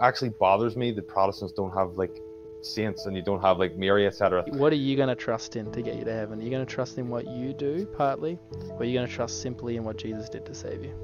actually 0.00 0.30
bothers 0.30 0.76
me 0.76 0.92
that 0.92 1.08
Protestants 1.08 1.52
don't 1.52 1.72
have 1.72 1.92
like 1.96 2.16
saints 2.62 3.06
and 3.06 3.14
you 3.16 3.22
don't 3.22 3.42
have 3.42 3.58
like 3.58 3.76
Mary, 3.76 4.06
etc. 4.06 4.44
What 4.48 4.72
are 4.72 4.76
you 4.76 4.96
going 4.96 5.08
to 5.08 5.14
trust 5.14 5.56
in 5.56 5.70
to 5.72 5.82
get 5.82 5.96
you 5.96 6.04
to 6.04 6.12
heaven? 6.12 6.40
Are 6.40 6.42
you 6.42 6.50
going 6.50 6.64
to 6.64 6.72
trust 6.72 6.98
in 6.98 7.08
what 7.08 7.26
you 7.26 7.52
do, 7.52 7.86
partly, 7.86 8.38
or 8.70 8.80
are 8.80 8.84
you 8.84 8.94
going 8.94 9.06
to 9.06 9.12
trust 9.12 9.42
simply 9.42 9.76
in 9.76 9.84
what 9.84 9.98
Jesus 9.98 10.28
did 10.28 10.46
to 10.46 10.54
save 10.54 10.82
you? 10.82 10.94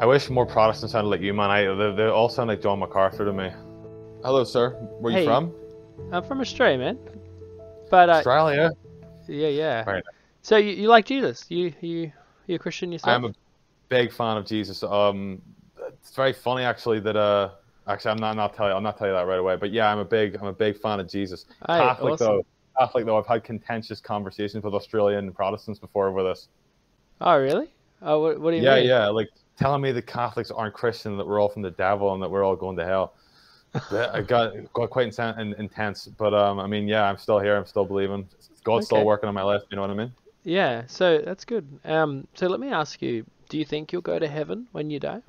I 0.00 0.06
wish 0.06 0.30
more 0.30 0.46
Protestants 0.46 0.92
sounded 0.92 1.08
like 1.10 1.20
you, 1.22 1.34
man. 1.34 1.50
I 1.50 1.64
they, 1.74 1.92
they 1.96 2.06
all 2.08 2.28
sound 2.28 2.48
like 2.48 2.62
John 2.62 2.78
MacArthur 2.78 3.24
to 3.24 3.32
me. 3.32 3.50
Hello, 4.22 4.44
sir. 4.44 4.70
Where 5.00 5.12
Hey. 5.12 5.20
you 5.20 5.26
from? 5.26 5.52
I'm 6.12 6.22
from 6.22 6.40
Australia, 6.40 6.78
man. 6.78 6.98
But 7.90 8.08
uh, 8.08 8.12
Australia. 8.12 8.70
yeah, 9.26 9.48
yeah. 9.48 9.84
Right. 9.90 10.04
So 10.42 10.56
you, 10.56 10.70
you 10.72 10.88
like 10.88 11.04
Jesus? 11.06 11.46
You 11.48 11.72
you 11.80 12.12
you 12.46 12.54
a 12.54 12.58
Christian 12.58 12.92
yourself? 12.92 13.12
I'm 13.16 13.24
a 13.24 13.32
big 13.88 14.12
fan 14.12 14.36
of 14.36 14.46
Jesus. 14.46 14.82
Um, 14.84 15.42
it's 16.00 16.14
very 16.14 16.32
funny 16.32 16.64
actually 16.64 17.00
that 17.00 17.16
uh, 17.16 17.50
actually 17.86 18.12
I'm 18.12 18.16
not 18.18 18.36
not 18.36 18.54
tell 18.54 18.68
you 18.68 18.74
I'm 18.74 18.82
not 18.82 18.98
tell 18.98 19.06
you 19.08 19.12
that 19.14 19.26
right 19.26 19.38
away. 19.38 19.56
But 19.56 19.72
yeah, 19.72 19.90
I'm 19.90 19.98
a 19.98 20.04
big 20.04 20.36
I'm 20.36 20.46
a 20.46 20.52
big 20.52 20.78
fan 20.80 21.00
of 21.00 21.08
Jesus. 21.08 21.44
Aye, 21.66 21.78
Catholic 21.78 22.12
awesome. 22.12 22.26
though. 22.36 22.46
Catholic 22.78 23.06
though. 23.06 23.18
I've 23.18 23.26
had 23.26 23.44
contentious 23.44 24.00
conversations 24.00 24.64
with 24.64 24.74
Australian 24.74 25.32
Protestants 25.32 25.78
before 25.80 26.08
over 26.08 26.22
this. 26.22 26.48
Oh, 27.20 27.36
really? 27.38 27.74
Oh, 28.02 28.20
what, 28.20 28.40
what 28.40 28.50
do 28.50 28.56
you 28.56 28.62
Yeah, 28.62 28.76
mean? 28.76 28.86
yeah, 28.86 29.04
yeah, 29.04 29.08
like 29.08 29.28
telling 29.56 29.82
me 29.82 29.92
that 29.92 30.06
Catholics 30.06 30.50
aren't 30.50 30.74
Christian, 30.74 31.16
that 31.16 31.26
we're 31.26 31.40
all 31.40 31.48
from 31.48 31.62
the 31.62 31.70
devil, 31.70 32.12
and 32.14 32.22
that 32.22 32.30
we're 32.30 32.44
all 32.44 32.56
going 32.56 32.76
to 32.76 32.84
hell. 32.84 33.14
I 33.92 34.22
got 34.22 34.52
got 34.72 34.90
quite 34.90 35.06
intense, 35.06 36.06
but 36.06 36.34
um, 36.34 36.58
I 36.58 36.66
mean, 36.66 36.88
yeah, 36.88 37.04
I'm 37.04 37.18
still 37.18 37.38
here. 37.38 37.56
I'm 37.56 37.66
still 37.66 37.84
believing. 37.84 38.28
God's 38.64 38.86
still 38.86 39.04
working 39.04 39.28
on 39.28 39.34
my 39.34 39.42
life. 39.42 39.62
You 39.70 39.76
know 39.76 39.82
what 39.82 39.90
I 39.90 39.94
mean? 39.94 40.12
Yeah, 40.44 40.84
so 40.86 41.18
that's 41.18 41.44
good. 41.44 41.78
Um, 41.84 42.26
so 42.34 42.48
let 42.48 42.60
me 42.60 42.70
ask 42.70 43.00
you: 43.02 43.24
Do 43.48 43.58
you 43.58 43.64
think 43.64 43.92
you'll 43.92 44.02
go 44.02 44.18
to 44.18 44.28
heaven 44.28 44.68
when 44.72 44.90
you 44.90 44.98
die? 45.00 45.22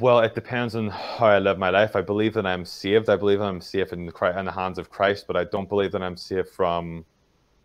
Well, 0.00 0.20
it 0.20 0.34
depends 0.34 0.74
on 0.74 0.88
how 0.88 1.26
I 1.26 1.38
live 1.38 1.58
my 1.58 1.70
life. 1.70 1.94
I 1.94 2.00
believe 2.00 2.34
that 2.34 2.46
I'm 2.46 2.64
saved. 2.64 3.08
I 3.08 3.16
believe 3.16 3.38
that 3.38 3.46
I'm 3.46 3.60
safe 3.60 3.92
in 3.92 4.06
the, 4.06 4.38
in 4.38 4.44
the 4.44 4.52
hands 4.52 4.78
of 4.78 4.90
Christ, 4.90 5.26
but 5.26 5.36
I 5.36 5.44
don't 5.44 5.68
believe 5.68 5.92
that 5.92 6.02
I'm 6.02 6.16
safe 6.16 6.48
from 6.50 7.04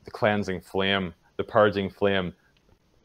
the 0.04 0.12
cleansing 0.12 0.62
flame, 0.62 1.14
the 1.38 1.44
purging 1.44 1.90
flame, 1.90 2.34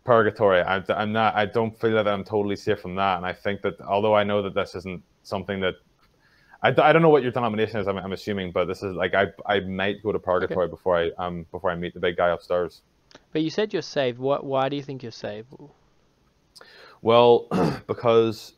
purgatory. 0.05 0.61
I, 0.61 0.83
I'm 0.91 1.13
not. 1.13 1.35
I 1.35 1.47
don't 1.47 1.79
feel 1.81 1.95
that 1.95 2.07
I'm 2.07 2.25
totally 2.25 2.57
safe 2.57 2.81
from 2.81 2.97
that. 2.97 3.17
And 3.17 3.27
I 3.27 3.33
think 3.33 3.63
that 3.63 3.81
although 3.81 4.15
I 4.15 4.25
know 4.25 4.43
that 4.43 4.55
this 4.55 4.75
isn't 4.75 5.03
something 5.23 5.61
that 5.61 5.75
I 6.63 6.93
don't 6.93 7.01
know 7.01 7.09
what 7.09 7.23
your 7.23 7.33
denomination 7.33 7.81
is. 7.81 7.89
I'm, 7.89 7.97
I'm 7.97 8.13
assuming, 8.13 8.53
but 8.53 8.67
this 8.67 8.83
is 8.83 8.95
like 8.95 9.15
I 9.15 9.29
I 9.47 9.61
might 9.61 10.03
go 10.03 10.13
to 10.13 10.19
purgatory 10.19 10.69
before 10.69 10.99
I 10.99 11.11
um 11.17 11.47
before 11.51 11.71
I 11.71 11.77
meet 11.77 11.95
the 11.95 12.01
big 12.01 12.19
guy 12.19 12.29
upstairs. 12.29 12.83
But 13.33 13.43
you 13.43 13.51
said 13.51 13.73
you're 13.73 13.83
saved. 13.83 14.19
What? 14.19 14.45
Why 14.45 14.69
do 14.69 14.77
you 14.77 14.83
think 14.83 15.03
you're 15.03 15.13
saved? 15.13 15.49
Well, 17.03 17.49
because 17.87 18.55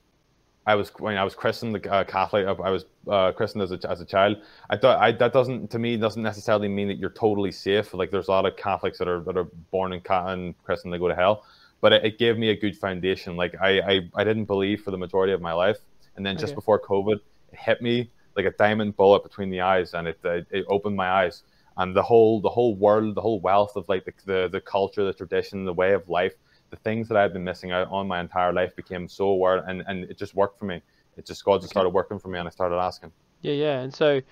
I 0.66 0.74
was 0.76 0.90
when 0.98 1.16
I 1.16 1.24
was 1.24 1.34
christened 1.34 1.86
uh, 1.86 2.04
Catholic, 2.04 2.46
I 2.46 2.70
was 2.70 2.84
uh, 3.08 3.32
christened 3.32 3.62
as 3.62 3.72
a 3.72 3.90
as 3.90 4.00
a 4.00 4.04
child. 4.04 4.36
I 4.70 4.76
thought 4.76 4.98
I, 4.98 5.12
that 5.12 5.32
doesn't 5.32 5.70
to 5.70 5.78
me 5.78 5.96
doesn't 5.96 6.22
necessarily 6.22 6.68
mean 6.68 6.88
that 6.88 6.98
you're 6.98 7.10
totally 7.10 7.50
safe. 7.50 7.92
Like 7.94 8.10
there's 8.10 8.28
a 8.28 8.30
lot 8.30 8.46
of 8.46 8.56
Catholics 8.56 8.98
that 8.98 9.08
are 9.08 9.20
that 9.20 9.36
are 9.36 9.48
born 9.72 9.92
in 9.92 10.02
and 10.08 10.54
christened 10.62 10.92
they 10.92 10.98
go 10.98 11.08
to 11.08 11.14
hell, 11.16 11.44
but 11.80 11.92
it, 11.92 12.04
it 12.04 12.18
gave 12.18 12.38
me 12.38 12.50
a 12.50 12.56
good 12.56 12.76
foundation. 12.76 13.36
Like 13.36 13.56
I, 13.60 13.80
I 13.80 14.10
I 14.14 14.24
didn't 14.24 14.44
believe 14.44 14.82
for 14.82 14.92
the 14.92 14.98
majority 14.98 15.32
of 15.32 15.40
my 15.40 15.52
life, 15.52 15.78
and 16.16 16.24
then 16.24 16.38
just 16.38 16.54
before 16.54 16.80
COVID, 16.80 17.16
it 17.52 17.58
hit 17.58 17.82
me 17.82 18.10
like 18.36 18.46
a 18.46 18.52
diamond 18.52 18.96
bullet 18.96 19.24
between 19.24 19.50
the 19.50 19.60
eyes, 19.62 19.94
and 19.94 20.06
it 20.06 20.18
it, 20.24 20.46
it 20.50 20.64
opened 20.68 20.96
my 20.96 21.10
eyes. 21.10 21.42
And 21.76 21.96
the 21.96 22.02
whole 22.02 22.40
the 22.40 22.50
whole 22.50 22.76
world, 22.76 23.16
the 23.16 23.20
whole 23.20 23.40
wealth 23.40 23.74
of 23.76 23.88
like 23.88 24.04
the, 24.04 24.12
the 24.26 24.48
the 24.48 24.60
culture, 24.60 25.04
the 25.04 25.12
tradition, 25.12 25.64
the 25.64 25.72
way 25.72 25.92
of 25.92 26.08
life, 26.08 26.34
the 26.72 26.78
things 26.78 27.08
that 27.08 27.18
I've 27.18 27.34
been 27.34 27.44
missing 27.44 27.72
out 27.72 27.88
on 27.92 28.08
my 28.08 28.20
entire 28.20 28.52
life 28.52 28.76
became 28.76 29.08
so 29.08 29.26
aware, 29.26 29.58
and 29.58 29.84
and 29.86 30.04
it 30.10 30.18
just 30.18 30.34
worked 30.34 30.58
for 30.58 30.66
me. 30.66 30.82
It 31.16 31.26
just 31.26 31.44
God 31.44 31.62
just 31.62 31.70
started 31.72 31.90
working 31.90 32.18
for 32.20 32.30
me, 32.30 32.40
and 32.40 32.48
I 32.48 32.52
started 32.52 32.78
asking. 32.78 33.12
Yeah, 33.42 33.52
yeah. 33.52 33.80
And 33.80 33.94
so, 33.94 34.22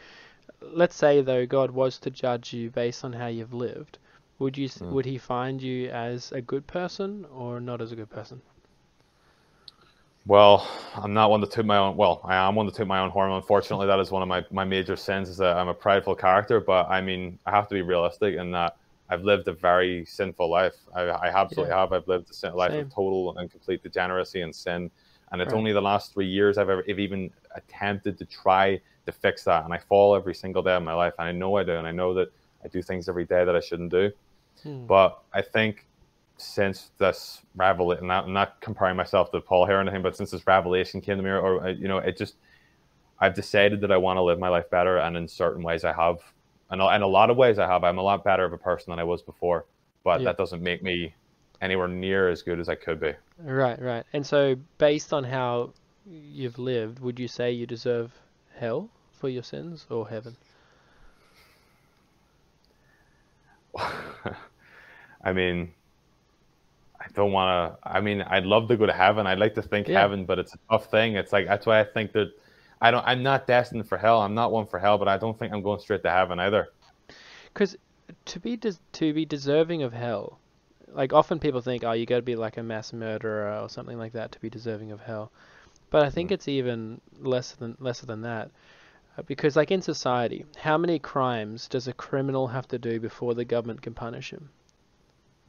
let's 0.63 0.97
say 0.97 1.23
though 1.23 1.47
God 1.47 1.71
was 1.73 1.99
to 2.01 2.11
judge 2.11 2.53
you 2.55 2.71
based 2.71 3.05
on 3.05 3.13
how 3.15 3.29
you've 3.29 3.55
lived, 3.55 3.99
would 4.39 4.59
you 4.59 4.69
Mm. 4.81 4.91
would 4.91 5.07
He 5.07 5.19
find 5.19 5.63
you 5.63 5.91
as 5.91 6.33
a 6.33 6.43
good 6.43 6.67
person 6.67 7.27
or 7.27 7.61
not 7.61 7.83
as 7.83 7.93
a 7.93 7.97
good 7.97 8.11
person? 8.11 8.43
Well, 10.27 10.67
I'm 10.95 11.15
not 11.15 11.31
one 11.31 11.41
to 11.41 11.47
toot 11.47 11.67
my 11.67 11.79
own. 11.79 11.97
Well, 11.97 12.21
I 12.25 12.37
am 12.37 12.55
one 12.55 12.67
to 12.67 12.73
toot 12.73 12.87
my 12.87 13.01
own 13.01 13.11
horn. 13.11 13.33
Unfortunately, 13.33 13.87
that 13.87 14.01
is 14.01 14.11
one 14.11 14.23
of 14.23 14.29
my, 14.29 14.45
my 14.51 14.65
major 14.65 14.97
sins. 14.97 15.29
Is 15.29 15.39
that 15.39 15.57
I'm 15.57 15.69
a 15.69 15.75
prideful 15.75 16.15
character. 16.15 16.61
But 16.61 16.89
I 16.91 17.01
mean, 17.01 17.39
I 17.47 17.51
have 17.53 17.69
to 17.69 17.75
be 17.75 17.83
realistic 17.83 18.37
in 18.37 18.51
that 18.53 18.75
I've 19.11 19.25
lived 19.25 19.49
a 19.49 19.53
very 19.53 20.05
sinful 20.05 20.49
life. 20.49 20.77
I, 20.95 21.03
I 21.03 21.27
absolutely 21.29 21.75
have. 21.75 21.93
I've 21.93 22.07
lived 22.07 22.31
a 22.31 22.35
sin, 22.35 22.55
life 22.55 22.73
Same. 22.73 22.87
of 22.87 22.95
total 22.95 23.37
and 23.39 23.51
complete 23.51 23.83
degeneracy 23.83 24.43
and 24.43 24.55
sin. 24.55 24.91
And 25.33 25.43
it's 25.43 25.53
Right. 25.53 25.59
only 25.59 25.73
the 25.73 25.83
last 25.83 26.13
three 26.13 26.27
years 26.29 26.59
I've 26.59 26.71
ever, 26.71 26.85
have 26.87 26.99
even 26.99 27.31
attempted 27.55 28.19
to 28.19 28.25
try 28.25 28.81
to 29.07 29.13
fix 29.13 29.45
that. 29.45 29.65
And 29.65 29.75
I 29.75 29.79
fall 29.79 30.15
every 30.15 30.35
single 30.35 30.63
day 30.63 30.75
of 30.75 30.83
my 30.83 30.95
life. 30.95 31.15
And 31.19 31.29
I 31.29 31.33
know 31.33 31.57
I 31.57 31.65
do. 31.65 31.73
And 31.73 31.87
I 31.87 31.93
know 31.93 32.15
that 32.15 32.33
I 32.65 32.69
do 32.69 32.83
things 32.83 33.09
every 33.09 33.25
day 33.25 33.45
that 33.45 33.57
I 33.57 33.61
shouldn't 33.61 33.91
do. 33.91 34.11
Hmm. 34.63 34.87
But 34.87 35.19
I 35.33 35.43
think 35.43 35.87
since 36.37 36.91
this 36.99 37.43
revelation, 37.55 38.07
not, 38.07 38.25
I'm 38.25 38.33
not 38.33 38.61
comparing 38.61 38.97
myself 38.97 39.31
to 39.33 39.41
Paul 39.41 39.67
here 39.67 39.77
or 39.77 39.81
anything, 39.81 40.03
but 40.03 40.17
since 40.17 40.31
this 40.31 40.47
revelation 40.47 41.01
came 41.01 41.17
to 41.17 41.23
me, 41.23 41.31
or, 41.31 41.41
or 41.41 41.69
you 41.71 41.89
know, 41.89 41.99
it 41.99 42.17
just, 42.17 42.37
I've 43.19 43.35
decided 43.35 43.83
that 43.83 43.93
I 43.93 43.99
want 43.99 44.17
to 44.17 44.23
live 44.23 44.39
my 44.39 44.49
life 44.49 44.71
better, 44.71 44.97
and 44.99 45.17
in 45.17 45.29
certain 45.29 45.63
ways 45.63 45.85
I 45.85 45.93
have, 45.93 46.19
and 46.71 46.81
in 46.81 47.03
a 47.03 47.07
lot 47.07 47.31
of 47.31 47.37
ways 47.37 47.59
I 47.59 47.67
have. 47.67 47.85
I'm 47.85 47.99
a 47.99 48.03
lot 48.03 48.25
better 48.25 48.45
of 48.45 48.53
a 48.53 48.59
person 48.59 48.91
than 48.91 48.99
I 48.99 49.05
was 49.05 49.23
before, 49.23 49.67
but 50.05 50.23
Yeah. 50.23 50.25
that 50.25 50.37
doesn't 50.39 50.63
make 50.63 50.83
me 50.83 51.15
anywhere 51.61 51.89
near 51.89 52.29
as 52.31 52.43
good 52.43 52.61
as 52.61 52.69
I 52.69 52.75
could 52.75 53.01
be. 53.01 53.15
Right, 53.43 53.81
right. 53.81 54.07
And 54.13 54.25
so, 54.25 54.57
based 54.79 55.13
on 55.13 55.25
how 55.25 55.75
you've 56.07 56.59
lived, 56.59 57.01
would 57.01 57.19
you 57.19 57.29
say 57.29 57.51
you 57.53 57.67
deserve 57.67 58.13
hell 58.55 58.89
for 59.13 59.29
your 59.29 59.43
sins 59.43 59.87
or 59.91 60.09
heaven? 60.09 60.37
I 65.23 65.33
mean, 65.33 65.75
I 67.01 67.07
don't 67.15 67.33
want 67.33 67.81
to. 67.83 67.89
I 67.91 68.01
mean, 68.01 68.23
I'd 68.23 68.45
love 68.45 68.69
to 68.69 68.77
go 68.77 68.87
to 68.87 68.93
heaven. 68.93 69.27
I'd 69.27 69.39
like 69.39 69.55
to 69.55 69.63
think 69.63 69.87
Yeah. 69.87 69.99
heaven, 70.01 70.25
but 70.27 70.39
it's 70.39 70.55
a 70.55 70.59
tough 70.71 70.91
thing. 70.91 71.17
It's 71.17 71.33
like 71.33 71.47
that's 71.47 71.67
why 71.67 71.81
I 71.81 71.85
think 71.85 72.13
that 72.13 72.29
I 72.81 72.91
don't. 72.91 73.07
I'm 73.07 73.23
not 73.23 73.47
destined 73.47 73.89
for 73.89 73.99
hell. 73.99 74.21
I'm 74.23 74.35
not 74.35 74.53
one 74.53 74.67
for 74.67 74.79
hell, 74.79 74.99
but 74.99 75.09
I 75.09 75.19
don't 75.19 75.39
think 75.39 75.53
I'm 75.53 75.63
going 75.63 75.81
straight 75.81 76.03
to 76.03 76.11
heaven 76.11 76.41
either. 76.41 76.69
Because 77.53 77.77
to 78.27 78.41
be 78.41 78.57
des- 78.57 78.81
to 78.93 79.13
be 79.13 79.25
deserving 79.25 79.83
of 79.83 79.93
hell, 79.93 80.39
like 80.89 81.13
often 81.13 81.39
people 81.39 81.61
think, 81.61 81.85
oh, 81.85 81.93
you 81.93 82.07
got 82.07 82.17
to 82.17 82.23
be 82.23 82.37
like 82.37 82.57
a 82.57 82.63
mass 82.63 82.93
murderer 82.93 83.61
or 83.61 83.69
something 83.69 83.99
like 83.99 84.13
that 84.13 84.33
to 84.33 84.41
be 84.41 84.49
deserving 84.51 84.93
of 84.93 85.01
hell. 85.01 85.31
But 85.91 86.05
I 86.05 86.11
think 86.11 86.31
Mm. 86.31 86.35
it's 86.35 86.49
even 86.49 87.01
less 87.21 87.53
than 87.53 87.77
lesser 87.81 88.07
than 88.07 88.23
that. 88.23 88.51
Uh, 89.19 89.23
Because 89.23 89.57
like 89.57 89.71
in 89.71 89.83
society, 89.83 90.45
how 90.57 90.79
many 90.79 90.99
crimes 90.99 91.69
does 91.69 91.87
a 91.89 91.93
criminal 91.93 92.49
have 92.49 92.69
to 92.69 92.79
do 92.79 92.99
before 93.01 93.35
the 93.35 93.45
government 93.45 93.83
can 93.83 93.95
punish 93.95 94.31
him? 94.33 94.51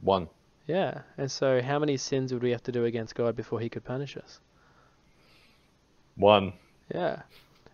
One. 0.00 0.28
Yeah, 0.66 1.02
and 1.16 1.30
so 1.30 1.62
how 1.62 1.78
many 1.78 1.96
sins 1.96 2.32
would 2.32 2.42
we 2.42 2.50
have 2.50 2.62
to 2.64 2.72
do 2.72 2.84
against 2.84 3.14
God 3.14 3.34
before 3.36 3.60
He 3.60 3.68
could 3.68 3.84
punish 3.84 4.16
us? 4.16 4.40
One. 6.16 6.52
Yeah. 6.94 7.22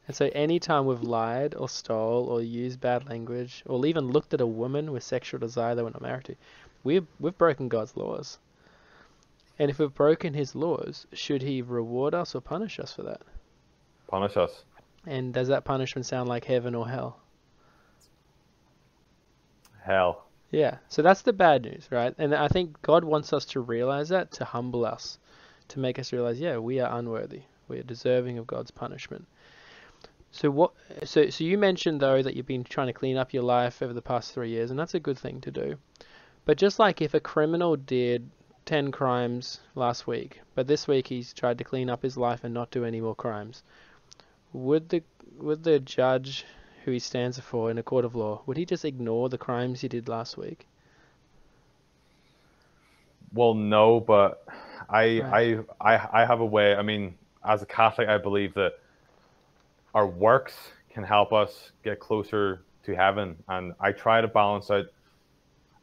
And 0.06 0.16
so 0.16 0.30
anytime 0.32 0.86
we've 0.86 1.02
lied 1.02 1.54
or 1.54 1.68
stole 1.68 2.28
or 2.28 2.40
used 2.40 2.80
bad 2.80 3.08
language 3.08 3.62
or 3.66 3.84
even 3.84 4.08
looked 4.08 4.32
at 4.32 4.40
a 4.40 4.46
woman 4.46 4.90
with 4.90 5.02
sexual 5.02 5.38
desire 5.38 5.74
that 5.74 5.84
we're 5.84 5.90
not 5.90 6.00
married 6.00 6.24
to, 6.24 6.36
we've 6.82 7.06
we've 7.20 7.36
broken 7.36 7.68
God's 7.68 7.96
laws. 7.96 8.38
And 9.58 9.70
if 9.70 9.78
we've 9.78 9.94
broken 9.94 10.34
his 10.34 10.54
laws, 10.54 11.06
should 11.12 11.42
he 11.42 11.60
reward 11.62 12.14
us 12.14 12.34
or 12.34 12.40
punish 12.40 12.78
us 12.78 12.92
for 12.92 13.02
that? 13.02 13.20
Punish 14.06 14.36
us. 14.36 14.64
And 15.06 15.34
does 15.34 15.48
that 15.48 15.64
punishment 15.64 16.06
sound 16.06 16.28
like 16.28 16.44
heaven 16.44 16.74
or 16.74 16.88
hell? 16.88 17.20
Hell. 19.82 20.24
Yeah. 20.50 20.78
So 20.88 21.02
that's 21.02 21.22
the 21.22 21.32
bad 21.32 21.62
news, 21.62 21.88
right? 21.90 22.14
And 22.18 22.34
I 22.34 22.48
think 22.48 22.80
God 22.82 23.04
wants 23.04 23.32
us 23.32 23.44
to 23.46 23.60
realize 23.60 24.08
that, 24.10 24.32
to 24.32 24.44
humble 24.44 24.84
us, 24.84 25.18
to 25.68 25.80
make 25.80 25.98
us 25.98 26.12
realize, 26.12 26.40
yeah, 26.40 26.58
we 26.58 26.80
are 26.80 26.98
unworthy. 26.98 27.42
We 27.68 27.78
are 27.78 27.84
deserving 27.84 28.38
of 28.38 28.46
God's 28.46 28.70
punishment. 28.70 29.26
So 30.30 30.50
what 30.50 30.72
so 31.04 31.30
so 31.30 31.44
you 31.44 31.56
mentioned 31.58 32.00
though 32.00 32.22
that 32.22 32.36
you've 32.36 32.46
been 32.46 32.64
trying 32.64 32.88
to 32.88 32.92
clean 32.92 33.16
up 33.16 33.32
your 33.32 33.42
life 33.42 33.82
over 33.82 33.92
the 33.92 34.02
past 34.02 34.34
3 34.34 34.48
years 34.48 34.70
and 34.70 34.78
that's 34.78 34.94
a 34.94 35.00
good 35.00 35.18
thing 35.18 35.40
to 35.42 35.50
do. 35.50 35.78
But 36.44 36.58
just 36.58 36.78
like 36.78 37.00
if 37.00 37.14
a 37.14 37.20
criminal 37.20 37.76
did 37.76 38.30
10 38.66 38.92
crimes 38.92 39.60
last 39.74 40.06
week, 40.06 40.40
but 40.54 40.66
this 40.66 40.86
week 40.86 41.06
he's 41.08 41.32
tried 41.32 41.58
to 41.58 41.64
clean 41.64 41.88
up 41.88 42.02
his 42.02 42.16
life 42.16 42.44
and 42.44 42.52
not 42.52 42.70
do 42.70 42.84
any 42.84 43.00
more 43.00 43.14
crimes, 43.14 43.62
would 44.52 44.88
the 44.90 45.02
would 45.38 45.64
the 45.64 45.78
judge 45.78 46.44
who 46.88 46.92
he 46.92 46.98
stands 46.98 47.38
for 47.38 47.70
in 47.70 47.76
a 47.76 47.82
court 47.82 48.04
of 48.06 48.14
law, 48.14 48.40
would 48.46 48.56
he 48.56 48.64
just 48.64 48.82
ignore 48.82 49.28
the 49.28 49.36
crimes 49.36 49.82
he 49.82 49.88
did 49.88 50.08
last 50.08 50.38
week? 50.38 50.66
Well, 53.32 53.52
no, 53.52 54.00
but 54.00 54.42
I, 54.88 55.20
Right. 55.20 55.58
I, 55.80 55.96
I, 55.96 56.22
I 56.22 56.24
have 56.24 56.40
a 56.40 56.46
way. 56.46 56.74
I 56.74 56.80
mean, 56.80 57.18
as 57.44 57.62
a 57.62 57.66
Catholic, 57.66 58.08
I 58.08 58.18
believe 58.18 58.54
that 58.54 58.72
our 59.94 60.06
works 60.06 60.54
can 60.90 61.04
help 61.04 61.32
us 61.32 61.72
get 61.84 62.00
closer 62.00 62.64
to 62.84 62.94
heaven, 62.94 63.36
and 63.48 63.72
I 63.80 63.92
try 63.92 64.20
to 64.20 64.28
balance 64.28 64.70
out. 64.70 64.86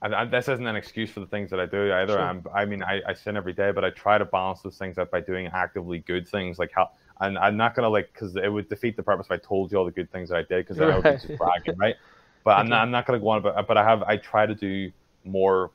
and, 0.01 0.13
and 0.13 0.31
this 0.31 0.47
isn't 0.47 0.67
an 0.67 0.75
excuse 0.75 1.09
for 1.11 1.19
the 1.21 1.27
things 1.27 1.49
that 1.51 1.59
I 1.59 1.65
do 1.65 1.91
either. 1.93 2.17
Sure. 2.17 2.19
I'm, 2.19 2.43
I 2.53 2.65
mean, 2.65 2.83
I, 2.83 3.01
I 3.07 3.13
sin 3.13 3.37
every 3.37 3.53
day, 3.53 3.71
but 3.71 3.83
I 3.85 3.89
try 3.91 4.17
to 4.17 4.25
balance 4.25 4.61
those 4.61 4.77
things 4.77 4.97
out 4.97 5.11
by 5.11 5.21
doing 5.21 5.47
actively 5.47 5.99
good 5.99 6.27
things, 6.27 6.59
like 6.59 6.71
how. 6.73 6.89
And 7.21 7.37
I'm 7.37 7.55
not 7.57 7.75
gonna 7.75 7.89
like 7.89 8.11
because 8.13 8.35
it 8.35 8.49
would 8.51 8.67
defeat 8.69 8.97
the 8.97 9.03
purpose 9.03 9.27
if 9.27 9.31
I 9.31 9.37
told 9.37 9.71
you 9.71 9.77
all 9.77 9.85
the 9.85 9.91
good 9.91 10.11
things 10.11 10.29
that 10.29 10.37
I 10.37 10.41
did, 10.41 10.65
because 10.65 10.77
then 10.77 10.89
I 10.89 10.97
would 10.97 11.07
be 11.07 11.15
Right. 11.15 11.21
just 11.21 11.35
bragging, 11.37 11.77
right? 11.77 11.95
But 12.43 12.57
I'm 12.57 12.67
not. 12.69 12.81
I'm 12.83 12.91
not 12.91 13.05
gonna 13.05 13.19
go 13.19 13.29
on. 13.29 13.41
But 13.41 13.67
but 13.67 13.77
I 13.77 13.83
have. 13.83 14.03
I 14.03 14.17
try 14.17 14.45
to 14.45 14.53
do 14.55 14.91
more 15.23 15.71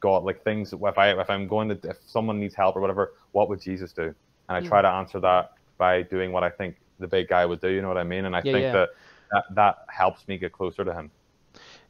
God 0.00 0.24
like 0.24 0.42
things. 0.44 0.72
If 0.74 0.98
I 0.98 1.12
if 1.18 1.30
I'm 1.30 1.48
going 1.48 1.68
to 1.70 1.78
if 1.88 1.98
someone 2.06 2.38
needs 2.40 2.54
help 2.54 2.76
or 2.76 2.80
whatever, 2.80 3.12
what 3.32 3.48
would 3.48 3.60
Jesus 3.60 3.92
do? 3.94 4.14
And 4.56 4.64
I 4.64 4.68
try 4.68 4.82
to 4.82 4.88
answer 4.88 5.20
that 5.20 5.50
by 5.78 6.02
doing 6.02 6.32
what 6.32 6.44
I 6.44 6.50
think 6.50 6.76
the 6.98 7.08
big 7.08 7.28
guy 7.28 7.46
would 7.46 7.60
do. 7.60 7.68
You 7.68 7.82
know 7.82 7.88
what 7.88 7.98
I 7.98 8.04
mean? 8.04 8.24
And 8.26 8.36
I 8.36 8.42
Yeah, 8.42 8.52
think 8.52 8.64
yeah. 8.64 8.72
that, 8.72 8.88
that 9.30 9.44
that 9.54 9.76
helps 9.88 10.26
me 10.28 10.38
get 10.38 10.52
closer 10.52 10.84
to 10.84 10.92
him. 10.92 11.10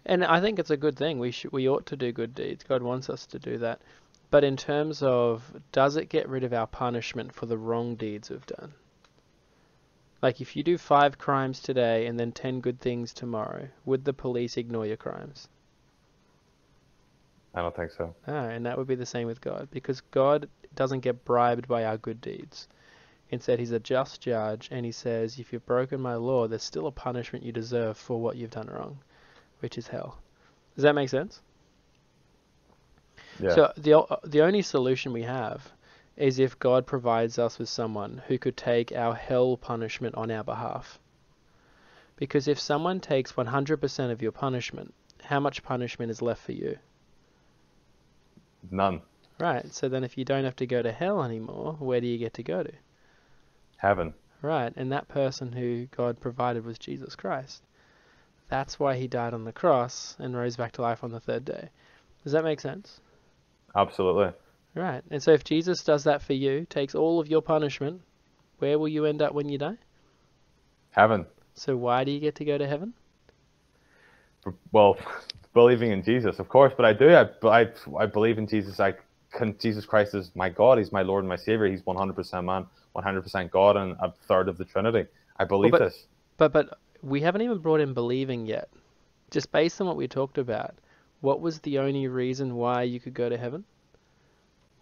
And 0.07 0.25
I 0.25 0.41
think 0.41 0.59
it's 0.59 0.71
a 0.71 0.77
good 0.77 0.97
thing. 0.97 1.19
We 1.19 1.33
should, 1.33 1.53
we 1.53 1.69
ought 1.69 1.87
to 1.87 1.97
do 1.97 2.13
good 2.13 2.35
deeds. 2.35 2.65
God 2.65 2.83
wants 2.83 3.11
us 3.11 3.27
to 3.27 3.39
do 3.39 3.59
that. 3.59 3.81
But 4.31 4.45
in 4.45 4.57
terms 4.57 5.03
of, 5.03 5.61
does 5.73 5.97
it 5.97 6.09
get 6.09 6.29
rid 6.29 6.45
of 6.45 6.53
our 6.53 6.67
punishment 6.67 7.35
for 7.35 7.47
the 7.47 7.59
wrong 7.59 7.97
deeds 7.97 8.31
we've 8.31 8.47
done? 8.47 8.75
Like 10.23 10.41
if 10.41 10.57
you 10.57 10.63
do 10.63 10.79
five 10.79 11.19
crimes 11.19 11.61
today 11.61 12.07
and 12.07 12.19
then 12.19 12.33
ten 12.33 12.61
good 12.61 12.81
things 12.81 13.13
tomorrow, 13.13 13.69
would 13.85 14.05
the 14.07 14.15
police 14.15 14.57
ignore 14.57 14.87
your 14.87 14.97
crimes? 14.97 15.49
I 17.55 17.61
don't 17.61 17.75
think 17.75 17.91
so. 17.93 18.15
No, 18.27 18.35
and 18.35 18.65
that 18.67 18.79
would 18.79 18.87
be 18.87 18.95
the 18.95 19.07
same 19.07 19.27
with 19.27 19.41
God, 19.41 19.69
because 19.71 20.01
God 20.01 20.49
doesn't 20.75 21.01
get 21.01 21.25
bribed 21.25 21.69
by 21.69 21.85
our 21.85 21.99
good 21.99 22.21
deeds. 22.21 22.69
Instead, 23.31 23.59
He's 23.59 23.73
a 23.73 23.79
just 23.79 24.21
judge, 24.21 24.69
and 24.71 24.87
He 24.87 24.93
says, 24.93 25.39
if 25.39 25.53
you've 25.53 25.67
broken 25.67 26.01
my 26.01 26.15
law, 26.15 26.49
there's 26.49 26.63
still 26.63 26.87
a 26.87 26.93
punishment 26.93 27.45
you 27.45 27.53
deserve 27.53 27.97
for 27.97 28.21
what 28.21 28.37
you've 28.37 28.51
done 28.51 28.69
wrong, 28.69 28.99
which 29.61 29.77
is 29.77 29.89
hell. 29.89 30.19
Does 30.75 30.85
that 30.85 30.95
make 30.95 31.09
sense? 31.09 31.41
Yeah. 33.39 33.55
So 33.55 33.73
the 33.77 34.19
the 34.25 34.43
only 34.43 34.63
solution 34.63 35.13
we 35.13 35.23
have 35.23 35.73
is 36.17 36.39
if 36.39 36.59
God 36.59 36.87
provides 36.87 37.39
us 37.39 37.59
with 37.59 37.69
someone 37.69 38.23
who 38.27 38.39
could 38.39 38.57
take 38.57 38.93
our 38.93 39.15
hell 39.15 39.57
punishment 39.57 40.15
on 40.15 40.31
our 40.31 40.45
behalf. 40.45 40.99
Because 42.17 42.47
if 42.47 42.61
someone 42.61 43.01
takes 43.01 43.33
100% 43.33 44.11
of 44.11 44.23
your 44.23 44.33
punishment, 44.33 44.95
how 45.23 45.41
much 45.41 45.63
punishment 45.63 46.11
is 46.11 46.21
left 46.23 46.43
for 46.43 46.53
you? 46.53 46.79
None. 48.71 49.03
Right. 49.39 49.73
So 49.75 49.89
then 49.89 50.05
if 50.05 50.17
you 50.17 50.25
don't 50.25 50.45
have 50.45 50.57
to 50.57 50.67
go 50.67 50.83
to 50.83 50.93
hell 50.93 51.23
anymore, 51.23 51.77
where 51.79 52.01
do 52.01 52.07
you 52.07 52.19
get 52.19 52.35
to 52.35 52.43
go 52.43 52.63
to? 52.63 52.73
Heaven. 53.77 54.15
Right. 54.41 54.73
And 54.77 54.93
that 54.93 55.09
person 55.09 55.53
who 55.53 55.87
God 55.97 56.21
provided 56.21 56.65
was 56.65 56.79
Jesus 56.79 57.17
Christ. 57.17 57.63
That's 58.49 58.79
why 58.79 58.97
he 58.97 59.09
died 59.09 59.35
on 59.35 59.45
the 59.45 59.53
cross 59.53 60.17
and 60.19 60.37
rose 60.37 60.57
back 60.57 60.73
to 60.73 60.83
life 60.83 61.03
on 61.03 61.11
the 61.11 61.21
third 61.21 61.45
day. 61.45 61.71
Does 62.23 62.33
that 62.33 62.45
make 62.45 62.61
sense? 62.61 63.01
Absolutely. 63.75 64.33
Right. 64.75 65.03
And 65.11 65.23
so 65.23 65.33
if 65.33 65.45
Jesus 65.45 65.83
does 65.85 66.05
that 66.05 66.23
for 66.23 66.35
you, 66.35 66.67
takes 66.69 66.95
all 66.95 67.19
of 67.19 67.29
your 67.29 67.43
punishment, 67.43 68.03
where 68.59 68.79
will 68.79 68.89
you 68.89 69.07
end 69.07 69.23
up 69.23 69.33
when 69.33 69.49
you 69.49 69.59
die? 69.59 69.79
Heaven. 70.91 71.27
So 71.55 71.77
why 71.77 72.05
do 72.05 72.11
you 72.11 72.21
get 72.21 72.37
to 72.37 72.45
go 72.45 72.59
to 72.59 72.67
heaven? 72.67 72.95
Well, 74.71 74.97
believing 75.55 75.91
in 75.93 76.03
Jesus, 76.03 76.39
of 76.39 76.49
course, 76.49 76.73
but 76.77 76.85
I 76.87 76.93
do. 76.93 77.11
I, 77.11 77.29
I, 77.45 77.69
I 77.99 78.07
believe 78.07 78.39
in 78.39 78.47
Jesus. 78.47 78.81
I 78.81 78.95
can, 79.33 79.57
Jesus 79.59 79.85
Christ 79.87 80.15
is 80.15 80.31
my 80.35 80.49
God. 80.49 80.79
He's 80.79 80.93
my 80.93 81.03
Lord 81.03 81.23
and 81.25 81.29
my 81.29 81.37
Savior. 81.37 81.67
He's 81.67 81.83
100% 81.83 82.45
man, 82.45 82.67
100% 82.97 83.51
God, 83.51 83.77
and 83.77 83.97
a 84.01 84.13
third 84.29 84.49
of 84.49 84.59
the 84.59 84.65
Trinity. 84.65 85.07
I 85.39 85.45
believe 85.45 85.73
but- 85.73 85.81
this. 85.81 86.07
But 86.39 86.53
but 86.53 86.79
we 87.03 87.21
haven't 87.21 87.43
even 87.43 87.59
brought 87.59 87.81
in 87.81 87.93
believing 87.95 88.47
yet. 88.47 88.69
Just 89.31 89.53
based 89.53 89.81
on 89.81 89.87
what 89.87 89.97
we 89.97 90.09
talked 90.09 90.39
about, 90.39 90.75
what 91.21 91.41
was 91.41 91.59
the 91.61 91.79
only 91.79 92.09
reason 92.09 92.55
why 92.57 92.83
you 92.83 93.01
could 93.01 93.15
go 93.15 93.29
to 93.29 93.37
heaven? 93.37 93.65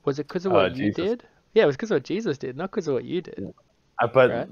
Was 0.05 0.19
it 0.19 0.29
because 0.29 0.47
of 0.47 0.53
Uh, 0.53 0.57
what 0.57 0.77
you 0.77 0.87
Jesus. 0.87 1.05
did? 1.09 1.23
Yeah, 1.55 1.65
it 1.65 1.67
was 1.67 1.77
because 1.77 1.91
of 1.91 1.97
what 1.97 2.05
Jesus 2.05 2.39
did, 2.39 2.57
not 2.57 2.71
because 2.71 2.89
of 2.89 2.95
what 2.95 3.05
you 3.05 3.21
did. 3.21 3.53
Uh, 4.01 4.07
but 4.07 4.31
Right. 4.31 4.49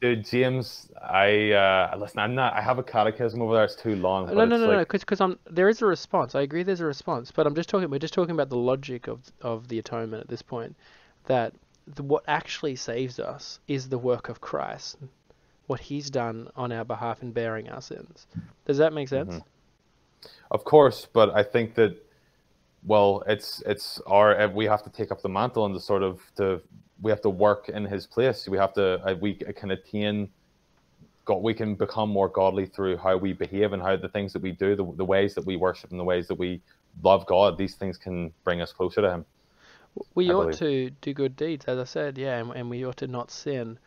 Dude, 0.00 0.24
James, 0.24 0.88
I 1.00 1.52
uh, 1.52 1.96
listen. 1.98 2.18
I'm 2.18 2.34
not. 2.34 2.54
I 2.54 2.60
have 2.60 2.78
a 2.78 2.82
catechism 2.82 3.42
over 3.42 3.54
there. 3.54 3.64
It's 3.64 3.76
too 3.76 3.96
long. 3.96 4.26
No, 4.26 4.34
but 4.34 4.48
no, 4.48 4.56
it's 4.56 4.62
no, 4.62 4.72
no, 4.72 4.78
because 4.80 5.00
because 5.02 5.20
I'm 5.20 5.38
there 5.48 5.68
is 5.68 5.82
a 5.82 5.86
response. 5.86 6.34
I 6.34 6.42
agree, 6.42 6.62
there's 6.62 6.80
a 6.80 6.86
response, 6.86 7.30
but 7.30 7.46
I'm 7.46 7.54
just 7.54 7.68
talking. 7.68 7.90
We're 7.90 7.98
just 7.98 8.14
talking 8.14 8.34
about 8.34 8.48
the 8.48 8.56
logic 8.56 9.06
of 9.06 9.20
of 9.42 9.68
the 9.68 9.78
atonement 9.78 10.22
at 10.22 10.28
this 10.28 10.42
point. 10.42 10.74
That 11.26 11.54
the, 11.86 12.02
what 12.02 12.24
actually 12.26 12.76
saves 12.76 13.18
us 13.18 13.60
is 13.68 13.88
the 13.88 13.98
work 13.98 14.28
of 14.28 14.40
Christ, 14.40 14.96
what 15.66 15.80
He's 15.80 16.10
done 16.10 16.48
on 16.56 16.72
our 16.72 16.84
behalf 16.84 17.22
in 17.22 17.32
bearing 17.32 17.68
our 17.68 17.82
sins. 17.82 18.26
Does 18.66 18.78
that 18.78 18.92
make 18.92 19.08
sense? 19.08 19.34
Mhm. 19.34 19.42
Of 20.50 20.64
course, 20.64 21.06
but 21.12 21.34
I 21.34 21.42
think 21.42 21.74
that 21.74 21.96
well, 22.84 23.22
it's 23.26 23.62
it's 23.66 24.00
our 24.06 24.48
we 24.48 24.64
have 24.64 24.82
to 24.84 24.90
take 24.90 25.12
up 25.12 25.22
the 25.22 25.28
mantle 25.28 25.66
and 25.66 25.74
to 25.74 25.80
sort 25.80 26.02
of 26.02 26.20
to 26.36 26.62
we 27.02 27.10
have 27.10 27.20
to 27.22 27.30
work 27.30 27.68
in 27.68 27.84
His 27.84 28.06
place. 28.06 28.48
We 28.48 28.58
have 28.58 28.72
to 28.74 29.00
uh, 29.04 29.14
we 29.14 29.34
can 29.34 29.70
attain. 29.70 30.30
God, 31.24 31.42
we 31.42 31.54
can 31.54 31.74
become 31.74 32.10
more 32.10 32.28
godly 32.28 32.66
through 32.66 32.96
how 32.96 33.16
we 33.16 33.32
behave 33.32 33.72
and 33.72 33.82
how 33.82 33.96
the 33.96 34.08
things 34.08 34.32
that 34.32 34.42
we 34.42 34.52
do, 34.52 34.74
the, 34.74 34.84
the 34.96 35.04
ways 35.04 35.34
that 35.34 35.44
we 35.46 35.56
worship 35.56 35.90
and 35.90 36.00
the 36.00 36.04
ways 36.04 36.26
that 36.28 36.38
we 36.38 36.60
love 37.02 37.26
God. 37.26 37.56
These 37.58 37.76
things 37.76 37.96
can 37.96 38.32
bring 38.42 38.60
us 38.60 38.72
closer 38.72 39.02
to 39.02 39.10
Him. 39.10 39.26
We 40.14 40.30
I 40.30 40.34
ought 40.34 40.42
believe. 40.42 40.58
to 40.58 40.90
do 41.02 41.12
good 41.12 41.36
deeds, 41.36 41.64
as 41.66 41.78
I 41.78 41.84
said, 41.84 42.16
yeah, 42.16 42.38
and, 42.38 42.50
and 42.52 42.70
we 42.70 42.84
ought 42.84 42.96
to 42.98 43.06
not 43.06 43.30
sin. 43.30 43.78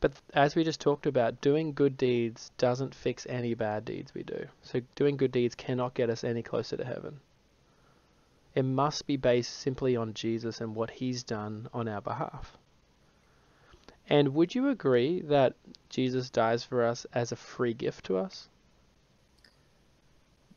But 0.00 0.12
as 0.34 0.54
we 0.54 0.64
just 0.64 0.80
talked 0.80 1.06
about, 1.06 1.40
doing 1.40 1.72
good 1.72 1.96
deeds 1.96 2.50
doesn't 2.58 2.94
fix 2.94 3.26
any 3.28 3.54
bad 3.54 3.84
deeds 3.84 4.14
we 4.14 4.22
do. 4.22 4.46
So 4.62 4.80
doing 4.94 5.16
good 5.16 5.32
deeds 5.32 5.54
cannot 5.54 5.94
get 5.94 6.10
us 6.10 6.22
any 6.22 6.42
closer 6.42 6.76
to 6.76 6.84
heaven. 6.84 7.20
It 8.56 8.64
must 8.64 9.06
be 9.06 9.18
based 9.18 9.52
simply 9.52 9.96
on 9.96 10.14
Jesus 10.14 10.62
and 10.62 10.74
what 10.74 10.90
he's 10.90 11.22
done 11.22 11.68
on 11.74 11.86
our 11.86 12.00
behalf. 12.00 12.56
And 14.08 14.34
would 14.34 14.54
you 14.54 14.70
agree 14.70 15.20
that 15.22 15.56
Jesus 15.90 16.30
dies 16.30 16.64
for 16.64 16.82
us 16.82 17.06
as 17.12 17.32
a 17.32 17.36
free 17.36 17.74
gift 17.74 18.06
to 18.06 18.16
us? 18.16 18.48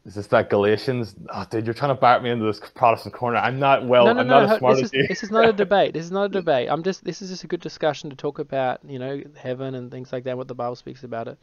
Is 0.05 0.15
this 0.15 0.27
that 0.27 0.49
Galatians? 0.49 1.13
Oh, 1.29 1.45
dude, 1.49 1.65
you're 1.65 1.73
trying 1.73 1.93
to 1.93 1.99
back 1.99 2.21
me 2.21 2.29
into 2.29 2.45
this 2.45 2.61
Protestant 2.73 3.13
corner. 3.13 3.37
I'm 3.37 3.59
not 3.59 3.85
well. 3.85 4.05
no, 4.05 4.13
no, 4.13 4.21
I'm 4.21 4.27
no. 4.27 4.39
not 4.41 4.51
as 4.53 4.59
smart 4.59 4.75
this 4.77 4.83
as 4.85 4.89
is 4.91 4.93
you. 4.93 5.07
this 5.09 5.23
is 5.23 5.31
not 5.31 5.49
a 5.49 5.53
debate. 5.65 5.93
This 5.93 6.05
is 6.05 6.11
not 6.11 6.23
a 6.23 6.29
debate. 6.29 6.69
I'm 6.71 6.83
just 6.83 7.03
this 7.03 7.21
is 7.21 7.29
just 7.29 7.43
a 7.43 7.47
good 7.47 7.59
discussion 7.59 8.09
to 8.11 8.15
talk 8.15 8.39
about, 8.39 8.79
you 8.87 8.97
know, 8.97 9.21
heaven 9.35 9.75
and 9.75 9.91
things 9.91 10.13
like 10.13 10.23
that. 10.23 10.37
What 10.37 10.47
the 10.47 10.55
Bible 10.55 10.77
speaks 10.77 11.03
about 11.03 11.27
it, 11.27 11.37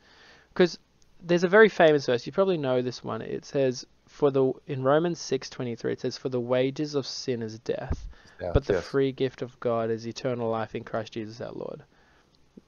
because 0.54 0.78
there's 1.22 1.44
a 1.44 1.48
very 1.48 1.68
famous 1.68 2.06
verse. 2.06 2.24
You 2.24 2.32
probably 2.32 2.56
know 2.56 2.80
this 2.80 3.04
one. 3.04 3.20
It 3.20 3.44
says, 3.44 3.84
"For 4.16 4.30
the 4.30 4.50
in 4.66 4.82
Romans 4.82 5.20
six 5.20 5.50
twenty 5.50 5.74
three, 5.76 5.92
it 5.92 6.00
says, 6.00 6.16
for 6.16 6.30
the 6.30 6.40
wages 6.40 6.94
of 6.94 7.06
sin 7.06 7.42
is 7.42 7.58
death, 7.58 8.08
Yeah, 8.40 8.52
but 8.54 8.64
the 8.64 8.72
yes. 8.72 8.86
free 8.86 9.12
gift 9.12 9.42
of 9.42 9.60
God 9.60 9.90
is 9.90 10.06
eternal 10.06 10.48
life 10.48 10.74
in 10.74 10.84
Christ 10.84 11.12
Jesus 11.12 11.38
our 11.42 11.52
Lord." 11.52 11.82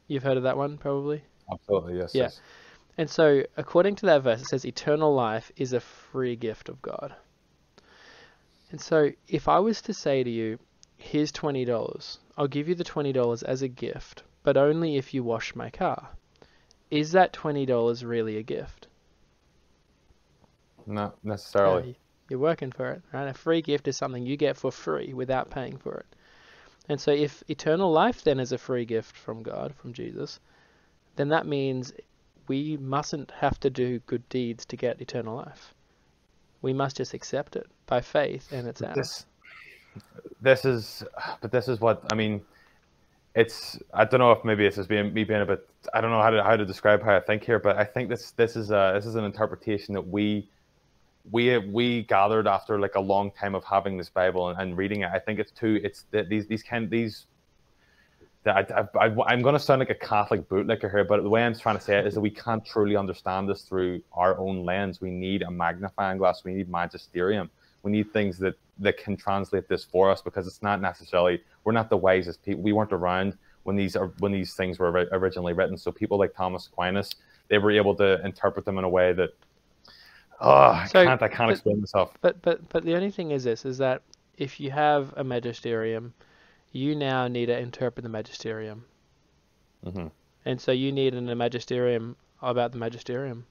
You've 0.08 0.24
heard 0.24 0.36
of 0.36 0.42
that 0.42 0.58
one, 0.58 0.76
probably. 0.76 1.22
Absolutely, 1.50 1.96
yes. 1.96 2.14
Yeah. 2.14 2.24
yes. 2.24 2.40
And 2.98 3.08
so, 3.08 3.44
according 3.56 3.94
to 3.96 4.06
that 4.06 4.22
verse, 4.24 4.42
it 4.42 4.48
says 4.48 4.66
eternal 4.66 5.14
life 5.14 5.50
is 5.56 5.72
a 5.72 5.80
free 5.80 6.36
gift 6.36 6.68
of 6.68 6.82
God. 6.82 7.14
And 8.70 8.78
so, 8.78 9.12
if 9.26 9.48
I 9.48 9.58
was 9.60 9.80
to 9.82 9.94
say 9.94 10.22
to 10.22 10.28
you, 10.30 10.58
here's 10.98 11.32
$20, 11.32 12.18
I'll 12.36 12.46
give 12.46 12.68
you 12.68 12.74
the 12.74 12.84
$20 12.84 13.42
as 13.44 13.62
a 13.62 13.68
gift, 13.68 14.22
but 14.42 14.58
only 14.58 14.98
if 14.98 15.14
you 15.14 15.24
wash 15.24 15.54
my 15.54 15.70
car, 15.70 16.10
is 16.90 17.12
that 17.12 17.32
$20 17.32 18.04
really 18.06 18.36
a 18.36 18.42
gift? 18.42 18.87
Not 20.88 21.22
necessarily. 21.24 21.82
No, 21.82 21.94
you're 22.30 22.38
working 22.38 22.72
for 22.72 22.90
it, 22.92 23.02
right? 23.12 23.28
A 23.28 23.34
free 23.34 23.62
gift 23.62 23.88
is 23.88 23.96
something 23.96 24.26
you 24.26 24.36
get 24.36 24.56
for 24.56 24.72
free 24.72 25.12
without 25.12 25.50
paying 25.50 25.76
for 25.76 25.94
it. 25.94 26.06
And 26.88 27.00
so, 27.00 27.10
if 27.10 27.42
eternal 27.48 27.92
life 27.92 28.24
then 28.24 28.40
is 28.40 28.52
a 28.52 28.58
free 28.58 28.84
gift 28.84 29.14
from 29.14 29.42
God, 29.42 29.74
from 29.74 29.92
Jesus, 29.92 30.40
then 31.16 31.28
that 31.28 31.46
means 31.46 31.92
we 32.48 32.78
mustn't 32.78 33.30
have 33.30 33.60
to 33.60 33.70
do 33.70 33.98
good 34.00 34.26
deeds 34.30 34.64
to 34.66 34.76
get 34.76 35.00
eternal 35.00 35.36
life. 35.36 35.74
We 36.62 36.72
must 36.72 36.96
just 36.96 37.14
accept 37.14 37.56
it 37.56 37.66
by 37.86 38.00
faith, 38.00 38.50
and 38.52 38.66
it's 38.66 38.82
ours. 38.82 38.96
this 38.96 39.26
this 40.40 40.64
is 40.64 41.04
but 41.40 41.50
this 41.50 41.68
is 41.68 41.80
what 41.80 42.02
i 42.12 42.14
mean 42.14 42.40
it's 43.34 43.78
i 43.94 44.04
don't 44.04 44.20
know 44.20 44.32
if 44.32 44.44
maybe 44.44 44.64
this 44.64 44.78
is 44.78 44.86
being 44.86 45.12
me 45.12 45.24
being 45.24 45.40
a 45.40 45.46
bit 45.46 45.68
i 45.94 46.00
don't 46.00 46.10
know 46.10 46.22
how 46.22 46.30
to 46.30 46.42
how 46.42 46.56
to 46.56 46.64
describe 46.64 47.02
how 47.02 47.16
i 47.16 47.20
think 47.20 47.44
here 47.44 47.58
but 47.58 47.76
i 47.76 47.84
think 47.84 48.08
this 48.08 48.32
this 48.32 48.56
is 48.56 48.70
a 48.70 48.92
this 48.94 49.06
is 49.06 49.14
an 49.14 49.24
interpretation 49.24 49.94
that 49.94 50.06
we 50.06 50.48
we 51.30 51.58
we 51.58 52.02
gathered 52.04 52.46
after 52.46 52.78
like 52.78 52.94
a 52.94 53.00
long 53.00 53.30
time 53.30 53.54
of 53.54 53.64
having 53.64 53.96
this 53.96 54.08
bible 54.08 54.48
and, 54.48 54.60
and 54.60 54.76
reading 54.76 55.02
it 55.02 55.10
i 55.12 55.18
think 55.18 55.38
it's 55.38 55.52
too 55.52 55.80
it's 55.82 56.04
that 56.10 56.28
these 56.28 56.46
these 56.46 56.62
kind 56.62 56.88
these 56.90 57.26
I, 58.46 58.86
I, 58.98 59.32
am 59.32 59.42
going 59.42 59.54
to 59.54 59.58
sound 59.58 59.80
like 59.80 59.90
a 59.90 59.94
Catholic 59.94 60.48
bootlicker 60.48 60.90
here, 60.90 61.04
but 61.04 61.22
the 61.22 61.28
way 61.28 61.42
I'm 61.42 61.54
trying 61.54 61.76
to 61.76 61.82
say 61.82 61.98
it 61.98 62.06
is 62.06 62.14
that 62.14 62.20
we 62.20 62.30
can't 62.30 62.64
truly 62.64 62.96
understand 62.96 63.48
this 63.48 63.62
through 63.62 64.02
our 64.12 64.38
own 64.38 64.64
lens. 64.64 65.00
We 65.00 65.10
need 65.10 65.42
a 65.42 65.50
magnifying 65.50 66.18
glass. 66.18 66.44
We 66.44 66.54
need 66.54 66.68
magisterium. 66.68 67.50
We 67.82 67.92
need 67.92 68.12
things 68.12 68.38
that 68.38 68.54
that 68.80 68.96
can 68.96 69.16
translate 69.16 69.68
this 69.68 69.84
for 69.84 70.10
us 70.10 70.22
because 70.22 70.46
it's 70.46 70.62
not 70.62 70.80
necessarily 70.80 71.42
we're 71.64 71.72
not 71.72 71.90
the 71.90 71.96
wisest 71.96 72.44
people. 72.44 72.62
We 72.62 72.72
weren't 72.72 72.92
around 72.92 73.36
when 73.64 73.76
these 73.76 73.96
are 73.96 74.08
when 74.18 74.32
these 74.32 74.54
things 74.54 74.78
were 74.78 74.90
ori- 74.90 75.08
originally 75.12 75.52
written. 75.52 75.76
So 75.76 75.90
people 75.92 76.18
like 76.18 76.34
Thomas 76.34 76.66
Aquinas, 76.66 77.14
they 77.48 77.58
were 77.58 77.70
able 77.70 77.94
to 77.96 78.24
interpret 78.24 78.64
them 78.64 78.78
in 78.78 78.84
a 78.84 78.88
way 78.88 79.12
that 79.12 79.30
Oh, 80.40 80.50
I 80.50 80.86
So, 80.86 81.04
can't. 81.04 81.22
I 81.22 81.28
can't 81.28 81.48
but- 81.48 81.52
explain 81.52 81.80
myself. 81.80 82.14
But 82.20 82.40
but 82.42 82.68
but 82.68 82.84
the 82.84 82.94
only 82.94 83.10
thing 83.10 83.30
is 83.32 83.44
this: 83.44 83.64
is 83.64 83.78
that 83.78 84.02
if 84.36 84.60
you 84.60 84.70
have 84.70 85.12
a 85.16 85.24
magisterium, 85.24 86.14
you 86.72 86.94
now 86.94 87.26
need 87.28 87.46
to 87.46 87.58
interpret 87.58 88.02
the 88.04 88.08
magisterium, 88.08 88.84
hmm 89.84 90.06
and 90.44 90.60
so 90.60 90.72
you 90.72 90.92
need 90.92 91.14
an, 91.14 91.28
a 91.28 91.34
magisterium 91.34 92.16
about 92.40 92.72
the 92.72 92.78
magisterium. 92.78 93.46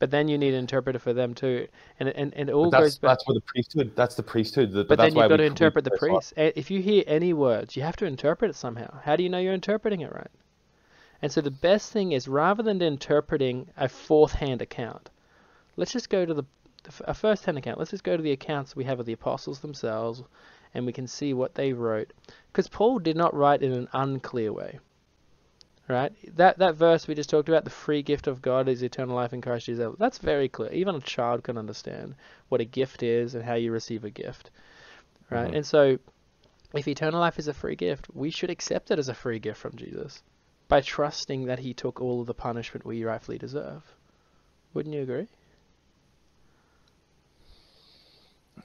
But 0.00 0.10
then 0.10 0.26
you 0.28 0.36
need 0.38 0.52
an 0.54 0.60
interpreter 0.60 0.98
for 0.98 1.12
them 1.12 1.34
too, 1.34 1.68
and 2.00 2.08
and, 2.08 2.34
and 2.34 2.48
it 2.48 2.52
all 2.52 2.70
But 2.70 2.78
that's 2.80 2.84
goes 2.84 2.98
back. 2.98 3.08
that's 3.10 3.28
where 3.28 3.34
the 3.34 3.40
priesthood. 3.42 3.92
That's 3.94 4.14
the 4.16 4.22
priesthood. 4.22 4.72
But, 4.72 4.88
But 4.88 4.98
then 4.98 5.14
you've 5.14 5.28
got 5.28 5.36
to 5.36 5.44
interpret 5.44 5.84
the 5.84 5.92
priest. 5.98 6.32
If 6.36 6.70
you 6.70 6.80
hear 6.82 7.04
any 7.06 7.32
words, 7.32 7.76
you 7.76 7.82
have 7.82 7.96
to 7.96 8.06
interpret 8.06 8.50
it 8.50 8.54
somehow. 8.54 8.98
How 9.02 9.14
do 9.16 9.22
you 9.22 9.28
know 9.28 9.38
you're 9.38 9.52
interpreting 9.54 10.00
it 10.00 10.12
right? 10.12 10.30
And 11.22 11.30
so 11.30 11.40
the 11.40 11.50
best 11.50 11.92
thing 11.92 12.12
is 12.12 12.28
rather 12.28 12.62
than 12.62 12.82
interpreting 12.82 13.68
a 13.76 13.88
fourth 13.88 14.32
hand 14.32 14.60
account, 14.60 15.08
let's 15.76 15.92
just 15.92 16.10
go 16.10 16.24
to 16.24 16.34
the 16.34 16.44
the 16.84 16.90
f- 16.90 17.02
a 17.06 17.14
first 17.14 17.44
hand 17.46 17.56
account. 17.58 17.78
Let's 17.78 17.92
just 17.92 18.04
go 18.04 18.16
to 18.16 18.22
the 18.22 18.32
accounts 18.32 18.76
we 18.76 18.84
have 18.84 19.00
of 19.00 19.06
the 19.06 19.14
apostles 19.14 19.60
themselves 19.60 20.22
and 20.74 20.84
we 20.84 20.92
can 20.92 21.06
see 21.06 21.32
what 21.32 21.54
they 21.54 21.72
wrote. 21.72 22.12
Because 22.52 22.68
Paul 22.68 22.98
did 22.98 23.16
not 23.16 23.34
write 23.34 23.62
in 23.62 23.72
an 23.72 23.88
unclear 23.92 24.52
way. 24.52 24.78
Right? 25.88 26.12
That 26.36 26.58
that 26.58 26.76
verse 26.76 27.06
we 27.06 27.14
just 27.14 27.30
talked 27.30 27.48
about, 27.48 27.64
the 27.64 27.70
free 27.70 28.02
gift 28.02 28.26
of 28.26 28.42
God 28.42 28.68
is 28.68 28.82
eternal 28.82 29.14
life 29.14 29.32
in 29.32 29.40
Christ 29.42 29.66
Jesus. 29.66 29.94
That's 29.98 30.18
very 30.18 30.48
clear. 30.48 30.72
Even 30.72 30.94
a 30.94 31.00
child 31.00 31.42
can 31.44 31.58
understand 31.58 32.14
what 32.48 32.60
a 32.60 32.64
gift 32.64 33.02
is 33.02 33.34
and 33.34 33.44
how 33.44 33.54
you 33.54 33.70
receive 33.72 34.04
a 34.04 34.10
gift. 34.10 34.50
Right? 35.30 35.50
Mhm. 35.50 35.56
And 35.56 35.66
so 35.66 35.98
if 36.74 36.88
eternal 36.88 37.20
life 37.20 37.38
is 37.38 37.48
a 37.48 37.54
free 37.54 37.76
gift, 37.76 38.08
we 38.14 38.30
should 38.30 38.50
accept 38.50 38.90
it 38.90 38.98
as 38.98 39.08
a 39.08 39.14
free 39.14 39.38
gift 39.38 39.60
from 39.60 39.76
Jesus 39.76 40.22
by 40.68 40.80
trusting 40.80 41.44
that 41.44 41.60
he 41.60 41.74
took 41.74 42.00
all 42.00 42.20
of 42.20 42.26
the 42.26 42.34
punishment 42.34 42.84
we 42.84 43.04
rightfully 43.04 43.38
deserve. 43.38 43.94
Wouldn't 44.72 44.94
you 44.94 45.02
agree? 45.02 45.28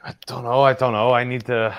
I 0.04 0.14
don't 0.28 0.44
know. 0.44 0.62
I 0.62 0.74
don't 0.74 0.94
know. 0.94 1.12
I 1.12 1.24
need 1.24 1.46
to. 1.48 1.76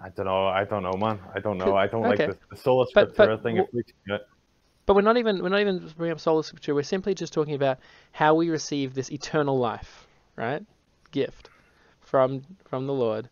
I 0.00 0.08
don't 0.10 0.26
know. 0.26 0.46
I 0.46 0.64
don't 0.64 0.82
know, 0.82 0.92
man. 0.92 1.18
I 1.34 1.40
don't 1.40 1.58
know. 1.58 1.76
I 1.76 1.86
don't 1.86 2.04
Okay. 2.06 2.26
like 2.26 2.38
the, 2.40 2.46
the 2.50 2.56
sola 2.56 2.86
But- 2.94 3.14
but 3.16 3.28
scriptura 3.28 3.42
thing. 3.42 3.56
It 3.56 3.70
freaks 3.70 3.92
me 4.06 4.14
out. 4.14 4.20
But 4.86 4.94
we're 4.94 5.02
not 5.02 5.16
even 5.18 5.42
we're 5.42 5.48
not 5.50 5.60
even 5.60 5.86
bringing 5.96 6.12
up 6.12 6.20
sola 6.20 6.42
scriptura. 6.42 6.74
We're 6.74 6.82
simply 6.82 7.14
just 7.14 7.32
talking 7.32 7.54
about 7.54 7.78
how 8.12 8.34
we 8.34 8.48
receive 8.50 8.94
this 8.94 9.10
eternal 9.10 9.58
life, 9.58 10.06
right? 10.36 10.64
Gift 11.10 11.50
from 12.00 12.42
from 12.64 12.86
the 12.86 12.92
Lord. 12.94 13.28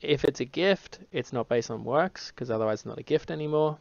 If 0.00 0.24
it's 0.24 0.40
a 0.40 0.44
gift, 0.44 0.98
it's 1.12 1.32
not 1.32 1.48
based 1.48 1.70
on 1.70 1.84
works, 1.84 2.30
because 2.30 2.50
otherwise 2.50 2.80
it's 2.80 2.86
not 2.86 2.98
a 2.98 3.02
gift 3.04 3.30
anymore. 3.30 3.78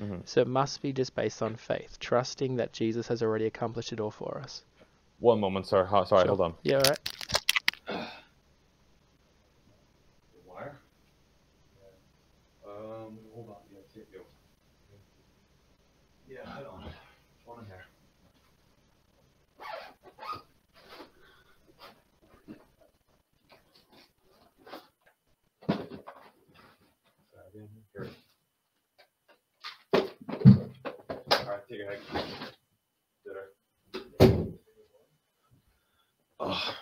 Mhm. 0.00 0.26
So 0.26 0.40
it 0.40 0.48
must 0.48 0.82
be 0.82 0.92
just 0.92 1.14
based 1.14 1.40
on 1.42 1.54
faith, 1.54 1.96
trusting 2.00 2.56
that 2.56 2.72
Jesus 2.72 3.06
has 3.08 3.22
already 3.22 3.46
accomplished 3.46 3.92
it 3.92 4.00
all 4.00 4.10
for 4.10 4.38
us. 4.42 4.64
One 5.20 5.38
moment, 5.38 5.66
sir. 5.68 5.84
Ho- 5.84 6.04
Sorry, 6.04 6.22
Sure. 6.22 6.28
hold 6.28 6.40
on. 6.40 6.54
Yeah, 6.62 6.76
all 6.78 6.82
right. 6.82 6.98
Wire? 10.46 10.80
Um, 12.66 13.18
hold 13.34 13.48
on. 13.50 13.56
Yeah, 13.72 13.80
take 13.94 14.08
you. 14.12 14.22
Yeah, 16.28 16.46
hold 16.46 16.66
on. 16.66 16.92
One 17.44 17.58
in 17.60 17.66
here. 17.66 17.84
Here. 27.94 28.08
Alright, 31.30 31.68
take 31.68 31.80
a 31.80 31.86
hike. 31.86 32.02
Dinner. 33.24 33.46
Oh. 36.40 36.74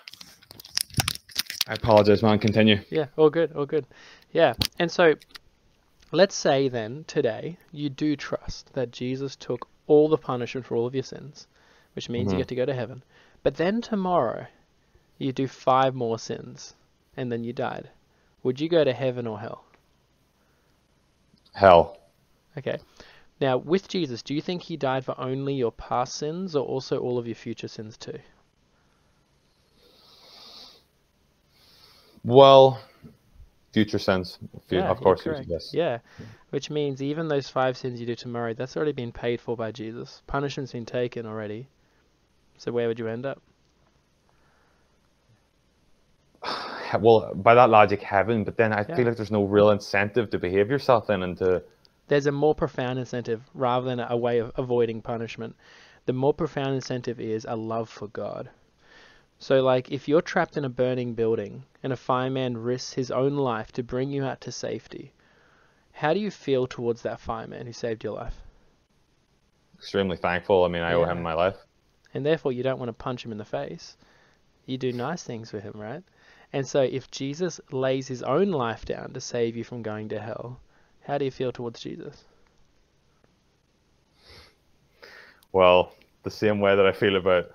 I 1.66 1.74
apologize, 1.74 2.22
man. 2.22 2.38
Continue. 2.38 2.80
Yeah, 2.90 3.06
all 3.16 3.30
good, 3.30 3.52
all 3.52 3.66
good. 3.66 3.86
Yeah, 4.32 4.54
and 4.78 4.90
so 4.90 5.14
let's 6.10 6.34
say 6.34 6.68
then 6.68 7.04
today 7.06 7.56
you 7.70 7.88
do 7.88 8.16
trust 8.16 8.72
that 8.74 8.90
Jesus 8.90 9.36
took 9.36 9.68
all 9.86 10.08
the 10.08 10.18
punishment 10.18 10.66
for 10.66 10.76
all 10.76 10.86
of 10.86 10.94
your 10.94 11.04
sins, 11.04 11.46
which 11.94 12.08
means 12.08 12.32
you 12.32 12.36
Mhm. 12.36 12.40
get 12.40 12.48
to 12.48 12.54
go 12.54 12.66
to 12.66 12.74
heaven. 12.74 13.02
But 13.42 13.56
then 13.56 13.80
tomorrow 13.80 14.46
you 15.18 15.32
do 15.32 15.46
five 15.46 15.94
more 15.94 16.18
sins 16.18 16.74
and 17.16 17.30
then 17.30 17.44
you 17.44 17.52
died. 17.52 17.90
Would 18.42 18.60
you 18.60 18.68
go 18.68 18.82
to 18.82 18.92
heaven 18.92 19.26
or 19.26 19.38
hell? 19.38 19.64
Hell. 21.54 21.98
Okay. 22.58 22.78
Now, 23.40 23.56
with 23.56 23.88
Jesus, 23.88 24.22
do 24.22 24.34
you 24.34 24.40
think 24.40 24.62
he 24.62 24.76
died 24.76 25.04
for 25.04 25.18
only 25.20 25.54
your 25.54 25.72
past 25.72 26.14
sins 26.14 26.54
or 26.56 26.64
also 26.64 26.98
all 26.98 27.18
of 27.18 27.26
your 27.26 27.34
future 27.34 27.68
sins 27.68 27.96
too? 27.96 28.18
Well, 32.24 32.80
future 33.72 33.98
sense. 33.98 34.38
Fu- 34.68 34.76
Yeah, 34.76 34.90
of 34.90 35.00
course, 35.00 35.22
future, 35.22 35.44
yes. 35.46 35.70
Yeah, 35.74 35.98
which 36.50 36.70
means 36.70 37.02
even 37.02 37.28
those 37.28 37.48
five 37.48 37.76
sins 37.76 38.00
you 38.00 38.06
do 38.06 38.14
tomorrow, 38.14 38.54
that's 38.54 38.76
already 38.76 38.92
been 38.92 39.12
paid 39.12 39.40
for 39.40 39.56
by 39.56 39.72
Jesus. 39.72 40.22
Punishment's 40.26 40.72
been 40.72 40.86
taken 40.86 41.26
already. 41.26 41.68
So 42.58 42.70
where 42.70 42.86
would 42.88 42.98
you 42.98 43.08
end 43.08 43.26
up? 43.26 43.40
Well, 47.00 47.32
by 47.34 47.54
that 47.54 47.70
logic, 47.70 48.02
heaven. 48.02 48.44
But 48.44 48.58
then 48.58 48.72
I 48.72 48.84
Yeah. 48.86 48.96
feel 48.96 49.06
like 49.06 49.16
there's 49.16 49.30
no 49.30 49.44
real 49.44 49.70
incentive 49.70 50.28
to 50.30 50.38
behave 50.38 50.70
yourself 50.70 51.06
then 51.06 51.22
and 51.22 51.36
to. 51.38 51.62
There's 52.08 52.26
a 52.26 52.32
more 52.32 52.54
profound 52.54 52.98
incentive 52.98 53.40
rather 53.54 53.86
than 53.86 54.00
a 54.00 54.16
way 54.16 54.38
of 54.38 54.52
avoiding 54.56 55.00
punishment. 55.00 55.56
The 56.04 56.12
more 56.12 56.34
profound 56.34 56.74
incentive 56.74 57.18
is 57.18 57.46
a 57.48 57.56
love 57.56 57.88
for 57.88 58.08
God. 58.08 58.50
So, 59.42 59.60
like, 59.60 59.90
if 59.90 60.06
you're 60.06 60.22
trapped 60.22 60.56
in 60.56 60.64
a 60.64 60.68
burning 60.68 61.14
building 61.14 61.64
and 61.82 61.92
a 61.92 61.96
fireman 61.96 62.56
risks 62.56 62.92
his 62.92 63.10
own 63.10 63.34
life 63.34 63.72
to 63.72 63.82
bring 63.82 64.12
you 64.12 64.24
out 64.24 64.40
to 64.42 64.52
safety, 64.52 65.12
how 65.90 66.14
do 66.14 66.20
you 66.20 66.30
feel 66.30 66.68
towards 66.68 67.02
that 67.02 67.18
fireman 67.18 67.66
who 67.66 67.72
saved 67.72 68.04
your 68.04 68.12
life? 68.12 68.36
Extremely 69.74 70.16
thankful. 70.16 70.62
I 70.62 70.68
mean, 70.68 70.82
I 70.82 70.92
owe 70.92 71.04
him 71.06 71.20
my 71.22 71.34
life. 71.34 71.56
and 72.14 72.24
therefore 72.24 72.52
you 72.52 72.62
don't 72.62 72.78
want 72.78 72.88
to 72.90 72.92
punch 72.92 73.24
him 73.24 73.32
in 73.32 73.38
the 73.38 73.44
face. 73.44 73.96
You 74.64 74.78
do 74.78 74.92
nice 74.92 75.24
things 75.24 75.50
for 75.50 75.58
him, 75.58 75.72
right? 75.74 76.04
And 76.52 76.64
so 76.64 76.80
if 76.82 77.10
Jesus 77.10 77.60
lays 77.72 78.06
his 78.06 78.22
own 78.22 78.52
life 78.52 78.84
down 78.84 79.12
to 79.12 79.20
save 79.20 79.56
you 79.56 79.64
from 79.64 79.82
going 79.82 80.08
to 80.10 80.20
hell, 80.20 80.60
how 81.00 81.18
do 81.18 81.24
you 81.24 81.32
feel 81.32 81.50
towards 81.50 81.80
Jesus? 81.80 82.22
Well, 85.50 85.92
the 86.22 86.30
same 86.30 86.60
way 86.60 86.76
that 86.76 86.86
I 86.86 86.92
feel 86.92 87.16
about 87.16 87.50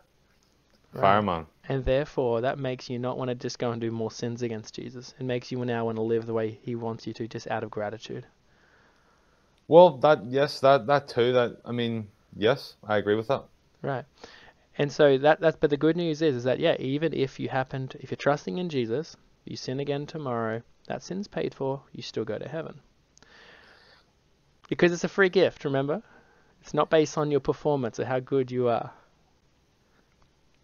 Right. 0.94 1.02
fireman. 1.02 1.46
And 1.70 1.84
therefore 1.84 2.42
that 2.42 2.60
makes 2.60 2.90
you 2.90 2.98
not 2.98 3.18
want 3.18 3.30
to 3.30 3.36
just 3.36 3.60
go 3.60 3.72
and 3.72 3.82
do 3.82 3.92
more 3.92 4.12
sins 4.12 4.42
against 4.42 4.76
Jesus. 4.76 5.14
It 5.20 5.24
makes 5.24 5.52
you 5.52 5.64
now 5.66 5.86
want 5.86 5.98
to 5.98 6.02
live 6.02 6.26
the 6.26 6.34
way 6.34 6.60
he 6.62 6.76
wants 6.76 7.06
you 7.06 7.14
to, 7.14 7.28
just 7.28 7.50
out 7.50 7.64
of 7.64 7.72
gratitude. 7.72 8.26
Well, 9.68 9.98
that 9.98 10.26
yes, 10.26 10.62
that 10.62 10.88
that 10.88 11.10
too. 11.10 11.34
That 11.34 11.58
I 11.66 11.74
mean, 11.74 12.08
yes, 12.36 12.76
I 12.84 12.98
agree 12.98 13.16
with 13.16 13.28
that. 13.28 13.44
Right. 13.82 14.06
And 14.78 14.92
so 14.92 15.18
that 15.18 15.42
that's 15.42 15.58
but 15.58 15.70
the 15.70 15.78
good 15.78 15.98
news 15.98 16.22
is 16.22 16.36
is 16.38 16.44
that 16.46 16.60
yeah, 16.60 16.78
even 16.80 17.14
if 17.14 17.40
you 17.40 17.50
happen 17.50 17.90
to, 17.90 18.02
if 18.02 18.12
you're 18.12 18.16
trusting 18.16 18.58
in 18.58 18.70
Jesus, 18.70 19.18
you 19.44 19.58
sin 19.58 19.80
again 19.80 20.06
tomorrow, 20.06 20.62
that 20.88 21.04
sin's 21.04 21.28
paid 21.28 21.54
for, 21.54 21.82
you 21.92 22.02
still 22.02 22.24
go 22.24 22.38
to 22.38 22.48
heaven. 22.48 22.80
Because 24.70 24.92
it's 24.92 25.04
a 25.04 25.10
free 25.10 25.30
gift, 25.30 25.66
remember? 25.66 26.02
It's 26.62 26.74
not 26.74 26.90
based 26.90 27.18
on 27.18 27.32
your 27.32 27.40
performance 27.40 28.00
or 28.00 28.06
how 28.06 28.20
good 28.20 28.52
you 28.52 28.68
are. 28.68 28.92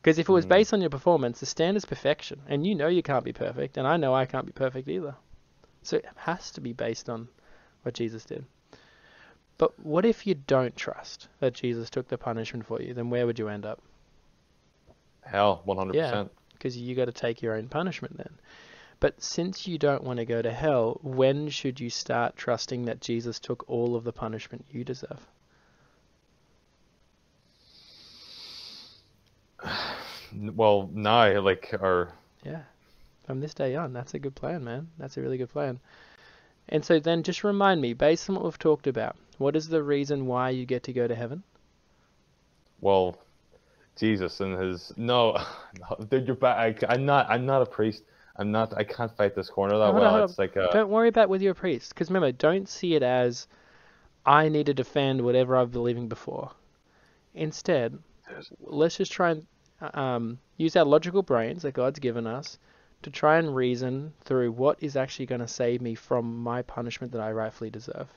Because 0.03 0.19
if 0.19 0.27
it 0.27 0.33
was 0.33 0.45
Mm. 0.45 0.49
based 0.49 0.73
on 0.73 0.81
your 0.81 0.89
performance, 0.89 1.39
the 1.39 1.45
standard's 1.45 1.85
perfection, 1.85 2.41
and 2.47 2.67
you 2.67 2.75
know 2.75 2.87
you 2.87 3.01
can't 3.01 3.23
be 3.23 3.31
perfect, 3.31 3.77
and 3.77 3.87
I 3.87 3.95
know 3.95 4.13
I 4.13 4.25
can't 4.25 4.45
be 4.45 4.51
perfect 4.51 4.89
either. 4.89 5.15
So 5.81 5.95
it 5.95 6.05
has 6.17 6.51
to 6.51 6.61
be 6.61 6.73
based 6.73 7.09
on 7.09 7.29
what 7.83 7.93
Jesus 7.93 8.25
did. 8.25 8.45
But 9.57 9.79
what 9.79 10.03
if 10.03 10.27
you 10.27 10.35
don't 10.35 10.75
trust 10.75 11.29
that 11.39 11.53
Jesus 11.53 11.89
took 11.89 12.09
the 12.09 12.17
punishment 12.17 12.65
for 12.65 12.81
you? 12.81 12.93
Then 12.93 13.09
where 13.09 13.25
would 13.25 13.39
you 13.39 13.47
end 13.47 13.65
up? 13.65 13.81
Hell, 15.21 15.61
one 15.63 15.77
hundred 15.77 15.93
percent. 15.93 16.31
Yeah, 16.33 16.39
because 16.51 16.77
you 16.77 16.95
got 16.95 17.05
to 17.05 17.13
take 17.13 17.41
your 17.41 17.53
own 17.53 17.69
punishment 17.69 18.17
then. 18.17 18.39
But 18.99 19.23
since 19.23 19.67
you 19.67 19.77
don't 19.77 20.03
want 20.03 20.17
to 20.17 20.25
go 20.25 20.41
to 20.41 20.51
hell, 20.51 20.99
when 21.01 21.49
should 21.49 21.79
you 21.79 21.89
start 21.89 22.35
trusting 22.35 22.85
that 22.85 22.99
Jesus 22.99 23.39
took 23.39 23.69
all 23.69 23.95
of 23.95 24.03
the 24.03 24.13
punishment 24.13 24.65
you 24.69 24.83
deserve? 24.83 25.29
Well, 30.35 30.89
now, 30.93 31.39
like, 31.41 31.73
or 31.79 32.13
Yeah. 32.43 32.61
From 33.25 33.39
this 33.39 33.53
day 33.53 33.75
on, 33.75 33.93
that's 33.93 34.13
a 34.13 34.19
good 34.19 34.35
plan, 34.35 34.63
man. 34.63 34.89
That's 34.97 35.15
a 35.15 35.21
really 35.21 35.37
good 35.37 35.51
plan. 35.51 35.79
And 36.67 36.83
so 36.83 36.99
then 36.99 37.23
just 37.23 37.43
remind 37.43 37.79
me, 37.81 37.93
based 37.93 38.29
on 38.29 38.35
what 38.35 38.43
we've 38.43 38.59
talked 38.59 38.87
about, 38.87 39.15
what 39.37 39.55
is 39.55 39.69
the 39.69 39.81
reason 39.81 40.25
why 40.25 40.49
you 40.49 40.65
get 40.65 40.83
to 40.83 40.93
go 40.93 41.07
to 41.07 41.15
heaven? 41.15 41.43
well, 42.83 43.17
Jesus 43.95 44.41
and 44.41 44.59
his 44.59 44.93
no, 44.97 45.41
no 46.11 46.17
you're 46.17 46.35
back. 46.35 46.83
I, 46.83 46.93
I'm 46.93 47.05
not. 47.05 47.27
I'm 47.29 47.45
not 47.45 47.61
a 47.61 47.65
priest. 47.65 48.03
I'm 48.35 48.51
not. 48.51 48.75
I 48.77 48.83
can't 48.83 49.15
fight 49.15 49.35
this 49.35 49.49
corner 49.49 49.77
that 49.77 49.85
on, 49.85 49.95
well. 49.95 50.11
hold 50.11 50.29
It's 50.29 50.37
like 50.39 50.55
a. 50.55 50.69
Don't 50.71 50.89
worry 50.89 51.07
about 51.07 51.29
with 51.29 51.41
your 51.41 51.53
priest, 51.53 51.89
because 51.89 52.09
remember, 52.09 52.31
don't 52.31 52.67
see 52.67 52.95
it 52.95 53.03
as 53.03 53.47
I 54.25 54.49
need 54.49 54.67
to 54.67 54.73
defend 54.73 55.21
whatever 55.21 55.55
I've 55.55 55.71
believing 55.71 56.07
before. 56.07 56.51
Instead, 57.33 57.97
let's 58.59 58.97
just 58.97 59.11
try 59.11 59.31
and 59.31 59.47
um, 59.93 60.39
use 60.57 60.75
our 60.75 60.85
logical 60.85 61.23
brains 61.23 61.63
that 61.63 61.73
God's 61.73 61.99
given 61.99 62.27
us 62.27 62.57
to 63.03 63.09
try 63.09 63.37
and 63.37 63.55
reason 63.55 64.13
through 64.21 64.51
what 64.51 64.77
is 64.81 64.95
actually 64.95 65.25
going 65.25 65.41
to 65.41 65.47
save 65.47 65.81
me 65.81 65.95
from 65.95 66.41
my 66.41 66.61
punishment 66.61 67.11
that 67.13 67.21
I 67.21 67.31
rightfully 67.31 67.69
deserve. 67.69 68.07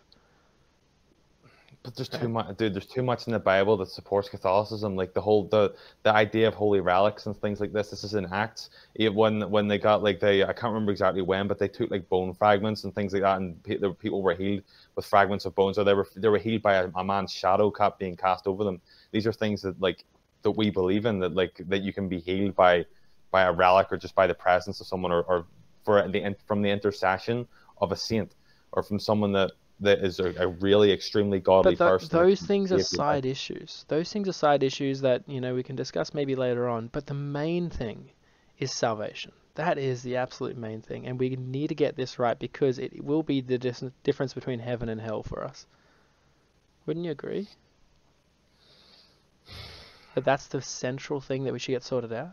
But 1.86 1.94
there's 1.94 2.08
too 2.08 2.28
much, 2.28 2.56
dude. 2.56 2.74
There's 2.74 2.86
too 2.86 3.04
much 3.04 3.28
in 3.28 3.32
the 3.32 3.38
Bible 3.38 3.76
that 3.76 3.88
supports 3.88 4.28
Catholicism, 4.28 4.96
like 4.96 5.14
the 5.14 5.20
whole 5.20 5.44
the 5.44 5.72
the 6.02 6.12
idea 6.12 6.48
of 6.48 6.54
holy 6.54 6.80
relics 6.80 7.26
and 7.26 7.36
things 7.40 7.60
like 7.60 7.72
this. 7.72 7.90
This 7.90 8.02
is 8.02 8.14
in 8.14 8.26
Acts. 8.32 8.70
It, 8.96 9.14
when 9.14 9.48
when 9.50 9.68
they 9.68 9.78
got 9.78 10.02
like 10.02 10.18
they, 10.18 10.42
I 10.42 10.52
can't 10.52 10.72
remember 10.72 10.90
exactly 10.90 11.22
when, 11.22 11.46
but 11.46 11.60
they 11.60 11.68
took 11.68 11.92
like 11.92 12.08
bone 12.08 12.34
fragments 12.34 12.82
and 12.82 12.92
things 12.92 13.12
like 13.12 13.22
that, 13.22 13.38
and 13.38 13.62
pe- 13.62 13.76
the 13.76 13.92
people 13.92 14.20
were 14.20 14.34
healed 14.34 14.64
with 14.96 15.06
fragments 15.06 15.44
of 15.44 15.54
bones, 15.54 15.78
or 15.78 15.84
they 15.84 15.94
were 15.94 16.08
they 16.16 16.28
were 16.28 16.38
healed 16.38 16.62
by 16.62 16.74
a, 16.74 16.88
a 16.96 17.04
man's 17.04 17.32
shadow 17.32 17.70
cap 17.70 18.00
being 18.00 18.16
cast 18.16 18.48
over 18.48 18.64
them. 18.64 18.80
These 19.12 19.28
are 19.28 19.32
things 19.32 19.62
that 19.62 19.80
like 19.80 20.04
that 20.46 20.52
we 20.52 20.70
believe 20.70 21.06
in 21.06 21.18
that 21.18 21.34
like 21.34 21.60
that 21.66 21.82
you 21.82 21.92
can 21.92 22.08
be 22.08 22.20
healed 22.20 22.54
by 22.54 22.86
by 23.32 23.42
a 23.42 23.52
relic 23.52 23.88
or 23.90 23.96
just 23.96 24.14
by 24.14 24.26
the 24.28 24.34
presence 24.34 24.80
of 24.80 24.86
someone 24.86 25.10
or, 25.10 25.22
or 25.24 25.46
for 25.84 26.08
the 26.08 26.36
from 26.46 26.62
the 26.62 26.70
intercession 26.70 27.46
of 27.78 27.90
a 27.90 27.96
saint 27.96 28.32
or 28.70 28.82
from 28.84 29.00
someone 29.00 29.32
that 29.32 29.50
that 29.80 29.98
is 29.98 30.20
a, 30.20 30.32
a 30.38 30.46
really 30.46 30.92
extremely 30.92 31.40
godly 31.40 31.74
but 31.74 31.84
th- 31.84 32.00
person. 32.00 32.18
those 32.18 32.40
things 32.40 32.72
are 32.72 32.78
side 32.78 33.24
life. 33.24 33.32
issues. 33.32 33.84
Those 33.88 34.10
things 34.12 34.28
are 34.28 34.32
side 34.32 34.62
issues 34.62 35.00
that 35.00 35.24
you 35.26 35.40
know 35.40 35.52
we 35.54 35.64
can 35.64 35.76
discuss 35.76 36.14
maybe 36.14 36.36
later 36.36 36.68
on. 36.68 36.88
But 36.92 37.06
the 37.06 37.14
main 37.14 37.68
thing 37.68 38.10
is 38.58 38.72
salvation. 38.72 39.32
That 39.56 39.78
is 39.78 40.02
the 40.02 40.16
absolute 40.16 40.56
main 40.56 40.80
thing, 40.80 41.06
and 41.06 41.18
we 41.18 41.30
need 41.30 41.68
to 41.68 41.74
get 41.74 41.96
this 41.96 42.18
right 42.18 42.38
because 42.38 42.78
it 42.78 43.02
will 43.02 43.22
be 43.22 43.40
the 43.40 43.58
dis- 43.58 43.84
difference 44.04 44.32
between 44.32 44.60
heaven 44.60 44.88
and 44.88 45.00
hell 45.00 45.22
for 45.22 45.42
us. 45.42 45.66
Wouldn't 46.86 47.04
you 47.04 47.10
agree? 47.10 47.48
That 50.16 50.24
that's 50.24 50.48
the 50.48 50.62
central 50.62 51.20
thing 51.20 51.44
that 51.44 51.52
we 51.52 51.60
should 51.60 51.72
get 51.72 51.84
sorted 51.84 52.12
out. 52.12 52.32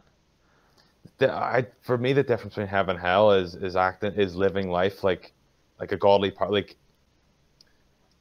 the, 1.19 1.31
I 1.31 1.67
for 1.81 1.97
me 1.97 2.13
the 2.13 2.23
difference 2.23 2.55
between 2.55 2.67
heaven 2.67 2.95
and 2.95 3.05
hell 3.05 3.33
is 3.33 3.55
is 3.55 3.75
acting 3.75 4.13
is 4.13 4.35
living 4.35 4.69
life 4.69 5.03
like 5.03 5.33
like 5.79 5.91
a 5.91 5.97
godly 5.97 6.31
part 6.31 6.51
like 6.51 6.77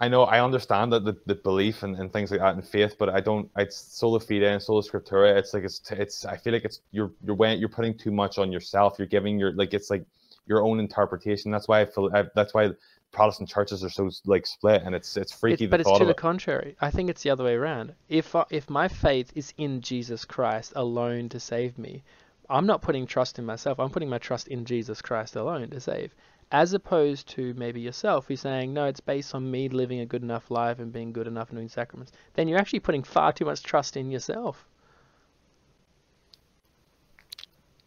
I 0.00 0.08
know 0.08 0.24
I 0.24 0.44
understand 0.44 0.92
that 0.92 1.04
the, 1.04 1.16
the 1.26 1.36
belief 1.36 1.84
and, 1.84 1.96
and 1.96 2.12
things 2.12 2.32
like 2.32 2.40
that 2.40 2.56
and 2.56 2.66
faith, 2.66 2.96
but 2.98 3.08
I 3.08 3.20
don't. 3.20 3.48
It's 3.56 3.76
sola 3.76 4.18
fide 4.18 4.42
and 4.42 4.60
sola 4.60 4.82
scriptura. 4.82 5.36
It's 5.36 5.54
like 5.54 5.62
it's 5.62 5.80
it's. 5.92 6.24
I 6.24 6.36
feel 6.36 6.52
like 6.52 6.64
it's 6.64 6.80
you're 6.90 7.12
you're 7.24 7.36
weighing, 7.36 7.60
you're 7.60 7.68
putting 7.68 7.96
too 7.96 8.10
much 8.10 8.36
on 8.36 8.50
yourself. 8.50 8.96
You're 8.98 9.06
giving 9.06 9.38
your 9.38 9.52
like 9.52 9.74
it's 9.74 9.90
like 9.90 10.04
your 10.48 10.62
own 10.64 10.80
interpretation. 10.80 11.52
That's 11.52 11.68
why 11.68 11.82
I 11.82 11.84
feel 11.84 12.10
I, 12.12 12.24
that's 12.34 12.52
why 12.52 12.70
Protestant 13.12 13.48
churches 13.48 13.84
are 13.84 13.90
so 13.90 14.10
like 14.24 14.46
split, 14.46 14.82
and 14.82 14.94
it's 14.94 15.16
it's 15.16 15.32
freaky. 15.32 15.64
It- 15.64 15.70
but 15.70 15.80
it's 15.80 15.98
to 15.98 16.04
the 16.04 16.10
it. 16.10 16.16
contrary. 16.16 16.76
I 16.80 16.90
think 16.90 17.10
it's 17.10 17.22
the 17.22 17.30
other 17.30 17.44
way 17.44 17.54
around. 17.54 17.94
If 18.08 18.34
I, 18.34 18.44
if 18.50 18.70
my 18.70 18.88
faith 18.88 19.32
is 19.34 19.52
in 19.58 19.80
Jesus 19.82 20.24
Christ 20.24 20.72
alone 20.74 21.28
to 21.28 21.38
save 21.40 21.78
me, 21.78 22.02
I'm 22.48 22.66
not 22.66 22.82
putting 22.82 23.06
trust 23.06 23.38
in 23.38 23.44
myself. 23.46 23.78
I'm 23.78 23.90
putting 23.90 24.08
my 24.08 24.18
trust 24.18 24.48
in 24.48 24.64
Jesus 24.64 25.00
Christ 25.02 25.36
alone 25.36 25.70
to 25.70 25.80
save. 25.80 26.14
As 26.50 26.74
opposed 26.74 27.28
to 27.30 27.54
maybe 27.54 27.80
yourself, 27.80 28.26
who's 28.26 28.40
saying, 28.40 28.74
no, 28.74 28.84
it's 28.84 29.00
based 29.00 29.34
on 29.34 29.50
me 29.50 29.70
living 29.70 30.00
a 30.00 30.06
good 30.06 30.22
enough 30.22 30.50
life 30.50 30.78
and 30.78 30.92
being 30.92 31.12
good 31.12 31.26
enough 31.26 31.48
and 31.48 31.56
doing 31.56 31.70
sacraments. 31.70 32.12
Then 32.34 32.48
you're 32.48 32.58
actually 32.58 32.80
putting 32.80 33.02
far 33.04 33.32
too 33.32 33.46
much 33.46 33.62
trust 33.62 33.96
in 33.96 34.10
yourself. 34.10 34.66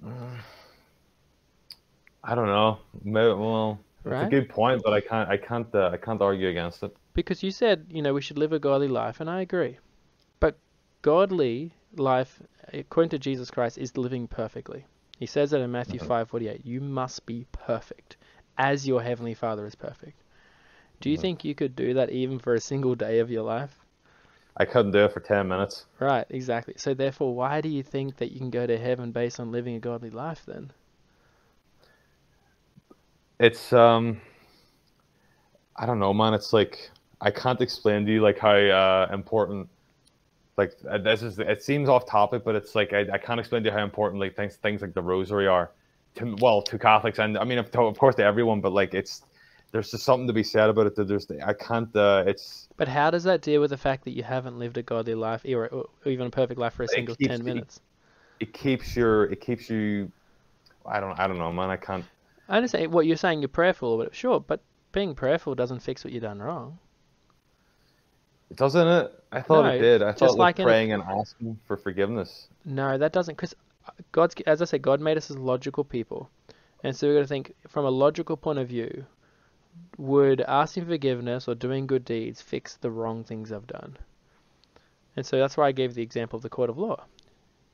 Uh, 0.03 0.09
I 2.23 2.33
don't 2.33 2.47
know. 2.47 2.79
Maybe, 3.03 3.33
well, 3.33 3.79
it's 4.13 4.21
a 4.21 4.25
good 4.29 4.49
point, 4.49 4.81
but 4.83 4.93
I 4.93 5.01
can't 5.01 5.29
I 5.29 5.37
can't 5.37 5.73
uh, 5.73 5.89
I 5.93 5.97
can't 5.97 6.21
argue 6.21 6.49
against 6.49 6.83
it. 6.83 6.95
Because 7.13 7.41
you 7.43 7.51
said, 7.51 7.87
you 7.89 8.01
know, 8.01 8.13
we 8.13 8.21
should 8.21 8.37
live 8.37 8.53
a 8.53 8.59
godly 8.59 8.87
life, 8.87 9.19
and 9.21 9.29
I 9.29 9.41
agree. 9.41 9.77
But 10.39 10.57
godly 11.01 11.71
life, 11.95 12.41
according 12.73 13.09
to 13.11 13.19
Jesus 13.19 13.49
Christ, 13.49 13.77
is 13.77 13.97
living 13.97 14.27
perfectly. 14.27 14.85
He 15.17 15.25
says 15.25 15.51
that 15.51 15.61
in 15.61 15.71
Matthew 15.71 15.99
Mhm. 15.99 16.07
5:48. 16.07 16.65
You 16.65 16.81
must 16.81 17.25
be 17.25 17.45
perfect, 17.51 18.17
as 18.57 18.87
your 18.87 19.01
heavenly 19.01 19.33
Father 19.33 19.65
is 19.65 19.75
perfect. 19.75 20.21
Do 20.99 21.09
you 21.09 21.17
Mhm. 21.17 21.21
think 21.21 21.45
you 21.45 21.55
could 21.55 21.75
do 21.75 21.93
that 21.93 22.09
even 22.11 22.39
for 22.39 22.53
a 22.53 22.59
single 22.59 22.95
day 22.95 23.19
of 23.19 23.31
your 23.31 23.43
life? 23.43 23.79
I 24.57 24.65
couldn't 24.65 24.91
do 24.91 25.05
it 25.05 25.11
for 25.13 25.19
ten 25.19 25.47
minutes. 25.47 25.85
Right, 25.99 26.25
exactly. 26.29 26.73
So 26.77 26.93
therefore, 26.93 27.35
why 27.35 27.61
do 27.61 27.69
you 27.69 27.83
think 27.83 28.17
that 28.17 28.31
you 28.31 28.39
can 28.39 28.49
go 28.49 28.65
to 28.67 28.77
heaven 28.77 29.11
based 29.11 29.39
on 29.39 29.51
living 29.51 29.75
a 29.75 29.79
godly 29.79 30.09
life 30.09 30.43
then? 30.45 30.71
It's 33.39 33.73
um, 33.73 34.21
I 35.75 35.85
don't 35.85 35.99
know, 35.99 36.13
man. 36.13 36.33
It's 36.33 36.53
like 36.53 36.89
I 37.21 37.31
can't 37.31 37.61
explain 37.61 38.05
to 38.05 38.11
you 38.11 38.21
like 38.21 38.39
how 38.39 38.55
uh, 38.55 39.07
important. 39.13 39.69
Like 40.57 40.73
uh, 40.89 40.99
this 40.99 41.23
is 41.23 41.39
it 41.39 41.63
seems 41.63 41.89
off 41.89 42.07
topic, 42.07 42.43
but 42.45 42.55
it's 42.55 42.75
like 42.75 42.93
I, 42.93 43.01
I 43.13 43.17
can't 43.17 43.39
explain 43.39 43.63
to 43.63 43.69
you 43.69 43.73
how 43.77 43.83
important 43.83 44.21
like 44.21 44.35
things 44.35 44.57
things 44.57 44.81
like 44.81 44.93
the 44.93 45.01
rosary 45.01 45.47
are 45.47 45.71
to 46.15 46.35
well 46.41 46.61
to 46.63 46.79
Catholics 46.79 47.19
and 47.19 47.37
I 47.37 47.43
mean 47.45 47.57
of, 47.59 47.75
of 47.75 47.97
course 47.97 48.15
to 48.15 48.23
everyone, 48.23 48.61
but 48.61 48.71
like 48.73 48.93
it's 48.93 49.23
there's 49.71 49.91
just 49.91 50.05
something 50.05 50.27
to 50.27 50.33
be 50.33 50.43
said 50.43 50.69
about 50.69 50.87
it 50.87 50.95
that 50.95 51.07
there's 51.07 51.27
I 51.45 51.53
can't 51.53 51.95
uh, 51.95 52.23
it's 52.27 52.69
But 52.77 52.87
how 52.87 53.11
does 53.11 53.25
that 53.25 53.41
deal 53.41 53.59
with 53.59 53.71
the 53.71 53.77
fact 53.77 54.05
that 54.05 54.11
you 54.11 54.23
haven't 54.23 54.57
lived 54.57 54.77
a 54.77 54.81
godly 54.81 55.13
life 55.13 55.43
or, 55.45 55.89
even 56.05 56.27
a 56.27 56.29
perfect 56.29 56.57
life 56.57 56.75
for 56.75 56.83
a 56.83 56.87
single 56.87 57.15
keeps 57.17 57.39
10 57.39 57.43
you- 57.47 57.53
minutes? 57.55 57.81
it 58.39 58.53
keeps 58.53 58.95
your 58.95 59.25
it 59.25 59.41
keeps 59.41 59.69
you 59.69 60.11
I 60.85 60.99
don't 60.99 61.19
I 61.19 61.27
don't 61.27 61.37
know 61.39 61.53
man 61.53 61.69
I 61.71 61.77
can't 61.77 62.05
I 62.47 62.57
understand 62.57 62.91
what 62.91 63.05
you're 63.05 63.17
saying. 63.17 63.41
You're 63.41 63.49
prayerful, 63.49 63.89
or 63.89 63.97
whatever, 63.97 64.13
sure, 64.15 64.39
but 64.39 64.61
being 64.91 65.15
prayerful 65.15 65.55
doesn't 65.55 65.79
fix 65.79 66.03
what 66.03 66.13
you've 66.13 66.23
done 66.23 66.39
wrong. 66.39 66.79
It 68.51 68.57
doesn't 68.57 68.87
it 68.87 69.23
I 69.31 69.41
thought 69.41 69.63
No, 69.63 69.69
it 69.71 69.81
did 69.81 70.01
I 70.03 70.11
just 70.11 70.19
thought 70.19 70.31
like 70.31 70.39
like 70.39 70.59
in 70.59 70.63
a- 70.63 70.65
praying 70.67 70.93
and 70.93 71.03
asking 71.03 71.59
for 71.65 71.77
forgiveness 71.77 72.47
No, 72.63 72.97
that 72.97 73.11
doesn't, 73.11 73.35
because 73.35 73.55
uh, 73.87 73.91
God's, 74.11 74.35
as 74.45 74.61
I 74.61 74.65
said, 74.65 74.81
God 74.81 75.01
made 75.01 75.17
us 75.17 75.31
as 75.31 75.37
logical 75.37 75.83
people, 75.83 76.29
and 76.83 76.95
so 76.95 77.07
we've 77.07 77.17
got 77.17 77.21
to 77.21 77.27
think 77.27 77.55
from 77.67 77.85
a 77.85 77.89
logical 77.89 78.37
point 78.37 78.59
of 78.59 78.67
view. 78.67 79.05
Would 79.97 80.41
asking 80.41 80.85
forgiveness 80.85 81.47
or 81.47 81.55
doing 81.55 81.87
good 81.87 82.05
deeds 82.05 82.41
fix 82.41 82.77
the 82.77 82.91
wrong 82.91 83.23
things 83.23 83.51
I've 83.51 83.67
done? 83.67 83.97
And 85.17 85.25
so 85.25 85.37
that's 85.37 85.57
why 85.57 85.67
I 85.67 85.71
gave 85.71 85.93
the 85.93 86.01
example 86.01 86.37
of 86.37 86.43
the 86.43 86.49
court 86.49 86.69
of 86.69 86.77
law. 86.77 87.05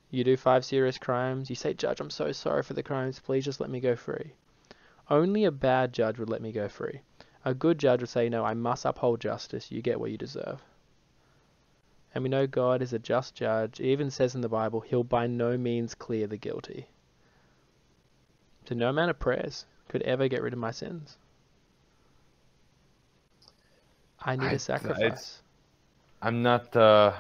You 0.10 0.24
do 0.24 0.36
five 0.38 0.66
serious 0.66 0.98
crimes. 0.98 1.50
You 1.50 1.56
say, 1.56 1.74
Judge, 1.74 2.00
I'm 2.00 2.10
so 2.10 2.32
sorry 2.32 2.64
for 2.64 2.74
the 2.74 2.84
crimes. 2.84 3.20
Please 3.20 3.46
just 3.46 3.60
let 3.60 3.70
me 3.70 3.80
go 3.80 3.96
free. 3.96 4.34
Only 5.12 5.44
a 5.44 5.52
bad 5.52 5.92
judge 5.92 6.18
would 6.18 6.30
let 6.30 6.42
me 6.42 6.54
go 6.54 6.70
free. 6.70 7.02
A 7.44 7.54
good 7.54 7.78
judge 7.78 8.00
would 8.00 8.08
say, 8.08 8.30
No, 8.30 8.46
I 8.46 8.54
must 8.54 8.86
uphold 8.86 9.20
justice. 9.20 9.70
You 9.70 9.82
get 9.82 10.00
what 10.00 10.10
you 10.10 10.18
deserve. 10.18 10.64
And 12.16 12.24
we 12.24 12.30
know 12.30 12.48
God 12.48 12.82
is 12.82 12.94
a 12.94 13.00
just 13.00 13.36
judge. 13.36 13.82
It 13.82 13.88
even 13.88 14.10
says 14.10 14.36
in 14.36 14.42
the 14.42 14.48
Bible, 14.48 14.80
He'll 14.80 15.04
by 15.04 15.28
no 15.28 15.58
means 15.58 15.96
clear 15.96 16.28
the 16.28 16.38
guilty. 16.38 16.88
So 18.66 18.74
no 18.74 18.88
amount 18.88 19.10
of 19.12 19.20
prayers 19.20 19.66
could 19.90 20.02
ever 20.04 20.30
get 20.30 20.42
rid 20.42 20.54
of 20.54 20.60
my 20.60 20.72
sins. 20.72 21.18
I 24.22 24.38
need 24.38 24.48
I- 24.48 24.54
a 24.54 24.60
sacrifice. 24.60 25.42
I'm 26.22 26.42
not. 26.42 26.74
Uh, 26.74 27.14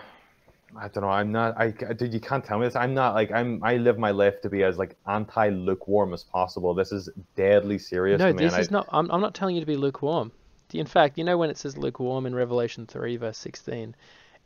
I 0.78 0.88
don't 0.88 1.04
know. 1.04 1.10
I'm 1.10 1.32
not. 1.32 1.60
I 1.60 1.72
dude, 1.72 2.14
you 2.14 2.20
can't 2.20 2.44
tell 2.44 2.60
me 2.60 2.66
this. 2.66 2.76
I'm 2.76 2.94
not 2.94 3.14
like 3.14 3.32
I'm. 3.32 3.64
I 3.64 3.78
live 3.78 3.98
my 3.98 4.12
life 4.12 4.42
to 4.42 4.50
be 4.50 4.64
as 4.64 4.78
like 4.78 4.96
anti 5.08 5.50
lukewarm 5.50 6.14
as 6.14 6.24
possible. 6.24 6.74
This 6.74 6.92
is 6.92 7.10
deadly 7.36 7.78
serious. 7.78 8.20
No, 8.20 8.28
to 8.28 8.34
me, 8.34 8.46
this 8.46 8.58
is 8.58 8.72
not. 8.72 8.88
I'm, 8.92 9.10
I'm 9.12 9.22
not 9.22 9.34
telling 9.34 9.56
you 9.56 9.62
to 9.62 9.68
be 9.68 9.76
lukewarm. 9.76 10.32
In 10.74 10.86
fact, 10.86 11.18
you 11.18 11.24
know 11.24 11.38
when 11.38 11.50
it 11.50 11.58
says 11.58 11.78
lukewarm 11.78 12.26
in 12.26 12.34
Revelation 12.34 12.86
3, 12.86 13.18
verse 13.18 13.38
16, 13.38 13.94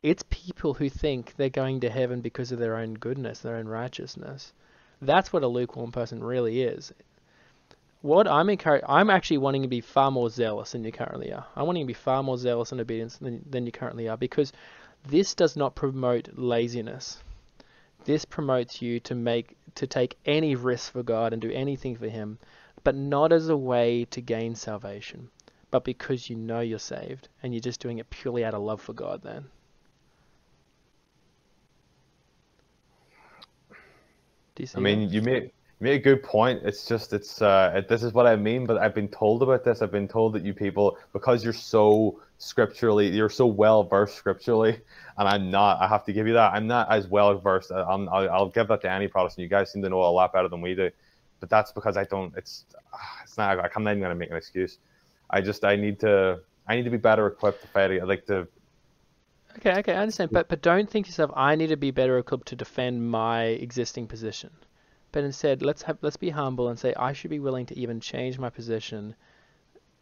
it's 0.01 0.23
people 0.29 0.73
who 0.73 0.89
think 0.89 1.35
they're 1.35 1.49
going 1.49 1.81
to 1.81 1.89
heaven 1.89 2.21
because 2.21 2.51
of 2.51 2.59
their 2.59 2.77
own 2.77 2.95
goodness, 2.95 3.39
their 3.39 3.57
own 3.57 3.67
righteousness. 3.67 4.53
That's 5.01 5.31
what 5.31 5.43
a 5.43 5.47
lukewarm 5.47 5.91
person 5.91 6.23
really 6.23 6.63
is. 6.63 6.93
What 8.01 8.27
I'm 8.27 8.49
encourage, 8.49 8.83
I'm 8.87 9.09
actually 9.09 9.39
wanting 9.39 9.63
to 9.63 9.67
be 9.67 9.81
far 9.81 10.11
more 10.11 10.29
zealous 10.29 10.71
than 10.71 10.83
you 10.83 10.91
currently 10.91 11.31
are. 11.31 11.45
I'm 11.55 11.65
wanting 11.65 11.83
to 11.83 11.87
be 11.87 11.93
far 11.93 12.21
more 12.23 12.37
zealous 12.37 12.71
and 12.71 12.79
obedience 12.79 13.17
than, 13.17 13.43
than 13.49 13.65
you 13.65 13.71
currently 13.71 14.07
are 14.07 14.17
because 14.17 14.51
this 15.07 15.35
does 15.35 15.55
not 15.55 15.75
promote 15.75 16.29
laziness. 16.35 17.17
This 18.05 18.25
promotes 18.25 18.81
you 18.81 18.99
to 19.01 19.15
make 19.15 19.55
to 19.75 19.87
take 19.87 20.17
any 20.25 20.55
risk 20.55 20.93
for 20.93 21.03
God 21.03 21.33
and 21.33 21.41
do 21.41 21.51
anything 21.51 21.95
for 21.95 22.07
Him, 22.07 22.37
but 22.83 22.95
not 22.95 23.31
as 23.31 23.49
a 23.49 23.57
way 23.57 24.05
to 24.05 24.21
gain 24.21 24.55
salvation, 24.55 25.29
but 25.71 25.83
because 25.83 26.29
you 26.29 26.35
know 26.35 26.61
you're 26.61 26.79
saved 26.79 27.27
and 27.43 27.53
you're 27.53 27.61
just 27.61 27.81
doing 27.81 27.97
it 27.97 28.09
purely 28.09 28.45
out 28.45 28.53
of 28.53 28.61
love 28.61 28.81
for 28.81 28.93
God. 28.93 29.21
Then. 29.23 29.45
Do 34.55 34.63
you 34.63 34.67
see? 34.67 34.77
I 34.77 34.81
mean, 34.81 35.09
you 35.09 35.21
made 35.21 35.43
you 35.43 35.51
made 35.81 35.99
a 35.99 36.03
good 36.03 36.23
point. 36.23 36.61
It's 36.63 36.87
just 36.87 37.11
it's 37.11 37.41
uh, 37.41 37.73
it, 37.75 37.87
this 37.87 38.03
is 38.03 38.13
what 38.13 38.27
I 38.27 38.35
mean. 38.35 38.65
But 38.65 38.77
I've 38.77 38.95
been 38.95 39.09
told 39.09 39.43
about 39.43 39.63
this. 39.63 39.81
I've 39.81 39.91
been 39.91 40.07
told 40.07 40.33
that 40.33 40.45
you 40.45 40.53
people 40.53 40.97
because 41.11 41.43
you're 41.43 41.53
so 41.53 42.21
scripturally, 42.37 43.07
you're 43.07 43.29
so 43.29 43.45
well 43.45 43.83
versed 43.83 44.15
scripturally, 44.15 44.79
and 45.17 45.27
I'm 45.27 45.49
not. 45.49 45.81
I 45.81 45.87
have 45.87 46.05
to 46.05 46.13
give 46.13 46.27
you 46.27 46.33
that. 46.33 46.53
I'm 46.53 46.67
not 46.67 46.91
as 46.91 47.07
well 47.07 47.37
versed. 47.37 47.71
I'm, 47.71 48.09
I'll, 48.09 48.29
I'll 48.29 48.49
give 48.49 48.67
that 48.67 48.81
to 48.81 48.91
any 48.91 49.07
Protestant. 49.07 49.43
You 49.43 49.49
guys 49.49 49.71
seem 49.71 49.81
to 49.83 49.89
know 49.89 50.01
a 50.01 50.11
lot 50.11 50.33
better 50.33 50.47
than 50.47 50.61
we 50.61 50.75
do. 50.75 50.89
But 51.39 51.49
that's 51.49 51.71
because 51.71 51.97
I 51.97 52.05
don't. 52.05 52.33
It's 52.37 52.65
ah, 52.93 53.19
it's 53.23 53.37
not. 53.37 53.57
Like 53.57 53.75
I'm 53.75 53.83
not 53.83 53.91
even 53.91 54.01
gonna 54.01 54.15
make 54.15 54.31
an 54.31 54.37
excuse. 54.37 54.79
I 55.29 55.41
just 55.41 55.65
I 55.65 55.75
need 55.75 55.99
to 56.01 56.39
I 56.67 56.75
need 56.75 56.83
to 56.83 56.89
be 56.89 56.97
better 56.97 57.27
equipped 57.27 57.61
to 57.61 57.67
fight. 57.67 58.05
Like 58.07 58.25
to 58.27 58.47
Okay, 59.57 59.79
okay, 59.79 59.93
I 59.93 60.01
understand. 60.01 60.31
But 60.31 60.49
but 60.49 60.61
don't 60.61 60.89
think 60.89 61.05
to 61.05 61.09
yourself, 61.09 61.31
I 61.35 61.55
need 61.55 61.67
to 61.67 61.77
be 61.77 61.91
better 61.91 62.17
equipped 62.17 62.47
to 62.49 62.55
defend 62.55 63.09
my 63.09 63.43
existing 63.43 64.07
position. 64.07 64.51
But 65.11 65.23
instead, 65.23 65.61
let's 65.61 65.83
have 65.83 65.97
let's 66.01 66.17
be 66.17 66.29
humble 66.29 66.67
and 66.67 66.77
say 66.77 66.93
I 66.95 67.13
should 67.13 67.29
be 67.29 67.39
willing 67.39 67.65
to 67.67 67.77
even 67.77 68.01
change 68.01 68.37
my 68.37 68.49
position 68.49 69.15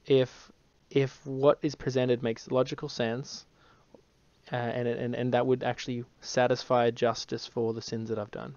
if 0.05 0.51
if 0.93 1.25
what 1.25 1.57
is 1.63 1.73
presented 1.73 2.21
makes 2.21 2.51
logical 2.51 2.87
sense, 2.87 3.45
uh, 4.51 4.55
and, 4.55 4.87
and 4.87 5.15
and 5.15 5.33
that 5.33 5.47
would 5.47 5.63
actually 5.63 6.05
satisfy 6.21 6.91
justice 6.91 7.47
for 7.47 7.73
the 7.73 7.81
sins 7.81 8.09
that 8.09 8.19
I've 8.19 8.31
done. 8.31 8.55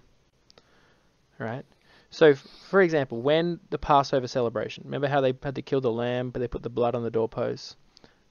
Right. 1.39 1.65
So, 2.09 2.35
for 2.35 2.81
example, 2.81 3.21
when 3.21 3.59
the 3.71 3.77
Passover 3.77 4.27
celebration, 4.27 4.83
remember 4.85 5.07
how 5.07 5.19
they 5.19 5.33
had 5.43 5.55
to 5.55 5.61
kill 5.61 5.81
the 5.81 5.91
lamb, 5.91 6.29
but 6.29 6.39
they 6.39 6.47
put 6.47 6.63
the 6.63 6.69
blood 6.69 6.95
on 6.95 7.03
the 7.03 7.11
doorposts. 7.11 7.75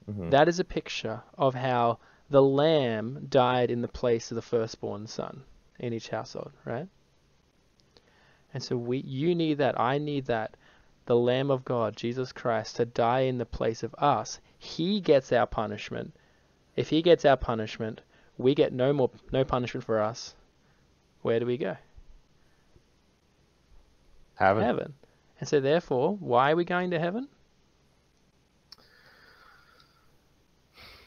Mhm. 0.08 0.30
That 0.30 0.48
is 0.48 0.60
a 0.60 0.64
picture 0.64 1.22
of 1.36 1.54
how 1.54 1.98
the 2.30 2.42
lamb 2.42 3.26
died 3.28 3.70
in 3.70 3.82
the 3.82 3.88
place 3.88 4.30
of 4.30 4.36
the 4.36 4.42
firstborn 4.42 5.06
son 5.06 5.42
in 5.78 5.92
each 5.92 6.08
household, 6.08 6.52
right? 6.64 6.88
And 8.54 8.62
so 8.62 8.76
we, 8.76 8.98
you 8.98 9.34
need 9.34 9.58
that. 9.58 9.78
I 9.78 9.98
need 9.98 10.26
that. 10.26 10.56
The 11.06 11.16
Lamb 11.16 11.50
of 11.50 11.64
God, 11.64 11.96
Jesus 11.96 12.32
Christ, 12.32 12.76
to 12.76 12.84
die 12.84 13.20
in 13.20 13.38
the 13.38 13.46
place 13.46 13.82
of 13.82 13.94
us. 13.96 14.40
He 14.58 15.00
gets 15.00 15.32
our 15.32 15.46
punishment. 15.46 16.12
If 16.74 16.88
he 16.90 17.00
gets 17.00 17.24
our 17.24 17.36
punishment, 17.36 18.00
we 18.38 18.54
get 18.54 18.72
no 18.72 18.92
more, 18.92 19.10
no 19.32 19.44
punishment 19.44 19.84
for 19.84 20.00
us. 20.00 20.34
Where 21.22 21.40
do 21.40 21.46
we 21.46 21.56
go? 21.56 21.76
Heaven. 24.34 24.62
Heaven. 24.62 24.94
And 25.38 25.48
so, 25.48 25.60
therefore, 25.60 26.16
why 26.16 26.52
are 26.52 26.56
we 26.56 26.64
going 26.64 26.90
to 26.90 26.98
heaven? 26.98 27.28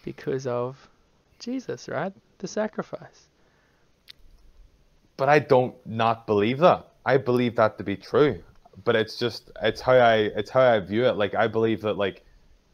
Because 0.03 0.47
of 0.47 0.89
Jesus, 1.39 1.87
right? 1.89 2.13
The 2.39 2.47
sacrifice. 2.47 3.27
But 5.17 5.29
I 5.29 5.39
don't 5.39 5.75
not 5.85 6.25
believe 6.25 6.59
that. 6.59 6.87
I 7.05 7.17
believe 7.17 7.57
that 7.57 7.77
to 7.77 7.83
be 7.83 7.97
true. 7.97 8.41
But 8.83 8.95
it's 8.95 9.17
just 9.17 9.51
it's 9.61 9.81
how 9.81 9.93
I 9.93 10.15
it's 10.35 10.49
how 10.49 10.61
I 10.61 10.79
view 10.79 11.05
it. 11.05 11.15
Like 11.17 11.35
I 11.35 11.47
believe 11.47 11.81
that 11.81 11.97
like 11.97 12.23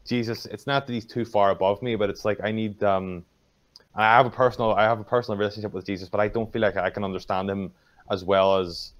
Jesus, 0.04 0.46
it's 0.46 0.66
not 0.66 0.86
that 0.86 0.92
he's 0.92 1.06
too 1.06 1.24
far 1.24 1.50
above 1.50 1.82
me, 1.82 1.96
but 1.96 2.10
it's 2.10 2.24
like 2.24 2.38
I 2.42 2.52
need 2.52 2.82
um 2.82 3.24
I 3.94 4.04
have 4.16 4.26
a 4.26 4.30
personal 4.30 4.72
I 4.72 4.84
have 4.84 5.00
a 5.00 5.04
personal 5.04 5.38
relationship 5.38 5.72
with 5.72 5.86
Jesus, 5.86 6.08
but 6.08 6.20
I 6.20 6.28
don't 6.28 6.52
feel 6.52 6.62
like 6.62 6.76
I 6.76 6.90
can 6.90 7.04
understand 7.04 7.50
him 7.50 7.72
as 8.10 8.24
well 8.24 8.58
as 8.58 8.92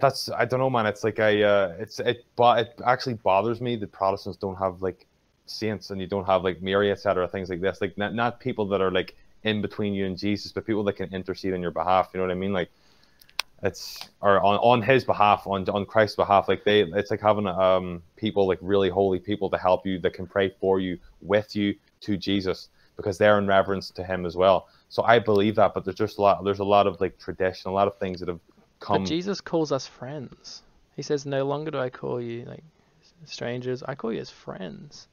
that's 0.00 0.30
I 0.30 0.44
don't 0.44 0.60
know, 0.60 0.70
man. 0.70 0.86
It's 0.86 1.04
like 1.04 1.20
I 1.20 1.42
uh, 1.42 1.76
it's 1.78 2.00
it 2.00 2.24
but 2.36 2.58
it 2.60 2.80
actually 2.84 3.14
bothers 3.14 3.60
me 3.60 3.76
that 3.76 3.92
Protestants 3.92 4.38
don't 4.38 4.56
have 4.56 4.80
like 4.80 5.06
saints 5.46 5.90
and 5.90 6.00
you 6.00 6.06
don't 6.06 6.24
have 6.24 6.44
like 6.44 6.62
Mary, 6.62 6.90
etc. 6.90 7.28
Things 7.28 7.50
like 7.50 7.60
this. 7.60 7.80
Like 7.80 7.98
not 7.98 8.14
not 8.14 8.40
people 8.40 8.66
that 8.68 8.80
are 8.80 8.90
like 8.90 9.14
in 9.44 9.60
between 9.60 9.92
you 9.92 10.06
and 10.06 10.16
Jesus, 10.16 10.52
but 10.52 10.64
people 10.66 10.84
that 10.84 10.94
can 10.94 11.12
intercede 11.12 11.52
on 11.52 11.60
your 11.60 11.70
behalf. 11.72 12.10
You 12.12 12.18
know 12.18 12.26
what 12.26 12.32
I 12.32 12.36
mean? 12.36 12.52
Like 12.52 12.70
it's 13.62 14.08
or 14.20 14.40
on, 14.40 14.56
on 14.56 14.82
his 14.82 15.04
behalf, 15.04 15.46
on 15.46 15.68
on 15.68 15.86
Christ's 15.86 16.16
behalf. 16.16 16.48
Like 16.48 16.64
they, 16.64 16.82
it's 16.82 17.10
like 17.10 17.20
having 17.20 17.46
um 17.46 18.02
people 18.16 18.46
like 18.46 18.58
really 18.60 18.88
holy 18.88 19.18
people 19.18 19.50
to 19.50 19.58
help 19.58 19.86
you 19.86 19.98
that 20.00 20.14
can 20.14 20.26
pray 20.26 20.52
for 20.60 20.80
you 20.80 20.98
with 21.20 21.54
you 21.54 21.74
to 22.00 22.16
Jesus 22.16 22.68
because 22.96 23.18
they're 23.18 23.38
in 23.38 23.46
reverence 23.46 23.90
to 23.90 24.04
him 24.04 24.26
as 24.26 24.36
well. 24.36 24.68
So 24.88 25.02
I 25.04 25.18
believe 25.18 25.54
that, 25.56 25.74
but 25.74 25.84
there's 25.84 25.96
just 25.96 26.18
a 26.18 26.22
lot. 26.22 26.44
There's 26.44 26.58
a 26.58 26.64
lot 26.64 26.86
of 26.86 27.00
like 27.00 27.18
tradition, 27.18 27.70
a 27.70 27.74
lot 27.74 27.88
of 27.88 27.96
things 27.98 28.20
that 28.20 28.28
have 28.28 28.40
come. 28.80 29.04
But 29.04 29.08
Jesus 29.08 29.40
calls 29.40 29.72
us 29.72 29.86
friends. 29.86 30.62
He 30.96 31.02
says, 31.02 31.24
"No 31.24 31.46
longer 31.46 31.70
do 31.70 31.78
I 31.78 31.88
call 31.88 32.20
you 32.20 32.44
like 32.44 32.64
strangers. 33.24 33.82
I 33.82 33.94
call 33.94 34.12
you 34.12 34.20
as 34.20 34.30
friends." 34.30 35.08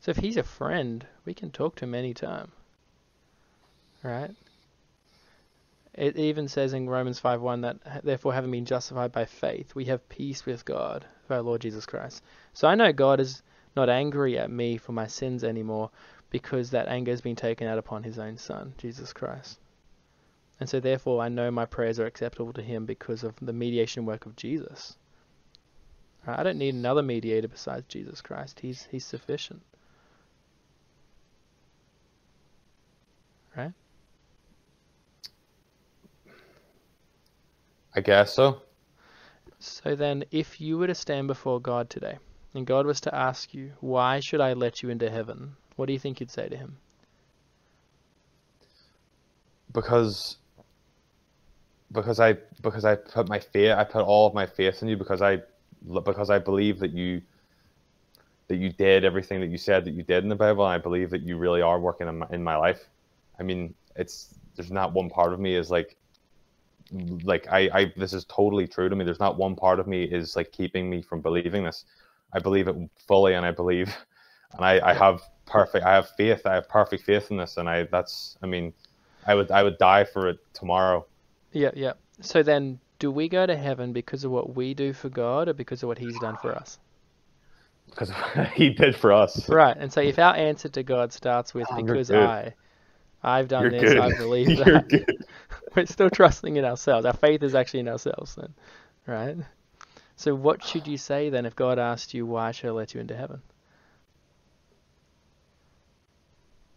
So 0.00 0.10
if 0.10 0.16
he's 0.16 0.36
a 0.36 0.42
friend, 0.42 1.06
we 1.24 1.34
can 1.34 1.50
talk 1.50 1.76
to 1.76 1.84
him 1.84 1.94
anytime. 1.94 2.52
Right? 4.02 4.34
It 5.94 6.16
even 6.16 6.46
says 6.46 6.72
in 6.72 6.88
Romans 6.88 7.20
5:1 7.20 7.62
that 7.62 8.04
therefore 8.04 8.32
having 8.32 8.52
been 8.52 8.64
justified 8.64 9.10
by 9.10 9.24
faith, 9.24 9.74
we 9.74 9.86
have 9.86 10.08
peace 10.08 10.46
with 10.46 10.64
God 10.64 11.04
through 11.26 11.36
our 11.36 11.42
Lord 11.42 11.60
Jesus 11.60 11.84
Christ. 11.84 12.22
So 12.52 12.68
I 12.68 12.76
know 12.76 12.92
God 12.92 13.18
is 13.18 13.42
not 13.74 13.88
angry 13.88 14.38
at 14.38 14.50
me 14.50 14.76
for 14.76 14.92
my 14.92 15.06
sins 15.06 15.42
anymore 15.42 15.90
because 16.30 16.70
that 16.70 16.88
anger 16.88 17.10
has 17.10 17.20
been 17.20 17.36
taken 17.36 17.66
out 17.66 17.78
upon 17.78 18.04
his 18.04 18.18
own 18.18 18.36
son, 18.36 18.74
Jesus 18.78 19.12
Christ. 19.12 19.58
And 20.60 20.68
so 20.68 20.78
therefore 20.78 21.22
I 21.22 21.28
know 21.28 21.50
my 21.50 21.66
prayers 21.66 21.98
are 21.98 22.06
acceptable 22.06 22.52
to 22.52 22.62
him 22.62 22.86
because 22.86 23.24
of 23.24 23.34
the 23.40 23.52
mediation 23.52 24.06
work 24.06 24.26
of 24.26 24.36
Jesus. 24.36 24.96
I 26.26 26.42
don't 26.42 26.58
need 26.58 26.74
another 26.74 27.02
mediator 27.02 27.48
besides 27.48 27.86
Jesus 27.88 28.20
Christ. 28.20 28.60
He's 28.60 28.84
he's 28.90 29.04
sufficient. 29.04 29.62
Right? 33.56 33.72
I 37.94 38.00
guess 38.00 38.34
so. 38.34 38.62
So 39.58 39.94
then 39.94 40.24
if 40.30 40.60
you 40.60 40.78
were 40.78 40.86
to 40.86 40.94
stand 40.94 41.26
before 41.26 41.60
God 41.60 41.90
today 41.90 42.18
and 42.54 42.66
God 42.66 42.86
was 42.86 43.00
to 43.02 43.14
ask 43.14 43.52
you, 43.52 43.72
"Why 43.80 44.20
should 44.20 44.40
I 44.40 44.52
let 44.52 44.82
you 44.82 44.90
into 44.90 45.10
heaven?" 45.10 45.56
What 45.76 45.86
do 45.86 45.92
you 45.92 45.98
think 45.98 46.20
you'd 46.20 46.30
say 46.30 46.48
to 46.48 46.56
him? 46.56 46.76
Because 49.72 50.36
because 51.92 52.20
I 52.20 52.34
because 52.62 52.84
I 52.84 52.96
put 52.96 53.28
my 53.28 53.38
faith 53.38 53.72
I 53.72 53.84
put 53.84 54.04
all 54.04 54.26
of 54.26 54.34
my 54.34 54.46
faith 54.46 54.82
in 54.82 54.88
you 54.88 54.96
because 54.96 55.22
I 55.22 55.42
because 56.04 56.30
I 56.30 56.38
believe 56.38 56.78
that 56.80 56.92
you 56.92 57.22
that 58.48 58.56
you 58.56 58.70
did 58.70 59.04
everything 59.04 59.40
that 59.40 59.48
you 59.48 59.58
said 59.58 59.84
that 59.84 59.92
you 59.92 60.02
did 60.02 60.22
in 60.24 60.28
the 60.28 60.36
Bible 60.36 60.64
and 60.64 60.74
I 60.74 60.78
believe 60.78 61.10
that 61.10 61.22
you 61.22 61.36
really 61.36 61.62
are 61.62 61.78
working 61.78 62.08
in 62.08 62.18
my, 62.18 62.26
in 62.30 62.42
my 62.42 62.56
life. 62.56 62.88
I 63.38 63.42
mean, 63.42 63.74
it's 63.96 64.34
there's 64.56 64.70
not 64.70 64.92
one 64.92 65.08
part 65.08 65.32
of 65.32 65.40
me 65.40 65.54
is 65.54 65.70
like 65.70 65.96
like 66.92 67.46
I, 67.50 67.70
I 67.72 67.92
this 67.96 68.12
is 68.12 68.24
totally 68.24 68.66
true 68.66 68.88
to 68.88 68.96
me. 68.96 69.04
There's 69.04 69.20
not 69.20 69.38
one 69.38 69.54
part 69.54 69.78
of 69.78 69.86
me 69.86 70.04
is 70.04 70.36
like 70.36 70.52
keeping 70.52 70.90
me 70.90 71.02
from 71.02 71.20
believing 71.20 71.64
this. 71.64 71.84
I 72.32 72.38
believe 72.38 72.68
it 72.68 72.76
fully 73.06 73.34
and 73.34 73.44
I 73.46 73.50
believe 73.52 73.94
and 74.54 74.64
I, 74.64 74.90
I 74.90 74.94
have 74.94 75.22
perfect 75.46 75.84
I 75.84 75.94
have 75.94 76.08
faith. 76.10 76.46
I 76.46 76.54
have 76.54 76.68
perfect 76.68 77.04
faith 77.04 77.30
in 77.30 77.36
this 77.36 77.56
and 77.56 77.68
I 77.68 77.84
that's 77.84 78.36
I 78.42 78.46
mean 78.46 78.72
I 79.26 79.34
would 79.34 79.50
I 79.50 79.62
would 79.62 79.78
die 79.78 80.04
for 80.04 80.28
it 80.28 80.38
tomorrow. 80.52 81.06
Yeah, 81.52 81.70
yeah. 81.74 81.92
So 82.20 82.42
then 82.42 82.80
do 82.98 83.10
we 83.10 83.28
go 83.28 83.46
to 83.46 83.56
heaven 83.56 83.92
because 83.92 84.24
of 84.24 84.30
what 84.30 84.54
we 84.54 84.74
do 84.74 84.92
for 84.92 85.08
God 85.08 85.48
or 85.48 85.54
because 85.54 85.82
of 85.82 85.88
what 85.88 85.98
he's 85.98 86.18
done 86.18 86.36
for 86.36 86.54
us? 86.54 86.78
Because 87.88 88.12
he 88.54 88.70
did 88.70 88.96
for 88.96 89.12
us. 89.12 89.48
Right. 89.48 89.76
And 89.76 89.92
so 89.92 90.00
if 90.00 90.18
our 90.18 90.34
answer 90.34 90.68
to 90.68 90.82
God 90.82 91.12
starts 91.12 91.54
with 91.54 91.68
Oh, 91.70 91.82
because. 91.82 92.10
I 92.10 92.54
I've 93.22 93.48
done 93.48 93.70
You're 93.70 93.70
this, 93.70 93.82
good. 93.82 93.98
I 93.98 94.16
believe 94.16 94.48
You're 94.64 94.64
that. 94.64 95.06
We're 95.74 95.86
still 95.86 96.10
trusting 96.10 96.56
in 96.56 96.64
ourselves. 96.64 97.06
Our 97.06 97.12
faith 97.12 97.42
is 97.42 97.54
actually 97.54 97.80
in 97.80 97.88
ourselves 97.88 98.34
then. 98.34 98.54
Right? 99.06 99.36
So 100.16 100.34
what 100.34 100.62
should 100.64 100.86
you 100.86 100.98
say 100.98 101.30
then 101.30 101.46
if 101.46 101.56
God 101.56 101.78
asked 101.78 102.12
you 102.12 102.26
why 102.26 102.50
should 102.52 102.68
I 102.68 102.72
let 102.72 102.94
you 102.94 103.00
into 103.00 103.16
heaven? 103.16 103.40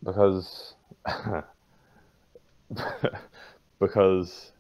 Because 0.04 0.74
because 3.80 4.52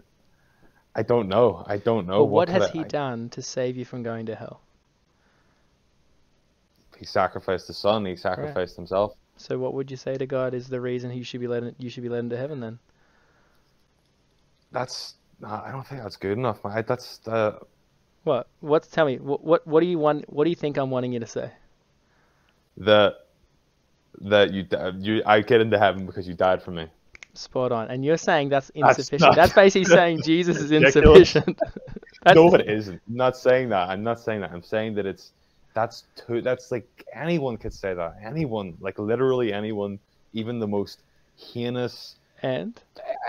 I 0.96 1.02
don't 1.04 1.28
know. 1.30 1.63
I 1.65 1.78
don't 1.78 2.08
know 2.08 2.19
Well, 2.19 2.28
what 2.30 2.48
could 2.48 2.62
has 2.62 2.69
I- 2.69 2.72
he 2.72 2.84
done 2.84 3.30
to 3.30 3.41
save 3.41 3.78
you 3.78 3.86
from 3.86 4.04
going 4.04 4.26
to 4.28 4.36
hell? 4.36 4.62
He 6.98 7.06
sacrificed 7.06 7.67
his 7.67 7.78
son. 7.78 8.06
He 8.06 8.15
sacrificed 8.15 8.76
himself. 8.76 9.13
So 9.38 9.58
what 9.58 9.74
would 9.74 9.89
you 9.89 9.98
say 9.98 10.15
to 10.15 10.26
God 10.26 10.54
is 10.54 10.67
the 10.67 10.80
reason 10.80 11.12
you 11.12 11.24
should 11.24 11.41
be 11.41 11.48
led 11.48 11.76
you 11.80 11.89
should 11.89 12.04
be 12.04 12.10
led 12.10 12.19
into 12.19 12.38
heaven 12.38 12.60
then? 12.60 12.80
That's 14.73 15.15
nah, 15.39 15.63
I 15.63 15.71
don't 15.71 15.86
think 15.88 16.01
that's 16.01 16.17
good 16.17 16.38
enough. 16.38 16.65
I, 16.65 16.81
that's 16.81 17.19
the 17.19 17.59
What? 18.23 18.47
What's 18.59 18.88
tell 18.88 19.05
me 19.05 19.17
what 19.17 19.43
what 19.43 19.65
what 19.65 19.79
do 19.79 19.86
you 19.88 19.99
want 19.99 20.25
what 20.27 20.43
do 20.43 20.49
you 20.49 20.55
think 20.55 20.77
I'm 20.77 20.89
wanting 20.89 21.13
you 21.13 21.19
to 21.21 21.27
say? 21.27 21.51
that 22.77 23.13
that 24.21 24.51
you 24.51 24.65
you 24.99 25.21
I 25.25 25.41
get 25.41 25.62
into 25.62 25.77
heaven 25.79 26.05
because 26.05 26.27
you 26.27 26.33
died 26.33 26.62
for 26.62 26.71
me. 26.71 26.88
Spot 27.36 27.71
on. 27.71 27.89
And 27.89 28.03
you're 28.05 28.17
saying 28.17 28.49
that's 28.49 28.71
That's 28.75 28.97
insufficient. 28.99 29.29
not- 29.31 29.36
That's 29.36 29.53
basically 29.53 29.86
saying 29.86 30.21
Jesus 30.25 30.57
is 30.57 30.71
insufficient. 30.71 31.57
That's- 32.23 32.36
no, 32.36 32.53
it 32.55 32.67
isn't. 32.69 33.01
I'm 33.07 33.15
not 33.15 33.38
saying 33.38 33.69
that. 33.69 33.89
I'm 33.89 34.03
not 34.03 34.19
saying 34.19 34.41
that. 34.41 34.51
I'm 34.51 34.62
saying 34.63 34.95
that 34.95 35.05
it's 35.05 35.31
that's 35.73 36.03
too. 36.15 36.41
That's 36.41 36.71
like 36.71 36.88
anyone 37.13 37.57
could 37.57 37.73
say 37.73 37.93
that. 37.93 38.15
Anyone, 38.23 38.75
like 38.79 38.99
literally 38.99 39.51
anyone, 39.53 39.99
even 40.33 40.59
the 40.59 40.67
most 40.67 41.01
heinous. 41.36 42.15
And 42.43 42.79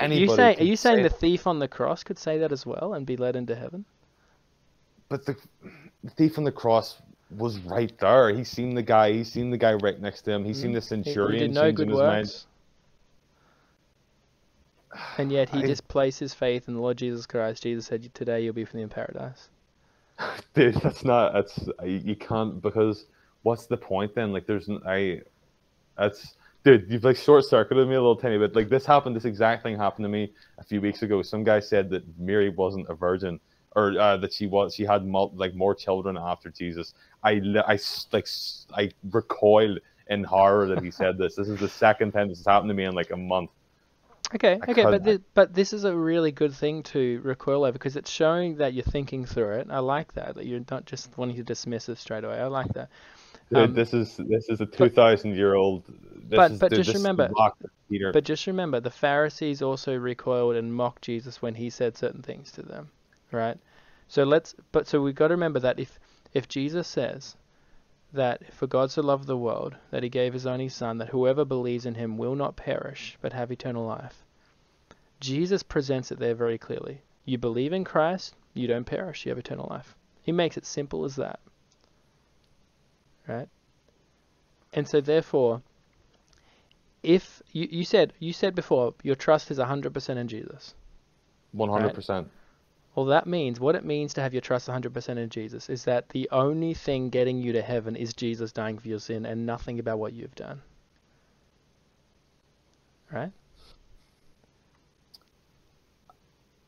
Anybody. 0.00 0.20
you 0.20 0.36
saying 0.36 0.60
are 0.60 0.64
you 0.64 0.76
saying 0.76 0.98
say- 0.98 1.02
the 1.02 1.10
thief 1.10 1.46
on 1.46 1.58
the 1.58 1.68
cross 1.68 2.02
could 2.02 2.18
say 2.18 2.38
that 2.38 2.52
as 2.52 2.66
well 2.66 2.94
and 2.94 3.06
be 3.06 3.16
led 3.16 3.36
into 3.36 3.54
heaven? 3.54 3.84
But 5.08 5.26
the, 5.26 5.36
the 6.02 6.10
thief 6.10 6.38
on 6.38 6.44
the 6.44 6.52
cross 6.52 7.00
was 7.36 7.58
right 7.60 7.96
there. 7.98 8.34
He 8.34 8.44
seen 8.44 8.74
the 8.74 8.82
guy. 8.82 9.12
He 9.12 9.24
seen 9.24 9.50
the 9.50 9.58
guy 9.58 9.74
right 9.74 10.00
next 10.00 10.22
to 10.22 10.32
him. 10.32 10.44
He 10.44 10.54
seen 10.54 10.72
mm. 10.72 10.74
the 10.74 10.80
He, 10.80 10.96
he 10.96 11.04
centurion 11.04 11.40
did 11.40 11.54
no 11.54 11.62
changing 11.62 11.76
good 11.76 11.88
his 11.88 11.98
mind. 11.98 12.26
works. 12.26 12.46
And 15.18 15.32
yet 15.32 15.48
he 15.48 15.58
I- 15.58 15.66
just 15.66 15.86
placed 15.88 16.20
his 16.20 16.34
faith 16.34 16.68
in 16.68 16.74
the 16.74 16.80
Lord 16.80 16.96
Jesus 16.96 17.26
Christ. 17.26 17.62
Jesus 17.62 17.86
said, 17.86 18.12
"Today 18.14 18.42
you'll 18.42 18.54
be 18.54 18.62
with 18.62 18.74
me 18.74 18.82
in 18.82 18.88
paradise." 18.88 19.48
Dude, 20.54 20.74
that's 20.76 21.04
not. 21.04 21.32
That's 21.32 21.58
you 21.84 22.00
you 22.04 22.16
can't 22.16 22.62
because 22.62 23.06
what's 23.42 23.66
the 23.66 23.76
point 23.76 24.14
then? 24.14 24.32
Like, 24.32 24.46
there's 24.46 24.68
I. 24.86 25.22
That's 25.98 26.34
dude, 26.64 26.90
you've 26.90 27.04
like 27.04 27.16
short 27.16 27.44
circuited 27.44 27.86
me 27.86 27.94
a 27.94 28.00
little 28.00 28.16
tiny 28.16 28.38
bit. 28.38 28.56
Like 28.56 28.68
this 28.68 28.84
happened, 28.84 29.14
this 29.14 29.26
exact 29.26 29.62
thing 29.62 29.76
happened 29.76 30.04
to 30.04 30.08
me 30.08 30.32
a 30.58 30.64
few 30.64 30.80
weeks 30.80 31.02
ago. 31.02 31.22
Some 31.22 31.44
guy 31.44 31.60
said 31.60 31.90
that 31.90 32.02
Mary 32.18 32.48
wasn't 32.48 32.88
a 32.88 32.94
virgin, 32.94 33.38
or 33.76 33.98
uh, 33.98 34.16
that 34.16 34.32
she 34.32 34.46
was, 34.46 34.74
she 34.74 34.84
had 34.84 35.06
mul- 35.06 35.32
like 35.34 35.54
more 35.54 35.74
children 35.74 36.16
after 36.16 36.50
Jesus. 36.50 36.94
I, 37.22 37.42
I 37.66 37.78
like, 38.12 38.28
I 38.74 38.90
recoiled 39.10 39.78
in 40.08 40.24
horror 40.24 40.66
that 40.66 40.82
he 40.82 40.90
said 40.90 41.18
this. 41.18 41.36
This 41.36 41.48
is 41.48 41.60
the 41.60 41.68
second 41.68 42.12
time 42.12 42.28
this 42.28 42.38
has 42.38 42.46
happened 42.46 42.70
to 42.70 42.74
me 42.74 42.84
in 42.84 42.94
like 42.94 43.10
a 43.10 43.16
month. 43.16 43.50
Okay, 44.34 44.58
I 44.66 44.70
okay, 44.70 44.84
but 44.84 45.04
this, 45.04 45.18
but 45.34 45.54
this 45.54 45.72
is 45.72 45.84
a 45.84 45.94
really 45.94 46.32
good 46.32 46.52
thing 46.52 46.82
to 46.84 47.20
recoil 47.22 47.62
over 47.64 47.72
because 47.72 47.94
it's 47.94 48.10
showing 48.10 48.56
that 48.56 48.72
you're 48.72 48.82
thinking 48.82 49.26
through 49.26 49.58
it. 49.58 49.66
I 49.70 49.78
like 49.80 50.14
that 50.14 50.34
that 50.36 50.46
you're 50.46 50.64
not 50.70 50.86
just 50.86 51.16
wanting 51.18 51.36
to 51.36 51.42
dismiss 51.44 51.88
it 51.88 51.98
straight 51.98 52.24
away. 52.24 52.40
I 52.40 52.46
like 52.46 52.72
that. 52.72 52.88
Dude, 53.54 53.70
Um, 53.70 53.74
this 53.74 53.94
is 53.94 54.16
this 54.16 54.48
is 54.48 54.60
a 54.60 54.66
two 54.66 54.88
thousand 54.88 55.36
year 55.36 55.54
old. 55.54 55.84
This 55.86 56.36
But- 56.36 56.50
is, 56.52 56.58
but 56.58 56.70
dude, 56.70 56.78
just 56.78 56.86
this 56.88 56.96
is 56.96 57.02
the 57.02 57.08
remember- 57.08 57.34
Peter. 57.88 58.12
But 58.12 58.24
just 58.24 58.46
remember, 58.46 58.80
the 58.80 58.90
Pharisees 58.90 59.60
also 59.62 59.96
recoiled 59.96 60.56
and 60.56 60.74
mocked 60.74 61.02
Jesus 61.02 61.42
when 61.42 61.54
he 61.54 61.68
said 61.70 61.96
certain 61.96 62.22
things 62.22 62.50
to 62.52 62.62
them, 62.62 62.88
right? 63.30 63.58
So 64.08 64.24
let's, 64.24 64.54
but 64.72 64.86
so 64.86 65.00
we've 65.02 65.14
got 65.14 65.28
to 65.28 65.34
remember 65.34 65.60
that 65.60 65.78
if 65.78 65.98
if 66.32 66.48
Jesus 66.48 66.88
says 66.88 67.36
that 68.12 68.52
for 68.54 68.66
God 68.66 68.90
so 68.90 69.02
loved 69.02 69.26
the 69.26 69.36
world 69.36 69.76
that 69.90 70.02
he 70.02 70.08
gave 70.08 70.32
his 70.32 70.46
only 70.46 70.68
Son, 70.68 70.98
that 70.98 71.10
whoever 71.10 71.44
believes 71.44 71.84
in 71.86 71.94
him 71.94 72.16
will 72.16 72.34
not 72.34 72.56
perish 72.56 73.18
but 73.20 73.32
have 73.32 73.52
eternal 73.52 73.84
life, 73.86 74.24
Jesus 75.20 75.62
presents 75.62 76.10
it 76.10 76.18
there 76.18 76.34
very 76.34 76.58
clearly. 76.58 77.02
You 77.24 77.38
believe 77.38 77.72
in 77.72 77.84
Christ, 77.84 78.34
you 78.54 78.66
don't 78.66 78.84
perish, 78.84 79.24
you 79.26 79.30
have 79.30 79.38
eternal 79.38 79.68
life. 79.70 79.94
He 80.22 80.32
makes 80.32 80.56
it 80.56 80.64
simple 80.66 81.04
as 81.04 81.16
that, 81.16 81.38
right? 83.26 83.48
And 84.72 84.86
so 84.88 85.00
therefore 85.00 85.62
if 87.04 87.42
you, 87.52 87.68
you 87.70 87.84
said 87.84 88.12
you 88.18 88.32
said 88.32 88.54
before 88.54 88.94
your 89.02 89.14
trust 89.14 89.50
is 89.50 89.58
100% 89.58 90.16
in 90.16 90.28
Jesus. 90.28 90.74
One 91.52 91.68
hundred 91.68 91.94
percent. 91.94 92.28
Well, 92.94 93.06
that 93.06 93.26
means 93.26 93.58
what 93.60 93.74
it 93.74 93.84
means 93.84 94.14
to 94.14 94.22
have 94.22 94.32
your 94.32 94.40
trust 94.40 94.68
100% 94.68 95.16
in 95.16 95.28
Jesus 95.28 95.68
is 95.68 95.84
that 95.84 96.08
the 96.10 96.28
only 96.30 96.74
thing 96.74 97.10
getting 97.10 97.38
you 97.38 97.52
to 97.52 97.62
heaven 97.62 97.96
is 97.96 98.14
Jesus 98.14 98.52
dying 98.52 98.78
for 98.78 98.86
your 98.88 99.00
sin 99.00 99.26
and 99.26 99.44
nothing 99.44 99.80
about 99.80 99.98
what 99.98 100.12
you've 100.12 100.34
done. 100.36 100.62
Right? 103.12 103.32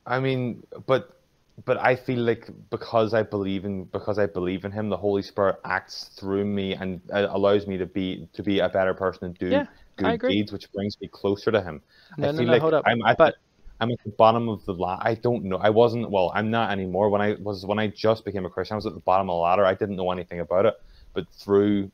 I 0.05 0.19
mean, 0.19 0.65
but 0.87 1.16
but 1.65 1.79
I 1.79 1.97
feel 1.97 2.21
like 2.21 2.49
because 2.71 3.15
I 3.15 3.23
believe 3.23 3.65
in 3.65 3.85
because 3.85 4.19
I 4.19 4.27
believe 4.27 4.65
in 4.65 4.73
him, 4.73 4.89
the 4.91 4.97
Holy 4.97 5.23
Spirit 5.23 5.57
acts 5.65 6.11
through 6.19 6.45
me 6.45 6.75
and 6.75 7.01
uh, 7.13 7.29
allows 7.31 7.67
me 7.67 7.79
to 7.79 7.87
be 7.87 8.29
to 8.35 8.43
be 8.43 8.59
a 8.61 8.69
better 8.69 8.95
person 8.95 9.27
and 9.27 9.39
do 9.39 9.51
Yeah, 9.53 9.67
good 9.97 10.25
deeds, 10.27 10.53
which 10.53 10.71
brings 10.73 10.97
me 11.01 11.09
closer 11.09 11.51
to 11.51 11.63
him. 11.63 11.83
No, 12.17 12.25
I 12.25 12.29
feel 12.29 12.47
no, 12.47 12.53
like 12.53 12.61
hold 12.61 12.75
up. 12.75 12.85
I'm 12.85 12.99
at 13.07 13.19
But 13.19 13.25
the, 13.25 13.35
I'm 13.81 13.91
at 13.91 13.99
the 14.05 14.13
bottom 14.19 14.49
of 14.49 14.65
the 14.67 14.75
ladder. 14.75 15.03
I 15.05 15.15
don't 15.15 15.45
know. 15.45 15.57
I 15.57 15.71
wasn't. 15.71 16.11
Well, 16.11 16.31
I'm 16.35 16.51
not 16.51 16.71
anymore. 16.73 17.09
When 17.11 17.23
I 17.23 17.37
was 17.41 17.65
when 17.65 17.79
I 17.79 17.89
just 17.89 18.25
became 18.27 18.45
a 18.45 18.51
Christian, 18.51 18.75
I 18.75 18.77
was 18.77 18.87
at 18.87 18.95
the 18.95 19.01
bottom 19.01 19.31
of 19.31 19.35
the 19.35 19.41
ladder. 19.41 19.65
I 19.65 19.75
didn't 19.75 19.97
know 19.97 20.11
anything 20.13 20.41
about 20.41 20.67
it, 20.67 20.75
but 21.15 21.27
through 21.43 21.91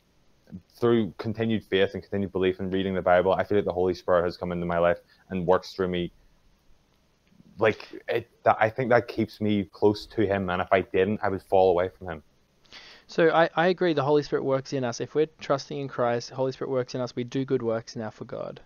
through 0.79 1.13
continued 1.17 1.63
faith 1.65 1.91
and 1.93 2.03
continued 2.03 2.31
belief 2.31 2.59
in 2.59 2.69
reading 2.69 2.93
the 2.95 3.01
Bible, 3.01 3.33
I 3.33 3.43
feel 3.43 3.57
like 3.57 3.65
the 3.65 3.73
Holy 3.73 3.93
Spirit 3.93 4.23
has 4.25 4.37
come 4.37 4.51
into 4.51 4.65
my 4.65 4.77
life 4.77 4.99
and 5.29 5.47
works 5.47 5.73
through 5.73 5.87
me. 5.89 6.11
Like 7.59 8.03
it, 8.07 8.29
that, 8.43 8.57
I 8.59 8.69
think 8.69 8.89
that 8.89 9.07
keeps 9.07 9.39
me 9.39 9.65
close 9.71 10.05
to 10.07 10.25
Him, 10.25 10.49
and 10.49 10.61
if 10.61 10.67
I 10.71 10.81
didn't, 10.81 11.19
I 11.23 11.29
would 11.29 11.43
fall 11.43 11.69
away 11.69 11.89
from 11.89 12.07
Him. 12.07 12.23
so 13.07 13.29
I, 13.29 13.49
I 13.55 13.67
agree 13.67 13.93
the 13.93 14.03
Holy 14.03 14.23
Spirit 14.23 14.43
works 14.43 14.73
in 14.73 14.83
us. 14.83 14.99
If 14.99 15.13
we're 15.15 15.29
trusting 15.39 15.77
in 15.77 15.87
Christ, 15.87 16.29
the 16.29 16.35
Holy 16.35 16.51
Spirit 16.51 16.71
works 16.71 16.95
in 16.95 17.01
us, 17.01 17.15
we 17.15 17.23
do 17.23 17.45
good 17.45 17.61
works 17.61 17.95
now 17.95 18.09
for 18.09 18.25
God. 18.25 18.59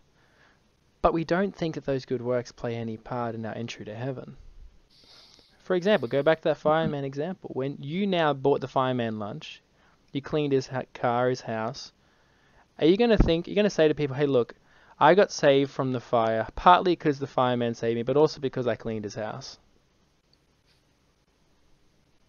But 1.02 1.13
we 1.13 1.23
don't 1.23 1.56
think 1.56 1.76
that 1.76 1.86
those 1.86 2.06
good 2.06 2.21
works 2.21 2.52
play 2.52 2.76
any 2.76 2.97
part 2.97 3.36
in 3.36 3.45
our 3.45 3.54
entry 3.54 3.86
to 3.86 3.95
heaven. 3.95 4.38
For 5.60 5.76
example, 5.76 6.08
go 6.08 6.23
back 6.23 6.39
to 6.39 6.50
that 6.50 6.58
fireman 6.58 7.04
example. 7.04 7.52
When 7.54 7.78
you 7.82 8.08
now 8.08 8.34
bought 8.34 8.62
the 8.62 8.67
fireman 8.67 9.19
lunch, 9.19 9.62
you 10.13 10.21
cleaned 10.21 10.54
his 10.54 10.69
car, 10.93 11.30
his 11.30 11.41
house. 11.41 11.91
Are 12.80 12.86
you 12.86 12.95
going 12.95 13.10
to 13.10 13.17
think, 13.17 13.47
you're 13.47 13.56
going 13.56 13.65
to 13.65 13.69
say 13.69 13.88
to 13.88 13.93
people, 13.93 14.15
hey, 14.15 14.28
look, 14.28 14.56
I 15.00 15.14
got 15.14 15.32
saved 15.32 15.72
from 15.72 15.92
the 15.92 16.00
fire, 16.00 16.48
partly 16.56 16.94
because 16.94 17.20
the 17.20 17.28
fireman 17.28 17.76
saved 17.76 17.96
me, 17.96 18.04
but 18.04 18.18
also 18.18 18.40
because 18.40 18.68
I 18.68 18.76
cleaned 18.76 19.04
his 19.04 19.16
house? 19.16 19.60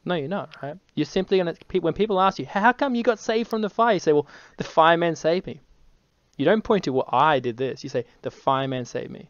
No, 0.05 0.15
you're 0.15 0.29
not, 0.29 0.57
right? 0.63 0.77
You're 0.95 1.07
simply 1.07 1.39
going 1.39 1.55
to, 1.55 1.79
when 1.81 1.95
people 1.95 2.21
ask 2.21 2.39
you, 2.39 2.47
how 2.47 2.73
come 2.73 2.95
you 2.95 3.03
got 3.03 3.19
saved 3.19 3.49
from 3.49 3.63
the 3.63 3.71
fire? 3.71 3.95
You 3.95 4.01
say, 4.01 4.13
well, 4.13 4.27
the 4.57 4.65
fireman 4.65 5.17
saved 5.17 5.47
me. 5.47 5.61
You 6.37 6.45
don't 6.45 6.63
point 6.63 6.85
to, 6.85 6.93
well, 6.93 7.09
I 7.11 7.41
did 7.41 7.57
this. 7.57 7.83
You 7.83 7.91
say, 7.91 8.05
the 8.23 8.31
fireman 8.31 8.85
saved 8.85 9.11
me. 9.11 9.29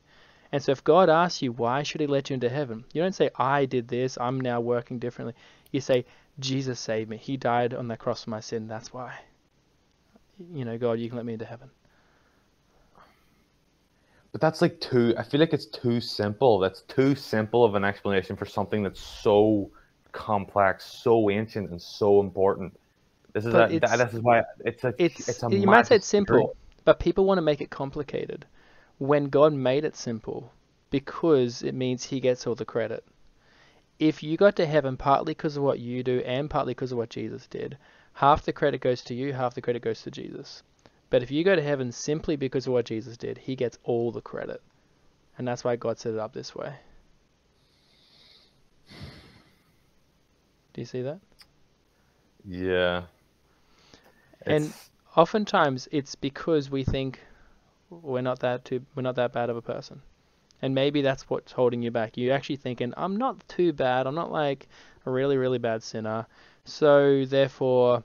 And 0.52 0.62
so 0.62 0.72
if 0.72 0.84
God 0.84 1.08
asks 1.08 1.42
you, 1.42 1.52
why 1.52 1.82
should 1.82 2.00
he 2.00 2.06
let 2.06 2.30
you 2.30 2.34
into 2.34 2.48
heaven? 2.48 2.84
You 2.92 3.02
don't 3.02 3.14
say, 3.14 3.30
I 3.36 3.66
did 3.66 3.88
this, 3.88 4.16
I'm 4.20 4.40
now 4.40 4.60
working 4.60 4.98
differently. 4.98 5.34
You 5.72 5.80
say, 5.80 6.06
Jesus 6.38 6.78
saved 6.78 7.10
me. 7.10 7.16
He 7.16 7.36
died 7.36 7.74
on 7.74 7.88
the 7.88 7.96
cross 7.96 8.24
for 8.24 8.30
my 8.30 8.40
sin. 8.40 8.68
That's 8.68 8.92
why. 8.92 9.14
You 10.54 10.64
know, 10.64 10.78
God, 10.78 11.00
you 11.00 11.08
can 11.08 11.16
let 11.16 11.26
me 11.26 11.32
into 11.32 11.44
heaven. 11.44 11.70
But 14.32 14.40
that's 14.40 14.60
like 14.62 14.80
too. 14.80 15.14
I 15.18 15.22
feel 15.22 15.40
like 15.40 15.52
it's 15.52 15.66
too 15.66 16.00
simple. 16.00 16.58
That's 16.58 16.82
too 16.82 17.14
simple 17.14 17.64
of 17.64 17.74
an 17.74 17.84
explanation 17.84 18.36
for 18.36 18.46
something 18.46 18.82
that's 18.82 19.00
so 19.00 19.70
complex, 20.12 20.84
so 20.84 21.30
ancient, 21.30 21.70
and 21.70 21.80
so 21.80 22.20
important. 22.20 22.78
This 23.32 23.46
is 23.46 23.52
But 23.52 23.70
a, 23.70 23.74
it's- 23.74 23.98
this 23.98 24.14
is 24.14 24.20
why 24.20 24.42
it's 24.64 24.84
a 24.84 24.94
It's, 24.98 25.28
it's 25.28 25.42
a 25.42 25.50
you 25.50 25.66
might 25.66 25.86
say 25.86 25.96
it's 25.96 26.06
simple, 26.06 26.48
theory. 26.48 26.54
but 26.84 26.98
people 27.00 27.24
want 27.24 27.38
to 27.38 27.42
make 27.42 27.60
it 27.60 27.70
complicated. 27.70 28.46
When 28.98 29.28
God 29.30 29.52
made 29.54 29.84
it 29.84 29.96
simple, 29.96 30.52
because 30.90 31.62
it 31.62 31.74
means 31.74 32.04
He 32.04 32.20
gets 32.20 32.46
all 32.46 32.54
the 32.54 32.64
credit. 32.64 33.04
If 34.00 34.22
you 34.22 34.36
got 34.36 34.56
to 34.56 34.66
heaven 34.66 34.96
partly 34.96 35.34
because 35.34 35.56
of 35.56 35.62
what 35.62 35.78
you 35.78 36.02
do 36.02 36.20
and 36.20 36.50
partly 36.50 36.72
because 36.74 36.92
of 36.92 36.98
what 36.98 37.10
Jesus 37.10 37.46
did, 37.46 37.78
half 38.14 38.44
the 38.44 38.52
credit 38.52 38.80
goes 38.80 39.02
to 39.04 39.14
you, 39.14 39.32
half 39.34 39.54
the 39.54 39.62
credit 39.62 39.82
goes 39.82 40.02
to 40.02 40.10
Jesus. 40.10 40.62
But 41.10 41.22
if 41.22 41.30
you 41.30 41.44
go 41.44 41.56
to 41.56 41.62
heaven 41.62 41.92
simply 41.92 42.36
because 42.36 42.66
of 42.66 42.72
what 42.72 42.84
Jesus 42.84 43.16
did, 43.16 43.38
He 43.38 43.56
gets 43.56 43.78
all 43.84 44.12
the 44.12 44.20
credit. 44.20 44.62
And 45.36 45.46
that's 45.46 45.64
why 45.64 45.76
God 45.76 45.98
set 45.98 46.14
it 46.14 46.18
up 46.18 46.32
this 46.32 46.54
way. 46.54 46.74
Do 50.72 50.82
you 50.82 50.84
see 50.84 51.02
that? 51.02 51.20
Yeah. 52.44 53.04
And- 54.46 54.72
oftentimes 55.18 55.88
it's 55.90 56.14
because 56.14 56.70
we 56.70 56.84
think 56.84 57.18
we're 57.90 58.20
not 58.20 58.38
that 58.38 58.64
too 58.64 58.80
we're 58.94 59.02
not 59.02 59.16
that 59.16 59.32
bad 59.32 59.50
of 59.50 59.56
a 59.56 59.62
person 59.62 60.00
and 60.62 60.72
maybe 60.74 61.02
that's 61.02 61.28
what's 61.28 61.50
holding 61.50 61.82
you 61.82 61.90
back 61.90 62.16
you're 62.16 62.34
actually 62.34 62.56
thinking 62.56 62.94
i'm 62.96 63.16
not 63.16 63.36
too 63.48 63.72
bad 63.72 64.06
i'm 64.06 64.14
not 64.14 64.30
like 64.30 64.68
a 65.06 65.10
really 65.10 65.36
really 65.36 65.58
bad 65.58 65.82
sinner 65.82 66.24
so 66.64 67.24
therefore 67.24 68.04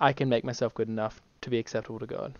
i 0.00 0.10
can 0.10 0.28
make 0.28 0.42
myself 0.42 0.72
good 0.72 0.88
enough 0.88 1.20
to 1.44 1.50
be 1.50 1.58
acceptable 1.58 1.98
to 1.98 2.06
god 2.06 2.34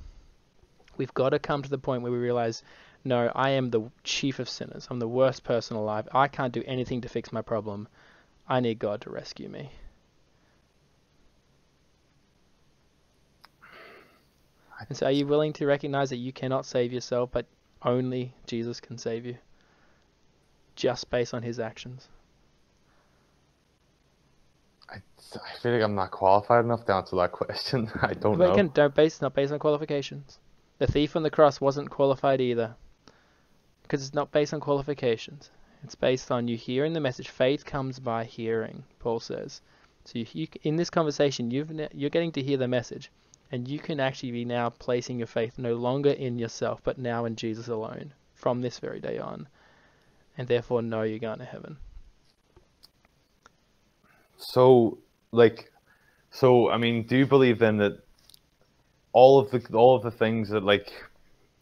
we've 0.97 1.15
got 1.15 1.31
to 1.31 1.39
come 1.39 1.63
to 1.63 1.71
the 1.71 1.79
point 1.79 2.03
where 2.03 2.13
we 2.13 2.19
realize 2.19 2.63
no 3.05 3.31
i 3.35 3.51
am 3.51 3.71
the 3.71 3.83
chief 4.03 4.39
of 4.39 4.49
sinners 4.49 4.89
i'm 4.91 4.99
the 4.99 5.09
worst 5.09 5.45
person 5.45 5.77
alive 5.77 6.09
i 6.13 6.27
can't 6.27 6.53
do 6.53 6.63
anything 6.67 7.01
to 7.01 7.09
fix 7.09 7.33
my 7.33 7.43
problem 7.43 7.87
i 8.49 8.61
need 8.61 8.79
god 8.79 9.01
to 9.01 9.11
rescue 9.11 9.49
me 9.49 9.71
And 14.89 14.97
so, 14.97 15.07
are 15.07 15.13
you 15.13 15.27
willing 15.27 15.53
to 15.55 15.67
recognize 15.67 16.11
that 16.11 16.17
you 16.17 16.33
cannot 16.33 16.67
save 16.67 16.93
yourself, 16.93 17.31
but 17.33 17.47
only 17.83 18.35
Jesus 18.47 18.81
can 18.81 18.99
save 18.99 19.25
you? 19.25 19.39
Just 20.77 21.11
based 21.11 21.33
on 21.33 21.43
his 21.43 21.59
actions. 21.59 22.09
I, 24.95 25.39
I 25.39 25.59
feel 25.59 25.73
like 25.73 25.83
I'm 25.83 25.95
not 25.95 26.11
qualified 26.11 26.65
enough 26.65 26.85
to 26.87 26.95
answer 26.95 27.17
that 27.17 27.33
question. 27.41 27.91
I 28.01 28.15
don't 28.15 28.39
but 28.39 28.47
know. 28.47 28.53
again, 28.53 28.71
don't 28.73 28.95
base 28.95 29.21
not 29.21 29.35
based 29.35 29.53
on 29.53 29.59
qualifications. 29.59 30.39
The 30.79 30.87
thief 30.87 31.17
on 31.17 31.23
the 31.23 31.31
cross 31.31 31.61
wasn't 31.61 31.91
qualified 31.91 32.41
either, 32.41 32.75
because 33.83 34.05
it's 34.05 34.15
not 34.15 34.33
based 34.33 34.55
on 34.55 34.61
qualifications. 34.61 35.51
It's 35.83 35.95
based 35.95 36.31
on 36.31 36.49
you 36.49 36.57
hearing 36.57 36.93
the 36.93 37.01
message. 37.01 37.29
Faith 37.29 37.65
comes 37.65 37.99
by 37.99 38.25
hearing. 38.25 38.85
Paul 38.99 39.21
says. 39.21 39.61
So 40.05 40.19
you, 40.19 40.27
you 40.33 40.49
in 40.63 40.77
this 40.77 40.91
conversation, 40.91 41.51
you've 41.51 41.73
you're 41.93 42.11
getting 42.11 42.33
to 42.33 42.43
hear 42.43 42.57
the 42.57 42.69
message, 42.69 43.11
and 43.51 43.69
you 43.69 43.79
can 43.79 44.01
actually 44.01 44.33
be 44.33 44.45
now 44.45 44.71
placing 44.71 45.19
your 45.19 45.27
faith 45.27 45.59
no 45.59 45.75
longer 45.75 46.11
in 46.11 46.39
yourself, 46.39 46.81
but 46.83 46.99
now 46.99 47.25
in 47.25 47.37
Jesus 47.37 47.69
alone 47.69 48.13
from 48.35 48.61
this 48.61 48.79
very 48.79 49.01
day 49.01 49.19
on, 49.19 49.49
and 50.37 50.49
therefore 50.49 50.83
know 50.83 51.03
you're 51.03 51.19
going 51.19 51.39
to 51.39 51.45
heaven. 51.45 51.79
So, 54.37 54.99
like, 55.33 55.71
so 56.31 56.71
I 56.71 56.79
mean, 56.79 57.07
do 57.07 57.17
you 57.17 57.27
believe 57.27 57.59
then 57.59 57.77
that 57.79 57.99
all 59.13 59.39
of 59.39 59.51
the 59.51 59.65
all 59.77 59.97
of 59.97 60.03
the 60.03 60.11
things 60.11 60.51
that 60.51 60.65
like 60.65 60.93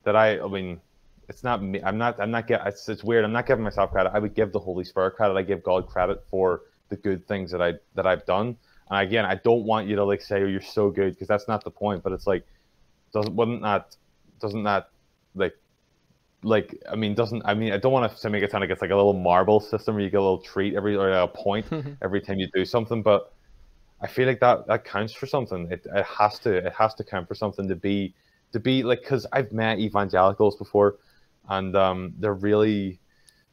that 0.05 0.17
I 0.17 0.41
I 0.41 0.49
mean, 0.49 0.81
it's 1.29 1.45
not 1.45 1.63
me. 1.63 1.81
I'm 1.83 1.99
not. 1.99 2.21
I'm 2.21 2.31
not. 2.31 2.47
Get. 2.47 2.67
It's, 2.67 2.89
it's 2.89 3.05
weird. 3.05 3.25
I'm 3.25 3.33
not 3.33 3.47
giving 3.47 3.65
myself 3.65 3.93
credit. 3.93 4.11
I 4.13 4.19
would 4.19 4.35
give 4.35 4.53
the 4.53 4.59
Holy 4.59 4.85
Spirit 4.85 5.13
credit. 5.13 5.37
I 5.37 5.43
give 5.43 5.63
God 5.63 5.87
credit 5.87 6.25
for 6.31 6.63
the 6.89 6.97
good 6.97 7.27
things 7.29 7.51
that 7.53 7.63
I 7.63 7.75
that 7.95 8.07
I've 8.07 8.25
done. 8.27 8.57
And 8.91 9.07
again, 9.09 9.25
I 9.25 9.37
don't 9.37 9.65
want 9.65 9.87
you 9.89 9.97
to 9.97 10.05
like 10.05 10.21
say, 10.21 10.43
"Oh, 10.43 10.47
you're 10.47 10.61
so 10.61 10.91
good," 10.91 11.15
because 11.15 11.29
that's 11.29 11.49
not 11.49 11.65
the 11.65 11.71
point. 11.71 12.03
But 12.03 12.13
it's 12.13 12.27
like, 12.27 12.45
doesn't 13.13 13.35
wouldn't 13.35 13.63
that 13.63 13.97
doesn't 14.41 14.65
that 14.65 14.91
like 15.35 15.55
like 16.43 16.77
I 16.91 16.97
mean 16.97 17.15
doesn't 17.15 17.43
I 17.45 17.55
mean 17.55 17.73
I 17.73 17.79
don't 17.79 17.93
want 17.93 18.11
to 18.13 18.21
to 18.23 18.31
make 18.31 18.43
it 18.43 18.51
sound 18.51 18.63
like 18.63 18.71
it's 18.71 18.83
like 18.83 18.91
a 18.91 18.97
little 18.97 19.13
marble 19.15 19.61
system 19.61 19.95
where 19.95 20.05
you 20.05 20.11
get 20.11 20.19
a 20.19 20.23
little 20.23 20.41
treat 20.43 20.75
every 20.75 20.97
or 20.97 21.11
a 21.11 21.29
point 21.29 21.67
every 22.03 22.21
time 22.21 22.39
you 22.39 22.49
do 22.55 22.65
something, 22.65 23.03
but 23.03 23.33
I 24.01 24.07
feel 24.09 24.27
like 24.27 24.41
that 24.41 24.67
that 24.69 24.85
counts 24.85 25.13
for 25.15 25.27
something. 25.27 25.71
It 25.71 25.87
it 25.95 26.05
has 26.07 26.39
to 26.41 26.53
it 26.55 26.73
has 26.75 26.95
to 26.97 27.05
count 27.05 27.29
for 27.29 27.35
something 27.35 27.69
to 27.69 27.77
be 27.77 28.15
to 28.53 28.61
be 28.61 28.83
like 28.83 29.01
because 29.03 29.27
I've 29.33 29.53
met 29.53 29.79
evangelicals 29.79 30.57
before, 30.57 30.99
and 31.49 31.77
um 31.77 32.15
they're 32.19 32.35
really 32.35 33.01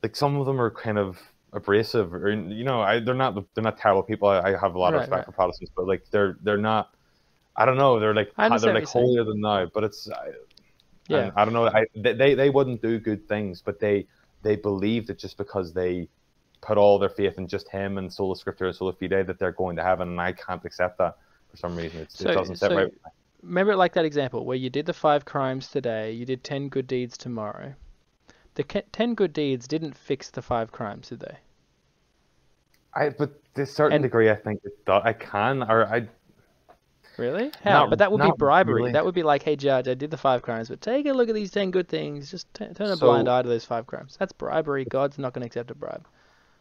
like 0.03 0.15
some 0.15 0.37
of 0.37 0.45
them 0.45 0.61
are 0.61 0.71
kind 0.71 0.97
of 0.99 1.19
abrasive 1.53 2.13
or 2.13 2.31
you 2.31 2.63
know 2.63 2.81
I 2.81 2.99
they're 2.99 3.15
not 3.15 3.35
they're 3.55 3.63
not 3.63 3.77
terrible 3.77 4.03
people. 4.03 4.29
I, 4.29 4.53
I 4.53 4.57
have 4.59 4.75
a 4.75 4.79
lot 4.79 4.93
of 4.93 4.97
Right, 4.97 4.99
respect 4.99 5.25
right. 5.25 5.25
for 5.25 5.31
Protestants, 5.33 5.71
but 5.75 5.87
like 5.87 6.05
they're 6.11 6.37
they're 6.43 6.57
not. 6.57 6.91
I 7.55 7.65
don't 7.65 7.77
know. 7.77 7.99
They're 7.99 8.15
like 8.15 8.33
they're 8.61 8.73
like 8.73 8.85
holier 8.85 9.23
than 9.25 9.41
thou, 9.41 9.65
but 9.73 9.83
it's 9.83 10.09
I, 10.11 10.31
Yeah. 11.09 11.17
and 11.25 11.31
I 11.35 11.43
don't 11.45 11.53
know. 11.53 11.67
I 11.67 11.85
they, 11.95 12.35
they 12.35 12.49
wouldn't 12.49 12.81
do 12.81 12.99
good 12.99 13.27
things, 13.27 13.61
but 13.61 13.79
they 13.79 14.07
they 14.43 14.55
believe 14.55 15.07
that 15.07 15.17
just 15.19 15.37
because 15.37 15.73
they 15.73 16.07
put 16.61 16.77
all 16.77 16.99
their 16.99 17.09
faith 17.09 17.37
in 17.37 17.47
just 17.47 17.67
him 17.69 17.97
and 17.97 18.11
sola 18.11 18.35
scriptura 18.35 18.67
and 18.67 18.75
sola 18.75 18.93
fide 18.93 19.27
that 19.27 19.39
they're 19.39 19.51
going 19.51 19.75
to 19.77 19.83
heaven, 19.83 20.09
and 20.09 20.21
I 20.21 20.31
can't 20.33 20.63
accept 20.65 20.97
that 20.99 21.17
for 21.49 21.57
some 21.57 21.75
reason. 21.75 22.01
It's, 22.01 22.17
So- 22.19 22.29
it 22.29 22.33
doesn't 22.33 22.55
sit 22.57 22.69
so- 22.69 22.75
right. 22.77 22.93
Remember, 23.41 23.73
like 23.75 23.93
that 23.93 24.03
example 24.03 24.43
where 24.45 24.57
you 24.57 24.69
did 24.69 24.85
the 24.85 24.93
five 24.93 25.23
crimes 25.23 25.69
today, 25.69 26.11
you 26.11 26.25
did 26.25 26.43
ten 26.43 26.67
good 26.67 26.87
deeds 26.87 27.17
tomorrow. 27.17 27.73
The 28.55 28.63
ten 28.63 29.15
good 29.15 29.31
deeds 29.31 29.65
didn't 29.67 29.95
fix 29.95 30.29
the 30.29 30.41
five 30.41 30.71
crimes, 30.73 31.07
did 31.09 31.21
they? 31.21 31.37
I 32.93 33.09
but 33.09 33.31
to 33.55 33.61
a 33.61 33.65
certain 33.65 33.95
And- 33.95 34.03
degree, 34.03 34.29
I 34.29 34.35
think 34.35 34.61
it 34.65 34.73
I 34.87 35.13
can 35.13 35.63
or 35.63 35.85
I 35.85 36.07
Really? 37.19 37.51
How? 37.63 37.81
Not- 37.81 37.89
but 37.91 37.99
that 37.99 38.11
would 38.11 38.21
be 38.21 38.31
bribery. 38.37 38.75
really. 38.81 38.91
That 38.93 39.03
would 39.05 39.13
be 39.15 39.23
like, 39.23 39.43
hey, 39.43 39.55
judge, 39.55 39.87
I 39.87 39.93
did 39.93 40.09
the 40.09 40.17
five 40.17 40.41
crimes, 40.41 40.69
but 40.69 40.79
take 40.81 41.05
a 41.05 41.11
look 41.13 41.29
at 41.29 41.35
these 41.35 41.51
ten 41.51 41.69
good 41.71 41.87
things. 41.87 42.31
Just 42.31 42.51
t- 42.53 42.65
turn 42.73 42.87
a 42.87 42.95
So- 42.95 43.05
blind 43.07 43.27
eye 43.29 43.41
to 43.41 43.47
those 43.49 43.65
five 43.65 43.85
crimes. 43.85 44.15
That's 44.17 44.31
bribery. 44.31 44.85
God's 44.85 45.17
not 45.19 45.33
going 45.33 45.41
to 45.41 45.45
accept 45.47 45.69
a 45.71 45.75
bribe. 45.75 46.05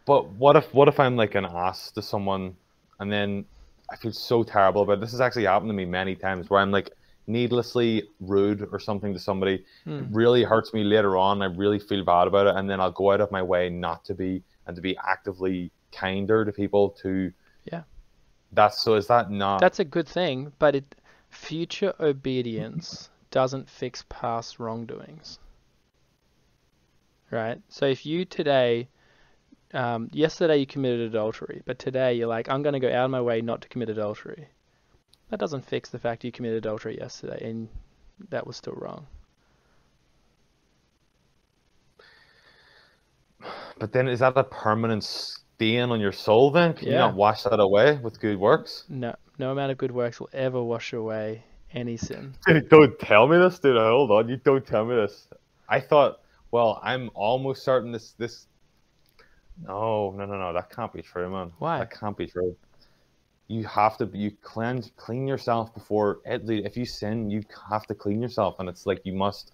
But 0.05 0.29
what 0.31 0.57
if 0.57 0.73
what 0.75 0.89
if 0.89 0.99
I'm 0.99 1.17
like 1.17 1.35
an 1.35 1.45
ass 1.45 1.91
to 1.93 2.03
someone, 2.03 2.57
and 2.99 3.13
then 3.13 3.45
I 3.91 3.97
feel 3.97 4.13
so 4.13 4.43
terrible 4.43 4.83
about 4.83 4.95
it. 4.95 5.01
this. 5.01 5.13
Has 5.13 5.21
actually 5.21 5.45
happened 5.45 5.69
to 5.71 5.75
me 5.75 5.85
many 5.85 6.15
times 6.15 6.51
where 6.51 6.61
I'm 6.61 6.71
like 6.73 6.91
needlessly 7.27 8.05
rude 8.21 8.67
or 8.73 8.81
something 8.81 9.13
to 9.13 9.21
somebody. 9.21 9.65
Hmm. 9.85 9.99
It 9.99 10.05
really 10.11 10.45
hurts 10.45 10.73
me 10.73 10.83
later 10.83 11.17
on. 11.17 11.43
I 11.43 11.47
really 11.47 11.79
feel 11.79 12.05
bad 12.05 12.27
about 12.27 12.47
it, 12.47 12.57
and 12.57 12.69
then 12.69 12.81
I'll 12.81 12.91
go 12.93 13.13
out 13.13 13.21
of 13.21 13.31
my 13.31 13.43
way 13.43 13.69
not 13.71 14.05
to 14.07 14.15
be 14.15 14.43
and 14.67 14.75
to 14.77 14.83
be 14.83 14.97
actively 15.07 15.71
kinder 15.93 16.45
to 16.45 16.53
people. 16.53 16.91
To 17.03 17.33
Yeah. 17.71 17.83
That's 18.53 18.83
so. 18.83 18.95
Is 18.95 19.07
that 19.09 19.31
not? 19.31 19.61
That's 19.61 19.79
a 19.81 19.85
good 19.85 20.09
thing, 20.09 20.53
but 20.59 20.75
it 20.75 20.95
future 21.31 21.95
obedience 22.01 23.11
doesn't 23.31 23.69
fix 23.69 24.05
past 24.09 24.59
wrongdoings. 24.59 25.39
Right? 27.31 27.61
So 27.69 27.87
if 27.87 28.07
you 28.07 28.25
today, 28.25 28.89
um, 29.75 30.09
yesterday 30.13 30.59
you 30.59 30.67
committed 30.67 31.01
adultery, 31.01 31.63
but 31.67 31.79
today 31.79 32.15
you're 32.15 32.29
like, 32.29 32.49
I'm 32.49 32.63
going 32.63 32.73
to 32.73 32.81
go 32.81 32.89
out 32.89 33.05
of 33.05 33.11
my 33.11 33.21
way 33.21 33.43
not 33.43 33.61
to 33.63 33.69
commit 33.69 33.91
adultery. 33.91 34.49
That 35.29 35.39
doesn't 35.39 35.67
fix 35.67 35.91
the 35.91 35.99
fact 35.99 36.25
you 36.25 36.33
committed 36.33 36.59
adultery 36.59 36.97
yesterday 36.97 37.51
and 37.51 37.69
that 38.31 38.47
was 38.47 38.57
still 38.57 38.73
wrong. 38.75 39.07
But 43.79 43.93
then 43.93 44.09
is 44.09 44.21
that 44.21 44.37
a 44.37 44.45
permanent 44.45 45.05
stain 45.59 45.91
on 45.91 46.01
your 46.01 46.13
soul? 46.13 46.51
Then 46.53 46.73
can 46.75 46.89
you 46.89 46.95
not 46.95 47.15
wash 47.15 47.43
that 47.43 47.59
away 47.59 47.99
with 48.03 48.21
good 48.21 48.39
works? 48.39 48.85
No, 48.89 49.15
no 49.39 49.51
amount 49.51 49.73
of 49.73 49.79
good 49.79 49.91
works 49.91 50.21
will 50.21 50.31
ever 50.33 50.63
wash 50.63 50.93
away 50.93 51.43
any 51.73 51.97
sin. 51.97 52.35
Dude, 52.47 52.69
don't 52.69 52.99
tell 53.01 53.27
me 53.27 53.39
this, 53.39 53.59
dude. 53.59 53.77
Hold 53.77 54.11
on, 54.13 54.29
you 54.29 54.37
don't 54.37 54.65
tell 54.65 54.85
me 54.85 54.95
this. 54.95 55.27
I 55.69 55.81
thought, 55.81 56.21
well, 56.53 56.81
I'm 56.83 57.11
almost 57.15 57.65
certain 57.65 57.91
this. 57.93 58.13
This. 58.13 58.47
No, 59.67 60.15
no, 60.17 60.25
no, 60.25 60.39
no. 60.39 60.53
That 60.53 60.71
can't 60.71 60.93
be 60.93 61.03
true, 61.03 61.29
man. 61.29 61.51
Why? 61.59 61.81
That 61.81 61.91
can't 61.91 62.17
be 62.17 62.27
true. 62.27 62.57
You 63.49 63.65
have 63.65 63.99
to. 63.99 64.09
You 64.15 64.31
cleanse, 64.43 64.93
clean 64.97 65.27
yourself 65.27 65.75
before. 65.75 66.21
If 66.25 66.77
you 66.77 66.87
sin, 66.87 67.31
you 67.31 67.43
have 67.69 67.87
to 67.89 67.95
clean 67.95 68.23
yourself, 68.23 68.61
and 68.61 68.69
it's 68.69 68.87
like 68.87 69.01
you 69.05 69.13
must. 69.13 69.53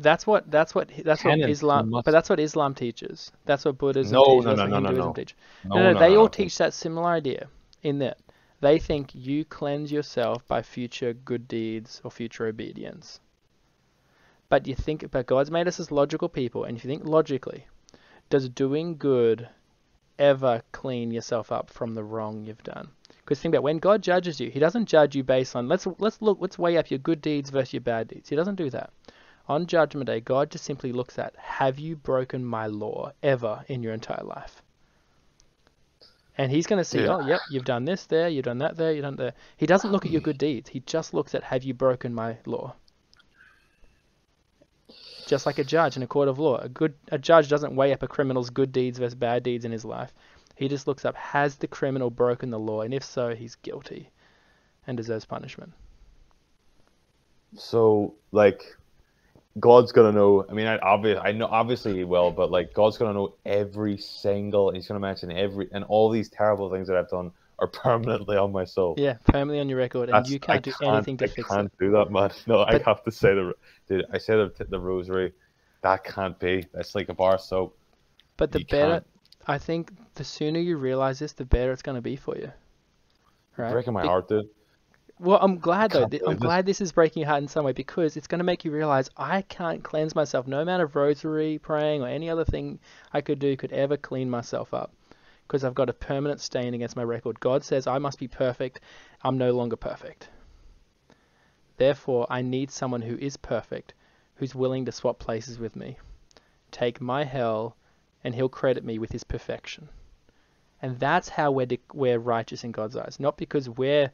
That's 0.00 0.26
what 0.26 0.48
that's 0.50 0.74
what 0.74 0.88
that's 1.04 1.24
what 1.24 1.38
Islam 1.40 1.90
must- 1.90 2.04
but 2.04 2.12
that's 2.12 2.30
what 2.30 2.38
Islam 2.38 2.74
teaches. 2.74 3.32
That's 3.44 3.64
what 3.64 3.78
Buddhism 3.78 4.14
No, 4.14 4.24
teaches. 4.24 4.44
no, 4.46 4.54
no, 4.54 4.66
no, 4.66 4.78
no, 4.78 4.90
no. 4.90 5.12
teach. 5.12 5.36
No, 5.64 5.74
No, 5.74 5.82
no, 5.82 5.92
no, 5.92 5.98
they 5.98 6.10
no, 6.14 6.18
all 6.20 6.24
no. 6.24 6.28
teach 6.28 6.56
that 6.58 6.72
similar 6.72 7.08
idea 7.08 7.48
in 7.82 7.98
that 7.98 8.18
they 8.60 8.78
think 8.78 9.12
you 9.14 9.44
cleanse 9.44 9.90
yourself 9.92 10.46
by 10.46 10.62
future 10.62 11.12
good 11.12 11.48
deeds 11.48 12.00
or 12.04 12.10
future 12.12 12.46
obedience. 12.46 13.20
But 14.48 14.66
you 14.66 14.74
think, 14.74 15.10
but 15.10 15.26
God's 15.26 15.50
made 15.50 15.68
us 15.68 15.78
as 15.80 15.90
logical 15.92 16.28
people, 16.28 16.64
and 16.64 16.76
if 16.76 16.84
you 16.84 16.88
think 16.88 17.04
logically, 17.04 17.66
does 18.30 18.48
doing 18.48 18.96
good 18.96 19.48
ever 20.18 20.62
clean 20.72 21.10
yourself 21.10 21.52
up 21.52 21.70
from 21.70 21.94
the 21.94 22.02
wrong 22.04 22.44
you've 22.46 22.62
done? 22.62 22.88
Because 23.18 23.40
think 23.40 23.54
about 23.54 23.62
when 23.64 23.78
God 23.78 24.02
judges 24.02 24.40
you, 24.40 24.48
He 24.50 24.58
doesn't 24.58 24.86
judge 24.86 25.14
you 25.14 25.22
based 25.22 25.54
on 25.54 25.68
let's 25.68 25.86
let's 25.98 26.22
look 26.22 26.38
let's 26.40 26.58
weigh 26.58 26.78
up 26.78 26.90
your 26.90 26.98
good 26.98 27.20
deeds 27.20 27.50
versus 27.50 27.74
your 27.74 27.80
bad 27.82 28.08
deeds. 28.08 28.28
He 28.28 28.36
doesn't 28.36 28.54
do 28.54 28.70
that. 28.70 28.90
On 29.48 29.66
Judgment 29.66 30.06
Day, 30.06 30.20
God 30.20 30.50
just 30.50 30.64
simply 30.64 30.92
looks 30.92 31.18
at 31.18 31.34
have 31.36 31.78
you 31.78 31.96
broken 31.96 32.44
my 32.44 32.66
law 32.66 33.12
ever 33.22 33.64
in 33.66 33.82
your 33.82 33.94
entire 33.94 34.22
life? 34.22 34.62
And 36.36 36.52
he's 36.52 36.66
going 36.66 36.78
to 36.78 36.84
see, 36.84 37.00
Yeah. 37.00 37.16
oh, 37.16 37.26
yep, 37.26 37.40
you've 37.50 37.64
done 37.64 37.84
this 37.84 38.04
there, 38.06 38.28
you've 38.28 38.44
done 38.44 38.58
that 38.58 38.76
there, 38.76 38.92
you've 38.92 39.02
done 39.02 39.16
there. 39.16 39.32
He 39.56 39.66
doesn't 39.66 39.90
look 39.90 40.04
at 40.04 40.12
your 40.12 40.20
good 40.20 40.36
mm. 40.36 40.40
deeds. 40.40 40.68
He 40.68 40.80
just 40.80 41.14
looks 41.14 41.34
at 41.34 41.42
have 41.42 41.64
you 41.64 41.74
broken 41.74 42.14
my 42.14 42.36
law. 42.46 42.74
Just 45.26 45.46
like 45.46 45.58
a 45.58 45.64
judge 45.64 45.96
in 45.96 46.02
a 46.02 46.06
court 46.06 46.28
of 46.28 46.38
law, 46.38 46.58
a 46.58 46.68
good 46.68 46.94
a 47.10 47.18
judge 47.18 47.48
doesn't 47.48 47.74
weigh 47.74 47.92
up 47.92 48.02
a 48.02 48.08
criminal's 48.08 48.50
good 48.50 48.72
deeds 48.72 48.98
versus 48.98 49.14
bad 49.14 49.42
deeds 49.42 49.64
in 49.64 49.72
his 49.72 49.84
life. 49.84 50.12
He 50.54 50.68
just 50.68 50.86
looks 50.86 51.04
up 51.04 51.16
has 51.16 51.56
the 51.56 51.66
criminal 51.66 52.10
broken 52.10 52.50
the 52.50 52.58
law, 52.58 52.82
and 52.82 52.94
if 52.94 53.04
so, 53.04 53.34
he's 53.34 53.56
guilty 53.56 54.10
and 54.86 54.96
deserves 54.96 55.24
punishment. 55.24 55.72
So 57.56 58.14
like, 58.32 58.77
God's 59.60 59.92
gonna 59.92 60.12
know. 60.12 60.44
I 60.48 60.52
mean, 60.52 60.66
I 60.66 60.78
obvious. 60.78 61.20
I 61.22 61.32
know 61.32 61.46
obviously 61.46 61.96
He 61.96 62.04
will, 62.04 62.30
but 62.30 62.50
like, 62.50 62.74
God's 62.74 62.98
gonna 62.98 63.14
know 63.14 63.34
every 63.46 63.96
single. 63.98 64.70
He's 64.72 64.86
gonna 64.88 65.00
mention 65.00 65.30
every 65.32 65.68
and 65.72 65.84
all 65.84 66.10
these 66.10 66.28
terrible 66.28 66.70
things 66.70 66.88
that 66.88 66.96
I've 66.96 67.08
done 67.08 67.32
are 67.58 67.66
permanently 67.84 68.36
on 68.36 68.52
my 68.52 68.64
soul. 68.64 68.94
Yeah, 68.98 69.14
permanently 69.26 69.60
on 69.60 69.68
your 69.68 69.78
record, 69.78 70.08
and 70.08 70.14
That's- 70.14 70.30
you 70.30 70.36
I 70.42 70.46
can't 70.58 70.64
do 70.64 70.72
anything 70.82 71.16
to 71.18 71.24
I 71.24 71.28
fix 71.28 71.38
it. 71.38 71.52
I 71.52 71.56
can't 71.56 71.78
do 71.78 71.90
that, 71.92 72.10
man. 72.10 72.30
No, 72.46 72.62
I 72.62 72.78
have 72.84 73.02
to 73.04 73.10
say 73.10 73.34
the, 73.34 73.54
dude. 73.88 74.04
I 74.12 74.18
say 74.18 74.34
the 74.36 74.64
the 74.68 74.78
rosary. 74.78 75.32
That 75.82 76.04
can't 76.04 76.38
be. 76.38 76.66
That's 76.72 76.94
like 76.94 77.08
a 77.08 77.14
bar 77.14 77.34
of 77.34 77.40
soap. 77.40 77.76
But 78.36 78.52
the 78.52 78.60
You 78.60 78.66
better, 78.66 78.92
can't. 78.92 79.06
I 79.46 79.58
think, 79.58 79.92
the 80.14 80.24
sooner 80.24 80.58
you 80.60 80.76
realize 80.76 81.18
this, 81.20 81.32
the 81.32 81.44
better 81.44 81.72
it's 81.72 81.82
to 81.82 82.00
be 82.00 82.16
for 82.16 82.36
you. 82.36 82.52
Right? 83.56 83.72
Breaking 83.72 83.92
my 83.92 84.02
Be- 84.02 84.08
heart, 84.08 84.28
dude. 84.28 84.48
Well, 85.20 85.38
I'm 85.40 85.58
glad 85.58 85.90
though. 85.90 86.06
th- 86.06 86.22
I'm 86.24 86.34
this. 86.34 86.40
glad 86.40 86.66
this 86.66 86.80
is 86.80 86.92
breaking 86.92 87.22
your 87.22 87.28
heart 87.28 87.42
in 87.42 87.48
some 87.48 87.64
way 87.64 87.72
because 87.72 88.16
it's 88.16 88.28
going 88.28 88.38
to 88.38 88.44
make 88.44 88.64
you 88.64 88.70
realize 88.70 89.10
I 89.16 89.42
can't 89.42 89.82
cleanse 89.82 90.14
myself. 90.14 90.46
No 90.46 90.60
amount 90.60 90.82
of 90.82 90.94
rosary 90.94 91.58
praying 91.58 92.02
or 92.02 92.08
any 92.08 92.30
other 92.30 92.44
thing 92.44 92.78
I 93.12 93.20
could 93.20 93.38
do 93.38 93.56
could 93.56 93.72
ever 93.72 93.96
clean 93.96 94.30
myself 94.30 94.72
up 94.72 94.92
because 95.46 95.64
I've 95.64 95.74
got 95.74 95.88
a 95.88 95.94
permanent 95.94 96.40
stain 96.40 96.74
against 96.74 96.94
my 96.94 97.02
record. 97.02 97.40
God 97.40 97.64
says 97.64 97.86
I 97.86 97.98
must 97.98 98.18
be 98.18 98.28
perfect. 98.28 98.80
I'm 99.22 99.38
no 99.38 99.52
longer 99.52 99.76
perfect. 99.76 100.28
Therefore, 101.78 102.26
I 102.28 102.42
need 102.42 102.70
someone 102.70 103.02
who 103.02 103.16
is 103.16 103.36
perfect, 103.36 103.94
who's 104.36 104.54
willing 104.54 104.84
to 104.84 104.92
swap 104.92 105.18
places 105.18 105.58
with 105.58 105.74
me, 105.74 105.96
take 106.70 107.00
my 107.00 107.24
hell, 107.24 107.76
and 108.22 108.34
he'll 108.34 108.48
credit 108.48 108.84
me 108.84 108.98
with 108.98 109.12
his 109.12 109.24
perfection. 109.24 109.88
And 110.82 110.98
that's 111.00 111.28
how 111.28 111.50
we're 111.50 111.66
de- 111.66 111.80
we're 111.92 112.18
righteous 112.18 112.62
in 112.62 112.72
God's 112.72 112.96
eyes, 112.96 113.16
not 113.18 113.36
because 113.36 113.68
we're 113.68 114.10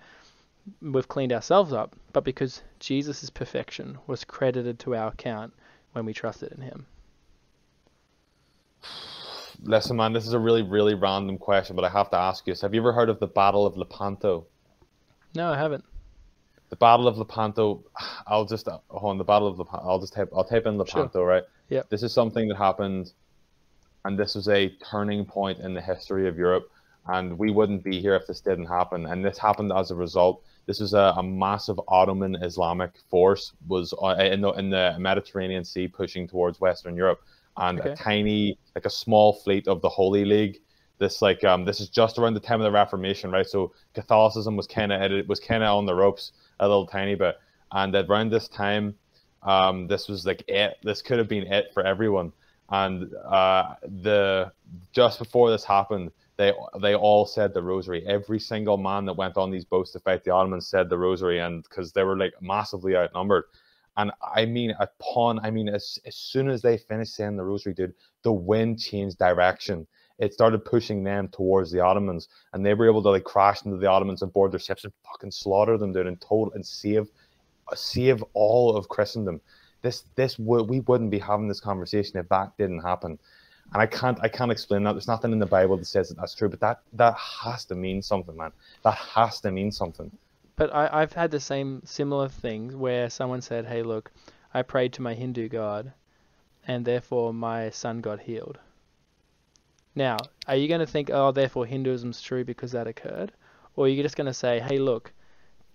we've 0.81 1.09
cleaned 1.09 1.33
ourselves 1.33 1.72
up, 1.72 1.94
but 2.12 2.24
because 2.24 2.62
Jesus' 2.79 3.31
perfection 3.31 3.98
was 4.07 4.24
credited 4.24 4.79
to 4.81 4.94
our 4.94 5.09
account 5.09 5.55
when 5.92 6.05
we 6.05 6.12
trusted 6.12 6.53
in 6.53 6.62
him. 6.62 6.87
Listen, 9.62 9.96
man, 9.96 10.12
this 10.12 10.27
is 10.27 10.33
a 10.33 10.38
really, 10.38 10.62
really 10.62 10.94
random 10.94 11.38
question, 11.38 11.77
but 11.77 11.85
I 11.85 11.88
have 11.88 12.11
to 12.11 12.16
ask 12.16 12.46
you 12.46 12.53
this. 12.53 12.61
Have 12.61 12.74
you 12.74 12.81
ever 12.81 12.92
heard 12.92 13.09
of 13.09 13.21
the 13.21 13.27
Battle 13.27 13.67
of 13.67 13.77
Lepanto? 13.77 14.46
No, 15.35 15.52
I 15.52 15.56
haven't. 15.56 15.85
The 16.71 16.77
Battle 16.77 17.08
of 17.08 17.17
Lepanto. 17.17 17.85
I'll 18.27 18.44
just 18.44 18.69
uh, 18.69 18.79
hold 18.88 19.12
on. 19.12 19.19
The 19.19 19.25
Battle 19.25 19.48
of 19.48 19.58
Lepanto. 19.58 19.87
I'll 19.87 20.00
just 20.00 20.12
type. 20.12 20.31
I'll 20.35 20.44
type 20.44 20.67
in 20.67 20.77
Lepanto, 20.77 21.25
right? 21.25 21.44
Yep. 21.69 21.88
This 21.88 22.02
is 22.02 22.12
something 22.12 22.48
that 22.48 22.56
happened, 22.56 23.12
and 24.04 24.19
this 24.19 24.35
was 24.35 24.48
a 24.48 24.71
turning 24.90 25.25
point 25.25 25.60
in 25.60 25.73
the 25.73 25.81
history 25.81 26.29
of 26.29 26.37
Europe. 26.37 26.69
And 27.06 27.38
we 27.38 27.50
wouldn't 27.50 27.85
be 27.85 28.00
here 28.00 28.15
if 28.17 28.27
this 28.27 28.40
didn't 28.40 28.67
happen. 28.67 29.06
And 29.06 29.25
this 29.25 29.38
happened 29.38 29.73
as 29.75 29.90
a 29.90 29.94
result. 29.94 30.42
This 30.67 30.81
was 30.81 30.94
a, 30.94 31.15
a 31.17 31.23
massive 31.23 31.81
Ottoman 31.88 32.37
Islamic 32.37 32.92
force 33.10 33.52
was 33.67 33.92
uh, 34.02 34.17
in 34.19 34.40
the 34.40 34.50
in 34.52 34.71
the 34.71 34.96
Mediterranean 34.98 35.65
Sea 35.65 35.88
pushing 35.88 36.27
towards 36.29 36.60
Western 36.60 36.96
Europe, 36.96 37.21
and 37.56 37.81
Okay. 37.81 37.96
a 37.96 38.02
tiny, 38.02 38.58
like 38.75 38.87
a 38.87 38.90
small 38.90 39.35
fleet 39.35 39.69
of 39.69 39.81
the 39.83 39.88
Holy 39.88 40.25
League 40.25 40.60
this 40.98 41.21
like 41.21 41.42
um 41.44 41.65
this 41.65 41.81
is 41.81 41.88
just 41.88 42.19
around 42.19 42.35
the 42.35 42.40
time 42.40 42.60
of 42.60 42.65
the 42.65 42.71
Reformation, 42.71 43.31
right? 43.31 43.46
So 43.46 43.73
Catholicism 43.94 44.56
was 44.56 44.67
kind 44.67 44.92
of 44.92 45.00
it 45.12 45.29
was 45.29 45.40
kind 45.40 45.62
of 45.62 45.77
on 45.77 45.87
the 45.87 45.94
ropes 45.94 46.33
a 46.60 46.69
little 46.69 46.87
tiny 46.87 47.15
bit, 47.15 47.37
and 47.73 47.94
around 47.94 48.31
this 48.31 48.48
time, 48.48 48.94
um, 49.42 49.87
this 49.88 50.08
was 50.08 50.25
like 50.27 50.44
it. 50.48 50.77
This 50.83 51.02
could 51.02 51.19
have 51.19 51.29
been 51.29 51.52
it 51.52 51.67
for 51.75 51.85
everyone. 51.85 52.33
And 52.71 53.12
uh, 53.29 53.75
the 53.83 54.52
just 54.92 55.19
before 55.19 55.50
this 55.50 55.65
happened, 55.65 56.12
they 56.37 56.52
they 56.80 56.94
all 56.94 57.26
said 57.26 57.54
the 57.54 57.62
rosary. 57.62 58.04
Every 58.06 58.40
single 58.40 58.76
man 58.76 59.04
that 59.06 59.16
went 59.16 59.37
on 59.37 59.50
these 59.50 59.64
boats 59.64 59.92
to 59.92 60.00
fight 60.00 60.24
the 60.24 60.32
Ottomans 60.32 60.66
said 60.68 60.88
the 60.88 60.98
rosary, 60.98 61.38
and 61.38 61.62
because 61.62 61.92
they 61.92 62.02
were 62.02 62.16
like 62.16 62.35
massively 62.40 62.96
outnumbered. 62.96 63.44
And 63.96 64.10
I 64.35 64.44
mean, 64.44 64.74
upon 64.80 65.38
I 65.40 65.50
mean, 65.50 65.68
as 65.68 65.98
as 66.04 66.16
soon 66.16 66.48
as 66.48 66.62
they 66.62 66.78
finished 66.78 67.14
saying 67.14 67.37
the 67.37 67.44
rosary, 67.44 67.74
dude, 67.74 67.94
the 68.22 68.32
wind 68.32 68.80
changed 68.80 69.18
direction. 69.18 69.87
It 70.18 70.32
started 70.32 70.64
pushing 70.64 71.02
them 71.02 71.26
towards 71.28 71.72
the 71.72 71.80
Ottomans, 71.80 72.28
and 72.52 72.64
they 72.64 72.74
were 72.74 72.88
able 72.88 73.02
to 73.02 73.10
like 73.10 73.24
crash 73.24 73.64
into 73.64 73.78
the 73.78 73.88
Ottomans 73.88 74.22
and 74.22 74.32
board 74.32 74.52
their 74.52 74.60
ships 74.60 74.85
and 74.85 74.92
fucking 75.04 75.32
slaughter 75.32 75.76
them, 75.76 75.92
dude, 75.92 76.06
and 76.06 76.20
total 76.20 76.52
and 76.54 76.64
save 76.64 77.08
save 77.74 78.22
all 78.32 78.76
of 78.76 78.88
Christendom. 78.88 79.40
This 79.82 80.04
this 80.14 80.38
we 80.38 80.80
wouldn't 80.80 81.10
be 81.10 81.18
having 81.18 81.48
this 81.48 81.60
conversation 81.60 82.18
if 82.18 82.28
that 82.28 82.56
didn't 82.56 82.80
happen. 82.80 83.18
And 83.75 83.83
I 83.83 83.87
can't 83.87 84.18
I 84.22 84.29
can't 84.29 84.52
explain 84.52 84.85
that. 84.85 84.92
There's 84.92 85.08
nothing 85.08 85.33
in 85.33 85.40
the 85.40 85.46
Bible 85.46 85.77
that 85.77 85.87
says 85.87 86.08
that 86.08 86.16
that's 86.16 86.35
true, 86.35 86.48
but 86.48 86.60
that 86.60 86.83
that 86.92 87.16
has 87.16 87.64
to 87.64 87.75
mean 87.75 88.02
something, 88.02 88.37
man. 88.37 88.52
That 88.85 88.94
has 88.94 89.40
to 89.40 89.50
mean 89.50 89.72
something. 89.72 90.12
But 90.54 90.72
I, 90.72 90.88
I've 90.92 91.12
had 91.12 91.33
the 91.33 91.40
same 91.40 91.83
similar 91.85 92.29
things 92.29 92.77
where 92.77 93.10
someone 93.10 93.40
said, 93.40 93.66
"Hey, 93.66 93.83
look, 93.83 94.12
I 94.54 94.62
prayed 94.62 94.92
to 94.92 95.02
my 95.02 95.14
Hindu 95.14 95.48
god, 95.48 95.92
and 96.68 96.85
therefore 96.85 97.35
my 97.35 97.70
son 97.70 98.00
got 98.00 98.20
healed." 98.20 98.60
Now, 99.96 100.18
are 100.46 100.54
you 100.54 100.68
going 100.68 100.79
to 100.79 100.87
think, 100.87 101.10
"Oh, 101.10 101.33
therefore 101.33 101.66
Hinduism's 101.66 102.22
true 102.22 102.44
because 102.44 102.70
that 102.70 102.87
occurred," 102.87 103.33
or 103.75 103.87
are 103.87 103.88
you 103.88 104.00
just 104.04 104.16
going 104.16 104.29
to 104.29 104.35
say, 104.35 104.60
"Hey, 104.60 104.79
look, 104.79 105.12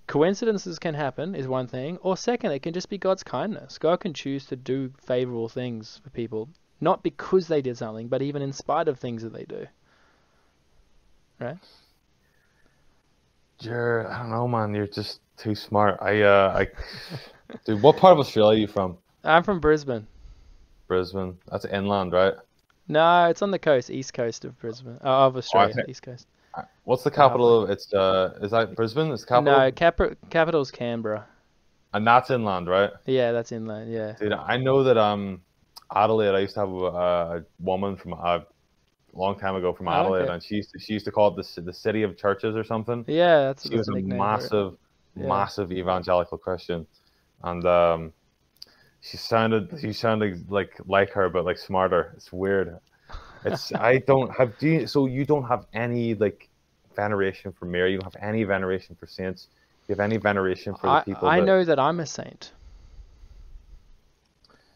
coincidences 0.07 0.79
can 0.79 0.93
happen 0.93 1.35
is 1.35 1.49
one 1.49 1.67
thing, 1.67 1.97
or 1.97 2.15
second, 2.15 2.53
it 2.53 2.61
can 2.61 2.73
just 2.73 2.87
be 2.87 2.97
God's 2.97 3.23
kindness. 3.23 3.77
God 3.77 3.99
can 3.99 4.13
choose 4.13 4.45
to 4.45 4.55
do 4.55 4.93
favorable 5.01 5.49
things 5.49 5.99
for 6.01 6.09
people, 6.11 6.47
not 6.81 7.03
because 7.03 7.47
they 7.47 7.61
did 7.61 7.77
something, 7.77 8.07
but 8.07 8.21
even 8.21 8.41
in 8.41 8.53
spite 8.53 8.87
of 8.87 8.99
things 8.99 9.23
that 9.23 9.33
they 9.33 9.43
do. 9.43 9.67
Right? 11.39 11.57
You're, 13.61 14.11
I 14.11 14.19
don't 14.19 14.31
know, 14.31 14.47
man. 14.47 14.73
You're 14.73 14.87
just 14.87 15.19
too 15.37 15.55
smart. 15.55 15.97
I, 16.01 16.21
uh, 16.21 16.53
I, 16.65 16.67
dude, 17.65 17.81
what 17.81 17.97
part 17.97 18.13
of 18.13 18.19
Australia 18.19 18.57
are 18.57 18.61
you 18.61 18.67
from? 18.67 18.97
I'm 19.23 19.43
from 19.43 19.59
Brisbane. 19.59 20.07
Brisbane. 20.87 21.37
That's 21.51 21.65
inland, 21.65 22.13
right? 22.13 22.33
No, 22.87 23.25
it's 23.25 23.41
on 23.41 23.51
the 23.51 23.59
coast, 23.59 23.89
east 23.91 24.13
coast 24.13 24.45
of 24.45 24.57
Brisbane, 24.59 24.97
uh, 25.03 25.25
of 25.27 25.37
Australia, 25.37 25.73
think- 25.73 25.89
east 25.89 26.01
coast. 26.01 26.27
What's 26.83 27.03
the 27.03 27.11
capital? 27.11 27.63
of 27.63 27.69
It's 27.69 27.93
uh, 27.93 28.39
is 28.41 28.49
that 28.51 28.75
Brisbane? 28.75 29.11
It's 29.11 29.23
capital, 29.23 29.57
No, 29.59 29.71
cap- 29.71 30.01
capital's 30.31 30.71
Canberra. 30.71 31.25
and 31.93 32.05
that's 32.07 32.31
inland, 32.31 32.67
right? 32.67 32.89
Yeah, 33.05 33.31
that's 33.31 33.51
inland. 33.51 33.93
Yeah. 33.93 34.13
Dude, 34.19 34.33
I 34.33 34.57
know 34.57 34.83
that 34.83 34.97
um, 34.97 35.41
Adelaide. 35.93 36.35
I 36.35 36.39
used 36.39 36.53
to 36.55 36.59
have 36.61 36.69
a, 36.69 36.83
a 36.83 37.43
woman 37.59 37.95
from 37.95 38.13
a 38.13 38.45
long 39.13 39.37
time 39.39 39.55
ago 39.55 39.73
from 39.73 39.87
Adelaide, 39.87 40.23
it. 40.23 40.29
and 40.29 40.43
she 40.43 40.55
used 40.55 40.71
to, 40.71 40.79
she 40.79 40.93
used 40.93 41.05
to 41.05 41.11
call 41.11 41.29
it 41.29 41.35
the 41.55 41.61
the 41.61 41.73
city 41.73 42.03
of 42.03 42.17
churches 42.17 42.55
or 42.55 42.63
something. 42.63 43.03
Yeah, 43.07 43.47
that's, 43.47 43.63
she 43.63 43.69
that's 43.69 43.79
was 43.79 43.87
a 43.89 43.91
a 43.91 43.95
nickname 43.95 44.17
for 44.19 44.23
it. 44.23 44.41
massive, 44.41 44.77
Yeah. 45.15 45.27
massive 45.27 45.71
evangelical 45.71 46.37
Christian, 46.37 46.85
and 47.43 47.65
um, 47.65 48.13
she 49.01 49.17
sounded 49.17 49.79
she 49.81 49.93
sounded 49.93 50.49
like 50.51 50.79
like 50.85 51.11
her, 51.11 51.29
but 51.29 51.45
like 51.45 51.57
smarter. 51.57 52.13
It's 52.15 52.31
weird. 52.31 52.77
It's 53.45 53.73
I 53.79 53.99
don't 53.99 54.29
have 54.37 54.57
do 54.57 54.67
you, 54.67 54.87
so 54.87 55.05
you 55.07 55.25
don't 55.25 55.47
have 55.47 55.65
any 55.73 56.13
like 56.15 56.49
veneration 56.95 57.51
for 57.53 57.65
Mary. 57.65 57.93
You 57.93 57.99
don't 57.99 58.13
have 58.13 58.21
any 58.21 58.43
veneration 58.43 58.95
for 58.99 59.07
saints. 59.07 59.47
You 59.87 59.93
have 59.93 60.01
any 60.01 60.17
veneration 60.17 60.75
for 60.75 60.89
the 60.89 61.01
people. 61.01 61.27
I 61.27 61.39
that, 61.39 61.45
know 61.45 61.63
that 61.63 61.79
I'm 61.79 61.99
a 61.99 62.05
saint. 62.05 62.51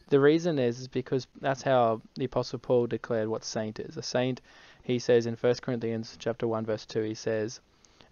The 0.09 0.19
reason 0.19 0.59
is, 0.59 0.79
is 0.79 0.87
because 0.87 1.27
that's 1.41 1.61
how 1.61 2.01
the 2.15 2.25
Apostle 2.25 2.59
Paul 2.59 2.87
declared 2.87 3.27
what 3.27 3.43
saint 3.43 3.79
is. 3.79 3.97
A 3.97 4.03
saint, 4.03 4.41
he 4.83 4.99
says 4.99 5.25
in 5.25 5.35
1 5.35 5.55
Corinthians 5.61 6.15
chapter 6.19 6.47
1 6.47 6.65
verse 6.65 6.85
2, 6.85 7.03
he 7.03 7.13
says, 7.13 7.61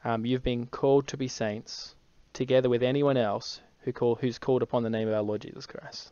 um, 0.03 0.25
"You've 0.25 0.43
been 0.43 0.65
called 0.67 1.07
to 1.07 1.17
be 1.17 1.27
saints, 1.27 1.95
together 2.33 2.69
with 2.69 2.83
anyone 2.83 3.17
else 3.17 3.61
who 3.81 3.91
call 3.91 4.15
who's 4.15 4.39
called 4.39 4.61
upon 4.61 4.83
the 4.83 4.89
name 4.89 5.07
of 5.07 5.13
our 5.13 5.21
Lord 5.21 5.41
Jesus 5.41 5.65
Christ." 5.65 6.11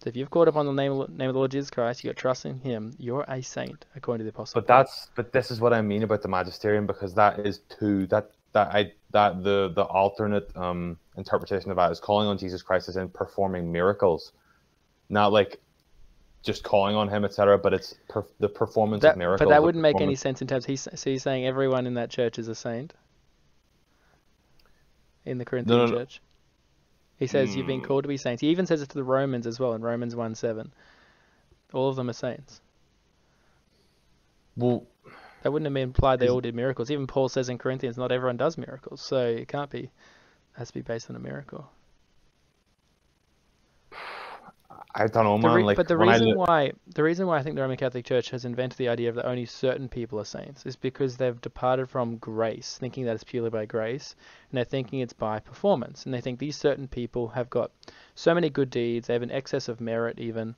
So 0.00 0.08
if 0.08 0.16
you've 0.16 0.30
called 0.30 0.46
upon 0.46 0.66
the 0.66 0.72
name 0.72 0.92
of, 0.92 1.10
name 1.10 1.28
of 1.28 1.34
the 1.34 1.38
Lord 1.40 1.50
Jesus 1.50 1.70
Christ, 1.70 2.04
you 2.04 2.10
got 2.10 2.16
trust 2.16 2.46
in 2.46 2.60
Him, 2.60 2.94
you're 2.98 3.24
a 3.28 3.42
saint 3.42 3.84
according 3.96 4.20
to 4.20 4.24
the 4.24 4.34
Apostle. 4.34 4.60
But 4.60 4.68
Paul. 4.68 4.78
that's 4.78 5.10
but 5.16 5.32
this 5.32 5.50
is 5.50 5.60
what 5.60 5.72
I 5.72 5.82
mean 5.82 6.02
about 6.04 6.22
the 6.22 6.28
magisterium 6.28 6.86
because 6.86 7.14
that 7.14 7.40
is 7.40 7.58
too 7.78 8.06
that 8.06 8.30
that 8.52 8.68
I 8.74 8.92
that 9.10 9.42
the 9.42 9.72
the 9.74 9.82
alternate 9.84 10.56
um 10.56 10.98
interpretation 11.16 11.70
of 11.70 11.76
that 11.76 11.90
is 11.90 12.00
calling 12.00 12.28
on 12.28 12.38
Jesus 12.38 12.62
Christ 12.62 12.88
as 12.88 12.96
in 12.96 13.08
performing 13.08 13.72
miracles, 13.72 14.32
not 15.08 15.32
like 15.32 15.60
just 16.42 16.62
calling 16.62 16.94
on 16.96 17.08
him, 17.08 17.24
etc. 17.24 17.58
But 17.58 17.74
it's 17.74 17.94
per, 18.08 18.24
the 18.38 18.48
performance 18.48 19.02
That- 19.02 19.12
of 19.12 19.18
miracles. 19.18 19.46
but 19.46 19.50
that 19.50 19.62
wouldn't 19.62 19.82
make 19.82 20.00
any 20.00 20.14
sense 20.14 20.40
in 20.42 20.48
terms. 20.48 20.64
He's 20.66 20.82
so 20.82 21.10
he's 21.10 21.22
saying 21.22 21.46
everyone 21.46 21.86
in 21.86 21.94
that 21.94 22.10
church 22.10 22.38
is 22.38 22.48
a 22.48 22.54
saint. 22.54 22.94
In 25.24 25.38
the 25.38 25.44
Corinthian 25.44 25.78
no, 25.78 25.86
no. 25.86 25.92
church, 25.92 26.22
he 27.18 27.26
says 27.26 27.54
you've 27.54 27.66
been 27.66 27.80
Hmm. 27.80 27.86
called 27.86 28.04
to 28.04 28.08
be 28.08 28.16
saints. 28.16 28.40
He 28.40 28.48
even 28.48 28.64
says 28.66 28.80
it 28.80 28.88
to 28.90 28.94
the 28.94 29.04
Romans 29.04 29.46
as 29.46 29.60
well 29.60 29.74
in 29.74 29.82
Romans 29.82 30.16
one 30.16 30.34
seven. 30.34 30.72
All 31.74 31.88
of 31.90 31.96
them 31.96 32.08
are 32.08 32.14
saints. 32.14 32.60
Well, 34.56 34.86
That 35.42 35.52
wouldn't 35.52 35.66
have 35.66 35.74
been 35.74 35.82
implied 35.84 36.18
they 36.18 36.28
all 36.28 36.40
did 36.40 36.54
miracles. 36.54 36.90
Even 36.90 37.06
Paul 37.06 37.28
says 37.28 37.48
in 37.48 37.58
Corinthians, 37.58 37.96
not 37.98 38.10
everyone 38.10 38.36
does 38.38 38.56
miracles, 38.58 39.00
so 39.02 39.24
it 39.24 39.46
can't 39.48 39.70
be. 39.70 39.80
It 39.84 39.90
has 40.54 40.68
to 40.68 40.74
be 40.74 40.80
based 40.80 41.10
on 41.10 41.16
a 41.16 41.20
miracle. 41.20 41.70
I 44.94 45.06
don't 45.06 45.24
know, 45.24 45.38
man. 45.38 45.54
re- 45.54 45.62
like 45.62 45.76
but 45.76 45.86
the 45.86 45.98
reason 45.98 46.34
why 46.36 46.72
the 46.86 47.02
reason 47.02 47.26
why 47.26 47.38
I 47.38 47.42
think 47.42 47.56
the 47.56 47.62
Roman 47.62 47.76
Catholic 47.76 48.06
Church 48.06 48.30
has 48.30 48.44
invented 48.44 48.78
the 48.78 48.88
idea 48.88 49.10
of 49.10 49.16
that 49.16 49.26
only 49.26 49.44
certain 49.44 49.88
people 49.88 50.18
are 50.18 50.24
saints 50.24 50.64
is 50.64 50.76
because 50.76 51.16
they've 51.16 51.40
departed 51.40 51.90
from 51.90 52.16
grace, 52.16 52.78
thinking 52.80 53.04
that 53.04 53.14
it's 53.14 53.24
purely 53.24 53.50
by 53.50 53.66
grace, 53.66 54.16
and 54.50 54.56
they're 54.56 54.64
thinking 54.64 55.00
it's 55.00 55.12
by 55.12 55.40
performance, 55.40 56.04
and 56.04 56.14
they 56.14 56.22
think 56.22 56.38
these 56.38 56.56
certain 56.56 56.88
people 56.88 57.28
have 57.28 57.50
got 57.50 57.70
so 58.14 58.34
many 58.34 58.48
good 58.48 58.70
deeds, 58.70 59.06
they 59.06 59.12
have 59.12 59.22
an 59.22 59.30
excess 59.30 59.68
of 59.68 59.80
merit 59.80 60.18
even, 60.18 60.56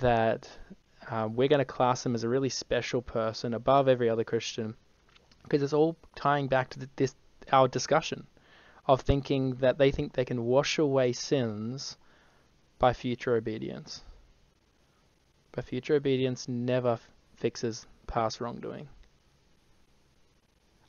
that 0.00 0.50
um, 1.08 1.36
we're 1.36 1.48
going 1.48 1.58
to 1.58 1.64
class 1.64 2.02
them 2.02 2.14
as 2.14 2.24
a 2.24 2.28
really 2.28 2.48
special 2.48 3.00
person 3.00 3.54
above 3.54 3.88
every 3.88 4.10
other 4.10 4.24
Christian, 4.24 4.74
because 5.44 5.62
it's 5.62 5.72
all 5.72 5.96
tying 6.16 6.48
back 6.48 6.68
to 6.70 6.80
the, 6.80 6.88
this 6.96 7.14
our 7.52 7.68
discussion 7.68 8.26
of 8.86 9.00
thinking 9.00 9.54
that 9.56 9.78
they 9.78 9.90
think 9.90 10.12
they 10.12 10.24
can 10.24 10.44
wash 10.44 10.78
away 10.78 11.12
sins 11.12 11.96
by 12.82 12.92
future 12.92 13.36
obedience. 13.36 14.02
But 15.52 15.64
future 15.64 15.94
obedience 15.94 16.48
never 16.48 16.98
fixes 17.36 17.86
past 18.08 18.40
wrongdoing. 18.40 18.88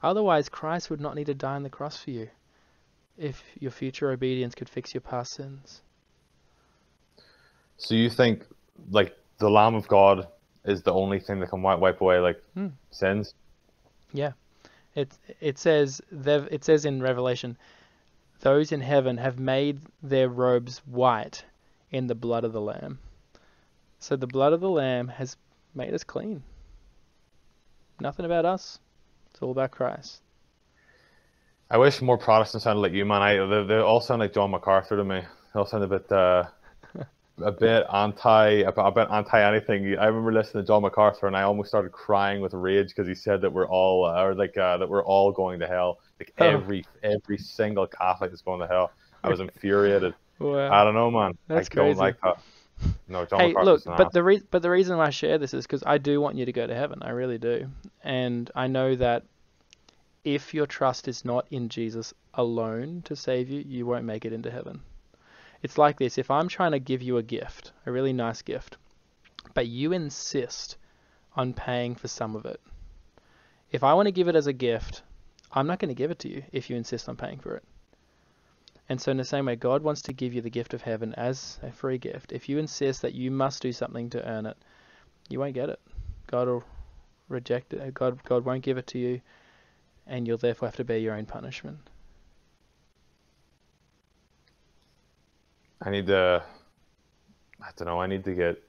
Otherwise, 0.02 0.50
Christ 0.50 0.90
would 0.90 1.00
not 1.00 1.16
need 1.16 1.28
to 1.28 1.36
die 1.36 1.54
on 1.54 1.62
the 1.62 1.70
cross 1.70 1.98
for 2.04 2.10
you 2.10 2.30
if 3.16 3.44
your 3.60 3.70
future 3.70 4.10
obedience 4.10 4.56
could 4.56 4.68
fix 4.68 4.94
your 4.96 5.02
past 5.02 5.34
sins. 5.34 5.82
so 7.78 7.94
you 7.94 8.10
think 8.10 8.44
like 8.90 9.16
the 9.38 9.50
Lamb 9.50 9.76
of 9.76 9.88
God 9.88 10.28
is 10.66 10.82
the 10.82 10.94
only 10.94 11.20
thing 11.20 11.40
that 11.42 11.50
can 11.50 11.62
wipe, 11.62 11.78
wipe 11.80 12.02
away 12.02 12.18
like 12.18 12.42
Hmm. 12.56 12.70
sins? 12.90 13.36
Yeah. 14.14 14.32
It 14.96 15.12
it 15.40 15.60
says 15.60 16.02
it 16.12 16.64
says 16.64 16.86
in 16.86 17.04
Revelation, 17.04 17.56
those 18.40 18.72
in 18.72 18.82
heaven 18.82 19.18
have 19.18 19.38
made 19.38 19.80
their 20.02 20.28
robes 20.30 20.80
white 20.88 21.46
in 21.94 22.08
the 22.08 22.16
blood 22.16 22.44
of 22.44 22.52
the 22.52 22.60
Lamb. 22.60 23.00
So 24.00 24.18
the 24.18 24.28
blood 24.28 24.52
of 24.52 24.60
the 24.60 24.70
Lamb 24.70 25.08
has 25.08 25.38
made 25.74 25.94
us 25.94 26.04
clean. 26.04 26.44
Nothing 28.02 28.26
about 28.26 28.44
us. 28.44 28.80
It's 29.32 29.42
all 29.42 29.52
about 29.52 29.72
Christ. 29.72 30.20
I 31.70 31.78
wish 31.78 32.02
more 32.02 32.18
Protestants 32.18 32.66
sounded 32.66 32.82
like 32.82 32.92
you, 32.92 33.06
man. 33.06 33.22
I 33.22 33.36
they, 33.46 33.64
they 33.64 33.78
all 33.78 34.02
sound 34.02 34.20
like 34.20 34.34
John 34.34 34.52
MacArthur 34.52 34.98
to 34.98 35.04
me. 35.04 35.22
They 35.54 35.60
all 35.60 35.66
sound 35.66 35.84
a 35.84 35.88
bit 35.88 36.12
uh, 36.12 36.44
a 37.42 37.52
bit 37.52 37.86
anti 37.92 38.50
a 38.50 38.72
bit- 38.72 38.86
a 38.86 38.92
bit 38.92 39.08
anti 39.10 39.42
anything. 39.42 39.98
I 39.98 40.06
remember 40.08 40.34
listening 40.34 40.64
to 40.64 40.68
John 40.68 40.82
MacArthur 40.82 41.28
and 41.28 41.38
I 41.38 41.44
almost 41.44 41.70
started 41.70 41.92
crying 41.92 42.42
with 42.42 42.54
rage 42.54 42.90
because 42.90 43.08
he 43.08 43.16
said 43.16 43.42
that 43.42 43.52
we're 43.54 43.68
all 43.68 44.06
uh, 44.06 44.22
or 44.24 44.36
like 44.36 44.58
uh, 44.58 44.78
that 44.78 44.90
we're 44.90 45.06
all 45.06 45.32
going 45.32 45.60
to 45.62 45.68
hell. 45.68 46.00
Like 46.20 46.34
Oh. 46.40 46.46
every 46.46 46.86
every 47.02 47.38
single 47.38 47.88
Catholic 47.88 48.34
is 48.34 48.42
going 48.42 48.60
to 48.60 48.68
hell. 48.68 48.92
I 49.24 49.30
was 49.30 49.40
infuriated. 49.48 50.14
Wow. 50.44 50.74
I 50.74 50.84
don't 50.84 50.94
know, 50.94 51.10
man. 51.10 51.38
That's 51.48 51.70
I 51.72 51.76
don't 51.76 51.98
like 51.98 52.20
that. 52.22 52.38
No, 53.08 53.26
John 53.26 53.40
hey, 53.40 53.54
look, 53.54 53.84
but 53.86 54.12
the 54.12 54.22
re- 54.22 54.44
but 54.52 54.62
the 54.62 54.70
reason 54.70 54.98
why 54.98 55.08
I 55.08 55.10
share 55.10 55.38
this 55.38 55.54
is 55.54 55.66
because 55.66 55.84
I 55.86 55.98
do 55.98 56.20
want 56.20 56.36
you 56.36 56.46
to 56.46 56.52
go 56.52 56.68
to 56.68 56.76
heaven. 56.76 57.00
I 57.02 57.12
really 57.12 57.38
do, 57.38 57.70
and 58.04 58.52
I 58.54 58.68
know 58.68 58.96
that 58.96 59.24
if 60.26 60.54
your 60.54 60.66
trust 60.66 61.08
is 61.08 61.24
not 61.24 61.48
in 61.50 61.70
Jesus 61.70 62.14
alone 62.34 63.04
to 63.06 63.16
save 63.16 63.50
you, 63.50 63.64
you 63.66 63.86
won't 63.86 64.04
make 64.04 64.26
it 64.26 64.34
into 64.34 64.52
heaven. 64.52 64.82
It's 65.62 65.78
like 65.78 65.98
this: 65.98 66.18
if 66.18 66.30
I'm 66.30 66.50
trying 66.50 66.72
to 66.74 66.80
give 66.80 67.02
you 67.02 67.18
a 67.18 67.24
gift, 67.24 67.72
a 67.86 67.92
really 67.92 68.14
nice 68.14 68.42
gift, 68.42 68.76
but 69.54 69.68
you 69.68 69.94
insist 69.94 70.76
on 71.38 71.54
paying 71.54 71.96
for 71.96 72.10
some 72.10 72.36
of 72.36 72.46
it, 72.46 72.60
if 73.72 73.82
I 73.82 73.94
want 73.94 74.08
to 74.08 74.12
give 74.12 74.28
it 74.28 74.36
as 74.36 74.48
a 74.48 74.54
gift, 74.54 75.04
I'm 75.54 75.68
not 75.68 75.80
going 75.80 75.90
to 75.90 75.96
give 75.96 76.12
it 76.12 76.20
to 76.20 76.30
you 76.30 76.44
if 76.52 76.70
you 76.70 76.76
insist 76.76 77.08
on 77.08 77.16
paying 77.16 77.40
for 77.40 77.56
it. 77.56 77.64
And 78.90 79.00
so, 79.00 79.12
in 79.12 79.18
the 79.18 79.24
same 79.24 79.46
way, 79.46 79.56
God 79.56 79.82
wants 79.82 80.02
to 80.04 80.14
give 80.14 80.34
you 80.34 80.42
the 80.42 80.50
gift 80.50 80.74
of 80.74 80.82
heaven 80.82 81.14
as 81.16 81.60
a 81.64 81.72
free 81.72 81.98
gift. 81.98 82.32
If 82.32 82.50
you 82.50 82.58
insist 82.58 83.02
that 83.02 83.14
you 83.14 83.32
must 83.32 83.62
do 83.62 83.72
something 83.72 84.10
to 84.12 84.28
earn 84.28 84.46
it, 84.46 84.58
you 85.30 85.40
won't 85.40 85.54
get 85.54 85.70
it. 85.70 85.80
God 86.28 86.48
will 86.48 86.64
reject 87.30 87.74
it. 87.74 87.94
God, 87.94 88.22
God 88.24 88.44
won't 88.44 88.62
give 88.62 88.78
it 88.78 88.88
to 88.88 89.00
you, 89.00 89.22
and 90.06 90.28
you'll 90.28 90.38
therefore 90.38 90.68
have 90.68 90.76
to 90.76 90.84
bear 90.84 90.98
your 90.98 91.16
own 91.16 91.26
punishment. 91.26 91.78
I 95.82 95.90
need 95.90 96.08
to. 96.08 96.44
I 97.62 97.70
don't 97.78 97.88
know. 97.88 98.02
I 98.02 98.08
need 98.08 98.26
to 98.26 98.34
get. 98.34 98.62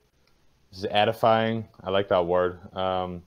This 0.70 0.80
is 0.80 0.86
edifying. 0.90 1.68
I 1.82 1.90
like 1.90 2.08
that 2.08 2.26
word. 2.26 2.58
Um, 2.74 3.22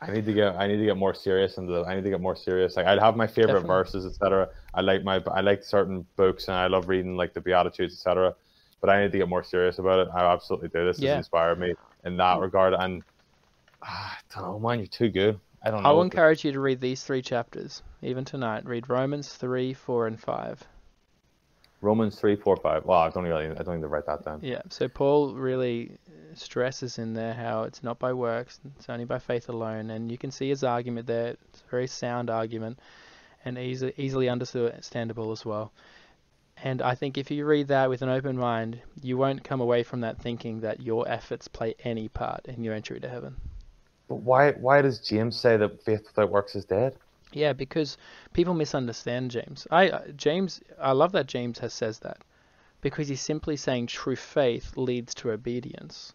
I 0.00 0.12
need 0.12 0.26
to 0.26 0.32
get. 0.32 0.54
I 0.56 0.66
need 0.68 0.76
to 0.76 0.84
get 0.84 0.96
more 0.96 1.14
serious 1.14 1.58
into. 1.58 1.72
The, 1.72 1.82
I 1.82 1.96
need 1.96 2.04
to 2.04 2.10
get 2.10 2.20
more 2.20 2.36
serious. 2.36 2.76
Like 2.76 2.86
I'd 2.86 3.00
have 3.00 3.16
my 3.16 3.26
favorite 3.26 3.64
Definitely. 3.64 3.68
verses, 3.68 4.06
etc. 4.06 4.48
I 4.74 4.80
like 4.80 5.02
my. 5.02 5.22
I 5.32 5.40
like 5.40 5.64
certain 5.64 6.06
books, 6.16 6.46
and 6.48 6.56
I 6.56 6.68
love 6.68 6.88
reading 6.88 7.16
like 7.16 7.34
the 7.34 7.40
Beatitudes, 7.40 7.94
etc. 7.94 8.34
But 8.80 8.90
I 8.90 9.02
need 9.02 9.12
to 9.12 9.18
get 9.18 9.28
more 9.28 9.42
serious 9.42 9.78
about 9.78 9.98
it. 10.00 10.08
I 10.14 10.20
absolutely 10.32 10.68
do. 10.68 10.86
This 10.86 11.00
Yeah. 11.00 11.10
has 11.10 11.18
inspired 11.18 11.58
me 11.58 11.74
in 12.04 12.16
that 12.18 12.38
regard. 12.38 12.74
And 12.74 13.02
ah, 13.82 14.16
I 14.18 14.34
don't 14.40 14.48
know, 14.48 14.68
man. 14.68 14.78
You're 14.78 14.86
too 14.86 15.10
good. 15.10 15.40
I 15.64 15.70
don't 15.72 15.82
know. 15.82 15.88
I 15.88 15.92
will 15.92 16.02
encourage 16.02 16.44
you 16.44 16.52
to 16.52 16.60
read 16.60 16.80
these 16.80 17.02
three 17.02 17.22
chapters, 17.22 17.82
even 18.00 18.24
tonight. 18.24 18.64
Read 18.66 18.88
Romans 18.88 19.32
3, 19.34 19.74
4, 19.74 20.06
and 20.06 20.20
5. 20.20 20.64
Romans 21.80 22.18
three, 22.18 22.36
four, 22.36 22.56
five. 22.56 22.84
Well, 22.84 22.98
I 22.98 23.10
don't 23.10 23.24
really. 23.24 23.46
I 23.46 23.62
don't 23.62 23.76
need 23.76 23.82
to 23.82 23.88
write 23.88 24.06
that 24.06 24.24
down. 24.24 24.40
Yeah, 24.42 24.62
so 24.68 24.88
Paul 24.88 25.34
really 25.34 25.98
stresses 26.34 26.98
in 26.98 27.14
there 27.14 27.34
how 27.34 27.62
it's 27.62 27.82
not 27.82 27.98
by 27.98 28.12
works, 28.12 28.60
it's 28.76 28.88
only 28.88 29.04
by 29.04 29.18
faith 29.18 29.48
alone, 29.48 29.90
and 29.90 30.10
you 30.10 30.18
can 30.18 30.30
see 30.30 30.48
his 30.48 30.64
argument 30.64 31.06
there. 31.06 31.36
It's 31.48 31.62
a 31.66 31.70
very 31.70 31.86
sound 31.86 32.30
argument 32.30 32.78
and 33.44 33.58
easy, 33.58 33.92
easily 33.96 34.28
understandable 34.28 35.32
as 35.32 35.44
well. 35.44 35.72
And 36.62 36.82
I 36.82 36.96
think 36.96 37.16
if 37.16 37.30
you 37.30 37.46
read 37.46 37.68
that 37.68 37.88
with 37.88 38.02
an 38.02 38.08
open 38.08 38.36
mind, 38.36 38.80
you 39.00 39.16
won't 39.16 39.44
come 39.44 39.60
away 39.60 39.84
from 39.84 40.00
that 40.00 40.20
thinking 40.20 40.60
that 40.60 40.82
your 40.82 41.08
efforts 41.08 41.46
play 41.46 41.76
any 41.84 42.08
part 42.08 42.46
in 42.46 42.64
your 42.64 42.74
entry 42.74 42.98
to 42.98 43.08
heaven. 43.08 43.36
But 44.08 44.16
why? 44.16 44.52
Why 44.52 44.82
does 44.82 44.98
James 44.98 45.38
say 45.38 45.56
that 45.56 45.84
faith 45.84 46.04
without 46.06 46.30
works 46.30 46.56
is 46.56 46.64
dead? 46.64 46.96
Yeah, 47.32 47.52
because 47.52 47.96
people 48.32 48.54
misunderstand 48.54 49.30
James. 49.30 49.66
I 49.70 49.90
uh, 49.90 50.08
James, 50.16 50.60
I 50.80 50.92
love 50.92 51.12
that 51.12 51.26
James 51.26 51.58
has 51.58 51.72
says 51.74 51.98
that 52.00 52.18
because 52.80 53.08
he's 53.08 53.20
simply 53.20 53.56
saying 53.56 53.86
true 53.86 54.16
faith 54.16 54.76
leads 54.76 55.14
to 55.16 55.30
obedience. 55.30 56.14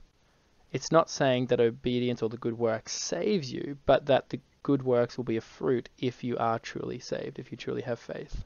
It's 0.72 0.92
not 0.92 1.10
saying 1.10 1.48
that 1.48 1.60
obedience 1.60 2.24
or 2.24 2.30
the 2.30 2.38
good 2.38 2.58
works 2.58 2.94
saves 2.94 3.52
you, 3.52 3.78
but 3.86 4.08
that 4.08 4.30
the 4.30 4.40
good 4.64 4.82
works 4.82 5.18
will 5.18 5.24
be 5.24 5.38
a 5.38 5.42
fruit 5.42 5.90
if 6.00 6.24
you 6.24 6.38
are 6.38 6.58
truly 6.58 7.00
saved, 7.00 7.38
if 7.38 7.52
you 7.52 7.58
truly 7.58 7.84
have 7.84 8.00
faith. 8.00 8.44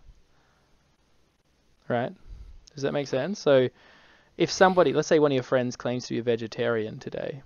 Right? 1.87 2.13
Does 2.73 2.83
that 2.83 2.91
make 2.91 3.07
sense? 3.07 3.39
So 3.39 3.69
if 4.35 4.51
somebody, 4.51 4.91
let's 4.91 5.07
say 5.07 5.19
one 5.19 5.31
of 5.31 5.35
your 5.35 5.43
friends 5.43 5.77
claims 5.77 6.07
to 6.07 6.15
be 6.15 6.19
a 6.19 6.23
vegetarian 6.23 6.99
today, 6.99 7.43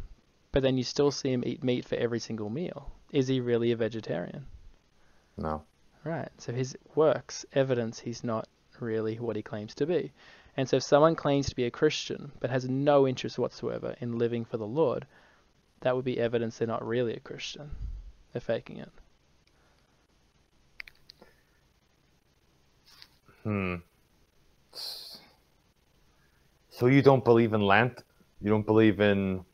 but 0.51 0.63
then 0.63 0.78
you 0.78 0.84
still 0.84 1.11
see 1.11 1.32
him 1.32 1.43
eat 1.45 1.63
meat 1.63 1.86
for 1.86 1.95
every 1.95 2.19
single 2.19 2.49
meal, 2.49 2.91
is 3.11 3.28
he 3.28 3.39
really 3.39 3.72
a 3.72 3.76
vegetarian? 3.76 4.47
No. 5.41 5.63
Right. 6.03 6.29
So 6.37 6.53
his 6.53 6.77
works 6.95 7.45
evidence 7.53 7.99
he's 7.99 8.23
not 8.23 8.47
really 8.79 9.17
what 9.17 9.35
he 9.35 9.41
claims 9.41 9.75
to 9.75 9.85
be. 9.85 10.11
And 10.57 10.67
so 10.67 10.77
if 10.77 10.83
someone 10.83 11.15
claims 11.15 11.49
to 11.49 11.55
be 11.55 11.65
a 11.65 11.71
Christian 11.71 12.31
but 12.39 12.49
has 12.49 12.67
no 12.67 13.07
interest 13.07 13.39
whatsoever 13.39 13.95
in 14.01 14.17
living 14.17 14.45
for 14.45 14.57
the 14.57 14.67
Lord, 14.67 15.05
that 15.81 15.95
would 15.95 16.05
be 16.05 16.19
evidence 16.19 16.57
they're 16.57 16.67
not 16.67 16.85
really 16.85 17.13
a 17.13 17.19
Christian. 17.19 17.71
They're 18.33 18.41
faking 18.41 18.77
it. 18.77 18.91
Hmm. 23.43 23.75
So 26.69 26.87
you 26.87 27.01
don't 27.01 27.23
believe 27.23 27.53
in 27.53 27.61
Lent? 27.61 28.03
You 28.41 28.49
don't 28.49 28.65
believe 28.65 28.99
in 28.99 29.45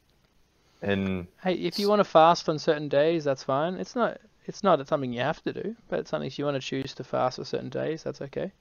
in 0.82 1.28
Hey, 1.42 1.54
if 1.56 1.80
you 1.80 1.90
want 1.90 2.00
to 2.00 2.04
fast 2.04 2.48
on 2.50 2.60
certain 2.60 2.90
days, 2.90 3.24
that's 3.24 3.44
fine. 3.44 3.76
It's 3.76 3.96
not 3.96 4.20
it's 4.48 4.64
not 4.64 4.86
something 4.88 5.14
you 5.14 5.22
have 5.22 5.44
to 5.44 5.54
do, 5.54 5.76
but 5.90 6.00
it's 6.00 6.10
something 6.10 6.28
if 6.28 6.40
you 6.40 6.46
want 6.46 6.56
to 6.56 6.62
choose 6.62 6.94
to 6.96 7.04
fast 7.04 7.38
for 7.38 7.46
certain 7.46 7.70
days, 7.70 8.04
that's 8.04 8.22
okay. 8.22 8.52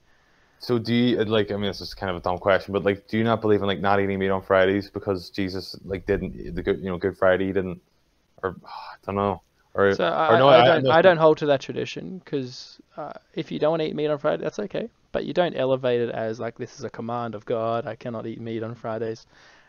so 0.59 0.79
do 0.79 0.95
you 0.95 1.25
like 1.25 1.51
I 1.51 1.55
mean 1.55 1.67
this 1.67 1.81
is 1.81 1.95
kind 1.95 2.11
of 2.11 2.17
a 2.17 2.21
dumb 2.21 2.39
question, 2.39 2.73
but 2.73 2.85
like 2.85 3.07
do 3.09 3.19
you 3.19 3.25
not 3.25 3.41
believe 3.41 3.61
in 3.61 3.67
like 3.67 3.81
not 3.81 4.01
eating 4.01 4.19
meat 4.19 4.31
on 4.31 4.43
Fridays 4.43 4.91
because 4.91 5.31
Jesus 5.31 5.77
like 5.85 6.07
didn't 6.07 6.55
the 6.55 6.63
good 6.63 6.79
you 6.81 6.91
know 6.91 6.99
Good 6.99 7.17
Friday 7.17 7.53
didn't 7.53 7.81
or 8.43 8.57
I 8.65 8.97
don't 9.07 9.17
know 9.17 9.43
or 9.75 9.95
So 9.95 10.05
or 10.05 10.09
I, 10.09 10.39
no 10.39 10.49
I, 10.49 10.63
I, 10.63 10.65
don't 10.67 10.85
no, 10.85 10.91
I 10.91 11.03
don't 11.03 11.19
hold 11.19 11.39
to 11.39 11.47
that 11.47 11.61
tradition 11.61 12.19
because 12.19 12.79
uh, 12.97 13.13
if 13.35 13.53
you 13.53 13.59
don't 13.59 13.71
want 13.71 13.83
to 13.83 13.89
eat 13.89 13.95
meat 13.95 14.09
on 14.09 14.19
Friday, 14.19 14.43
that's 14.43 14.59
okay. 14.59 14.89
But 15.13 15.25
you 15.25 15.33
don't 15.33 15.55
elevate 15.55 16.01
it 16.01 16.11
as 16.11 16.41
like 16.41 16.57
this 16.59 16.79
is 16.79 16.85
a 16.85 16.91
command 16.91 17.35
of 17.35 17.45
God. 17.45 17.87
I 17.87 17.95
cannot 17.95 18.27
eat 18.27 18.41
meat 18.41 18.63
on 18.63 18.75
Fridays. 18.75 19.27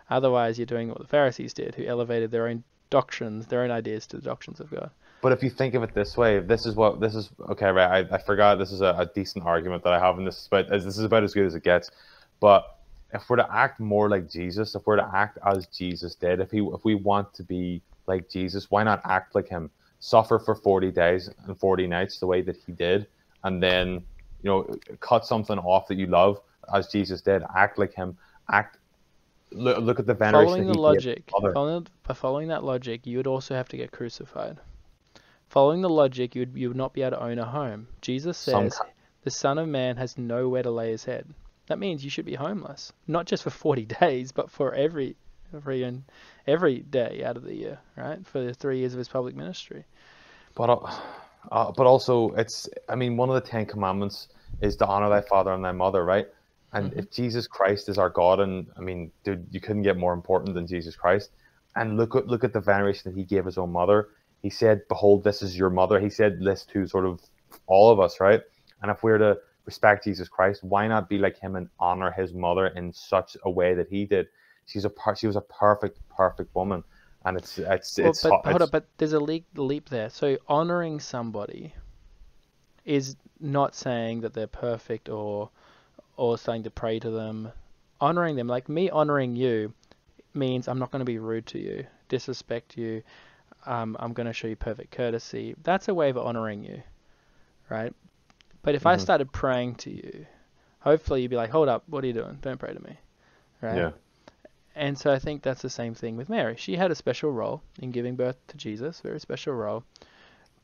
Otherwise, 0.09 0.57
you're 0.57 0.65
doing 0.65 0.89
what 0.89 0.99
the 0.99 1.07
Pharisees 1.07 1.53
did, 1.53 1.76
who 1.76 1.86
elevated 1.86 2.32
their 2.32 2.47
own 2.47 2.63
doctrines, 2.89 3.47
their 3.47 3.63
own 3.63 3.72
ideas 3.72 4.07
to 4.07 4.18
the 4.18 4.24
doctrines 4.24 4.59
of 4.59 4.72
God. 4.72 4.89
But 5.22 5.32
if 5.32 5.41
you 5.41 5.49
think 5.49 5.74
of 5.74 5.84
it 5.84 5.93
this 5.93 6.15
way, 6.15 6.39
this 6.39 6.65
is 6.65 6.76
what 6.76 6.99
this 6.99 7.15
is. 7.15 7.30
Okay, 7.49 7.68
right? 7.68 8.05
I, 8.11 8.15
I 8.15 8.18
forgot 8.20 8.59
this 8.59 8.72
is 8.72 8.82
a, 8.82 8.95
a 8.97 9.09
decent 9.15 9.45
argument 9.45 9.84
that 9.84 9.93
I 9.93 9.99
have, 9.99 10.18
and 10.18 10.28
this 10.28 10.38
is 10.38 10.47
about 10.47 10.72
as 10.72 10.86
this 10.86 10.97
is 10.97 11.03
about 11.03 11.24
as 11.24 11.34
good 11.34 11.45
as 11.45 11.55
it 11.55 11.63
gets. 11.63 11.89
But 12.39 12.65
if 13.13 13.28
we're 13.30 13.38
to 13.38 13.53
act 13.53 13.80
more 13.80 14.09
like 14.09 14.30
Jesus, 14.30 14.76
if 14.76 14.86
we're 14.86 14.97
to 14.97 15.09
act 15.13 15.39
as 15.45 15.68
Jesus 15.68 16.15
did, 16.15 16.39
if 16.39 16.51
he 16.51 16.59
if 16.59 16.86
we 16.86 16.95
want 16.95 17.34
to 17.34 17.43
be 17.43 17.82
like 18.05 18.30
Jesus, 18.30 18.70
why 18.70 18.84
not 18.84 19.01
act 19.05 19.34
like 19.34 19.47
him? 19.47 19.72
Suffer 19.99 20.38
for 20.38 20.53
forty 20.53 20.91
days 20.91 21.30
and 21.45 21.59
forty 21.59 21.88
nights 21.88 22.20
the 22.20 22.28
way 22.28 22.41
that 22.43 22.57
he 22.65 22.72
did, 22.72 23.07
and 23.43 23.61
then 23.61 24.05
you 24.43 24.49
know 24.49 24.78
cut 24.99 25.26
something 25.26 25.57
off 25.57 25.88
that 25.88 25.95
you 25.95 26.05
love 26.05 26.39
as 26.74 26.89
Jesus 26.89 27.22
did. 27.22 27.41
Act 27.55 27.80
like 27.80 27.93
him. 27.93 28.18
Act. 28.51 28.78
Look, 29.51 29.80
look 29.80 29.99
at 29.99 30.05
the 30.05 30.13
veneration. 30.13 30.47
Following 30.47 30.68
that 30.68 30.74
the 30.74 30.80
logic, 30.80 31.24
following, 31.32 31.88
by 32.05 32.13
following 32.13 32.47
that 32.49 32.63
logic, 32.65 33.07
you 33.07 33.18
would 33.18 33.28
also 33.28 33.55
have 33.55 33.70
to 33.70 33.78
get 33.78 33.91
crucified. 33.91 34.59
Following 35.49 35.81
the 35.81 35.89
logic, 35.89 36.35
you 36.35 36.41
would 36.41 36.55
you 36.55 36.67
would 36.67 36.77
not 36.77 36.93
be 36.93 37.01
able 37.01 37.17
to 37.17 37.23
own 37.23 37.39
a 37.39 37.45
home. 37.45 37.87
Jesus 38.01 38.37
says 38.37 38.79
the 39.23 39.31
Son 39.31 39.57
of 39.57 39.67
Man 39.67 39.97
has 39.97 40.17
nowhere 40.17 40.63
to 40.63 40.71
lay 40.71 40.91
his 40.91 41.05
head. 41.05 41.33
That 41.67 41.79
means 41.79 42.03
you 42.03 42.09
should 42.09 42.25
be 42.25 42.35
homeless, 42.35 42.93
not 43.07 43.25
just 43.25 43.43
for 43.43 43.49
40 43.49 43.85
days, 44.01 44.31
but 44.31 44.51
for 44.51 44.73
every 44.73 45.15
every 45.53 45.83
and 45.83 46.03
every 46.45 46.79
day 46.79 47.23
out 47.23 47.37
of 47.37 47.43
the 47.43 47.55
year, 47.55 47.79
right? 47.95 48.25
For 48.25 48.41
the 48.43 48.53
three 48.53 48.79
years 48.79 48.93
of 48.93 48.97
his 48.97 49.07
public 49.07 49.35
ministry. 49.35 49.85
But 50.55 50.69
uh, 50.69 50.91
uh, 51.51 51.71
but 51.71 51.87
also 51.87 52.31
it's 52.31 52.69
I 52.89 52.95
mean 52.95 53.15
one 53.17 53.29
of 53.29 53.35
the 53.35 53.41
Ten 53.49 53.65
Commandments 53.65 54.27
is 54.61 54.75
to 54.77 54.87
honor 54.87 55.09
thy 55.09 55.21
father 55.21 55.53
and 55.53 55.63
thy 55.63 55.71
mother, 55.71 56.03
right? 56.03 56.27
And 56.73 56.91
Mhm. 56.91 56.99
if 56.99 57.11
Jesus 57.11 57.47
Christ 57.47 57.87
is 57.87 57.97
our 57.97 58.09
God, 58.09 58.41
and 58.41 58.67
I 58.77 58.81
mean, 58.81 59.11
dude, 59.23 59.47
you 59.51 59.61
couldn't 59.61 59.83
get 59.83 59.95
more 59.97 60.13
important 60.13 60.53
than 60.55 60.67
Jesus 60.67 60.95
Christ. 60.95 61.31
And 61.75 61.95
look 61.95 62.15
at 62.15 62.27
look 62.27 62.43
at 62.43 62.53
the 62.53 62.59
veneration 62.59 63.09
that 63.11 63.17
he 63.17 63.23
gave 63.23 63.45
his 63.45 63.57
own 63.57 63.71
mother. 63.71 64.09
He 64.47 64.51
said, 64.51 64.87
"Behold, 64.87 65.25
this 65.25 65.41
is 65.41 65.57
your 65.57 65.69
mother." 65.69 65.99
He 65.99 66.09
said 66.09 66.39
this 66.39 66.63
to 66.67 66.87
sort 66.87 67.05
of 67.05 67.21
all 67.67 67.91
of 67.91 67.99
us, 67.99 68.21
right? 68.21 68.41
And 68.81 68.89
if 68.89 69.03
we're 69.03 69.17
to 69.17 69.37
respect 69.65 70.05
Jesus 70.05 70.29
Christ, 70.29 70.63
why 70.63 70.87
not 70.87 71.09
be 71.09 71.17
like 71.17 71.37
him 71.37 71.57
and 71.57 71.67
honor 71.81 72.11
his 72.11 72.33
mother 72.33 72.67
in 72.67 72.93
such 72.93 73.35
a 73.43 73.51
way 73.51 73.73
that 73.73 73.89
he 73.89 74.05
did? 74.05 74.27
She's 74.65 74.85
a 74.85 74.89
par- 74.89 75.17
she 75.17 75.27
was 75.27 75.35
a 75.35 75.41
perfect, 75.41 75.99
perfect 76.15 76.55
woman, 76.55 76.85
and 77.25 77.35
it's 77.37 77.57
it's 77.57 77.99
Well, 77.99 78.11
it's, 78.11 78.23
but 78.23 78.29
ho- 78.29 78.41
hold 78.45 78.61
it's 78.61 78.63
up, 78.63 78.71
but 78.71 78.87
there's 78.99 79.11
a 79.11 79.19
leap, 79.19 79.47
leap 79.55 79.89
there. 79.89 80.09
So 80.09 80.37
honoring 80.47 81.01
somebody 81.01 81.73
is 82.85 83.17
not 83.41 83.75
saying 83.75 84.21
that 84.21 84.33
they're 84.33 84.47
perfect 84.47 85.09
or 85.09 85.49
or 86.15 86.37
saying 86.37 86.63
to 86.63 86.71
pray 86.71 86.99
to 86.99 87.11
them. 87.11 87.51
Honoring 87.99 88.37
them, 88.37 88.47
like 88.47 88.69
me 88.69 88.89
honoring 88.89 89.35
you, 89.35 89.73
means 90.33 90.69
I'm 90.69 90.79
not 90.79 90.91
going 90.91 91.01
to 91.01 91.05
be 91.05 91.19
rude 91.19 91.47
to 91.47 91.59
you, 91.59 91.85
disrespect 92.07 92.77
you. 92.77 93.03
Um, 93.68 93.97
I'm 93.99 94.13
going 94.13 94.28
to 94.28 94.34
show 94.34 94.47
you 94.47 94.55
perfect 94.55 94.91
courtesy. 94.91 95.55
That's 95.61 95.88
a 95.89 95.93
way 95.93 96.09
of 96.09 96.18
honoring 96.18 96.63
you, 96.63 96.82
right? 97.70 97.93
But 98.61 98.76
if 98.76 98.86
I 98.86 98.95
Mhm. 98.95 99.01
started 99.01 99.32
praying 99.32 99.76
to 99.76 99.91
you, 99.91 100.26
hopefully 100.80 101.22
you'd 101.22 101.30
be 101.32 101.36
like, 101.36 101.49
"Hold 101.51 101.68
up, 101.68 101.84
what 101.88 102.03
are 102.03 102.07
you 102.07 102.13
doing? 102.13 102.39
Don't 102.41 102.57
pray 102.57 102.74
to 102.74 102.82
me," 102.82 102.97
right? 103.61 103.76
yeah. 103.76 103.91
And 104.74 104.97
so 104.97 105.11
I 105.11 105.20
think 105.20 105.41
that's 105.41 105.61
the 105.61 105.70
same 105.70 105.93
thing 105.95 106.15
with 106.18 106.30
Mary. 106.30 106.55
She 106.55 106.76
had 106.78 106.91
a 106.91 106.95
special 106.95 107.32
role 107.32 107.61
in 107.80 107.91
giving 107.91 108.15
birth 108.15 108.38
to 108.47 108.57
Jesus, 108.57 109.01
very 109.01 109.20
special 109.20 109.53
role. 109.53 109.84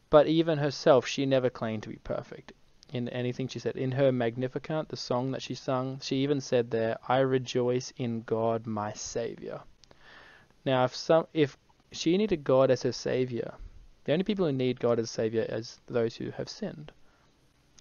But 0.09 0.27
even 0.27 0.59
herself, 0.59 1.05
she 1.07 1.25
never 1.25 1.49
claimed 1.49 1.83
to 1.83 1.89
be 1.89 1.97
perfect 2.03 2.53
in 2.93 3.09
anything 3.09 3.47
she 3.47 3.59
said. 3.59 3.75
In 3.75 3.91
her 3.93 4.11
Magnificat, 4.11 4.89
the 4.89 4.95
song 4.95 5.31
that 5.31 5.41
she 5.41 5.55
sung, 5.55 5.99
she 5.99 6.17
even 6.17 6.39
said 6.39 6.69
there, 6.71 6.97
"I 7.07 7.19
rejoice 7.19 7.91
in 7.97 8.21
God, 8.21 8.65
my 8.67 8.93
Savior." 8.93 9.61
Now, 10.63 10.85
if 10.85 10.95
some, 10.95 11.27
if 11.33 11.57
she 11.93 12.17
needed 12.17 12.43
God 12.43 12.71
as 12.71 12.83
her 12.83 12.91
Savior, 12.91 13.53
the 14.05 14.13
only 14.13 14.23
people 14.23 14.45
who 14.45 14.51
need 14.51 14.79
God 14.79 14.99
as 14.99 15.09
Savior 15.09 15.45
is 15.47 15.79
those 15.87 16.15
who 16.15 16.31
have 16.31 16.49
sinned. 16.49 16.91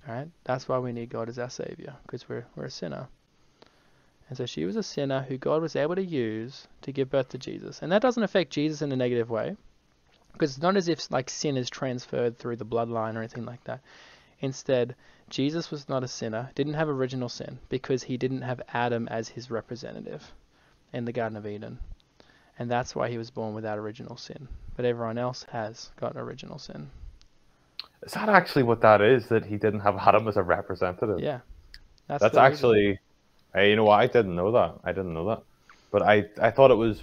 All 0.07 0.15
right, 0.15 0.29
that's 0.45 0.69
why 0.69 0.79
we 0.79 0.93
need 0.93 1.11
God 1.11 1.29
as 1.29 1.39
our 1.39 1.51
Savior, 1.51 1.95
because 2.03 2.29
we're 2.29 2.47
we're 2.55 2.67
a 2.67 2.71
sinner. 2.71 3.09
And 4.29 4.37
so 4.37 4.47
she 4.47 4.65
was 4.65 4.77
a 4.77 4.83
sinner 4.83 5.23
who 5.23 5.37
God 5.37 5.61
was 5.61 5.77
able 5.77 5.95
to 5.95 6.05
use 6.05 6.67
to 6.83 6.93
give 6.93 7.11
birth 7.11 7.29
to 7.31 7.39
Jesus. 7.39 7.83
And 7.83 7.93
that 7.93 8.03
doesn't 8.03 8.23
affect 8.23 8.53
Jesus 8.53 8.81
in 8.81 8.91
a 8.91 8.97
negative 8.97 9.29
way. 9.29 9.57
Because 10.33 10.53
it's 10.53 10.63
not 10.63 10.77
as 10.77 10.89
if 10.89 11.11
like 11.11 11.29
sin 11.29 11.57
is 11.57 11.69
transferred 11.69 12.39
through 12.39 12.57
the 12.57 12.65
bloodline 12.65 13.15
or 13.15 13.19
anything 13.19 13.45
like 13.45 13.63
that. 13.65 13.81
Instead, 14.41 14.97
Jesus 15.29 15.71
was 15.71 15.89
not 15.89 16.03
a 16.03 16.09
sinner, 16.09 16.51
didn't 16.55 16.75
have 16.75 16.89
original 16.89 17.29
sin, 17.29 17.59
because 17.69 18.03
he 18.05 18.17
didn't 18.17 18.43
have 18.43 18.63
Adam 18.73 19.07
as 19.09 19.29
his 19.29 19.51
representative 19.51 20.33
in 20.93 21.05
the 21.05 21.13
Garden 21.13 21.37
of 21.37 21.47
Eden. 21.47 21.79
And 22.59 22.71
that's 22.71 22.95
why 22.95 23.09
he 23.09 23.19
was 23.19 23.31
born 23.31 23.55
without 23.55 23.79
original 23.79 24.17
sin. 24.17 24.49
But 24.77 24.85
everyone 24.85 25.19
else 25.19 25.45
has 25.53 25.91
got 25.97 26.17
original 26.17 26.59
sin. 26.59 26.91
Is 28.03 28.13
that 28.13 28.29
actually 28.29 28.65
what 28.65 28.81
that 28.83 29.01
is? 29.01 29.29
That 29.29 29.45
he 29.45 29.57
didn't 29.57 29.81
have 29.81 29.97
Adam 29.97 30.27
as 30.29 30.37
a 30.37 30.43
representative? 30.43 31.21
Yeah. 31.21 31.41
That's, 32.09 32.25
reason. 32.25 32.39
actually, 32.39 32.99
hey, 33.55 33.71
you 33.71 33.77
know 33.77 33.85
what? 33.85 34.01
I 34.01 34.07
didn't 34.07 34.35
know 34.35 34.53
that. 34.53 34.75
I 34.85 34.93
didn't 34.93 35.15
know 35.15 35.27
that. 35.29 35.43
But 35.91 36.03
I, 36.03 36.27
I 36.41 36.51
thought 36.51 36.71
it 36.71 36.77
was 36.77 37.03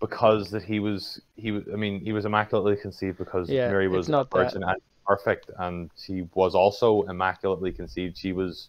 because 0.00 0.50
that 0.50 0.62
he 0.62 0.78
was, 0.78 1.20
he 1.36 1.50
was. 1.50 1.64
I 1.72 1.76
mean, 1.76 2.00
he 2.00 2.12
was 2.12 2.24
immaculately 2.24 2.76
conceived 2.76 3.18
because 3.18 3.50
Yeah, 3.50 3.68
Mary 3.68 3.88
was 3.88 4.08
a 4.08 4.12
not 4.12 4.30
that. 4.30 4.38
virgin 4.38 4.62
and 4.62 4.76
perfect, 5.06 5.50
and 5.58 5.90
she 5.96 6.28
was 6.34 6.54
also 6.54 7.02
immaculately 7.04 7.72
conceived. 7.72 8.16
She 8.16 8.32
was, 8.32 8.68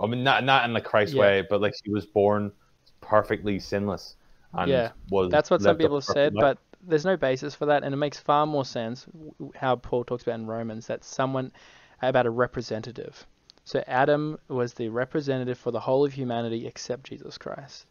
I 0.00 0.06
mean, 0.06 0.22
not 0.22 0.44
not 0.44 0.64
in 0.64 0.72
the 0.72 0.80
Christ 0.80 1.14
Yeah. 1.14 1.20
way, 1.20 1.46
but 1.48 1.60
like 1.60 1.74
she 1.84 1.90
was 1.90 2.04
born 2.06 2.52
perfectly 3.00 3.58
sinless. 3.58 4.16
And 4.52 4.70
Yeah, 4.70 4.92
That's 5.30 5.50
what 5.50 5.62
some 5.62 5.76
people 5.78 5.96
have 5.96 6.04
said, 6.04 6.34
but 6.34 6.58
there's 6.82 7.04
no 7.04 7.16
basis 7.16 7.54
for 7.54 7.66
that, 7.66 7.84
and 7.84 7.94
it 7.94 7.96
makes 7.96 8.18
far 8.18 8.46
more 8.46 8.64
sense 8.64 9.06
how 9.54 9.76
Paul 9.76 10.04
talks 10.04 10.22
about 10.24 10.40
in 10.40 10.46
Romans 10.46 10.86
that 10.88 11.04
someone 11.04 11.52
about 12.00 12.26
a 12.26 12.30
representative. 12.30 13.26
So 13.64 13.82
Adam 13.86 14.38
was 14.48 14.74
the 14.74 14.88
representative 14.88 15.56
for 15.56 15.70
the 15.70 15.80
whole 15.80 16.04
of 16.04 16.12
humanity 16.12 16.66
except 16.66 17.04
Jesus 17.04 17.38
Christ. 17.38 17.86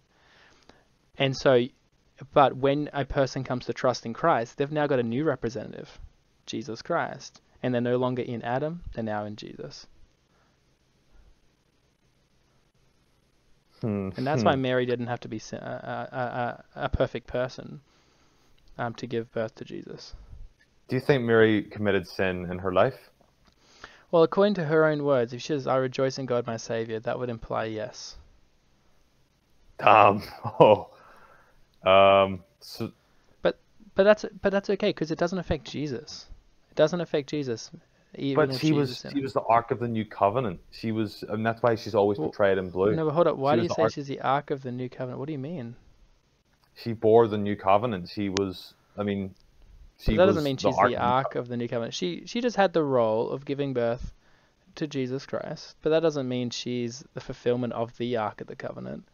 And 1.18 1.36
so, 1.36 1.66
but 2.34 2.58
when 2.58 2.90
a 2.92 3.06
person 3.06 3.44
comes 3.44 3.66
to 3.66 3.74
trust 3.74 4.06
in 4.06 4.14
Christ, 4.14 4.58
they've 4.58 4.72
now 4.72 4.88
got 4.88 5.00
a 5.00 5.04
new 5.04 5.24
representative, 5.24 6.00
Jesus 6.46 6.82
Christ, 6.82 7.42
and 7.64 7.74
they're 7.74 7.82
no 7.82 7.98
longer 7.98 8.22
in 8.22 8.42
Adam; 8.42 8.84
they're 8.94 9.04
now 9.04 9.26
in 9.26 9.36
Jesus. 9.38 9.88
And 14.16 14.28
that's 14.28 14.44
why 14.44 14.56
Mary 14.56 14.86
didn't 14.86 15.08
have 15.08 15.20
to 15.22 15.28
be 15.28 15.42
a, 15.54 15.56
a, 15.56 16.78
a, 16.78 16.86
a 16.86 16.90
perfect 16.90 17.28
person 17.28 17.82
um, 18.78 18.94
to 18.96 19.08
give 19.08 19.32
birth 19.32 19.56
to 19.56 19.66
Jesus. 19.66 20.14
Do 20.88 20.96
you 20.96 21.02
think 21.02 21.24
Mary 21.24 21.64
committed 21.64 22.08
sin 22.08 22.48
in 22.52 22.60
her 22.60 22.72
life? 22.74 23.10
Well, 24.12 24.24
according 24.24 24.56
to 24.56 24.66
her 24.66 24.86
own 24.86 25.04
words, 25.04 25.32
if 25.34 25.42
she 25.42 25.48
says, 25.48 25.68
I 25.68 25.78
rejoice 25.78 26.20
in 26.20 26.26
God 26.26 26.46
my 26.46 26.58
Savior, 26.58 27.00
that 27.00 27.18
would 27.18 27.30
imply 27.30 27.66
yes. 27.66 28.18
Damn. 29.80 30.18
Um, 30.18 30.24
oh. 30.60 31.90
Um. 31.90 32.44
So, 32.60 32.92
But 33.42 34.04
that's 34.04 34.26
but 34.42 34.52
that's 34.52 34.70
okay 34.70 34.90
because 34.90 35.12
it 35.12 35.18
doesn't 35.18 35.40
affect 35.40 35.66
Jesus. 35.66 36.28
It 36.70 36.76
doesn't 36.76 37.02
affect 37.02 37.30
Jesus. 37.30 37.72
Even 38.16 38.50
but 38.50 38.60
she 38.60 38.74
was 38.74 39.06
she 39.14 39.22
was 39.22 39.34
the 39.34 39.42
Ark 39.42 39.72
of 39.72 39.80
the 39.80 39.88
New 39.88 40.04
Covenant. 40.04 40.60
She 40.72 40.92
was, 40.92 41.24
and 41.30 41.46
that's 41.46 41.64
why 41.64 41.76
she's 41.76 41.96
always 41.96 42.18
Well, 42.18 42.28
portrayed 42.28 42.58
in 42.58 42.70
blue. 42.70 42.94
No, 42.96 43.06
but 43.06 43.14
hold 43.14 43.28
up. 43.28 43.38
Why 43.38 43.54
She 43.54 43.58
do 43.58 43.64
you 43.64 43.70
say 43.70 43.84
Ark- 43.84 43.94
she's 43.94 44.08
the 44.08 44.20
Ark 44.20 44.52
of 44.52 44.64
the 44.64 44.72
New 44.72 44.90
Covenant? 44.90 45.20
What 45.20 45.28
do 45.28 45.32
you 45.32 45.40
mean? 45.40 45.76
She 46.76 46.92
bore 46.94 47.28
the 47.28 47.38
New 47.38 47.56
Covenant. 47.56 48.10
She 48.10 48.28
was. 48.28 48.74
I 48.98 49.04
mean, 49.04 49.34
she 49.98 50.12
But 50.12 50.18
that 50.18 50.26
doesn't 50.26 50.44
mean 50.44 50.58
she's 50.58 50.76
Ark 50.78 50.90
the 50.90 50.96
of 50.96 51.00
the 51.02 51.06
Ark 51.06 51.36
of 51.36 51.48
the 51.48 51.56
New 51.56 51.70
Covenant. 51.70 51.94
She 51.94 52.24
she 52.26 52.42
just 52.42 52.58
had 52.58 52.74
the 52.74 52.84
role 52.84 53.30
of 53.30 53.46
giving 53.46 53.74
birth 53.74 54.14
to 54.76 54.88
Jesus 54.88 55.26
Christ, 55.26 55.78
but 55.82 55.92
that 55.92 56.02
doesn't 56.02 56.28
mean 56.28 56.50
she's 56.50 57.06
the 57.14 57.22
fulfillment 57.22 57.72
of 57.74 57.96
the 57.98 58.18
Ark 58.18 58.42
of 58.42 58.48
the 58.48 58.56
Covenant. 58.58 59.06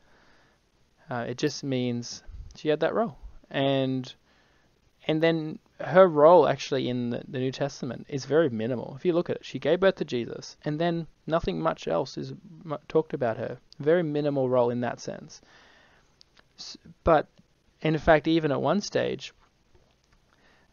Uh, 1.09 1.25
it 1.27 1.37
just 1.37 1.63
means 1.63 2.23
she 2.55 2.69
had 2.69 2.79
that 2.79 2.95
role, 2.95 3.17
and 3.51 4.13
and 5.07 5.23
then 5.23 5.59
her 5.79 6.07
role 6.07 6.47
actually 6.47 6.89
in 6.89 7.11
the, 7.11 7.23
the 7.27 7.39
New 7.39 7.51
Testament 7.51 8.05
is 8.09 8.25
very 8.25 8.49
minimal. 8.49 8.95
If 8.97 9.05
you 9.05 9.13
look 9.13 9.29
at 9.29 9.37
it, 9.37 9.45
she 9.45 9.59
gave 9.59 9.79
birth 9.79 9.95
to 9.95 10.05
Jesus, 10.05 10.57
and 10.65 10.79
then 10.79 11.07
nothing 11.25 11.59
much 11.59 11.87
else 11.87 12.17
is 12.17 12.33
talked 12.87 13.13
about 13.13 13.37
her. 13.37 13.57
Very 13.79 14.03
minimal 14.03 14.49
role 14.49 14.69
in 14.69 14.81
that 14.81 14.99
sense. 14.99 15.41
But 17.03 17.27
in 17.81 17.97
fact, 17.97 18.27
even 18.27 18.51
at 18.51 18.61
one 18.61 18.81
stage, 18.81 19.33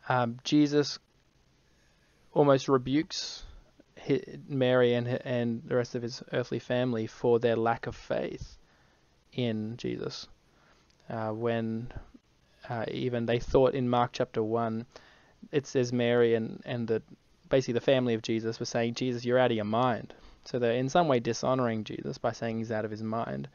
um, 0.09 0.39
Jesus 0.43 0.99
almost 2.33 2.69
rebukes 2.69 3.45
Mary 4.49 4.95
and 4.95 5.07
and 5.25 5.63
the 5.65 5.77
rest 5.77 5.95
of 5.95 6.03
his 6.03 6.23
earthly 6.33 6.59
family 6.59 7.07
for 7.07 7.39
their 7.39 7.57
lack 7.57 7.87
of 7.87 7.95
faith 7.95 8.59
in 9.33 9.77
Jesus. 9.77 10.27
Uh, 11.09 11.31
when 11.31 11.93
uh, 12.69 12.85
even 12.91 13.27
they 13.27 13.39
thought 13.39 13.75
in 13.75 13.89
Mark 13.89 14.11
chapter 14.13 14.43
one, 14.43 14.87
it 15.53 15.67
says 15.67 15.93
Mary 15.93 16.35
and 16.35 16.63
and 16.65 16.89
the 16.89 17.03
basically 17.49 17.75
the 17.75 17.81
family 17.81 18.15
of 18.15 18.23
Jesus 18.23 18.59
were 18.59 18.67
saying, 18.67 18.95
Jesus, 18.95 19.25
you're 19.25 19.39
out 19.39 19.51
of 19.51 19.57
your 19.57 19.65
mind. 19.65 20.15
So 20.45 20.59
they're 20.59 20.73
in 20.73 20.89
some 20.89 21.09
way 21.09 21.21
dishonoring 21.21 21.85
Jesus 21.85 22.19
by 22.19 22.33
saying 22.33 22.59
he's 22.59 22.73
out 22.73 22.85
of 22.85 22.91
his 22.91 23.03
mind. 23.03 23.49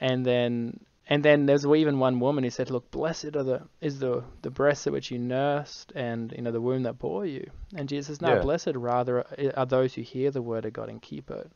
And 0.00 0.24
then 0.24 0.80
and 1.06 1.24
then 1.24 1.46
there's 1.46 1.66
even 1.66 1.98
one 1.98 2.20
woman 2.20 2.44
who 2.44 2.50
said, 2.50 2.70
Look, 2.70 2.90
blessed 2.90 3.36
are 3.36 3.42
the 3.42 3.62
is 3.80 3.98
the 3.98 4.22
the 4.42 4.50
breast 4.50 4.86
at 4.86 4.92
which 4.92 5.10
you 5.10 5.18
nursed 5.18 5.92
and 5.94 6.32
you 6.32 6.42
know 6.42 6.52
the 6.52 6.60
womb 6.60 6.84
that 6.84 6.98
bore 6.98 7.26
you. 7.26 7.50
And 7.74 7.88
Jesus 7.88 8.06
says, 8.06 8.22
No, 8.22 8.34
Yeah. 8.36 8.40
blessed 8.40 8.76
rather 8.76 9.24
are 9.56 9.66
those 9.66 9.94
who 9.94 10.02
hear 10.02 10.30
the 10.30 10.42
word 10.42 10.64
of 10.64 10.72
God 10.72 10.88
and 10.88 11.02
keep 11.02 11.30
it. 11.30 11.50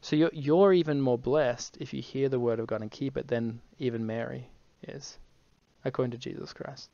So 0.00 0.16
you're 0.16 0.30
you're 0.32 0.72
even 0.72 1.00
more 1.00 1.18
blessed 1.18 1.76
if 1.78 1.92
you 1.92 2.00
hear 2.00 2.28
the 2.28 2.40
word 2.40 2.58
of 2.58 2.66
God 2.66 2.80
and 2.80 2.90
keep 2.90 3.16
it 3.16 3.28
than 3.28 3.60
even 3.78 4.06
Mary 4.06 4.48
is, 4.88 5.18
according 5.84 6.12
to 6.12 6.18
Jesus 6.18 6.52
Christ. 6.52 6.90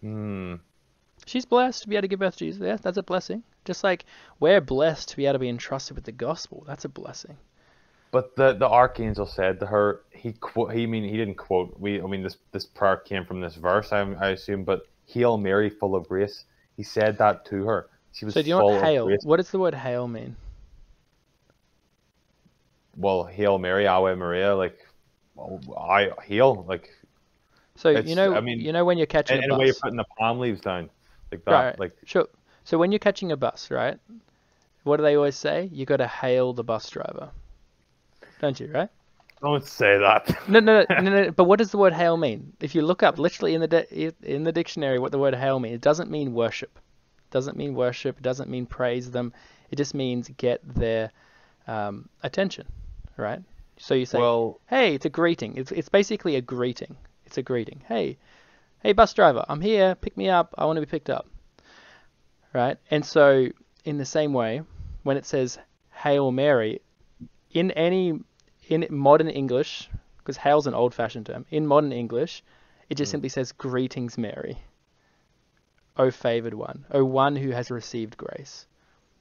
Hmm. 0.00 0.56
She's 1.26 1.44
blessed 1.44 1.82
to 1.82 1.88
be 1.88 1.96
able 1.96 2.02
to 2.02 2.08
give 2.08 2.18
birth 2.18 2.36
to 2.36 2.44
Jesus. 2.46 2.62
Yeah, 2.62 2.76
that's 2.80 2.96
a 2.96 3.02
blessing. 3.02 3.42
Just 3.64 3.84
like 3.84 4.04
we're 4.38 4.60
blessed 4.60 5.10
to 5.10 5.16
be 5.16 5.26
able 5.26 5.34
to 5.34 5.38
be 5.38 5.48
entrusted 5.48 5.94
with 5.94 6.04
the 6.04 6.12
gospel. 6.12 6.64
That's 6.66 6.84
a 6.84 6.88
blessing. 6.88 7.36
But 8.10 8.34
the 8.34 8.54
the 8.54 8.68
archangel 8.68 9.26
said 9.26 9.60
to 9.60 9.66
her, 9.66 10.00
he 10.10 10.32
quote, 10.32 10.72
he 10.72 10.86
mean 10.86 11.04
he 11.04 11.16
didn't 11.16 11.36
quote. 11.36 11.78
We, 11.78 12.00
I 12.00 12.06
mean 12.06 12.22
this 12.22 12.38
this 12.52 12.66
prayer 12.66 12.96
came 12.96 13.24
from 13.24 13.40
this 13.40 13.54
verse, 13.54 13.92
I, 13.92 14.00
I 14.00 14.30
assume. 14.30 14.64
But 14.64 14.86
Hail 15.06 15.36
Mary, 15.36 15.70
full 15.70 15.94
of 15.94 16.08
grace. 16.08 16.44
He 16.76 16.82
said 16.82 17.18
that 17.18 17.44
to 17.46 17.64
her. 17.66 17.88
She 18.12 18.24
was 18.24 18.34
So 18.34 18.42
do 18.42 18.48
you 18.48 18.56
know 18.56 18.64
what 18.64 18.82
hail? 18.82 19.08
What 19.24 19.36
does 19.36 19.50
the 19.50 19.58
word 19.58 19.74
hail 19.74 20.08
mean? 20.08 20.36
Well, 22.96 23.24
Hail 23.24 23.58
Mary, 23.58 23.86
Ave 23.86 24.14
Maria, 24.16 24.54
like, 24.54 24.78
I 25.38 26.10
hail, 26.24 26.64
like, 26.68 26.90
So 27.76 27.90
you 27.90 28.14
know, 28.14 28.34
I 28.34 28.40
mean, 28.40 28.60
you 28.60 28.72
know 28.72 28.84
when 28.84 28.98
you're 28.98 29.06
catching 29.06 29.38
in, 29.38 29.44
a 29.44 29.46
in 29.46 29.50
a 29.50 29.58
way 29.58 29.66
bus, 29.66 29.80
putting 29.80 29.96
the 29.96 30.04
palm 30.18 30.38
leaves 30.38 30.60
down, 30.60 30.90
like 31.32 31.44
that, 31.44 31.52
right? 31.52 31.78
like. 31.78 31.92
Sure. 32.04 32.26
So 32.64 32.78
when 32.78 32.92
you're 32.92 32.98
catching 32.98 33.32
a 33.32 33.36
bus, 33.36 33.70
right? 33.70 33.98
What 34.84 34.96
do 34.96 35.02
they 35.02 35.16
always 35.16 35.36
say? 35.36 35.68
You 35.72 35.86
got 35.86 35.98
to 35.98 36.06
hail 36.06 36.52
the 36.52 36.64
bus 36.64 36.88
driver, 36.90 37.30
don't 38.40 38.58
you? 38.60 38.70
Right? 38.72 38.88
Don't 39.40 39.66
say 39.66 39.98
that. 39.98 40.28
No, 40.48 40.60
no, 40.60 40.86
no, 40.90 40.96
no, 41.00 41.10
no. 41.24 41.30
But 41.30 41.44
what 41.44 41.58
does 41.58 41.70
the 41.70 41.78
word 41.78 41.92
hail 41.92 42.16
mean? 42.16 42.52
If 42.60 42.74
you 42.74 42.82
look 42.82 43.02
up 43.02 43.18
literally 43.18 43.54
in 43.54 43.60
the 43.60 43.68
di- 43.68 44.12
in 44.22 44.44
the 44.44 44.52
dictionary 44.52 44.98
what 44.98 45.12
the 45.12 45.18
word 45.18 45.34
hail 45.34 45.58
means, 45.60 45.76
it 45.76 45.80
doesn't 45.80 46.10
mean 46.10 46.34
worship. 46.34 46.78
It 47.18 47.30
doesn't 47.30 47.56
mean 47.56 47.74
worship. 47.74 48.18
It 48.18 48.22
doesn't 48.22 48.50
mean 48.50 48.66
praise 48.66 49.10
them. 49.10 49.32
It 49.70 49.76
just 49.76 49.94
means 49.94 50.28
get 50.36 50.60
their 50.74 51.10
um, 51.66 52.08
attention, 52.22 52.66
right? 53.16 53.40
So 53.82 53.94
you 53.94 54.04
say, 54.04 54.18
well, 54.18 54.60
"Hey, 54.68 54.94
it's 54.94 55.06
a 55.06 55.10
greeting." 55.10 55.56
It's 55.56 55.72
it's 55.72 55.88
basically 55.88 56.36
a 56.36 56.42
greeting. 56.42 56.96
It's 57.24 57.38
a 57.38 57.42
greeting. 57.42 57.82
Hey, 57.88 58.18
hey, 58.82 58.92
bus 58.92 59.14
driver, 59.14 59.44
I'm 59.48 59.62
here. 59.62 59.94
Pick 59.94 60.16
me 60.16 60.28
up. 60.28 60.54
I 60.58 60.66
want 60.66 60.76
to 60.76 60.80
be 60.82 60.90
picked 60.90 61.08
up. 61.08 61.26
Right? 62.52 62.76
And 62.90 63.04
so 63.04 63.48
in 63.84 63.96
the 63.96 64.04
same 64.04 64.32
way, 64.34 64.62
when 65.02 65.16
it 65.16 65.24
says 65.24 65.58
Hail 65.92 66.30
Mary, 66.30 66.82
in 67.52 67.70
any 67.70 68.20
in 68.68 68.86
modern 68.90 69.28
English, 69.28 69.88
because 70.18 70.36
hail's 70.36 70.66
an 70.66 70.74
old-fashioned 70.74 71.26
term, 71.26 71.46
in 71.50 71.66
modern 71.66 71.90
English, 71.92 72.42
it 72.88 72.96
just 72.96 73.08
Mm. 73.08 73.12
simply 73.12 73.28
says 73.30 73.50
greetings, 73.52 74.18
Mary. 74.18 74.58
O 75.96 76.10
favored 76.10 76.54
one, 76.54 76.84
O 76.90 77.04
one 77.04 77.36
who 77.36 77.50
has 77.50 77.70
received 77.70 78.16
grace. 78.16 78.66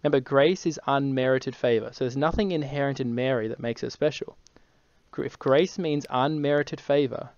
Remember, 0.03 0.19
grace 0.19 0.65
is 0.65 0.79
unmerited 0.85 1.55
favor, 1.55 1.91
so 1.93 2.03
there's 2.03 2.15
nothing 2.17 2.51
inherent 2.51 2.99
in 2.99 3.15
Mary 3.15 3.47
that 3.47 3.59
makes 3.59 3.81
her 3.81 3.89
special. 3.89 4.37
If 5.23 5.39
grace 5.39 5.77
means 5.77 6.05
unmerited 6.09 6.79
favor, 6.81 7.29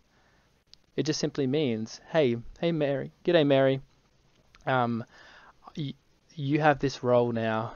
it 0.96 1.04
just 1.04 1.20
simply 1.20 1.48
means, 1.48 2.02
hey, 2.12 2.38
hey 2.60 2.72
Mary, 2.72 3.12
g'day 3.26 3.46
Mary, 3.46 3.82
um, 4.66 5.04
y- 5.78 5.94
you 6.36 6.60
have 6.60 6.80
this 6.80 7.04
role 7.04 7.32
now 7.32 7.76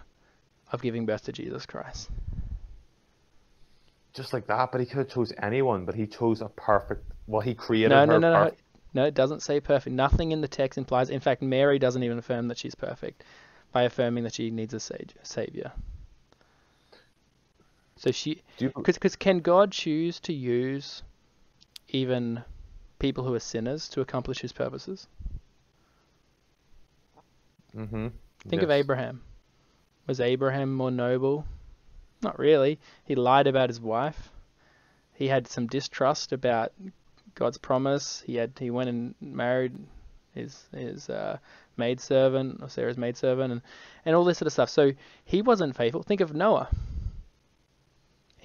of 0.72 0.82
giving 0.82 1.06
birth 1.06 1.24
to 1.26 1.32
Jesus 1.32 1.66
Christ. 1.66 2.10
just 4.14 4.32
like 4.32 4.48
that, 4.48 4.72
but 4.72 4.80
he 4.80 4.86
could 4.88 5.00
have 5.00 5.10
chose 5.10 5.34
anyone, 5.42 5.84
but 5.86 5.94
he 5.94 6.08
chose 6.08 6.42
a 6.42 6.48
perfect. 6.48 7.04
Well, 7.28 7.42
he 7.42 7.54
created 7.54 7.90
No, 7.90 8.00
her 8.02 8.06
no, 8.06 8.18
no, 8.20 8.34
no. 8.46 8.52
No, 8.94 9.04
it 9.04 9.14
doesn't 9.14 9.42
say 9.42 9.60
perfect. 9.60 9.94
Nothing 9.94 10.32
in 10.32 10.40
the 10.40 10.48
text 10.48 10.78
implies. 10.78 11.10
In 11.10 11.20
fact, 11.20 11.42
Mary 11.42 11.78
doesn't 11.80 12.02
even 12.02 12.18
affirm 12.18 12.48
that 12.48 12.58
she's 12.58 12.76
perfect 12.76 13.26
by 13.74 13.84
affirming 13.84 14.24
that 14.24 14.34
she 14.34 14.52
needs 14.52 14.74
a 14.74 14.80
sa- 14.80 14.96
savior. 15.24 15.74
So 17.98 18.12
she, 18.12 18.42
because 18.58 19.16
can 19.16 19.40
God 19.40 19.72
choose 19.72 20.20
to 20.22 20.34
use 20.34 21.02
even 21.90 22.44
people 23.00 23.24
who 23.24 23.34
are 23.34 23.40
sinners 23.40 23.88
to 23.90 24.02
accomplish 24.02 24.40
His 24.40 24.52
purposes? 24.52 25.08
Mm-hmm. 27.76 28.08
Think 28.48 28.62
of 28.62 28.72
Abraham. 28.72 29.22
Was 30.08 30.20
Abraham 30.20 30.74
more 30.74 30.92
noble? 30.92 31.46
Not 32.22 32.40
really. 32.40 32.80
He 33.06 33.16
lied 33.16 33.48
about 33.48 33.70
his 33.70 33.82
wife. 33.82 34.30
He 35.14 35.28
had 35.28 35.48
some 35.48 35.68
distrust 35.68 36.32
about 36.32 36.72
God's 37.34 37.58
promise. 37.58 38.24
He 38.26 38.36
had 38.36 38.54
he 38.60 38.70
went 38.70 38.90
and 38.90 39.16
married 39.20 39.74
his 40.34 40.64
his 40.74 41.10
uh, 41.10 41.38
maidservant 41.78 42.62
or 42.62 42.70
Sarah's 42.70 42.98
maidservant 42.98 43.52
and 43.52 43.62
and 44.06 44.16
all 44.16 44.24
this 44.24 44.38
sort 44.38 44.48
of 44.48 44.54
stuff. 44.54 44.70
So 44.70 44.92
he 45.26 45.42
wasn't 45.42 45.76
faithful. 45.76 46.04
Think 46.04 46.22
of 46.22 46.34
Noah. 46.34 46.70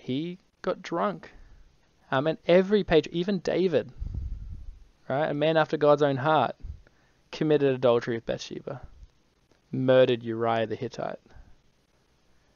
He 0.00 0.38
got 0.62 0.82
drunk. 0.82 1.30
Um, 2.10 2.26
and 2.26 2.38
every 2.46 2.82
page, 2.82 3.06
even 3.08 3.38
David, 3.38 3.92
right, 5.08 5.30
a 5.30 5.34
man 5.34 5.56
after 5.56 5.76
God's 5.76 6.02
own 6.02 6.16
heart, 6.16 6.56
committed 7.30 7.74
adultery 7.74 8.16
with 8.16 8.26
Bathsheba, 8.26 8.80
murdered 9.70 10.22
Uriah 10.22 10.66
the 10.66 10.74
Hittite. 10.74 11.20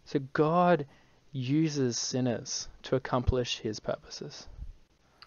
So 0.05 0.19
God 0.33 0.87
uses 1.33 1.97
sinners 1.99 2.69
to 2.85 2.97
accomplish 2.97 3.59
His 3.59 3.79
purposes. 3.79 4.47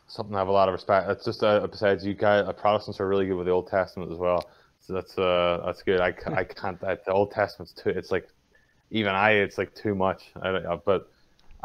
Something 0.08 0.36
I 0.36 0.40
have 0.40 0.48
a 0.48 0.52
lot 0.52 0.70
of 0.70 0.74
respect. 0.74 1.10
It's 1.10 1.26
just 1.26 1.44
uh, 1.44 1.66
besides 1.68 2.06
you 2.06 2.14
guys, 2.14 2.46
uh, 2.48 2.54
Protestants 2.54 3.00
are 3.00 3.08
really 3.08 3.28
good 3.28 3.36
with 3.36 3.46
the 3.46 3.52
Old 3.52 3.68
Testament 3.68 4.12
as 4.12 4.18
well. 4.18 4.50
So 4.80 4.94
that's 4.94 5.18
uh 5.18 5.62
that's 5.66 5.84
good. 5.84 6.00
I, 6.00 6.14
I 6.28 6.46
can't. 6.46 6.82
I, 6.82 6.96
the 6.96 7.12
Old 7.12 7.32
Testament's 7.32 7.74
too. 7.74 7.90
It's 7.90 8.10
like 8.10 8.30
even 8.90 9.14
I. 9.14 9.32
It's 9.32 9.58
like 9.58 9.76
too 9.76 9.96
much. 9.96 10.32
I, 10.42 10.78
but 10.86 11.12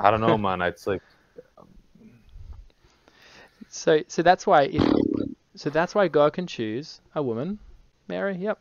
I 0.03 0.11
don't 0.11 0.21
know, 0.21 0.37
man. 0.37 0.61
It's 0.63 0.87
like 0.87 1.03
so 3.69 4.03
so 4.09 4.23
that's 4.23 4.47
why 4.47 4.65
if, 4.65 4.83
so 5.55 5.71
that's 5.71 5.95
why 5.95 6.09
God 6.09 6.33
can 6.33 6.47
choose 6.47 7.01
a 7.15 7.23
woman, 7.23 7.59
Mary. 8.09 8.37
Yep. 8.37 8.59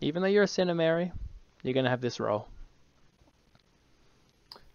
Even 0.00 0.22
though 0.22 0.28
you're 0.28 0.44
a 0.44 0.48
sinner, 0.48 0.74
Mary, 0.74 1.10
you're 1.62 1.74
gonna 1.74 1.90
have 1.90 2.00
this 2.00 2.20
role. 2.20 2.46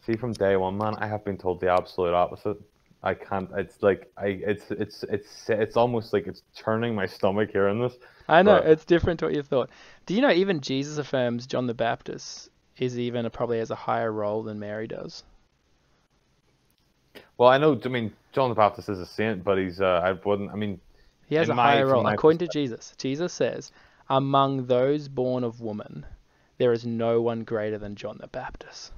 See, 0.06 0.18
from 0.18 0.34
day 0.34 0.58
one, 0.58 0.78
man, 0.78 0.96
I 0.98 1.08
have 1.08 1.24
been 1.24 1.38
told 1.38 1.62
the 1.62 1.70
absolute 1.70 2.14
opposite. 2.14 2.58
I 3.04 3.14
can't. 3.14 3.50
It's 3.56 3.82
like 3.82 4.12
I. 4.18 4.40
It's 4.46 4.72
it's 4.72 5.04
it's 5.04 5.50
it's 5.50 5.78
almost 5.78 6.12
like 6.12 6.28
it's 6.28 6.42
turning 6.56 6.96
my 6.96 7.06
stomach 7.06 7.52
hearing 7.52 7.82
this. 7.82 7.98
I 8.28 8.42
know 8.42 8.60
but... 8.60 8.68
it's 8.68 8.86
different 8.86 9.20
to 9.20 9.26
what 9.28 9.36
you 9.36 9.44
thought. 9.44 9.70
Do 10.06 10.14
you 10.14 10.22
know 10.22 10.32
even 10.32 10.60
Jesus 10.60 10.98
affirms 10.98 11.46
John 11.46 11.68
the 11.68 11.74
Baptist 11.74 12.50
is 12.78 12.98
even 12.98 13.26
a, 13.26 13.30
probably 13.30 13.60
has 13.60 13.72
a 13.72 13.76
higher 13.76 14.12
role 14.12 14.44
than 14.44 14.60
Mary 14.60 14.88
does. 14.88 15.24
Well, 17.38 17.50
I 17.50 17.58
know. 17.58 17.80
I 17.84 17.88
mean, 17.88 18.14
John 18.32 18.50
the 18.50 18.56
Baptist 18.56 18.90
is 18.90 19.00
a 19.00 19.06
saint, 19.06 19.44
but 19.44 19.58
he's. 19.58 19.82
Uh, 19.82 20.02
I 20.04 20.12
wouldn't. 20.12 20.52
I 20.52 20.56
mean, 20.56 20.80
he 21.26 21.36
has 21.36 21.50
a 21.50 21.54
my, 21.54 21.64
higher 21.64 21.88
role 21.88 22.06
according 22.06 22.40
to 22.40 22.48
Jesus. 22.48 22.94
Jesus 22.98 23.34
says, 23.34 23.72
"Among 24.10 24.68
those 24.68 25.08
born 25.08 25.44
of 25.44 25.62
woman, 25.62 26.06
there 26.58 26.72
is 26.72 26.86
no 26.86 27.22
one 27.22 27.44
greater 27.44 27.78
than 27.78 27.96
John 27.96 28.18
the 28.20 28.28
Baptist." 28.28 28.92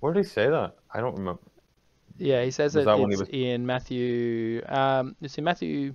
Where 0.00 0.12
did 0.12 0.24
he 0.24 0.28
say 0.28 0.50
that? 0.50 0.76
I 0.92 1.00
don't 1.00 1.16
remember. 1.16 1.40
Yeah, 2.18 2.44
he 2.44 2.50
says 2.50 2.76
it, 2.76 2.86
it's 2.86 3.20
was... 3.20 3.28
in 3.30 3.64
Matthew. 3.64 4.62
Um, 4.68 5.16
it's 5.22 5.38
in 5.38 5.44
Matthew 5.44 5.94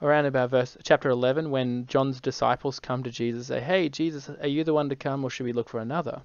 around 0.00 0.26
about 0.26 0.50
verse 0.50 0.76
chapter 0.82 1.10
11 1.10 1.50
when 1.50 1.86
John's 1.86 2.20
disciples 2.20 2.80
come 2.80 3.02
to 3.04 3.10
Jesus 3.10 3.50
and 3.50 3.58
say, 3.58 3.64
"Hey, 3.64 3.88
Jesus, 3.88 4.28
are 4.28 4.46
you 4.46 4.64
the 4.64 4.74
one 4.74 4.88
to 4.90 4.96
come, 4.96 5.24
or 5.24 5.30
should 5.30 5.44
we 5.44 5.52
look 5.52 5.68
for 5.68 5.80
another?" 5.80 6.22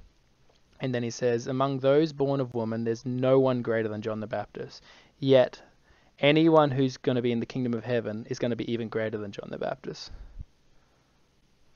And 0.80 0.94
then 0.94 1.04
he 1.04 1.10
says, 1.10 1.48
"Among 1.48 1.80
those 1.80 2.14
born 2.14 2.40
of 2.40 2.54
woman, 2.54 2.84
there's 2.84 3.06
no 3.06 3.40
one 3.40 3.62
greater 3.62 3.90
than 3.90 4.02
John 4.02 4.20
the 4.20 4.28
Baptist. 4.28 4.84
Yet, 5.20 5.62
anyone 6.20 6.72
who's 6.72 6.98
going 6.98 7.16
to 7.16 7.22
be 7.22 7.32
in 7.32 7.40
the 7.40 7.46
kingdom 7.46 7.74
of 7.74 7.84
heaven 7.84 8.28
is 8.30 8.40
going 8.40 8.52
to 8.52 8.56
be 8.56 8.72
even 8.72 8.90
greater 8.90 9.18
than 9.18 9.32
John 9.32 9.50
the 9.50 9.58
Baptist." 9.58 10.12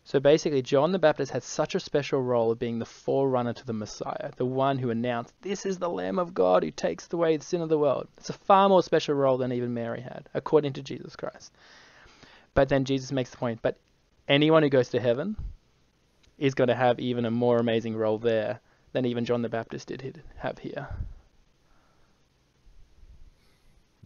So 0.03 0.19
basically, 0.19 0.63
John 0.63 0.91
the 0.91 0.99
Baptist 0.99 1.31
had 1.31 1.43
such 1.43 1.75
a 1.75 1.79
special 1.79 2.21
role 2.21 2.51
of 2.51 2.59
being 2.59 2.79
the 2.79 2.85
forerunner 2.85 3.53
to 3.53 3.65
the 3.65 3.73
Messiah, 3.73 4.31
the 4.35 4.45
one 4.45 4.79
who 4.79 4.89
announced, 4.89 5.33
This 5.41 5.65
is 5.65 5.77
the 5.77 5.89
Lamb 5.89 6.17
of 6.17 6.33
God 6.33 6.63
who 6.63 6.71
takes 6.71 7.11
away 7.13 7.37
the 7.37 7.43
sin 7.43 7.61
of 7.61 7.69
the 7.69 7.77
world. 7.77 8.07
It's 8.17 8.29
a 8.29 8.33
far 8.33 8.67
more 8.67 8.81
special 8.81 9.13
role 9.13 9.37
than 9.37 9.51
even 9.51 9.73
Mary 9.73 10.01
had, 10.01 10.27
according 10.33 10.73
to 10.73 10.81
Jesus 10.81 11.15
Christ. 11.15 11.53
But 12.55 12.67
then 12.67 12.83
Jesus 12.83 13.11
makes 13.11 13.29
the 13.29 13.37
point, 13.37 13.61
but 13.61 13.77
anyone 14.27 14.63
who 14.63 14.69
goes 14.69 14.89
to 14.89 14.99
heaven 14.99 15.35
is 16.37 16.55
going 16.55 16.69
to 16.69 16.75
have 16.75 16.99
even 16.99 17.25
a 17.25 17.31
more 17.31 17.59
amazing 17.59 17.95
role 17.95 18.17
there 18.17 18.59
than 18.93 19.05
even 19.05 19.25
John 19.25 19.41
the 19.41 19.49
Baptist 19.49 19.87
did 19.87 20.21
have 20.37 20.59
here. 20.59 20.87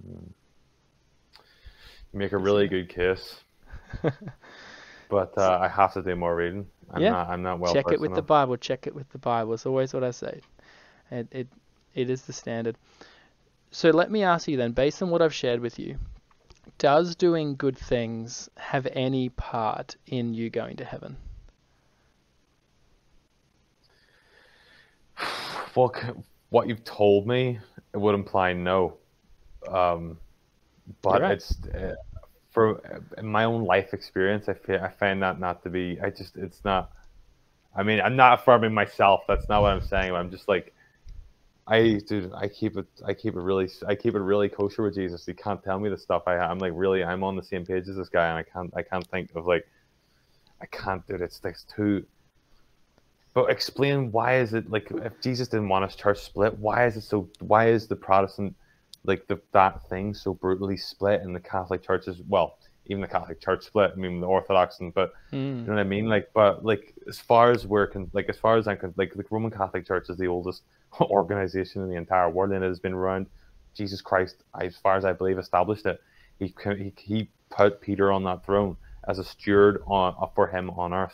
You 0.06 0.34
make 2.14 2.32
a 2.32 2.38
really 2.38 2.68
good 2.68 2.90
case. 2.90 3.42
but 5.10 5.38
uh, 5.38 5.60
I 5.62 5.68
have 5.68 5.94
to 5.94 6.02
do 6.02 6.16
more 6.16 6.36
reading. 6.36 6.68
I'm 6.92 7.02
yeah. 7.02 7.12
not. 7.12 7.30
I'm 7.30 7.42
not 7.42 7.60
well. 7.60 7.74
Check 7.74 7.92
it 7.92 8.00
with 8.00 8.14
the 8.14 8.22
Bible. 8.22 8.58
Check 8.58 8.88
it 8.88 8.96
with 8.96 9.10
the 9.10 9.18
Bible. 9.18 9.54
It's 9.54 9.66
always 9.66 9.94
what 9.94 10.04
I 10.04 10.12
say. 10.12 10.42
It 11.12 11.28
it 11.32 11.48
it 11.94 12.10
is 12.10 12.24
the 12.24 12.34
standard. 12.34 12.78
So 13.72 13.90
let 13.90 14.12
me 14.12 14.24
ask 14.24 14.48
you 14.48 14.58
then, 14.58 14.72
based 14.72 15.02
on 15.02 15.10
what 15.10 15.22
I've 15.22 15.34
shared 15.34 15.60
with 15.60 15.80
you, 15.80 15.98
does 16.78 17.16
doing 17.16 17.56
good 17.56 17.78
things 17.78 18.50
have 18.56 18.88
any 18.92 19.30
part 19.30 19.96
in 20.08 20.34
you 20.34 20.50
going 20.50 20.78
to 20.78 20.86
heaven? 20.86 21.18
What 25.76 25.96
what 26.50 26.68
you've 26.68 26.84
told 26.84 27.28
me 27.28 27.60
it 27.94 27.98
would 27.98 28.16
imply 28.16 28.54
no, 28.54 28.98
um, 29.68 30.18
but 31.02 31.22
right. 31.22 31.32
it's 31.32 31.56
uh, 31.74 31.96
for 32.52 32.82
in 33.18 33.26
my 33.26 33.44
own 33.44 33.66
life 33.66 33.94
experience, 33.94 34.48
I 34.48 34.54
feel, 34.54 34.82
I 34.82 34.90
find 34.90 35.22
that 35.22 35.40
not 35.40 35.62
to 35.64 35.70
be. 35.70 36.00
I 36.02 36.10
just 36.10 36.38
it's 36.38 36.64
not. 36.64 36.92
I 37.76 37.84
mean, 37.84 38.00
I'm 38.00 38.16
not 38.16 38.40
affirming 38.40 38.74
myself. 38.74 39.24
That's 39.28 39.50
not 39.50 39.62
what 39.62 39.74
I'm 39.74 39.82
saying. 39.82 40.16
I'm 40.16 40.32
just 40.32 40.48
like, 40.48 40.74
I 41.68 42.00
dude, 42.08 42.32
I 42.34 42.48
keep 42.48 42.78
it. 42.78 42.88
I 43.06 43.14
keep 43.14 43.36
it 43.36 43.42
really. 43.42 43.70
I 43.86 43.96
keep 43.96 44.16
it 44.16 44.22
really 44.22 44.48
kosher 44.48 44.84
with 44.84 44.96
Jesus. 44.96 45.26
He 45.26 45.34
can't 45.34 45.62
tell 45.62 45.80
me 45.80 45.90
the 45.90 45.98
stuff 45.98 46.24
I. 46.28 46.38
I'm 46.38 46.60
like 46.60 46.72
really. 46.76 47.04
I'm 47.04 47.24
on 47.24 47.36
the 47.36 47.44
same 47.44 47.66
page 47.66 47.90
as 47.90 47.98
this 47.98 48.10
guy, 48.10 48.30
and 48.30 48.38
I 48.38 48.44
can't. 48.44 48.74
I 48.76 48.82
can't 48.82 49.06
think 49.08 49.36
of 49.36 49.46
like. 49.46 49.68
I 50.62 50.66
can't 50.68 51.06
do 51.06 51.16
it. 51.16 51.22
It's, 51.22 51.42
it's 51.44 51.66
too. 51.66 52.06
But 53.36 53.52
explain 53.52 54.12
why 54.12 54.38
is 54.38 54.54
it 54.54 54.72
like 54.72 54.90
if 54.90 55.22
Jesus 55.22 55.48
didn't 55.50 55.70
want 55.70 55.86
his 55.86 55.96
church 55.96 56.20
split, 56.20 56.58
why 56.58 56.88
is 56.88 56.98
it 56.98 57.02
so? 57.02 57.30
Why 57.40 57.68
is 57.68 57.88
the 57.88 57.96
Protestant 57.96 58.56
like 59.06 59.28
the, 59.28 59.40
that 59.54 59.88
thing 59.90 60.14
so 60.14 60.34
brutally 60.34 60.78
split 60.78 61.22
in 61.22 61.34
the 61.34 61.40
Catholic 61.40 61.84
churches. 61.84 62.22
Well, 62.28 62.58
even 62.88 63.02
the 63.02 63.08
Catholic 63.08 63.42
Church 63.42 63.64
split. 63.64 63.92
I 63.94 64.00
mean, 64.00 64.20
the 64.20 64.28
Orthodox 64.28 64.80
and 64.80 64.94
but 64.94 65.14
mm. 65.32 65.62
you 65.62 65.66
know 65.66 65.74
what 65.74 65.80
I 65.80 65.84
mean. 65.84 66.08
Like, 66.08 66.30
but 66.34 66.64
like 66.64 66.94
as 67.08 67.20
far 67.20 67.52
as 67.52 67.66
we're 67.66 67.88
con- 67.88 68.10
like 68.14 68.30
as 68.30 68.38
far 68.38 68.58
as 68.58 68.68
I'm 68.68 68.78
con- 68.78 68.94
like 68.98 69.14
the 69.14 69.26
Roman 69.30 69.52
Catholic 69.52 69.88
Church 69.88 70.10
is 70.10 70.18
the 70.18 70.28
oldest 70.28 70.64
organization 71.02 71.82
in 71.82 71.90
the 71.90 71.96
entire 71.96 72.30
world, 72.30 72.52
and 72.52 72.64
it 72.64 72.68
has 72.68 72.80
been 72.80 72.94
around. 72.94 73.28
Jesus 73.76 74.00
Christ, 74.00 74.38
as 74.62 74.78
far 74.78 74.96
as 74.96 75.04
I 75.04 75.12
believe, 75.12 75.38
established 75.38 75.86
it. 75.86 76.00
He 76.40 76.54
he, 76.64 76.94
he 76.98 77.30
put 77.50 77.82
Peter 77.82 78.10
on 78.10 78.24
that 78.24 78.46
throne 78.46 78.78
as 79.06 79.20
a 79.20 79.24
steward 79.24 79.84
on 79.86 80.30
for 80.34 80.48
him 80.48 80.70
on 80.70 80.94
earth. 80.94 81.14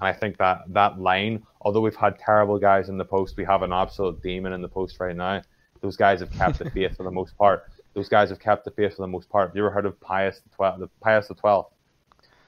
And 0.00 0.08
I 0.08 0.12
think 0.12 0.38
that 0.38 0.62
that 0.68 0.98
line, 0.98 1.42
although 1.60 1.80
we've 1.80 1.96
had 1.96 2.18
terrible 2.18 2.58
guys 2.58 2.88
in 2.88 2.98
the 2.98 3.04
post, 3.04 3.36
we 3.36 3.44
have 3.44 3.62
an 3.62 3.72
absolute 3.72 4.22
demon 4.22 4.52
in 4.52 4.62
the 4.62 4.68
post 4.68 4.98
right 4.98 5.14
now. 5.14 5.42
Those 5.80 5.96
guys 5.96 6.20
have 6.20 6.32
kept 6.32 6.58
the 6.58 6.70
faith 6.74 6.96
for 6.96 7.02
the 7.02 7.10
most 7.10 7.36
part. 7.36 7.64
Those 7.94 8.08
guys 8.08 8.30
have 8.30 8.38
kept 8.38 8.64
the 8.64 8.70
faith 8.70 8.96
for 8.96 9.02
the 9.02 9.08
most 9.08 9.28
part. 9.28 9.50
Have 9.50 9.56
you 9.56 9.62
ever 9.62 9.70
heard 9.70 9.86
of 9.86 10.00
Pius 10.00 10.40
the 10.40 10.54
Twelfth? 10.54 10.82
Pius 11.00 11.28
the 11.28 11.34
Twelfth. 11.34 11.72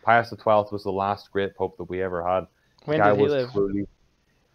Pius 0.03 0.31
the 0.31 0.37
Twelfth 0.37 0.73
was 0.73 0.85
the 0.85 0.93
last 0.93 1.31
great 1.31 1.55
pope 1.57 1.77
that 1.77 1.85
we 1.85 2.03
ever 2.03 2.27
had. 2.27 2.47
When 2.85 2.99
the 2.99 3.05
guy 3.05 3.11
did 3.11 3.17
he 3.19 3.23
was 3.23 3.33
live? 3.33 3.53
Truly, 3.53 3.87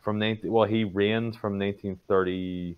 from 0.01 0.19
19, 0.19 0.51
well, 0.51 0.65
he 0.65 0.85
reigned 0.85 1.35
from 1.35 1.59
1938 1.59 2.77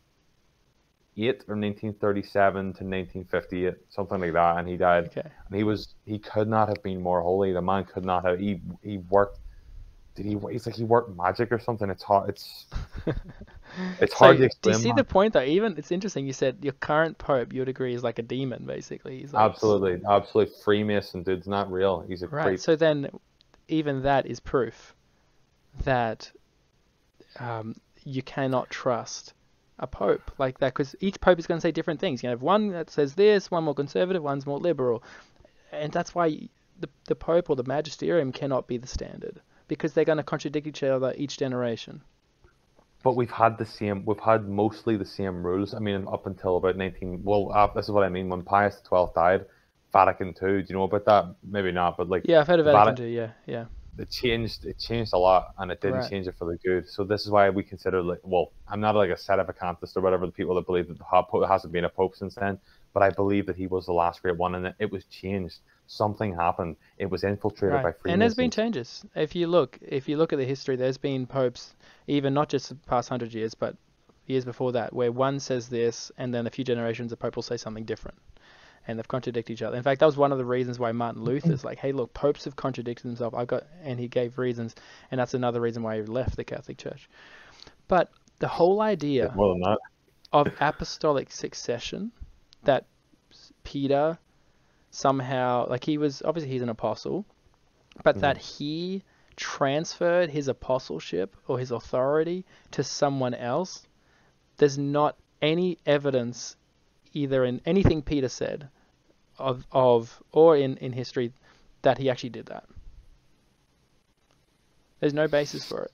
or 1.47 1.55
1937 1.55 2.53
to 2.53 2.67
1958, 2.67 3.74
something 3.89 4.20
like 4.20 4.34
that, 4.34 4.57
and 4.57 4.67
he 4.67 4.78
died. 4.78 5.05
Okay. 5.05 5.22
And 5.22 5.55
he 5.55 5.63
was 5.63 5.93
he 6.05 6.17
could 6.17 6.47
not 6.47 6.67
have 6.70 6.82
been 6.82 6.99
more 7.01 7.22
holy. 7.22 7.53
The 7.53 7.61
man 7.61 7.86
could 7.86 8.03
not 8.03 8.26
have. 8.26 8.39
He 8.39 8.61
he 8.84 8.97
worked. 8.97 9.39
Did 10.20 10.26
he? 10.26 10.38
He's 10.51 10.65
like 10.65 10.76
he 10.76 10.84
worked 10.84 11.15
magic 11.15 11.49
or 11.49 11.59
something. 11.59 11.89
It's 11.89 12.03
hard. 12.03 12.30
It's 12.30 12.65
It's 14.01 14.13
hard 14.13 14.36
so, 14.36 14.39
to 14.39 14.43
explain. 14.45 14.74
Do 14.74 14.80
you 14.80 14.84
see 14.84 14.91
the 14.91 15.05
point 15.05 15.32
though? 15.34 15.43
Even 15.43 15.78
it's 15.78 15.91
interesting. 15.91 16.26
You 16.28 16.34
said 16.34 16.57
your 16.61 16.74
current 16.74 17.17
pope, 17.17 17.53
your 17.53 17.63
degree 17.63 17.93
is 17.93 18.03
like 18.03 18.20
a 18.20 18.22
demon, 18.22 18.65
basically. 18.65 19.20
He's 19.20 19.32
like, 19.32 19.49
absolutely, 19.49 20.01
absolutely 20.07 20.53
Freemason, 20.61 21.24
dude's 21.24 21.47
not 21.47 21.72
real. 21.72 22.03
He's 22.05 22.22
a 22.22 22.28
right. 22.28 22.43
Creep. 22.43 22.59
So 22.59 22.76
then, 22.76 23.09
even 23.70 24.03
that 24.03 24.26
is 24.26 24.41
proof 24.41 24.93
that 25.86 26.30
um, 27.39 27.76
you 28.03 28.22
cannot 28.22 28.70
trust 28.70 29.34
a 29.78 29.88
pope 29.88 30.32
like 30.38 30.59
that 30.59 30.74
because 30.74 30.93
each 30.99 31.22
pope 31.22 31.39
is 31.39 31.47
going 31.47 31.57
to 31.57 31.61
say 31.61 31.72
different 31.72 32.01
things. 32.01 32.22
You 32.24 32.30
have 32.30 32.41
one 32.41 32.72
that 32.72 32.89
says 32.89 33.15
this, 33.15 33.49
one 33.49 33.63
more 33.63 33.76
conservative, 33.76 34.22
one's 34.22 34.45
more 34.45 34.59
liberal, 34.59 35.01
and 35.72 35.93
that's 35.93 36.13
why 36.13 36.49
the 36.80 36.89
the 37.05 37.15
pope 37.15 37.49
or 37.49 37.55
the 37.55 37.63
magisterium 37.63 38.34
cannot 38.34 38.67
be 38.67 38.76
the 38.78 38.88
standard 38.88 39.39
because 39.70 39.93
they're 39.93 40.05
going 40.11 40.17
to 40.17 40.24
contradict 40.24 40.67
each 40.67 40.84
other 40.84 41.13
each 41.17 41.38
generation 41.38 42.01
but 43.03 43.15
we've 43.15 43.32
had 43.32 43.57
the 43.57 43.65
same 43.65 44.03
we've 44.05 44.20
had 44.20 44.47
mostly 44.47 44.97
the 44.97 45.05
same 45.05 45.41
rules 45.45 45.74
i 45.74 45.80
mean 45.80 46.05
up 46.11 46.26
until 46.26 46.57
about 46.57 46.76
19 46.76 47.22
well 47.24 47.51
uh, 47.53 47.67
this 47.76 47.86
is 47.86 47.91
what 47.91 48.03
i 48.03 48.09
mean 48.09 48.28
when 48.30 48.41
pius 48.43 48.76
xii 48.89 49.05
died 49.15 49.45
Vatican 49.91 50.28
II. 50.28 50.61
Do 50.61 50.65
you 50.70 50.76
know 50.76 50.84
about 50.84 51.05
that? 51.05 51.26
Maybe 51.43 51.72
not, 51.72 51.97
but 51.97 52.07
like 52.09 52.22
Yeah, 52.26 52.41
I've 52.41 52.47
heard 52.47 52.59
of 52.59 52.65
Vatican 52.67 52.93
Vati- 52.95 53.03
II. 53.09 53.15
Yeah, 53.15 53.32
yeah. 53.47 53.65
it 53.97 54.11
changed 54.11 54.63
it 54.65 54.78
changed 54.78 55.13
a 55.13 55.17
lot 55.17 55.47
and 55.57 55.72
it 55.72 55.82
didn't 55.82 56.01
Right. 56.01 56.09
change 56.11 56.28
it 56.28 56.36
for 56.38 56.45
the 56.45 56.57
good 56.57 56.88
so 56.88 57.03
this 57.03 57.22
is 57.26 57.32
why 57.32 57.49
we 57.49 57.63
consider 57.63 57.99
like 58.03 58.20
well 58.24 58.51
i'm 58.67 58.80
not 58.80 58.93
like 58.95 59.09
a 59.09 59.17
set 59.17 59.39
of 59.39 59.47
sedevacantist 59.47 59.97
or 59.97 60.01
whatever 60.01 60.28
the 60.28 60.32
people 60.39 60.53
that 60.55 60.67
believe 60.67 60.88
that 60.89 60.99
the 60.99 61.03
pope 61.32 61.47
hasn't 61.53 61.74
been 61.74 61.86
a 61.86 61.89
pope 61.89 62.15
since 62.15 62.36
then 62.36 62.59
but 62.93 63.01
i 63.01 63.09
believe 63.09 63.47
that 63.47 63.55
he 63.55 63.65
was 63.76 63.88
the 63.88 63.91
last 64.03 64.22
great 64.22 64.38
one 64.38 64.53
and 64.53 64.74
it 64.86 64.91
was 64.91 65.03
changed 65.05 65.57
something 65.89 66.35
happened 66.35 66.75
it 66.99 67.07
was 67.09 67.23
infiltrated 67.23 67.81
by 67.81 67.89
Right. 67.89 67.95
freemasons 67.95 68.13
And 68.13 68.21
there's 68.21 68.35
been 68.35 68.51
changes. 68.51 69.03
If 69.15 69.35
you 69.35 69.47
look, 69.47 69.79
if 69.81 70.07
you 70.07 70.17
look 70.17 70.31
at 70.31 70.37
the 70.37 70.45
history, 70.45 70.75
there's 70.75 70.99
been 70.99 71.25
popes, 71.25 71.75
even 72.05 72.33
not 72.33 72.47
just 72.47 72.69
the 72.69 72.75
past 72.75 73.09
hundred 73.09 73.33
years, 73.33 73.55
but 73.55 73.75
years 74.27 74.45
before 74.45 74.71
that, 74.73 74.93
where 74.93 75.11
one 75.11 75.39
says 75.39 75.67
this, 75.67 76.11
and 76.17 76.31
then 76.31 76.45
a 76.45 76.51
few 76.51 76.63
generations, 76.63 77.09
the 77.09 77.17
pope 77.17 77.35
will 77.35 77.43
say 77.43 77.57
something 77.57 77.85
different, 77.85 78.19
and 78.87 78.99
they've 78.99 79.07
contradicted 79.07 79.55
each 79.55 79.63
other. 79.63 79.75
In 79.75 79.81
fact, 79.81 79.99
that 80.01 80.05
was 80.05 80.15
one 80.15 80.31
of 80.31 80.37
the 80.37 80.45
reasons 80.45 80.77
why 80.77 80.91
Martin 80.91 81.23
Luther's 81.23 81.63
like, 81.63 81.79
"Hey, 81.79 81.91
look, 81.91 82.13
popes 82.13 82.45
have 82.45 82.55
contradicted 82.55 83.09
themselves. 83.09 83.35
I've 83.35 83.47
got," 83.47 83.63
and 83.81 83.99
he 83.99 84.07
gave 84.07 84.37
reasons, 84.37 84.75
and 85.09 85.19
that's 85.19 85.33
another 85.33 85.59
reason 85.59 85.81
why 85.81 85.95
he 85.95 86.03
left 86.03 86.35
the 86.35 86.43
Catholic 86.43 86.77
Church. 86.77 87.09
But 87.87 88.11
the 88.37 88.47
whole 88.47 88.81
idea 88.81 89.33
more 89.35 89.55
than 89.55 89.61
that 89.61 89.79
of 90.31 90.55
apostolic 90.59 91.31
succession 91.31 92.11
that 92.63 92.85
Peter 93.63 94.19
somehow 94.91 95.67
like 95.69 95.83
he 95.83 95.97
was 95.97 96.21
obviously 96.23 96.51
he's 96.51 96.61
an 96.61 96.69
apostle 96.69 97.25
but 98.03 98.15
mm-hmm. 98.15 98.21
that 98.21 98.37
he 98.37 99.03
transferred 99.35 100.29
his 100.29 100.47
apostleship 100.47 101.35
or 101.47 101.59
his 101.59 101.71
authority 101.71 102.45
to 102.71 102.83
someone 102.83 103.33
else 103.33 103.87
there's 104.57 104.77
not 104.77 105.15
any 105.41 105.77
evidence 105.85 106.55
either 107.13 107.45
in 107.45 107.61
anything 107.65 108.01
Peter 108.01 108.29
said 108.29 108.67
of 109.37 109.65
of 109.71 110.21
or 110.31 110.57
in 110.57 110.75
in 110.77 110.91
history 110.91 111.31
that 111.81 111.97
he 111.97 112.09
actually 112.09 112.29
did 112.29 112.47
that. 112.47 112.65
There's 114.99 115.13
no 115.13 115.29
basis 115.29 115.65
for 115.65 115.83
it 115.83 115.91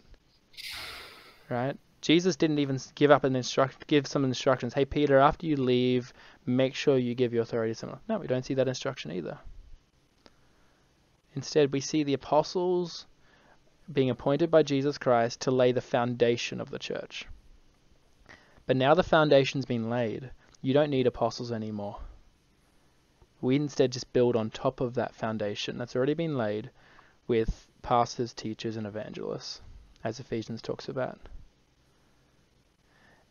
right? 1.50 1.78
Jesus 2.02 2.36
didn't 2.36 2.60
even 2.60 2.80
give 2.94 3.12
up 3.12 3.24
an 3.24 3.36
instruct, 3.36 3.88
give 3.88 4.06
some 4.06 4.24
instructions. 4.24 4.74
Hey 4.74 4.86
Peter, 4.86 5.18
after 5.18 5.48
you 5.48 5.56
leave, 5.58 6.14
make 6.46 6.76
sure 6.76 6.98
you 6.98 7.16
give 7.16 7.34
your 7.34 7.44
authority 7.44 7.74
to 7.74 7.80
someone. 7.80 8.00
No, 8.08 8.18
we 8.20 8.28
don't 8.28 8.46
see 8.46 8.54
that 8.54 8.68
instruction 8.68 9.12
either. 9.12 9.40
Instead, 11.36 11.74
we 11.74 11.82
see 11.82 12.04
the 12.04 12.14
apostles 12.14 13.06
being 13.92 14.10
appointed 14.10 14.50
by 14.50 14.64
Jesus 14.64 14.98
Christ 14.98 15.42
to 15.42 15.52
lay 15.52 15.72
the 15.72 15.82
foundation 15.82 16.62
of 16.62 16.72
the 16.72 16.80
church. 16.80 17.26
But 18.66 18.78
now 18.78 18.94
the 18.94 19.04
foundation's 19.04 19.66
been 19.66 19.90
laid, 19.90 20.32
you 20.62 20.74
don't 20.74 20.90
need 20.90 21.06
apostles 21.06 21.52
anymore. 21.52 22.00
We 23.42 23.58
instead 23.58 23.92
just 23.92 24.12
build 24.14 24.36
on 24.36 24.50
top 24.50 24.82
of 24.82 24.96
that 24.96 25.14
foundation 25.14 25.78
that's 25.78 25.96
already 25.96 26.16
been 26.16 26.38
laid 26.38 26.72
with 27.28 27.68
pastors, 27.84 28.34
teachers, 28.34 28.76
and 28.76 28.88
evangelists, 28.88 29.62
as 30.04 30.20
Ephesians 30.20 30.62
talks 30.62 30.90
about. 30.90 31.20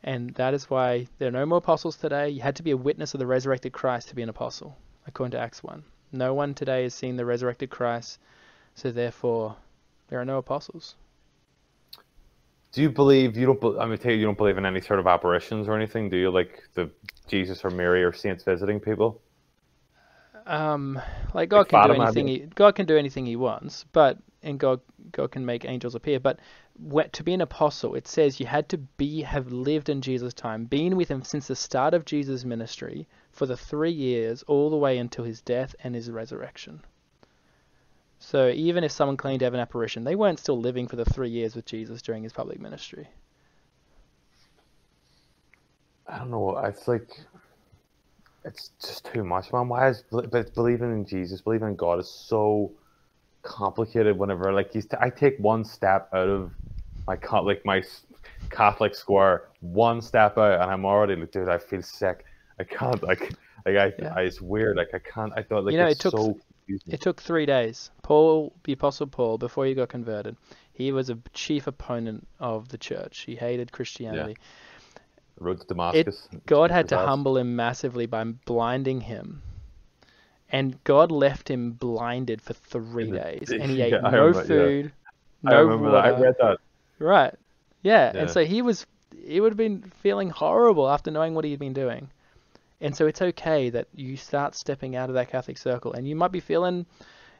And 0.05 0.35
that 0.37 0.55
is 0.55 0.71
why 0.71 1.09
there 1.19 1.29
are 1.29 1.33
no 1.33 1.47
more 1.47 1.59
apostles 1.59 1.97
today. 1.99 2.31
You 2.31 2.43
had 2.43 2.57
to 2.57 2.65
be 2.65 2.73
a 2.73 2.79
witness 2.79 3.15
of 3.15 3.21
the 3.21 3.27
resurrected 3.29 3.73
Christ 3.75 4.11
to 4.11 4.17
be 4.17 4.23
an 4.23 4.31
apostle, 4.31 4.79
according 5.07 5.33
to 5.33 5.41
Acts 5.41 5.65
1. 5.65 5.85
No 6.13 6.35
one 6.35 6.55
today 6.55 6.85
has 6.85 6.95
seen 6.95 7.17
the 7.17 7.27
resurrected 7.27 7.71
Christ, 7.71 8.21
so 8.75 8.93
therefore 8.93 9.57
there 10.09 10.21
are 10.21 10.27
no 10.27 10.39
apostles. 10.39 10.97
do 12.73 12.83
you 12.83 12.91
believe 12.91 13.37
you 13.37 13.47
don't 13.47 13.61
be- 13.61 13.79
i 13.81 13.87
mean 13.87 13.99
take 13.99 14.13
it 14.13 14.17
you 14.21 14.27
don't 14.27 14.39
believe 14.39 14.59
in 14.59 14.67
any 14.67 14.81
sort 14.81 15.01
of 15.01 15.07
apparitions 15.07 15.69
or 15.69 15.75
anything 15.77 16.11
do 16.11 16.17
you 16.19 16.31
like 16.31 16.63
the 16.75 16.91
jesus 17.29 17.65
or 17.65 17.71
mary 17.71 18.05
or 18.05 18.13
saints 18.13 18.45
visiting 18.45 18.81
people 18.81 19.23
Um, 20.47 21.01
like 21.35 21.49
God 21.49 21.65
Like 21.65 21.69
can 21.69 21.81
do 21.83 21.93
anything. 21.93 22.29
He, 22.29 22.39
God 22.55 22.75
can 22.75 22.87
do 22.87 22.97
anything 22.97 23.27
He 23.27 23.37
wants, 23.37 23.85
but 23.93 24.19
and 24.43 24.59
God 24.61 24.81
God 25.13 25.33
can 25.33 25.47
make 25.47 25.65
angels 25.65 25.95
appear. 25.95 26.21
But 26.21 26.39
to 27.13 27.23
be 27.23 27.35
an 27.35 27.41
apostle, 27.41 27.95
it 27.95 28.09
says 28.09 28.41
you 28.41 28.47
had 28.47 28.69
to 28.71 28.79
be 28.79 29.23
have 29.23 29.53
lived 29.53 29.89
in 29.89 30.03
Jesus' 30.03 30.35
time, 30.35 30.65
been 30.65 30.97
with 30.97 31.09
Him 31.09 31.23
since 31.23 31.47
the 31.49 31.57
start 31.57 31.95
of 31.95 32.05
Jesus' 32.05 32.45
ministry 32.45 33.07
for 33.31 33.47
the 33.47 33.57
three 33.57 33.93
years, 33.93 34.43
all 34.45 34.71
the 34.71 34.77
way 34.77 34.99
until 34.99 35.25
His 35.25 35.41
death 35.41 35.75
and 35.85 35.95
His 35.95 36.11
resurrection. 36.11 36.83
So 38.19 38.49
even 38.49 38.85
if 38.85 38.93
someone 38.93 39.17
claimed 39.17 39.41
to 39.41 39.47
have 39.47 39.55
an 39.55 39.61
apparition, 39.61 40.05
they 40.05 40.17
weren't 40.17 40.39
still 40.41 40.59
living 40.59 40.89
for 40.89 40.97
the 40.97 41.05
three 41.05 41.31
years 41.31 41.55
with 41.55 41.67
Jesus 41.67 42.03
during 42.03 42.23
His 42.23 42.33
public 42.33 42.61
ministry. 42.61 43.09
i 46.09 46.19
don't 46.19 46.31
know 46.31 46.57
i 46.57 46.71
feel 46.73 46.95
like 46.97 47.11
it's 48.45 48.71
just 48.81 49.07
too 49.07 49.25
much 49.25 49.53
man 49.53 49.69
why 49.69 49.89
is 49.89 50.05
but 50.11 50.55
believing 50.55 50.93
in 50.93 51.07
jesus 51.07 51.41
believing 51.41 51.69
in 51.69 51.77
god 51.77 51.99
is 51.99 52.09
so 52.11 52.71
complicated 53.43 54.19
whenever 54.19 54.53
like 54.53 54.75
you 54.75 54.81
st- 54.81 55.01
i 55.01 55.11
take 55.11 55.39
one 55.39 55.65
step 55.65 56.09
out 56.15 56.29
of 56.29 56.53
my 57.07 57.17
like 57.43 57.65
my 57.65 57.83
catholic 58.51 58.95
square 58.95 59.49
one 59.61 60.01
step 60.01 60.37
out 60.39 60.61
and 60.61 60.71
i'm 60.71 60.85
already 60.85 61.17
like 61.17 61.31
dude 61.33 61.49
i 61.49 61.59
feel 61.59 61.83
sick 61.83 62.25
i 62.61 62.65
can't 62.65 63.03
like 63.03 63.33
like 63.67 63.77
i, 63.77 63.93
Yeah. 63.99 64.13
I 64.17 64.21
it's 64.23 64.41
weird 64.41 64.77
like 64.77 64.89
i 64.95 64.99
can't 64.99 65.33
i 65.37 65.43
thought 65.43 65.65
like 65.65 65.73
You 65.73 65.79
know, 65.81 65.87
it's 65.89 66.05
it 66.05 66.11
took- 66.11 66.21
so. 66.21 66.39
It 66.87 67.03
took 67.03 67.21
three 67.21 67.45
days. 67.45 67.91
Paul, 68.01 68.55
the 68.65 68.73
Apostle 68.73 69.07
Paul, 69.07 69.37
before 69.37 69.67
he 69.67 69.75
got 69.75 69.91
converted, 69.91 70.35
he 70.73 70.93
was 70.93 71.11
a 71.11 71.19
chief 71.35 71.67
opponent 71.67 72.27
of 72.41 72.71
the 72.71 72.79
church. 72.79 73.19
He 73.27 73.37
hated 73.37 73.71
Christianity. 73.71 74.39
road 75.39 75.61
to 75.61 75.67
damascus 75.67 76.27
God 76.47 76.71
had 76.71 76.89
to 76.89 76.97
humble 76.97 77.37
him 77.37 77.55
massively 77.55 78.07
by 78.07 78.25
blinding 78.25 79.03
him. 79.03 79.43
And 80.49 80.83
God 80.85 81.13
left 81.13 81.51
him 81.51 81.73
blinded 81.73 82.41
for 82.41 82.55
three 82.55 83.11
days. 83.11 83.51
And 83.61 83.71
he 83.71 83.83
ate 83.83 83.93
Yeah, 83.93 83.99
no 84.11 84.27
remember- 84.29 84.39
yeah. 84.41 84.47
food, 84.47 84.93
no 85.43 85.51
i 85.57 85.61
remember 85.61 85.91
that 85.91 86.05
i 86.07 86.11
read 86.19 86.35
that 86.41 86.59
Right. 86.99 87.35
Yeah. 87.83 88.13
Yeah. 88.15 88.21
And 88.23 88.31
so 88.31 88.45
he 88.45 88.63
was 88.63 88.87
he 89.27 89.41
would 89.41 89.53
have 89.53 89.59
been 89.59 89.83
feeling 90.03 90.31
horrible 90.31 90.89
after 90.89 91.11
knowing 91.11 91.35
what 91.35 91.45
he'd 91.45 91.59
been 91.59 91.73
doing. 91.73 92.11
And 92.81 92.95
so 92.95 93.07
it's 93.07 93.23
okay 93.23 93.71
that 93.71 93.89
you 93.95 94.17
start 94.17 94.55
stepping 94.55 94.97
out 94.97 95.09
of 95.09 95.15
that 95.15 95.31
Catholic 95.31 95.57
circle 95.57 95.93
and 95.93 96.07
you 96.07 96.17
might 96.17 96.33
be 96.33 96.41
feeling, 96.41 96.85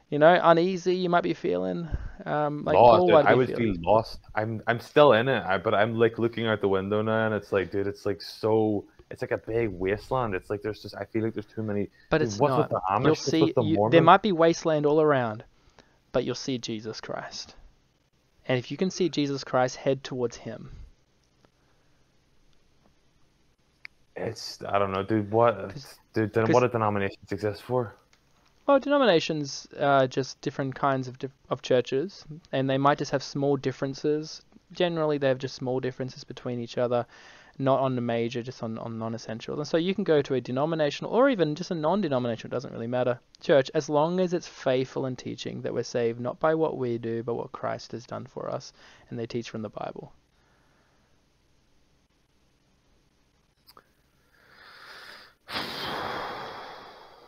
you 0.09 0.17
know, 0.17 0.39
uneasy, 0.41 0.95
you 0.95 1.09
might 1.09 1.23
be 1.23 1.33
feeling 1.33 1.87
um 2.25 2.63
like 2.63 2.75
lost. 2.75 3.07
Dude. 3.07 3.15
I 3.15 3.33
would 3.33 3.47
feeling. 3.49 3.75
feel 3.75 3.83
lost. 3.83 4.19
I'm 4.33 4.61
I'm 4.67 4.79
still 4.79 5.13
in 5.13 5.27
it, 5.27 5.43
I, 5.45 5.57
but 5.57 5.73
I'm 5.73 5.95
like 5.95 6.17
looking 6.17 6.47
out 6.47 6.61
the 6.61 6.69
window 6.69 7.01
now, 7.01 7.25
and 7.25 7.35
it's 7.35 7.51
like, 7.51 7.71
dude, 7.71 7.87
it's 7.87 8.05
like 8.05 8.21
so. 8.21 8.85
It's 9.11 9.21
like 9.21 9.31
a 9.31 9.37
big 9.37 9.69
wasteland. 9.69 10.33
It's 10.33 10.49
like 10.49 10.63
there's 10.63 10.81
just. 10.81 10.95
I 10.95 11.05
feel 11.05 11.23
like 11.23 11.35
there's 11.35 11.45
too 11.45 11.61
many. 11.61 11.89
But 12.09 12.19
dude, 12.19 12.27
it's 12.27 12.39
what's 12.39 12.51
not. 12.51 12.57
with 12.57 12.69
the 12.69 12.81
Amish? 12.89 13.05
You'll 13.05 13.15
see 13.15 13.41
with 13.43 13.55
the 13.55 13.61
you, 13.61 13.89
there 13.91 14.01
might 14.01 14.23
be 14.23 14.31
wasteland 14.31 14.87
all 14.87 14.99
around, 14.99 15.43
but 16.11 16.23
you'll 16.23 16.33
see 16.33 16.57
Jesus 16.57 16.99
Christ. 17.01 17.55
And 18.47 18.59
if 18.59 18.69
you 18.69 18.77
can 18.77 18.91
see 18.91 19.09
Jesus 19.09 19.43
Christ, 19.43 19.75
head 19.75 20.03
towards 20.03 20.37
him. 20.37 20.71
It's 24.15 24.63
I 24.63 24.79
don't 24.79 24.91
know, 24.91 25.03
dude. 25.03 25.31
What? 25.31 25.75
Dude, 26.13 26.33
then 26.33 26.51
what 26.51 26.61
do 26.61 26.69
denominations 26.69 27.31
exist 27.31 27.63
for? 27.63 27.93
Well, 28.65 28.79
denominations 28.79 29.67
are 29.79 30.07
just 30.07 30.39
different 30.41 30.75
kinds 30.75 31.07
of 31.07 31.17
of 31.49 31.61
churches, 31.61 32.25
and 32.51 32.69
they 32.69 32.77
might 32.77 32.97
just 32.97 33.11
have 33.11 33.23
small 33.23 33.57
differences. 33.57 34.41
Generally, 34.71 35.19
they 35.19 35.27
have 35.27 35.37
just 35.37 35.55
small 35.55 35.79
differences 35.79 36.23
between 36.23 36.59
each 36.59 36.77
other, 36.77 37.05
not 37.57 37.79
on 37.79 37.95
the 37.95 38.01
major, 38.01 38.43
just 38.43 38.61
on, 38.61 38.77
on 38.77 38.99
non-essential. 38.99 39.57
And 39.57 39.67
so 39.67 39.77
you 39.77 39.95
can 39.95 40.03
go 40.03 40.21
to 40.21 40.33
a 40.33 40.41
denominational 40.41 41.13
or 41.13 41.29
even 41.29 41.55
just 41.55 41.71
a 41.71 41.75
non-denominational, 41.75 42.53
doesn't 42.53 42.73
really 42.73 42.87
matter, 42.87 43.19
church, 43.39 43.71
as 43.73 43.89
long 43.89 44.19
as 44.19 44.33
it's 44.33 44.47
faithful 44.47 45.05
in 45.05 45.15
teaching 45.15 45.61
that 45.61 45.73
we're 45.73 45.83
saved 45.83 46.19
not 46.19 46.39
by 46.39 46.55
what 46.55 46.77
we 46.77 46.97
do, 46.97 47.23
but 47.23 47.35
what 47.35 47.51
Christ 47.51 47.93
has 47.93 48.05
done 48.05 48.25
for 48.25 48.49
us, 48.49 48.73
and 49.09 49.17
they 49.17 49.25
teach 49.25 49.49
from 49.49 49.61
the 49.61 49.69
Bible. 49.69 50.11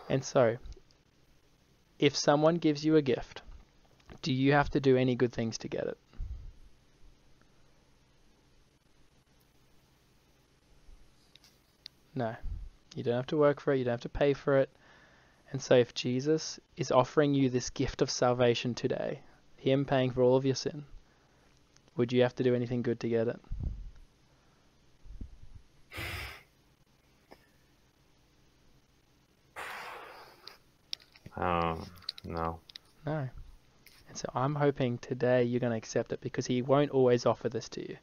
And 0.09 0.23
so, 0.23 0.57
if 1.99 2.15
someone 2.15 2.55
gives 2.55 2.85
you 2.85 2.95
a 2.95 3.01
gift, 3.01 3.41
do 4.21 4.33
you 4.33 4.53
have 4.53 4.69
to 4.71 4.79
do 4.79 4.95
any 4.95 5.15
good 5.15 5.33
things 5.33 5.57
to 5.59 5.67
get 5.67 5.85
it? 5.85 5.97
No. 12.17 12.35
You 12.95 13.03
don't 13.03 13.13
have 13.13 13.27
to 13.27 13.37
work 13.37 13.61
for 13.61 13.73
it, 13.73 13.77
you 13.77 13.83
don't 13.83 13.91
have 13.91 14.01
to 14.01 14.09
pay 14.09 14.33
for 14.33 14.57
it. 14.57 14.71
And 15.51 15.61
so, 15.61 15.75
if 15.75 15.93
Jesus 15.93 16.59
is 16.75 16.91
offering 16.91 17.35
you 17.35 17.47
this 17.47 17.69
gift 17.69 18.01
of 18.01 18.09
salvation 18.09 18.73
today, 18.73 19.19
Him 19.55 19.85
paying 19.85 20.09
for 20.09 20.23
all 20.23 20.35
of 20.35 20.43
your 20.43 20.55
sin, 20.55 20.85
would 21.95 22.11
you 22.11 22.23
have 22.23 22.33
to 22.37 22.43
do 22.43 22.55
anything 22.55 22.81
good 22.81 22.99
to 23.01 23.07
get 23.07 23.27
it? 23.27 23.39
Um, 31.35 31.85
no. 32.23 32.59
No. 33.05 33.29
And 34.09 34.17
so 34.17 34.27
I'm 34.33 34.55
hoping 34.55 34.97
today 34.97 35.43
you're 35.43 35.59
going 35.59 35.71
to 35.71 35.77
accept 35.77 36.11
it 36.11 36.21
because 36.21 36.47
he 36.47 36.63
won't 36.63 36.89
always 36.89 37.27
offer 37.27 37.47
this 37.47 37.69
to 37.69 37.87
you. 37.87 37.97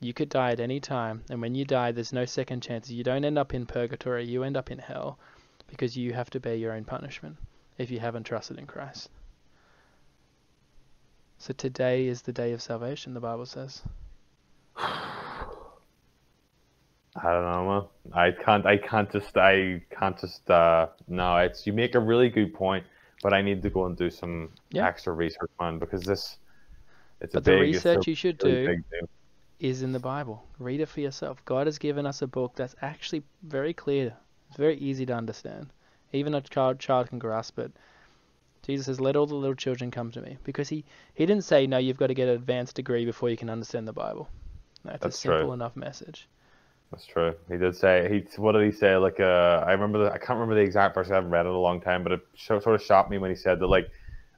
You 0.00 0.12
could 0.12 0.28
die 0.28 0.50
at 0.52 0.60
any 0.60 0.80
time, 0.80 1.22
and 1.30 1.40
when 1.40 1.54
you 1.54 1.64
die, 1.64 1.92
there's 1.92 2.12
no 2.12 2.24
second 2.24 2.62
chances. 2.62 2.92
You 2.92 3.04
don't 3.04 3.24
end 3.24 3.38
up 3.38 3.54
in 3.54 3.64
purgatory, 3.66 4.24
you 4.26 4.42
end 4.42 4.56
up 4.56 4.70
in 4.70 4.78
hell. 4.78 5.18
because 5.66 5.96
you 5.96 6.12
have 6.12 6.28
to 6.30 6.38
bear 6.38 6.54
your 6.54 6.72
own 6.72 6.84
punishment 6.84 7.36
if 7.78 7.90
you 7.90 7.98
haven't 7.98 8.24
trusted 8.24 8.58
in 8.58 8.66
Christ. 8.66 9.08
So 11.38 11.52
today 11.54 12.06
is 12.06 12.22
the 12.22 12.32
day 12.32 12.52
of 12.52 12.60
salvation, 12.62 13.14
the 13.14 13.20
Bible 13.20 13.46
says. 13.46 13.82
I 14.76 15.46
don't 17.22 17.44
know, 17.44 17.88
man. 18.04 18.12
I 18.12 18.30
can't. 18.32 18.66
I 18.66 18.76
can't 18.76 19.10
just. 19.10 19.36
I 19.36 19.82
can't 19.98 20.18
just. 20.20 20.48
Uh, 20.50 20.88
no, 21.08 21.36
it's. 21.38 21.66
You 21.66 21.72
make 21.72 21.94
a 21.94 22.00
really 22.00 22.28
good 22.28 22.52
point, 22.52 22.84
but 23.22 23.32
I 23.32 23.40
need 23.40 23.62
to 23.62 23.70
go 23.70 23.86
and 23.86 23.96
do 23.96 24.10
some 24.10 24.50
Yeah. 24.70 24.86
extra 24.86 25.12
research, 25.12 25.50
on 25.60 25.78
because 25.78 26.02
this. 26.02 26.38
It's 27.20 27.32
But 27.32 27.42
a 27.42 27.44
the 27.44 27.50
big. 27.58 27.74
it's 27.74 27.86
a 27.86 27.90
research 27.90 28.08
you 28.08 28.14
should 28.16 28.42
really 28.42 28.76
do. 28.76 28.82
Is 29.58 29.82
in 29.82 29.92
the 29.92 30.00
Bible. 30.00 30.44
Read 30.58 30.80
it 30.80 30.88
for 30.88 31.00
yourself. 31.00 31.44
God 31.44 31.66
has 31.66 31.78
given 31.78 32.06
us 32.06 32.22
a 32.22 32.26
book 32.26 32.54
that's 32.54 32.74
actually 32.82 33.22
very 33.42 33.72
clear. 33.72 34.14
It's 34.48 34.56
very 34.56 34.76
easy 34.76 35.06
to 35.06 35.14
understand. 35.14 35.68
Even 36.12 36.34
a 36.34 36.40
child 36.40 36.78
child 36.78 37.08
can 37.08 37.18
grasp 37.18 37.58
it. 37.58 37.72
Jesus 38.62 38.86
says, 38.86 39.00
"Let 39.00 39.16
all 39.16 39.26
the 39.26 39.34
little 39.34 39.54
children 39.54 39.90
come 39.90 40.10
to 40.12 40.22
me," 40.22 40.38
because 40.44 40.68
he 40.68 40.84
he 41.14 41.26
didn't 41.26 41.44
say, 41.44 41.66
"No, 41.66 41.78
you've 41.78 41.98
got 41.98 42.06
to 42.08 42.14
get 42.14 42.28
an 42.28 42.34
advanced 42.34 42.76
degree 42.76 43.04
before 43.04 43.30
you 43.30 43.36
can 43.36 43.50
understand 43.50 43.86
the 43.86 43.92
Bible." 43.92 44.28
No, 44.84 44.92
it's 44.92 45.02
That's 45.02 45.16
a 45.16 45.20
simple 45.20 45.40
true. 45.40 45.52
enough 45.52 45.76
message. 45.76 46.28
That's 46.90 47.06
true. 47.06 47.34
He 47.48 47.56
did 47.56 47.74
say 47.76 48.08
he. 48.08 48.40
What 48.40 48.52
did 48.52 48.64
he 48.64 48.70
say? 48.70 48.96
Like, 48.96 49.18
uh, 49.18 49.64
I 49.66 49.72
remember. 49.72 50.04
The, 50.04 50.12
I 50.12 50.18
can't 50.18 50.38
remember 50.38 50.54
the 50.54 50.60
exact 50.60 50.94
verse. 50.94 51.10
I 51.10 51.14
haven't 51.14 51.30
read 51.30 51.46
it 51.46 51.48
in 51.48 51.54
a 51.54 51.58
long 51.58 51.80
time, 51.80 52.02
but 52.02 52.12
it 52.12 52.20
sort 52.36 52.66
of 52.66 52.82
shocked 52.82 53.10
me 53.10 53.18
when 53.18 53.30
he 53.30 53.36
said 53.36 53.58
that, 53.58 53.66
like, 53.66 53.90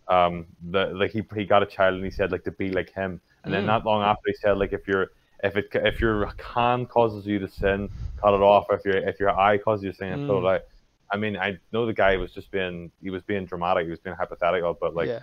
um, 0.09 0.47
the 0.71 0.87
like 0.87 1.11
he 1.11 1.23
he 1.35 1.45
got 1.45 1.63
a 1.63 1.67
child 1.67 1.97
and 1.97 2.05
he 2.05 2.11
said 2.11 2.33
like 2.33 2.45
to 2.45 2.53
be 2.53 2.71
like 2.71 2.93
him, 2.93 3.21
and 3.47 3.55
then 3.55 3.65
Mm. 3.65 3.67
not 3.67 3.87
long 3.87 4.03
after 4.03 4.23
he 4.27 4.35
said 4.35 4.59
like 4.59 4.73
if 4.75 4.87
your 4.87 5.09
if 5.43 5.57
it 5.57 5.69
if 5.75 6.01
your 6.01 6.31
hand 6.55 6.89
causes 6.89 7.27
you 7.27 7.39
to 7.39 7.49
sin, 7.49 7.89
cut 8.21 8.35
it 8.35 8.43
off. 8.43 8.67
If 8.71 8.85
your 8.85 8.97
if 8.97 9.19
your 9.21 9.31
eye 9.39 9.59
causes 9.59 9.85
you 9.85 9.93
to 9.93 9.97
sin, 9.97 10.27
throw 10.27 10.39
it 10.39 10.43
Mm. 10.43 10.55
out. 10.57 10.61
I 11.13 11.17
mean, 11.17 11.37
I 11.37 11.59
know 11.73 11.87
the 11.87 11.93
guy 11.95 12.17
was 12.17 12.33
just 12.33 12.51
being 12.51 12.91
he 13.03 13.11
was 13.11 13.23
being 13.23 13.47
dramatic. 13.47 13.85
He 13.85 13.91
was 13.91 14.01
being 14.01 14.17
hypothetical, 14.17 14.77
but 14.81 14.95
like 14.95 15.09
yeah, 15.09 15.21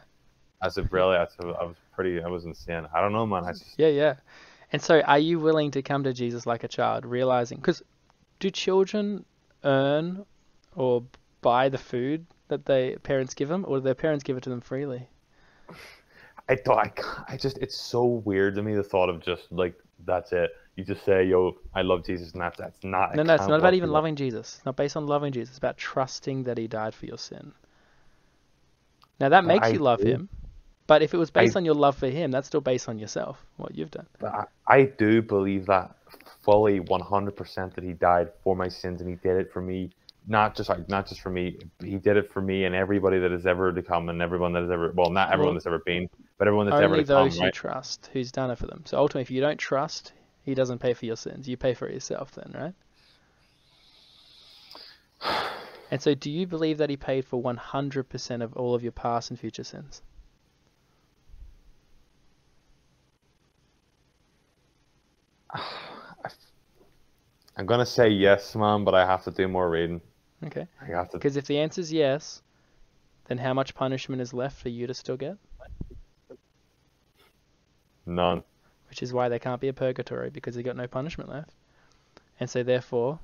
as 0.61 0.77
if 0.77 0.91
really, 0.93 1.17
I 1.17 1.23
was, 1.23 1.55
I 1.59 1.63
was 1.63 1.75
pretty. 1.93 2.21
I 2.23 2.27
was 2.27 2.45
insane. 2.45 2.87
I 2.93 3.01
don't 3.01 3.11
know, 3.13 3.25
man. 3.25 3.43
I 3.45 3.51
just 3.51 3.77
yeah, 3.77 3.89
yeah. 3.89 4.15
And 4.71 4.81
so, 4.81 5.01
are 5.01 5.19
you 5.19 5.39
willing 5.39 5.71
to 5.71 5.81
come 5.81 6.03
to 6.03 6.13
Jesus 6.13 6.45
like 6.45 6.63
a 6.63 6.67
child, 6.67 7.05
realizing? 7.05 7.57
Because 7.57 7.83
do 8.39 8.49
children 8.49 9.25
earn 9.63 10.25
or 10.75 11.03
buy 11.41 11.69
the 11.69 11.77
food 11.77 12.25
that 12.47 12.65
their 12.65 12.97
parents 12.99 13.33
give 13.33 13.49
them, 13.49 13.65
or 13.67 13.77
do 13.77 13.83
their 13.83 13.93
parents 13.95 14.23
give 14.23 14.37
it 14.37 14.43
to 14.43 14.49
them 14.49 14.61
freely? 14.61 15.09
I 16.49 16.55
thought 16.55 16.79
I, 16.79 17.33
I 17.33 17.37
just 17.37 17.57
it's 17.59 17.77
so 17.77 18.05
weird 18.05 18.55
to 18.55 18.63
me 18.63 18.75
the 18.75 18.83
thought 18.83 19.09
of 19.09 19.21
just 19.21 19.51
like 19.51 19.75
that's 20.05 20.31
it. 20.31 20.51
You 20.75 20.83
just 20.83 21.05
say, 21.05 21.25
"Yo, 21.25 21.55
I 21.73 21.81
love 21.83 22.05
Jesus," 22.05 22.31
and 22.33 22.41
that's 22.41 22.57
that's 22.57 22.83
not. 22.83 23.15
No, 23.15 23.23
no, 23.23 23.35
it's 23.35 23.47
not 23.47 23.59
about 23.59 23.73
even 23.73 23.91
loving 23.91 24.15
Jesus. 24.15 24.55
It's 24.57 24.65
not 24.65 24.75
based 24.75 24.97
on 24.97 25.07
loving 25.07 25.31
Jesus. 25.31 25.49
It's 25.49 25.57
about 25.57 25.77
trusting 25.77 26.43
that 26.43 26.57
he 26.57 26.67
died 26.67 26.93
for 26.95 27.05
your 27.05 27.17
sin. 27.17 27.53
Now 29.19 29.29
that 29.29 29.45
makes 29.45 29.67
I 29.67 29.71
you 29.71 29.79
love 29.79 30.01
do. 30.01 30.05
him, 30.05 30.29
but 30.87 31.01
if 31.01 31.13
it 31.13 31.17
was 31.17 31.31
based 31.31 31.55
I- 31.55 31.59
on 31.59 31.65
your 31.65 31.75
love 31.75 31.95
for 31.95 32.09
him, 32.09 32.31
that's 32.31 32.47
still 32.47 32.61
based 32.61 32.89
on 32.89 32.99
yourself, 32.99 33.45
what 33.57 33.75
you've 33.75 33.91
done. 33.91 34.07
I, 34.23 34.45
I 34.67 34.83
do 34.83 35.21
believe 35.21 35.65
that 35.67 35.95
fully, 36.43 36.79
one 36.81 37.01
hundred 37.01 37.35
percent 37.37 37.75
that 37.75 37.83
he 37.83 37.93
died 37.93 38.29
for 38.43 38.55
my 38.55 38.67
sins 38.67 39.01
and 39.01 39.09
he 39.09 39.15
did 39.15 39.37
it 39.37 39.51
for 39.53 39.61
me. 39.61 39.91
Not 40.27 40.55
just 40.55 40.69
like 40.69 40.87
not 40.89 41.07
just 41.07 41.21
for 41.21 41.29
me. 41.29 41.59
He 41.83 41.97
did 41.97 42.17
it 42.17 42.31
for 42.31 42.41
me 42.41 42.63
and 42.65 42.73
everybody 42.75 43.19
that 43.19 43.31
has 43.31 43.45
ever 43.45 43.73
to 43.73 43.81
come 43.83 44.09
and 44.09 44.21
everyone 44.21 44.53
that 44.53 44.61
has 44.63 44.71
ever 44.71 44.91
well, 44.95 45.09
not 45.09 45.31
everyone 45.31 45.55
that's 45.55 45.65
ever 45.67 45.79
been, 45.85 46.07
but 46.37 46.47
everyone 46.47 46.65
that's 46.65 46.79
ever 46.79 46.95
Only 46.95 46.97
to 46.97 47.03
come. 47.03 47.33
those 47.33 47.39
who 47.39 47.41
Right? 47.45 47.53
trust, 47.53 48.09
who's 48.13 48.31
done 48.31 48.51
it 48.51 48.57
for 48.57 48.67
them. 48.67 48.83
So 48.85 48.97
ultimately, 48.97 49.21
if 49.21 49.31
you 49.31 49.41
don't 49.41 49.57
trust, 49.57 50.13
he 50.43 50.53
doesn't 50.55 50.79
pay 50.79 50.93
for 50.93 51.05
your 51.05 51.15
sins. 51.15 51.47
You 51.47 51.57
pay 51.57 51.73
for 51.73 51.87
it 51.87 51.93
yourself, 51.93 52.31
then, 52.33 52.51
right? 55.21 55.41
And 55.91 56.01
so, 56.01 56.15
do 56.15 56.31
you 56.31 56.47
believe 56.47 56.79
that 56.79 56.89
he 56.89 56.97
paid 56.97 57.23
for 57.25 57.41
100% 57.41 58.41
of 58.43 58.53
all 58.57 58.73
of 58.73 58.81
your 58.83 58.91
past 58.91 59.29
and 59.29 59.39
future 59.39 59.63
sins? 59.63 60.01
I'm 67.55 67.65
gonna 67.65 67.85
say 67.85 68.09
yes, 68.09 68.55
man, 68.55 68.83
but 68.83 68.95
I 68.95 69.05
have 69.05 69.23
to 69.25 69.31
do 69.31 69.47
more 69.47 69.69
reading. 69.69 70.01
Okay. 70.45 70.67
I 70.81 70.85
have 70.85 71.09
to. 71.11 71.17
Because 71.17 71.37
if 71.37 71.45
the 71.45 71.59
answer 71.59 71.81
is 71.81 71.91
yes, 71.91 72.41
then 73.25 73.37
how 73.37 73.53
much 73.53 73.73
punishment 73.75 74.21
is 74.21 74.33
left 74.33 74.59
for 74.61 74.69
you 74.69 74.87
to 74.87 74.93
still 74.93 75.17
get? 75.17 75.37
None. 78.05 78.43
Which 78.89 79.01
is 79.01 79.13
why 79.13 79.29
there 79.29 79.39
can't 79.39 79.61
be 79.61 79.69
a 79.69 79.73
purgatory 79.73 80.29
because 80.29 80.55
you 80.57 80.63
got 80.63 80.75
no 80.75 80.87
punishment 80.87 81.29
left. 81.29 81.51
And 82.39 82.49
so, 82.49 82.63
therefore, 82.63 83.19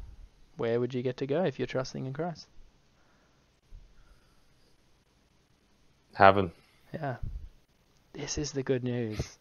where 0.58 0.80
would 0.80 0.94
you 0.94 1.02
get 1.02 1.18
to 1.18 1.28
go 1.28 1.44
if 1.44 1.60
you're 1.60 1.66
trusting 1.68 2.06
in 2.06 2.14
Christ? 2.14 2.48
Haven't. 6.14 6.52
Yeah. 6.94 7.16
This 8.14 8.38
is 8.38 8.52
the 8.52 8.64
good 8.64 8.84
news. 8.84 9.38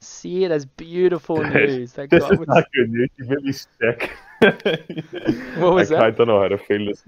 See 0.00 0.44
it 0.44 0.50
as 0.50 0.64
beautiful 0.66 1.36
news 1.44 1.92
that 1.94 2.10
This 2.10 2.22
God 2.22 2.32
is 2.34 2.38
would. 2.38 2.48
not 2.48 2.64
good 2.74 2.90
news. 2.90 3.10
You 3.18 3.24
made 3.26 3.42
me 3.44 3.52
sick. 3.52 4.12
What 5.58 5.74
was 5.74 5.92
I, 5.92 5.96
that? 5.96 6.04
I 6.04 6.10
don't 6.10 6.26
know 6.26 6.40
how 6.40 6.48
to 6.48 6.58
feel 6.58 6.86
this. 6.86 7.02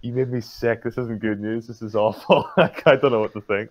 You 0.00 0.12
made 0.12 0.30
me 0.30 0.40
sick. 0.40 0.82
This 0.82 0.98
isn't 0.98 1.20
good 1.20 1.40
news. 1.40 1.66
This 1.66 1.82
is 1.82 1.94
awful. 1.94 2.48
Like, 2.56 2.86
I 2.86 2.96
don't 2.96 3.12
know 3.12 3.20
what 3.20 3.32
to 3.34 3.40
think. 3.42 3.70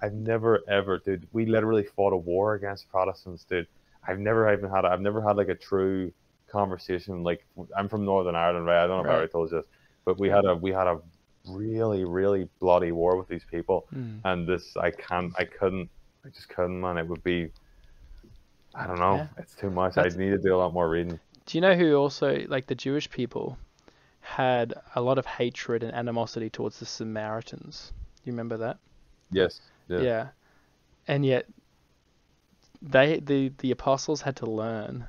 I've 0.00 0.14
never 0.14 0.62
ever, 0.68 0.98
dude. 0.98 1.26
We 1.32 1.46
literally 1.46 1.84
fought 1.96 2.12
a 2.12 2.16
war 2.16 2.54
against 2.54 2.88
Protestants, 2.88 3.44
dude. 3.44 3.66
I've 4.06 4.18
never 4.18 4.50
even 4.52 4.70
had. 4.70 4.84
A, 4.84 4.88
I've 4.88 5.00
never 5.00 5.20
had 5.20 5.36
like 5.36 5.48
a 5.48 5.54
true 5.54 6.12
conversation. 6.50 7.22
Like 7.22 7.44
I'm 7.76 7.88
from 7.88 8.04
Northern 8.04 8.34
Ireland, 8.36 8.66
right? 8.66 8.84
I 8.84 8.86
don't 8.86 8.98
know 8.98 9.08
if 9.08 9.10
I 9.10 9.14
already 9.16 9.32
told 9.32 9.50
you 9.50 9.58
this, 9.58 9.66
but 10.04 10.18
we 10.18 10.28
had 10.28 10.44
a 10.44 10.54
we 10.54 10.70
had 10.70 10.86
a 10.86 11.00
really 11.48 12.04
really 12.04 12.48
bloody 12.60 12.92
war 12.92 13.16
with 13.16 13.28
these 13.28 13.44
people, 13.50 13.86
Mm. 13.94 14.20
and 14.24 14.46
this 14.46 14.76
I 14.76 14.90
can't. 14.90 15.32
I 15.38 15.44
couldn't. 15.44 15.90
I 16.24 16.28
just 16.30 16.48
couldn't, 16.48 16.80
man. 16.80 16.96
It 16.98 17.06
would 17.08 17.22
be. 17.24 17.50
I 18.74 18.86
don't 18.86 19.00
know. 19.00 19.16
Yeah. 19.16 19.26
It's 19.38 19.54
too 19.54 19.70
much. 19.70 19.94
That's- 19.94 20.14
I 20.14 20.18
need 20.18 20.30
to 20.30 20.38
do 20.38 20.54
a 20.54 20.58
lot 20.58 20.72
more 20.72 20.88
reading. 20.88 21.18
Do 21.48 21.56
you 21.56 21.62
know 21.62 21.74
who 21.74 21.94
also, 21.94 22.44
like 22.46 22.66
the 22.66 22.74
Jewish 22.74 23.08
people, 23.08 23.56
had 24.20 24.74
a 24.94 25.00
lot 25.00 25.16
of 25.16 25.24
hatred 25.24 25.82
and 25.82 25.94
animosity 25.94 26.50
towards 26.50 26.78
the 26.78 26.84
Samaritans? 26.84 27.90
Do 28.16 28.30
you 28.30 28.32
remember 28.32 28.58
that? 28.58 28.76
Yes. 29.30 29.62
Yeah. 29.88 30.00
Yeah. 30.00 30.28
And 31.06 31.24
yet, 31.24 31.46
they 32.82 33.20
the 33.20 33.50
the 33.60 33.70
apostles 33.70 34.20
had 34.20 34.36
to 34.36 34.46
learn 34.46 35.08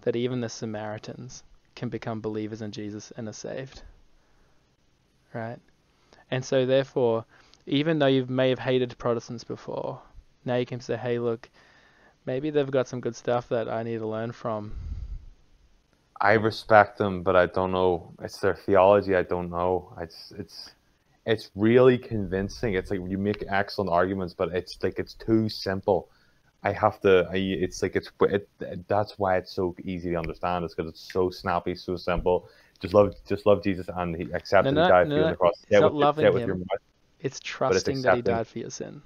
that 0.00 0.16
even 0.16 0.40
the 0.40 0.48
Samaritans 0.48 1.42
can 1.74 1.90
become 1.90 2.22
believers 2.22 2.62
in 2.62 2.72
Jesus 2.72 3.12
and 3.18 3.28
are 3.28 3.34
saved. 3.34 3.82
Right? 5.34 5.58
And 6.30 6.42
so 6.42 6.64
therefore, 6.64 7.26
even 7.66 7.98
though 7.98 8.06
you 8.06 8.24
may 8.24 8.48
have 8.48 8.58
hated 8.58 8.96
Protestants 8.96 9.44
before, 9.44 10.00
now 10.46 10.56
you 10.56 10.64
can 10.64 10.80
say, 10.80 10.96
hey, 10.96 11.18
look, 11.18 11.50
maybe 12.24 12.48
they've 12.48 12.70
got 12.70 12.88
some 12.88 13.00
good 13.00 13.16
stuff 13.16 13.50
that 13.50 13.68
I 13.68 13.82
need 13.82 13.98
to 13.98 14.06
learn 14.06 14.32
from. 14.32 14.72
I 16.20 16.32
respect 16.34 16.98
them, 16.98 17.22
but 17.22 17.36
I 17.36 17.46
don't 17.46 17.72
know. 17.72 18.12
It's 18.22 18.38
their 18.38 18.54
theology. 18.54 19.14
I 19.14 19.22
don't 19.22 19.50
know. 19.50 19.94
It's 20.00 20.32
it's 20.36 20.70
it's 21.26 21.50
really 21.54 21.98
convincing. 21.98 22.74
It's 22.74 22.90
like 22.90 23.00
you 23.08 23.18
make 23.18 23.44
excellent 23.48 23.90
arguments, 23.90 24.34
but 24.34 24.48
it's 24.54 24.82
like 24.82 24.98
it's 24.98 25.14
too 25.14 25.48
simple. 25.48 26.08
I 26.64 26.72
have 26.72 27.00
to. 27.02 27.28
I, 27.30 27.36
it's 27.36 27.82
like 27.82 27.96
it's 27.96 28.10
it, 28.22 28.48
that's 28.88 29.18
why 29.18 29.36
it's 29.36 29.52
so 29.52 29.76
easy 29.84 30.10
to 30.10 30.16
understand. 30.16 30.64
It's 30.64 30.74
because 30.74 30.90
it's 30.90 31.12
so 31.12 31.30
snappy, 31.30 31.74
so 31.76 31.96
simple. 31.96 32.48
Just 32.80 32.94
love, 32.94 33.14
just 33.28 33.46
love 33.46 33.62
Jesus, 33.62 33.88
and 33.96 34.16
he 34.16 34.32
accepted 34.32 34.70
No, 34.74 34.82
he 34.82 34.82
no, 34.82 34.88
died 34.88 35.08
no, 35.08 35.14
for 35.14 35.18
you 35.20 35.24
on 35.24 35.30
the 35.30 35.36
cross. 35.36 35.54
It's 35.68 35.78
it 35.78 35.80
not 35.80 35.94
with, 35.94 36.00
loving 36.00 36.24
it 36.24 36.34
with 36.34 36.46
your 36.46 36.56
him. 36.56 36.58
mouth, 36.58 36.80
It's 37.20 37.40
trusting 37.40 38.02
that 38.02 38.16
he 38.16 38.22
died 38.22 38.46
for 38.46 38.58
your 38.58 38.70
sin. 38.70 39.02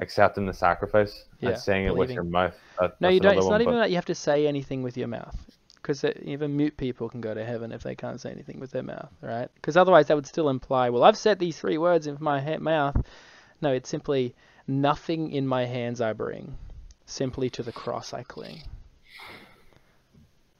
accepting 0.00 0.46
the 0.46 0.52
sacrifice, 0.52 1.24
Yeah, 1.40 1.48
and 1.50 1.58
saying 1.58 1.86
it 1.86 1.96
with 1.96 2.14
your 2.14 2.24
mouth. 2.24 2.58
That, 2.80 2.92
No, 3.00 3.08
you 3.08 3.20
don't. 3.20 3.36
It's 3.36 3.46
one, 3.46 3.52
not 3.52 3.60
even 3.62 3.74
that 3.74 3.90
you 3.90 3.96
have 3.96 4.04
to 4.06 4.14
say 4.14 4.46
anything 4.46 4.82
with 4.82 4.96
your 4.96 5.08
mouth, 5.08 5.51
because 5.82 6.04
even 6.22 6.56
mute 6.56 6.76
people 6.76 7.08
can 7.08 7.20
go 7.20 7.34
to 7.34 7.44
heaven 7.44 7.72
if 7.72 7.82
they 7.82 7.96
can't 7.96 8.20
say 8.20 8.30
anything 8.30 8.60
with 8.60 8.70
their 8.70 8.84
mouth, 8.84 9.10
right? 9.20 9.48
Because 9.56 9.76
otherwise, 9.76 10.06
that 10.06 10.14
would 10.14 10.28
still 10.28 10.48
imply, 10.48 10.90
well, 10.90 11.02
I've 11.02 11.16
said 11.16 11.38
these 11.38 11.58
three 11.58 11.76
words 11.76 12.06
in 12.06 12.16
my 12.20 12.40
ha- 12.40 12.58
mouth. 12.58 12.96
No, 13.60 13.72
it's 13.72 13.88
simply 13.88 14.34
nothing 14.68 15.32
in 15.32 15.46
my 15.46 15.64
hands 15.64 16.00
I 16.00 16.12
bring, 16.12 16.56
simply 17.06 17.50
to 17.50 17.64
the 17.64 17.72
cross 17.72 18.14
I 18.14 18.22
cling. 18.22 18.62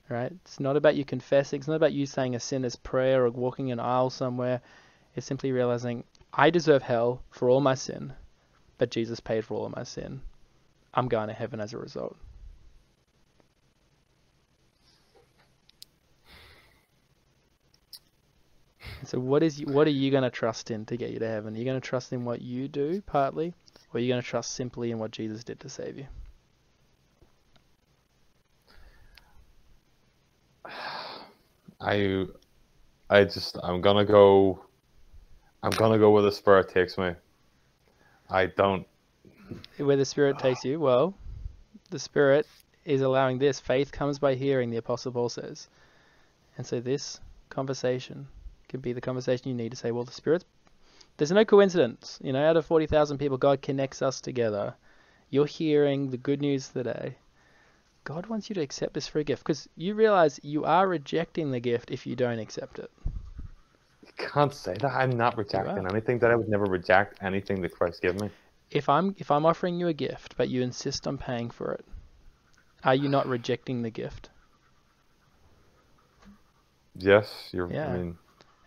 Right? 0.08 0.32
It's 0.44 0.58
not 0.58 0.76
about 0.76 0.96
you 0.96 1.04
confessing. 1.04 1.60
It's 1.60 1.68
not 1.68 1.76
about 1.76 1.92
you 1.92 2.04
saying 2.04 2.34
a 2.34 2.40
sinner's 2.40 2.76
prayer 2.76 3.24
or 3.24 3.30
walking 3.30 3.70
an 3.70 3.78
aisle 3.78 4.10
somewhere. 4.10 4.60
It's 5.14 5.26
simply 5.26 5.52
realizing 5.52 6.02
I 6.32 6.50
deserve 6.50 6.82
hell 6.82 7.22
for 7.30 7.48
all 7.48 7.60
my 7.60 7.74
sin, 7.74 8.12
but 8.76 8.90
Jesus 8.90 9.20
paid 9.20 9.44
for 9.44 9.54
all 9.54 9.66
of 9.66 9.76
my 9.76 9.84
sin. 9.84 10.20
I'm 10.92 11.06
going 11.06 11.28
to 11.28 11.34
heaven 11.34 11.60
as 11.60 11.72
a 11.72 11.78
result. 11.78 12.16
So 19.04 19.18
what 19.18 19.42
is 19.42 19.64
what 19.64 19.86
are 19.86 19.90
you 19.90 20.10
going 20.10 20.22
to 20.22 20.30
trust 20.30 20.70
in 20.70 20.84
to 20.86 20.96
get 20.96 21.10
you 21.10 21.18
to 21.18 21.28
heaven? 21.28 21.54
Are 21.54 21.58
you 21.58 21.64
going 21.64 21.80
to 21.80 21.86
trust 21.86 22.12
in 22.12 22.24
what 22.24 22.40
you 22.40 22.68
do 22.68 23.02
partly, 23.02 23.52
or 23.92 23.98
are 23.98 24.00
you 24.00 24.08
going 24.08 24.22
to 24.22 24.26
trust 24.26 24.52
simply 24.52 24.90
in 24.90 24.98
what 24.98 25.10
Jesus 25.10 25.42
did 25.44 25.60
to 25.60 25.68
save 25.68 25.98
you? 25.98 26.06
I 31.80 32.26
I 33.10 33.24
just 33.24 33.58
I'm 33.62 33.80
gonna 33.80 34.04
go. 34.04 34.64
I'm 35.64 35.72
gonna 35.72 35.98
go 35.98 36.10
where 36.10 36.22
the 36.22 36.30
spirit 36.30 36.68
takes 36.68 36.96
me. 36.96 37.12
I 38.30 38.46
don't. 38.46 38.86
Where 39.76 39.96
the 39.96 40.04
Spirit 40.06 40.38
takes 40.38 40.64
you, 40.64 40.80
well, 40.80 41.14
the 41.90 41.98
Spirit 41.98 42.46
is 42.86 43.02
allowing 43.02 43.38
this. 43.38 43.60
Faith 43.60 43.92
comes 43.92 44.18
by 44.18 44.34
hearing, 44.34 44.70
the 44.70 44.78
Apostle 44.78 45.12
Paul 45.12 45.28
says. 45.28 45.68
And 46.56 46.66
so 46.66 46.80
this 46.80 47.20
conversation 47.50 48.26
can 48.72 48.80
be 48.80 48.92
the 48.92 49.00
conversation 49.00 49.48
you 49.48 49.54
need 49.54 49.70
to 49.70 49.76
say, 49.76 49.92
well, 49.92 50.04
the 50.04 50.12
Spirit's. 50.12 50.44
There's 51.16 51.30
no 51.30 51.44
coincidence. 51.44 52.18
You 52.22 52.32
know, 52.32 52.44
out 52.44 52.56
of 52.56 52.66
40,000 52.66 53.18
people, 53.18 53.38
God 53.38 53.62
connects 53.62 54.02
us 54.02 54.20
together. 54.20 54.74
You're 55.30 55.46
hearing 55.46 56.10
the 56.10 56.16
good 56.16 56.40
news 56.40 56.68
today. 56.68 57.16
God 58.04 58.26
wants 58.26 58.48
you 58.48 58.54
to 58.54 58.60
accept 58.60 58.94
this 58.94 59.06
free 59.06 59.22
gift 59.22 59.44
because 59.44 59.68
you 59.76 59.94
realize 59.94 60.40
you 60.42 60.64
are 60.64 60.88
rejecting 60.88 61.52
the 61.52 61.60
gift 61.60 61.90
if 61.90 62.06
you 62.06 62.16
don't 62.16 62.40
accept 62.40 62.78
it. 62.78 62.90
You 64.02 64.12
can't 64.16 64.52
say 64.52 64.74
that. 64.80 64.90
I'm 64.90 65.10
not 65.10 65.36
rejecting 65.36 65.86
anything. 65.86 66.18
That 66.18 66.32
I 66.32 66.36
would 66.36 66.48
never 66.48 66.64
reject 66.64 67.22
anything 67.22 67.62
that 67.62 67.72
Christ 67.72 68.02
gave 68.02 68.20
me. 68.20 68.30
If 68.70 68.88
I'm 68.88 69.14
if 69.18 69.30
I'm 69.30 69.46
offering 69.46 69.78
you 69.78 69.86
a 69.88 69.92
gift 69.92 70.36
but 70.36 70.48
you 70.48 70.62
insist 70.62 71.06
on 71.06 71.18
paying 71.18 71.50
for 71.50 71.72
it, 71.74 71.84
are 72.82 72.94
you 72.94 73.08
not 73.08 73.28
rejecting 73.28 73.82
the 73.82 73.90
gift? 73.90 74.30
Yes, 76.96 77.48
you're. 77.52 77.72
Yeah. 77.72 77.88
I 77.88 77.96
mean, 77.96 78.18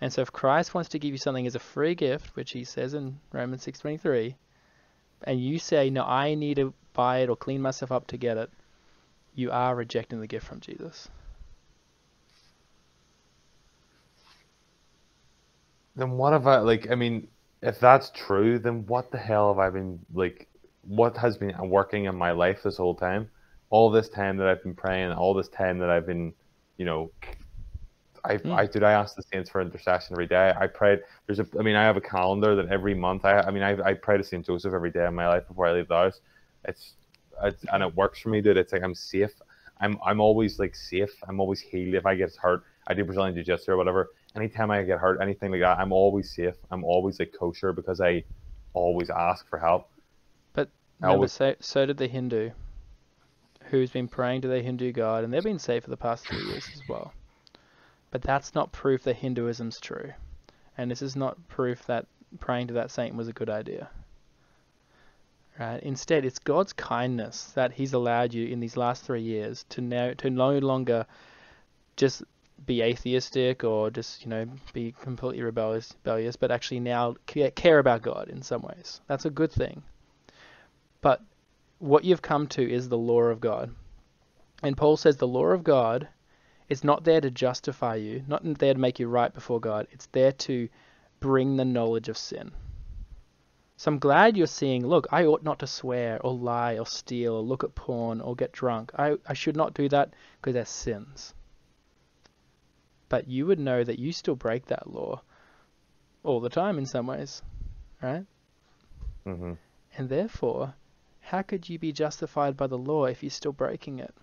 And 0.06 0.14
so 0.14 0.22
if 0.22 0.32
Christ 0.32 0.76
wants 0.76 0.90
to 0.90 1.00
give 1.00 1.14
you 1.14 1.18
something 1.18 1.48
as 1.48 1.56
a 1.56 1.60
free 1.60 1.96
gift, 1.96 2.36
which 2.36 2.52
he 2.52 2.64
says 2.64 2.94
in 2.94 3.20
Romans 3.32 3.64
6:23, 3.64 4.36
and 5.24 5.42
you 5.42 5.58
say, 5.58 5.90
"No, 5.90 6.04
I 6.06 6.36
need 6.36 6.58
to 6.58 6.76
buy 6.94 7.22
it 7.22 7.30
or 7.30 7.36
clean 7.36 7.60
myself 7.60 7.92
up 7.92 8.06
to 8.10 8.18
get 8.18 8.38
it," 8.38 8.52
you 9.34 9.50
are 9.50 9.74
rejecting 9.74 10.20
the 10.20 10.28
gift 10.28 10.46
from 10.46 10.60
Jesus. 10.60 11.10
then 15.96 16.12
what 16.12 16.34
have 16.34 16.46
I 16.46 16.58
like? 16.58 16.92
I 16.92 16.94
mean, 16.94 17.28
if 17.64 17.80
that's 17.80 18.12
true, 18.12 18.60
then 18.60 18.86
what 18.86 19.10
the 19.10 19.18
hell 19.18 19.48
have 19.48 19.58
I 19.58 19.72
been 19.72 20.06
like? 20.14 20.48
What 20.84 21.18
has 21.18 21.36
been 21.36 21.56
working 21.68 22.06
in 22.06 22.16
my 22.16 22.30
life 22.30 22.62
this 22.62 22.78
whole 22.78 22.94
time? 22.94 23.32
All 23.72 23.90
this 23.90 24.10
time 24.10 24.38
that 24.38 24.48
I've 24.48 24.62
been 24.62 24.76
praying, 24.76 25.14
all 25.14 25.34
this 25.34 25.50
time 25.50 25.80
that 25.80 25.90
I've 25.90 26.06
been, 26.06 26.36
you 26.78 26.86
know, 26.86 27.10
I, 28.26 28.38
Hmm. 28.38 28.54
I 28.54 28.66
did. 28.66 28.84
I 28.84 28.92
ask 28.92 29.16
the 29.16 29.24
saints 29.24 29.50
for 29.50 29.62
intercession 29.62 30.14
every 30.14 30.28
day. 30.28 30.54
I 30.60 30.68
prayed. 30.68 31.00
There's 31.26 31.40
a. 31.40 31.48
I 31.60 31.64
mean, 31.64 31.76
I 31.76 31.84
have 31.84 31.98
a 31.98 32.02
calendar 32.02 32.56
that 32.56 32.68
every 32.70 32.94
month. 32.94 33.26
I. 33.26 33.40
I 33.42 33.52
mean, 33.52 33.64
I. 33.64 33.72
I 33.90 33.94
pray 33.94 34.18
to 34.18 34.24
Saint 34.24 34.46
Joseph 34.46 34.74
every 34.74 34.92
day 34.92 35.06
of 35.06 35.14
my 35.14 35.28
life 35.28 35.48
before 35.48 35.68
I 35.68 35.74
leave 35.74 35.88
the 35.88 35.96
house. 35.96 36.20
It's, 36.66 36.94
it's 37.44 37.64
and 37.72 37.84
it 37.84 37.96
works 37.96 38.20
for 38.20 38.30
me, 38.30 38.42
dude. 38.42 38.58
It's 38.58 38.74
like 38.74 38.84
I'm 38.84 38.96
safe. 38.96 39.32
I'm. 39.80 39.98
I'm 40.06 40.20
always 40.20 40.60
like 40.60 40.76
safe. 40.76 41.14
I'm 41.28 41.40
always 41.40 41.60
healed. 41.60 41.96
If 41.96 42.06
I 42.06 42.16
get 42.16 42.36
hurt, 42.36 42.64
I 42.88 42.94
do 42.94 43.04
Brazilian 43.04 43.36
Jiu 43.36 43.44
Jitsu 43.44 43.72
or 43.72 43.78
whatever. 43.78 44.10
Anytime 44.36 44.70
I 44.72 44.84
get 44.84 45.00
hurt, 45.00 45.22
anything 45.22 45.52
like 45.52 45.62
that, 45.62 45.80
I'm 45.80 45.92
always 45.94 46.30
safe. 46.32 46.56
I'm 46.72 46.84
always 46.84 47.20
like 47.20 47.34
kosher 47.40 47.72
because 47.74 48.02
I 48.02 48.24
always 48.74 49.10
ask 49.10 49.48
for 49.50 49.58
help. 49.60 49.90
But 50.54 50.70
I 51.02 51.06
remember, 51.06 51.18
always- 51.20 51.32
so, 51.32 51.56
so 51.62 51.86
did 51.86 51.98
the 51.98 52.08
Hindu, 52.08 52.52
who's 53.66 53.92
been 53.92 54.08
praying 54.08 54.42
to 54.42 54.48
their 54.48 54.62
Hindu 54.62 54.92
god, 54.92 55.24
and 55.24 55.34
they've 55.34 55.44
been 55.44 55.60
saved 55.60 55.86
for 55.86 55.90
the 55.90 55.98
past 55.98 56.28
three 56.28 56.44
years 56.46 56.68
as 56.74 56.82
well. 56.90 57.14
But 58.16 58.22
that's 58.22 58.56
not 58.56 58.72
proof 58.72 59.04
that 59.04 59.18
Hinduism's 59.18 59.78
true, 59.78 60.14
and 60.78 60.90
this 60.90 61.02
is 61.02 61.18
not 61.18 61.50
proof 61.50 61.86
that 61.88 62.06
praying 62.40 62.68
to 62.68 62.76
that 62.76 62.90
saint 62.90 63.14
was 63.14 63.28
a 63.28 63.34
good 63.34 63.50
idea. 63.50 63.90
Right? 65.60 65.84
Instead, 65.84 66.24
it's 66.24 66.40
God's 66.40 66.72
kindness 66.72 67.52
that 67.56 67.74
He's 67.74 67.92
allowed 67.92 68.34
you 68.34 68.48
in 68.48 68.62
these 68.62 68.78
last 68.78 69.04
three 69.04 69.22
years 69.22 69.66
to 69.68 69.82
now 69.82 70.14
to 70.14 70.30
no 70.30 70.60
longer 70.60 71.06
just 71.98 72.24
be 72.66 72.82
atheistic 72.82 73.66
or 73.66 73.92
just 73.92 74.24
you 74.24 74.30
know 74.30 74.48
be 74.72 74.94
completely 74.94 75.44
rebellious, 75.44 75.94
rebellious, 76.06 76.38
but 76.38 76.52
actually 76.52 76.80
now 76.80 77.16
care 77.26 77.80
about 77.80 78.02
God 78.02 78.30
in 78.30 78.42
some 78.42 78.62
ways. 78.62 79.02
That's 79.08 79.26
a 79.26 79.30
good 79.30 79.52
thing. 79.52 79.84
But 81.02 81.22
what 81.80 82.06
you've 82.06 82.22
come 82.22 82.48
to 82.48 82.64
is 82.64 82.88
the 82.88 82.98
law 82.98 83.24
of 83.24 83.42
God. 83.42 83.76
And 84.64 84.78
Paul 84.78 84.96
says 84.96 85.18
the 85.18 85.28
law 85.28 85.48
of 85.48 85.66
God 85.66 86.08
is 86.70 86.84
not 86.84 87.04
there 87.04 87.22
to 87.22 87.30
justify 87.30 87.96
you, 87.96 88.24
not 88.28 88.42
there 88.60 88.74
to 88.74 88.80
make 88.80 89.00
you 89.00 89.08
right 89.08 89.34
before 89.34 89.60
God. 89.60 89.88
It's 89.92 90.08
there 90.08 90.32
to 90.32 90.70
bring 91.20 91.56
the 91.58 91.66
knowledge 91.66 92.10
of 92.10 92.18
sin. 92.18 92.52
So 93.78 93.92
I'm 93.92 94.00
glad 94.00 94.38
you're 94.38 94.48
seeing, 94.48 94.88
look, 94.88 95.06
I 95.12 95.26
ought 95.26 95.44
not 95.44 95.60
to 95.60 95.68
swear 95.68 96.20
or 96.22 96.34
lie 96.34 96.78
or 96.78 96.86
steal 96.86 97.34
or 97.34 97.42
look 97.42 97.64
at 97.64 97.76
porn 97.76 98.22
or 98.22 98.36
get 98.36 98.54
drunk. 98.54 98.92
I, 98.98 99.18
I 99.28 99.34
should 99.34 99.56
not 99.56 99.74
do 99.74 99.90
that 99.90 100.14
because 100.40 100.54
they're 100.54 100.66
sins. 100.66 101.34
But 103.10 103.28
you 103.28 103.46
would 103.46 103.60
know 103.60 103.84
that 103.84 104.00
you 104.00 104.12
still 104.14 104.36
break 104.36 104.66
that 104.68 104.90
law 104.90 105.22
all 106.24 106.40
the 106.40 106.50
time 106.50 106.78
in 106.78 106.86
some 106.86 107.08
ways, 107.08 107.44
right? 108.02 108.26
hmm 109.26 109.54
And 109.98 110.10
therefore, 110.10 110.76
how 111.20 111.42
could 111.42 111.68
you 111.70 111.78
be 111.78 111.92
justified 111.92 112.56
by 112.56 112.68
the 112.68 112.78
law 112.78 113.06
if 113.06 113.22
you're 113.24 113.30
still 113.30 113.52
breaking 113.52 114.00
it? 114.00 114.16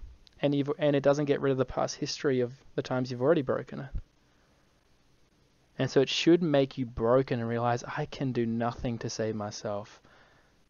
And 0.43 0.55
you've 0.55 0.71
and 0.79 0.95
it 0.97 1.03
doesn't 1.03 1.27
get 1.27 1.41
rid 1.41 1.53
of 1.53 1.59
the 1.59 1.65
past 1.65 1.97
history 1.97 2.41
of 2.41 2.53
the 2.75 2.83
times 2.83 3.11
you've 3.11 3.23
already 3.23 3.43
broken 3.43 3.81
it. 3.81 3.91
And 5.79 5.91
so 5.91 6.01
it 6.01 6.09
should 6.09 6.43
make 6.43 6.77
you 6.77 6.85
broken 6.85 7.41
and 7.41 7.49
realize 7.49 7.83
I 7.85 8.07
can 8.07 8.33
do 8.33 8.45
nothing 8.45 8.99
to 8.99 9.11
save 9.11 9.35
myself. 9.35 10.01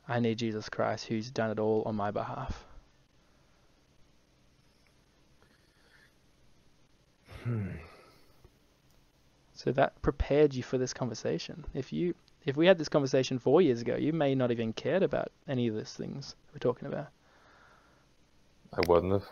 I 0.07 0.21
need 0.21 0.39
Jesus 0.39 0.69
Christ 0.69 1.07
who's 1.07 1.31
done 1.31 1.51
it 1.51 1.59
all 1.59 1.83
on 1.87 1.97
my 1.97 2.11
behalf. 2.11 2.65
Hmm. 7.45 7.71
So 9.55 9.73
that 9.73 10.01
prepared 10.03 10.55
you 10.55 10.63
for 10.63 10.79
this 10.79 10.93
conversation. 10.93 11.65
If 11.75 11.93
you 11.93 12.15
if 12.45 12.57
we 12.57 12.67
had 12.67 12.79
this 12.79 12.89
conversation 12.89 13.39
four 13.39 13.63
years 13.63 13.81
ago, 13.81 13.97
you 13.97 14.13
may 14.13 14.35
not 14.35 14.51
even 14.51 14.73
cared 14.73 15.03
about 15.03 15.31
any 15.47 15.69
of 15.69 15.77
these 15.77 15.93
things 15.93 16.35
we're 16.53 16.59
talking 16.59 16.89
about. 16.89 17.09
I 18.73 18.81
wouldn't 18.89 19.13
have. 19.13 19.29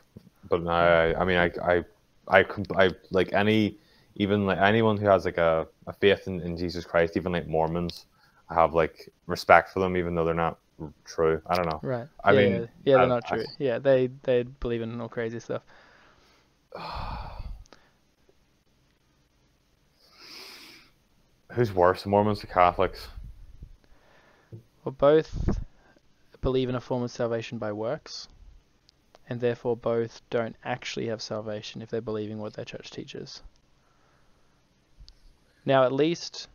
But 0.51 0.65
now, 0.65 0.73
I, 0.73 1.21
I 1.21 1.25
mean, 1.25 1.39
I, 1.39 1.51
I, 1.65 1.85
I, 2.29 2.45
I 2.77 2.91
like 3.11 3.33
any, 3.33 3.79
even 4.17 4.47
like 4.47 4.59
anyone 4.59 4.99
who 4.99 5.07
has 5.07 5.25
like 5.25 5.39
a, 5.39 5.67
a 5.87 5.95
faith 5.95 6.27
in, 6.27 6.41
in 6.43 6.57
Jesus 6.59 6.85
Christ, 6.85 7.17
even 7.17 7.33
like 7.33 7.49
Mormons, 7.49 8.07
I 8.51 8.55
have 8.55 8.75
like 8.75 9.11
respect 9.27 9.71
for 9.73 9.81
them, 9.81 9.97
even 9.97 10.15
though 10.15 10.25
they're 10.27 10.35
not 10.35 10.59
true. 11.05 11.41
I 11.47 11.57
don't 11.57 11.67
know. 11.67 11.83
Right. 11.83 12.09
I 12.25 12.33
yeah, 12.33 12.41
mean, 12.41 12.53
yeah, 12.53 12.67
yeah, 12.85 12.99
they're 12.99 13.07
I- 13.07 13.07
not 13.07 13.25
I- 13.31 13.37
true. 13.37 13.45
Yeah, 13.59 13.79
they 13.79 14.11
they 14.25 14.43
believe 14.43 14.83
in 14.83 15.01
all 15.01 15.09
crazy 15.09 15.41
stuff. 15.41 15.63
Who's 21.53 21.73
worse, 21.73 22.07
Mormons 22.07 22.45
or 22.45 22.47
Catholics? 22.49 23.09
Well, 24.85 24.93
both 24.93 25.61
believe 26.41 26.69
in 26.69 26.75
a 26.75 26.81
form 26.81 27.03
of 27.03 27.11
salvation 27.11 27.59
by 27.59 27.73
works, 27.73 28.29
and 29.31 29.41
therefore 29.41 29.77
both 29.77 30.21
don't 30.29 30.57
actually 30.65 31.07
have 31.07 31.23
salvation 31.23 31.81
if 31.81 31.89
they're 31.89 32.01
believing 32.01 32.39
what 32.39 32.53
their 32.53 32.65
church 32.65 32.91
teaches. 32.91 33.43
Now, 35.65 35.85
at 35.85 35.93
least 35.93 36.49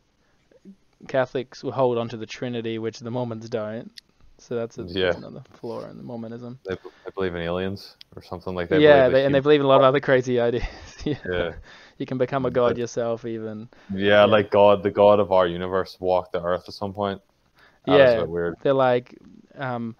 Catholics 1.07 1.63
will 1.63 1.71
hold 1.71 1.97
on 1.97 2.09
to 2.09 2.17
the 2.17 2.25
Trinity, 2.25 2.77
which 2.79 2.99
the 2.99 3.11
Mormons 3.11 3.49
don't. 3.49 3.91
So 4.37 4.55
that's, 4.55 4.77
a, 4.77 4.83
that's 4.83 4.93
Yeah. 4.95 5.15
another 5.15 5.43
flaw 5.53 5.85
in 5.89 5.95
the 5.97 6.03
Mormonism. 6.03 6.59
They, 6.67 6.75
they 6.75 7.11
believe 7.15 7.33
in 7.35 7.41
aliens 7.41 7.95
or 8.15 8.21
something 8.21 8.53
like 8.53 8.67
that. 8.69 8.81
yeah, 8.81 9.07
they, 9.07 9.23
and 9.25 9.33
they 9.33 9.39
believe 9.39 9.61
in 9.61 9.65
a 9.65 9.69
lot 9.69 9.77
of 9.79 9.85
other 9.85 10.01
crazy 10.01 10.39
ideas. 10.41 10.65
yeah. 11.05 11.15
Yeah. 11.31 11.53
You 11.97 12.05
can 12.05 12.17
become 12.17 12.45
a 12.45 12.51
god 12.51 12.71
But- 12.71 12.77
yourself, 12.77 13.23
even. 13.23 13.69
Yeah, 13.93 14.25
like 14.25 14.51
God, 14.51 14.83
the 14.83 14.91
God 14.91 15.21
of 15.21 15.31
our 15.31 15.47
universe 15.47 15.95
walked 16.01 16.33
the 16.33 16.43
earth 16.43 16.65
at 16.67 16.73
some 16.73 16.93
point. 16.93 17.21
That 17.85 17.97
yeah, 17.97 18.23
weird. 18.23 18.55
they're 18.63 18.73
like, 18.73 19.15
um, 19.55 19.95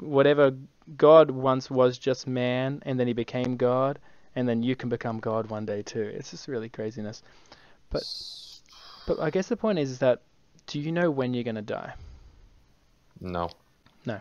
whatever 0.00 0.56
God 0.96 1.30
once 1.30 1.70
was 1.70 1.98
just 1.98 2.26
man, 2.26 2.82
and 2.86 2.98
then 2.98 3.06
he 3.06 3.12
became 3.12 3.56
God, 3.56 3.98
and 4.36 4.48
then 4.48 4.62
you 4.62 4.76
can 4.76 4.88
become 4.88 5.18
God 5.18 5.50
one 5.50 5.66
day 5.66 5.82
too. 5.82 6.12
It's 6.14 6.30
just 6.30 6.46
really 6.46 6.68
craziness. 6.68 7.22
But 7.90 8.04
but 9.06 9.20
I 9.20 9.30
guess 9.30 9.48
the 9.48 9.56
point 9.56 9.78
is, 9.78 9.90
is 9.90 9.98
that 9.98 10.22
do 10.66 10.80
you 10.80 10.92
know 10.92 11.10
when 11.10 11.34
you're 11.34 11.44
gonna 11.44 11.62
die? 11.62 11.94
No. 13.20 13.50
No. 14.04 14.20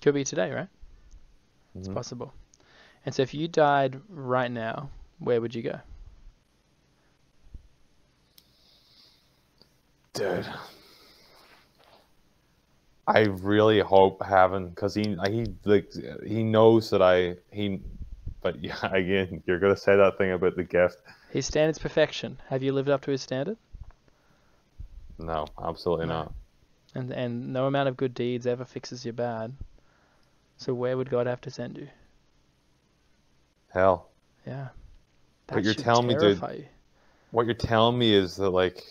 Could 0.00 0.14
be 0.14 0.24
today, 0.24 0.50
right? 0.50 0.68
It's 1.74 1.88
Mhm. 1.88 1.94
possible. 1.94 2.32
And 3.04 3.14
so 3.14 3.22
if 3.22 3.34
you 3.34 3.48
died 3.48 4.00
right 4.08 4.50
now, 4.50 4.90
where 5.18 5.40
would 5.40 5.54
you 5.54 5.62
go? 5.62 5.80
Dude. 10.12 10.46
I 13.06 13.20
really 13.20 13.80
hope 13.80 14.22
heaven, 14.24 14.68
because 14.68 14.94
he 14.94 15.16
he 15.28 15.46
like 15.64 15.92
he 16.26 16.42
knows 16.44 16.90
that 16.90 17.02
I 17.02 17.36
he, 17.50 17.80
but 18.42 18.62
yeah, 18.62 18.76
again, 18.92 19.42
you're 19.46 19.58
gonna 19.58 19.76
say 19.76 19.96
that 19.96 20.18
thing 20.18 20.32
about 20.32 20.56
the 20.56 20.64
gift. 20.64 20.98
His 21.30 21.46
standard's 21.46 21.78
perfection. 21.78 22.38
Have 22.48 22.62
you 22.62 22.72
lived 22.72 22.88
up 22.90 23.00
to 23.02 23.10
his 23.10 23.22
standard? 23.22 23.56
No, 25.18 25.46
absolutely 25.62 26.06
No. 26.06 26.14
not. 26.14 26.32
And 26.94 27.10
and 27.12 27.52
no 27.52 27.66
amount 27.66 27.88
of 27.88 27.96
good 27.96 28.14
deeds 28.14 28.46
ever 28.46 28.64
fixes 28.64 29.04
your 29.04 29.14
bad. 29.14 29.52
So 30.58 30.74
where 30.74 30.96
would 30.96 31.10
God 31.10 31.26
have 31.26 31.40
to 31.42 31.50
send 31.50 31.78
you? 31.78 31.88
Hell, 33.72 34.10
Yeah. 34.46 34.68
But 35.46 35.64
you're 35.64 35.74
telling 35.74 36.06
me, 36.06 36.14
dude- 36.14 36.38
you. 36.40 36.66
what 37.30 37.46
you're 37.46 37.54
telling 37.54 37.98
me 37.98 38.14
is 38.14 38.36
that 38.36 38.50
like 38.50 38.84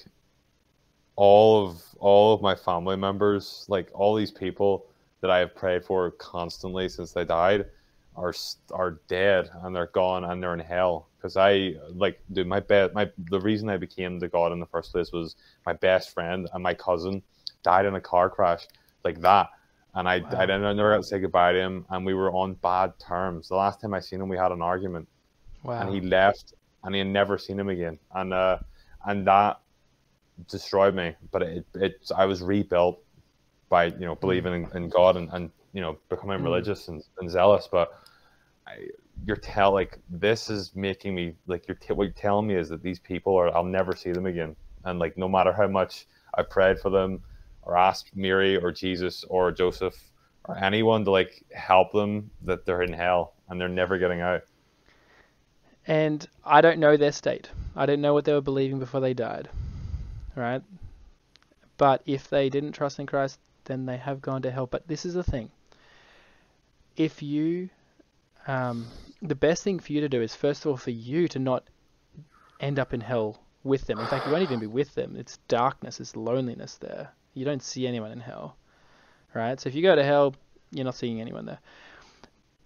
all 1.16 1.68
of 1.68 1.84
all 2.00 2.34
of 2.34 2.42
my 2.42 2.56
family 2.56 2.96
members, 2.96 3.66
like 3.68 3.90
all 3.94 4.16
these 4.16 4.32
people 4.32 4.86
that 5.22 5.30
I 5.30 5.40
have 5.40 5.56
prayed 5.56 5.86
for 5.86 6.12
constantly 6.12 6.90
since 6.90 7.12
they 7.12 7.26
died, 7.26 7.66
are 8.16 8.34
are 8.72 9.00
dead 9.08 9.50
and 9.62 9.76
they're 9.76 9.88
gone 9.88 10.24
and 10.24 10.42
they're 10.42 10.54
in 10.54 10.60
hell. 10.60 11.08
Because 11.18 11.38
I 11.38 11.76
like, 11.94 12.20
dude, 12.32 12.48
my 12.48 12.60
best, 12.60 12.94
my 12.94 13.10
the 13.30 13.40
reason 13.40 13.70
I 13.70 13.78
became 13.78 14.20
the 14.20 14.28
god 14.28 14.52
in 14.52 14.60
the 14.60 14.66
first 14.66 14.92
place 14.92 15.12
was 15.12 15.36
my 15.66 15.74
best 15.74 16.14
friend 16.14 16.50
and 16.54 16.64
my 16.64 16.74
cousin 16.74 17.22
died 17.64 17.86
in 17.86 17.96
a 17.96 18.02
car 18.02 18.30
crash 18.30 18.68
like 19.04 19.22
that, 19.22 19.50
and 19.96 20.08
I 20.08 20.20
wow. 20.20 20.30
I, 20.38 20.46
didn't, 20.46 20.66
I 20.66 20.74
never 20.74 20.94
got 20.94 20.98
to 20.98 21.04
say 21.04 21.20
goodbye 21.20 21.54
to 21.54 21.60
him, 21.60 21.86
and 21.90 22.06
we 22.06 22.14
were 22.14 22.32
on 22.32 22.56
bad 22.56 22.98
terms. 23.00 23.50
The 23.50 23.56
last 23.56 23.82
time 23.82 23.94
I 23.94 24.00
seen 24.00 24.22
him, 24.22 24.30
we 24.30 24.38
had 24.38 24.52
an 24.52 24.62
argument, 24.62 25.08
wow. 25.64 25.82
and 25.82 25.94
he 25.94 26.02
left, 26.02 26.54
and 26.84 26.96
he 26.96 27.00
had 27.00 27.08
never 27.08 27.38
seen 27.38 27.60
him 27.60 27.70
again, 27.70 28.00
and 28.16 28.34
uh, 28.34 28.58
and 29.06 29.26
that 29.28 29.61
destroyed 30.48 30.96
me. 30.96 31.16
But 31.32 31.42
it, 31.44 31.66
it 31.76 32.12
I 32.16 32.26
was 32.26 32.42
rebuilt 32.42 33.02
by 33.70 33.86
you 33.86 34.06
know 34.06 34.16
believing 34.16 34.54
in, 34.64 34.78
in 34.78 34.90
God 34.90 35.18
and, 35.18 35.30
and 35.32 35.52
you 35.74 35.82
know 35.82 35.98
becoming 36.10 36.40
mm. 36.40 36.44
religious 36.44 36.88
and, 36.88 37.04
and 37.20 37.30
zealous. 37.30 37.68
But 37.72 37.92
I, 38.68 38.88
you're 39.26 39.38
tell 39.38 39.72
like 39.72 40.00
this 40.10 40.50
is 40.50 40.76
making 40.76 41.16
me 41.16 41.34
like 41.48 41.68
you're 41.68 41.76
t- 41.76 41.94
what 41.94 42.04
you're 42.06 42.14
telling 42.14 42.48
me 42.48 42.56
is 42.56 42.70
that 42.70 42.82
these 42.82 43.00
people 43.00 43.36
are 43.36 43.56
I'll 43.56 43.64
never 43.64 43.96
see 43.96 44.12
them 44.12 44.26
again, 44.26 44.56
and 44.84 45.00
like 45.00 45.18
no 45.18 45.28
matter 45.28 45.54
how 45.54 45.68
much 45.68 46.08
I 46.34 46.44
prayed 46.44 46.80
for 46.80 46.90
them 46.90 47.22
or 47.64 47.78
asked 47.78 48.16
Mary 48.16 48.58
or 48.58 48.72
Jesus 48.72 49.24
or 49.26 49.52
Joseph 49.52 49.96
or 50.46 50.58
anyone 50.58 51.06
to 51.06 51.12
like 51.12 51.44
help 51.54 51.92
them 51.92 52.32
that 52.44 52.66
they're 52.66 52.82
in 52.82 52.94
hell 52.94 53.34
and 53.50 53.60
they're 53.60 53.70
never 53.70 53.98
getting 53.98 54.22
out. 54.22 54.44
And 55.88 56.28
I 56.46 56.62
don't 56.62 56.80
know 56.80 56.98
their 56.98 57.12
state. 57.12 57.50
I 57.76 57.86
don't 57.86 58.02
know 58.02 58.14
what 58.14 58.26
they 58.26 58.34
were 58.34 58.42
believing 58.42 58.80
before 58.80 59.02
they 59.02 59.14
died. 59.14 59.50
Right? 60.36 60.62
But 61.78 62.02
if 62.06 62.30
they 62.30 62.50
didn't 62.50 62.74
trust 62.74 63.00
in 63.00 63.08
Christ, 63.08 63.40
then 63.66 63.86
they 63.86 63.98
have 63.98 64.22
gone 64.22 64.42
to 64.44 64.52
hell. 64.52 64.68
But 64.68 64.88
this 64.88 65.06
is 65.06 65.14
the 65.14 65.24
thing. 65.24 65.50
If 66.96 67.22
you 67.22 67.70
um, 68.48 68.88
the 69.22 69.36
best 69.36 69.64
thing 69.64 69.80
for 69.80 69.94
you 69.94 70.02
to 70.02 70.10
do 70.10 70.22
is 70.22 70.36
first 70.36 70.66
of 70.66 70.72
all 70.72 70.78
for 70.78 70.92
you 70.92 71.28
to 71.30 71.40
not 71.40 71.64
end 72.60 72.80
up 72.80 72.94
in 72.94 73.02
hell 73.02 73.40
with 73.64 73.86
them. 73.86 74.00
In 74.00 74.08
fact, 74.08 74.26
you 74.26 74.32
won't 74.32 74.44
even 74.44 74.60
be 74.60 74.68
with 74.68 74.94
them. 74.96 75.16
It's 75.16 75.38
darkness, 75.48 76.00
it's 76.00 76.16
loneliness 76.16 76.78
there. 76.78 77.10
You 77.34 77.46
don't 77.46 77.62
see 77.62 77.88
anyone 77.88 78.12
in 78.12 78.20
hell, 78.20 78.56
right? 79.34 79.60
So 79.60 79.70
if 79.70 79.76
you 79.76 79.82
go 79.82 79.96
to 79.96 80.04
hell, 80.04 80.36
you're 80.72 80.86
not 80.86 80.96
seeing 80.96 81.22
anyone 81.22 81.46
there. 81.46 81.60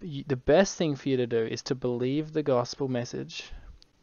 The 0.01 0.35
best 0.35 0.77
thing 0.77 0.95
for 0.95 1.09
you 1.09 1.17
to 1.17 1.27
do 1.27 1.43
is 1.43 1.61
to 1.63 1.75
believe 1.75 2.33
the 2.33 2.43
gospel 2.43 2.87
message, 2.87 3.51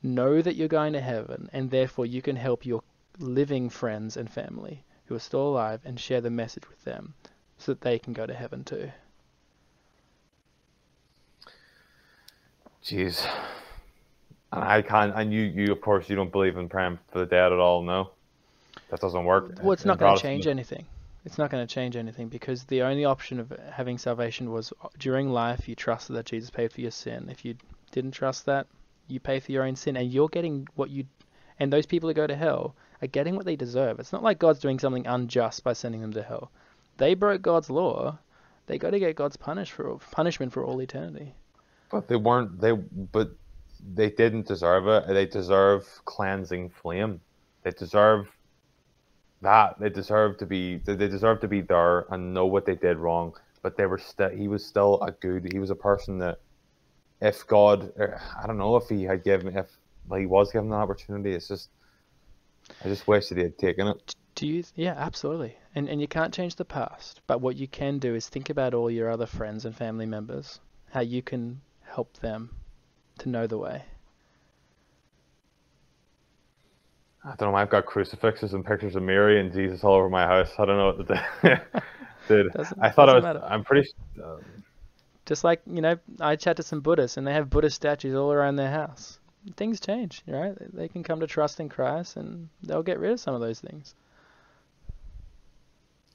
know 0.02 0.42
that 0.42 0.56
you're 0.56 0.68
going 0.68 0.94
to 0.94 1.00
heaven, 1.00 1.48
and 1.52 1.70
therefore 1.70 2.06
you 2.06 2.22
can 2.22 2.36
help 2.36 2.66
your 2.66 2.82
living 3.18 3.68
friends 3.68 4.16
and 4.16 4.30
family 4.30 4.84
who 5.06 5.14
are 5.14 5.20
still 5.20 5.48
alive 5.48 5.80
and 5.84 5.98
share 5.98 6.20
the 6.20 6.30
message 6.30 6.68
with 6.68 6.82
them 6.84 7.14
so 7.58 7.72
that 7.72 7.80
they 7.80 7.98
can 7.98 8.12
go 8.12 8.26
to 8.26 8.34
heaven 8.34 8.64
too. 8.64 8.90
Jeez. 12.84 13.26
And 14.52 14.64
I 14.64 14.82
can't, 14.82 15.14
and 15.14 15.32
you, 15.32 15.42
you, 15.42 15.72
of 15.72 15.80
course, 15.80 16.10
you 16.10 16.16
don't 16.16 16.32
believe 16.32 16.56
in 16.56 16.68
praying 16.68 16.98
for 17.10 17.20
the 17.20 17.26
dead 17.26 17.52
at 17.52 17.58
all, 17.58 17.82
no? 17.82 18.10
That 18.90 19.00
doesn't 19.00 19.24
work. 19.24 19.58
Well, 19.62 19.72
it's 19.72 19.84
not 19.84 19.98
going 19.98 20.16
to 20.16 20.22
change 20.22 20.46
anything. 20.46 20.84
It's 21.24 21.38
not 21.38 21.50
going 21.50 21.66
to 21.66 21.72
change 21.72 21.94
anything 21.96 22.28
because 22.28 22.64
the 22.64 22.82
only 22.82 23.04
option 23.04 23.38
of 23.38 23.52
having 23.70 23.96
salvation 23.96 24.50
was 24.50 24.72
during 24.98 25.30
life 25.30 25.68
you 25.68 25.76
trusted 25.76 26.16
that 26.16 26.26
Jesus 26.26 26.50
paid 26.50 26.72
for 26.72 26.80
your 26.80 26.90
sin. 26.90 27.28
If 27.30 27.44
you 27.44 27.54
didn't 27.92 28.10
trust 28.10 28.46
that, 28.46 28.66
you 29.06 29.20
pay 29.20 29.38
for 29.38 29.52
your 29.52 29.62
own 29.62 29.76
sin, 29.76 29.96
and 29.96 30.12
you're 30.12 30.28
getting 30.28 30.66
what 30.74 30.90
you. 30.90 31.04
And 31.60 31.72
those 31.72 31.86
people 31.86 32.08
that 32.08 32.14
go 32.14 32.26
to 32.26 32.34
hell 32.34 32.74
are 33.02 33.08
getting 33.08 33.36
what 33.36 33.44
they 33.44 33.56
deserve. 33.56 34.00
It's 34.00 34.12
not 34.12 34.22
like 34.22 34.38
God's 34.38 34.60
doing 34.60 34.78
something 34.78 35.06
unjust 35.06 35.64
by 35.64 35.72
sending 35.72 36.00
them 36.00 36.12
to 36.12 36.22
hell. 36.22 36.50
They 36.96 37.14
broke 37.14 37.42
God's 37.42 37.68
law. 37.68 38.18
They 38.66 38.78
got 38.78 38.90
to 38.90 38.98
get 38.98 39.16
God's 39.16 39.36
punish 39.36 39.72
for 39.72 39.98
punishment 40.10 40.52
for 40.52 40.64
all 40.64 40.80
eternity. 40.80 41.34
But 41.90 42.08
they 42.08 42.16
weren't. 42.16 42.60
They 42.60 42.72
but 42.72 43.32
they 43.94 44.10
didn't 44.10 44.46
deserve 44.46 44.86
it. 44.86 45.08
They 45.08 45.26
deserve 45.26 45.86
cleansing 46.04 46.70
flame. 46.70 47.20
They 47.64 47.72
deserve 47.72 48.28
that 49.42 49.78
they 49.80 49.90
deserve 49.90 50.38
to 50.38 50.46
be 50.46 50.78
they 50.78 50.94
deserve 50.96 51.40
to 51.40 51.48
be 51.48 51.60
there 51.60 52.06
and 52.12 52.32
know 52.32 52.46
what 52.46 52.64
they 52.64 52.76
did 52.76 52.96
wrong 52.96 53.34
but 53.60 53.76
they 53.76 53.86
were 53.86 53.98
still 53.98 54.30
he 54.30 54.48
was 54.48 54.64
still 54.64 55.00
a 55.02 55.10
good 55.10 55.52
he 55.52 55.58
was 55.58 55.70
a 55.70 55.74
person 55.74 56.18
that 56.18 56.38
if 57.20 57.46
god 57.48 57.92
er, 57.98 58.20
i 58.40 58.46
don't 58.46 58.56
know 58.56 58.76
if 58.76 58.88
he 58.88 59.02
had 59.02 59.24
given 59.24 59.56
if 59.56 59.66
he 60.16 60.26
was 60.26 60.52
given 60.52 60.70
the 60.70 60.76
opportunity 60.76 61.32
it's 61.32 61.48
just 61.48 61.70
i 62.84 62.88
just 62.88 63.06
wish 63.06 63.28
that 63.28 63.38
he 63.38 63.44
had 63.44 63.58
taken 63.58 63.86
it 63.86 64.14
do 64.34 64.46
you 64.46 64.64
yeah 64.74 64.94
absolutely 64.96 65.56
and 65.74 65.88
and 65.88 66.00
you 66.00 66.08
can't 66.08 66.34
change 66.34 66.56
the 66.56 66.64
past 66.64 67.20
but 67.26 67.40
what 67.40 67.56
you 67.56 67.68
can 67.68 67.98
do 67.98 68.14
is 68.14 68.28
think 68.28 68.50
about 68.50 68.74
all 68.74 68.90
your 68.90 69.10
other 69.10 69.26
friends 69.26 69.64
and 69.64 69.76
family 69.76 70.06
members 70.06 70.60
how 70.90 71.00
you 71.00 71.22
can 71.22 71.60
help 71.82 72.16
them 72.18 72.50
to 73.18 73.28
know 73.28 73.46
the 73.46 73.58
way 73.58 73.84
I 77.24 77.34
don't 77.36 77.52
know. 77.52 77.56
I've 77.56 77.70
got 77.70 77.86
crucifixes 77.86 78.52
and 78.52 78.64
pictures 78.64 78.96
of 78.96 79.02
Mary 79.02 79.38
and 79.40 79.52
Jesus 79.52 79.84
all 79.84 79.94
over 79.94 80.08
my 80.08 80.26
house. 80.26 80.50
I 80.58 80.64
don't 80.64 80.76
know 80.76 80.86
what 80.86 81.06
to 81.06 81.14
do. 81.42 81.80
Dude, 82.28 82.52
I 82.80 82.90
thought 82.90 83.08
I 83.08 83.14
was. 83.14 83.22
Matter. 83.22 83.44
I'm 83.44 83.64
pretty. 83.64 83.88
Um, 84.22 84.40
Just 85.26 85.44
like 85.44 85.60
you 85.66 85.80
know, 85.80 85.98
I 86.20 86.36
chat 86.36 86.56
to 86.56 86.62
some 86.62 86.80
Buddhists 86.80 87.16
and 87.16 87.26
they 87.26 87.32
have 87.32 87.50
Buddhist 87.50 87.76
statues 87.76 88.14
all 88.14 88.32
around 88.32 88.56
their 88.56 88.70
house. 88.70 89.18
Things 89.56 89.80
change, 89.80 90.22
right? 90.26 90.54
They 90.72 90.88
can 90.88 91.02
come 91.02 91.20
to 91.20 91.26
trust 91.26 91.60
in 91.60 91.68
Christ 91.68 92.16
and 92.16 92.48
they'll 92.62 92.82
get 92.82 92.98
rid 92.98 93.12
of 93.12 93.20
some 93.20 93.34
of 93.34 93.40
those 93.40 93.60
things. 93.60 93.94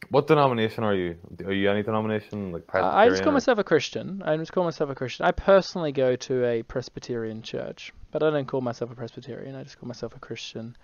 What 0.10 0.28
denomination 0.28 0.84
are 0.86 0.94
you? 0.94 1.18
Are 1.44 1.52
you 1.52 1.70
any 1.70 1.84
denomination 1.84 2.54
like 2.54 2.66
Presbyterian? 2.66 2.99
I 2.99 3.10
just 3.10 3.24
call 3.24 3.32
or? 3.32 3.34
myself 3.34 3.58
a 3.58 3.64
Christian. 3.64 4.24
I 4.24 4.38
just 4.38 4.54
call 4.54 4.64
myself 4.64 4.90
a 4.90 4.95
Christian. 4.95 5.26
I 5.26 5.32
personally 5.32 5.91
go 5.91 6.16
to 6.16 6.45
a 6.45 6.64
Presbyterian 6.64 7.41
church, 7.41 7.91
but 8.12 8.24
I 8.24 8.30
don't 8.30 8.45
call 8.45 8.62
myself 8.62 8.91
a 8.91 8.95
Presbyterian. 8.95 9.56
I 9.56 9.64
just 9.64 9.78
call 9.78 9.88
myself 9.88 10.16
a 10.16 10.20
Christian 10.20 10.78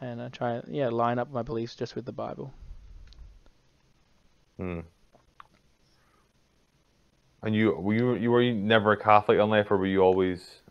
and 0.00 0.22
I 0.22 0.28
try 0.28 0.60
yeah 0.68 0.88
line 0.88 1.18
up 1.18 1.30
my 1.30 1.42
beliefs 1.42 1.74
just 1.74 1.94
with 1.94 2.04
the 2.04 2.12
Bible. 2.12 2.52
Hmm. 4.56 4.80
And 7.42 7.54
you 7.54 7.72
were 7.72 7.94
you 7.94 8.14
you 8.16 8.30
were 8.30 8.42
never 8.52 8.92
a 8.92 8.96
Catholic 8.96 9.38
in 9.38 9.48
life, 9.48 9.70
or 9.70 9.76
were 9.76 9.86
you 9.86 10.00
always? 10.00 10.62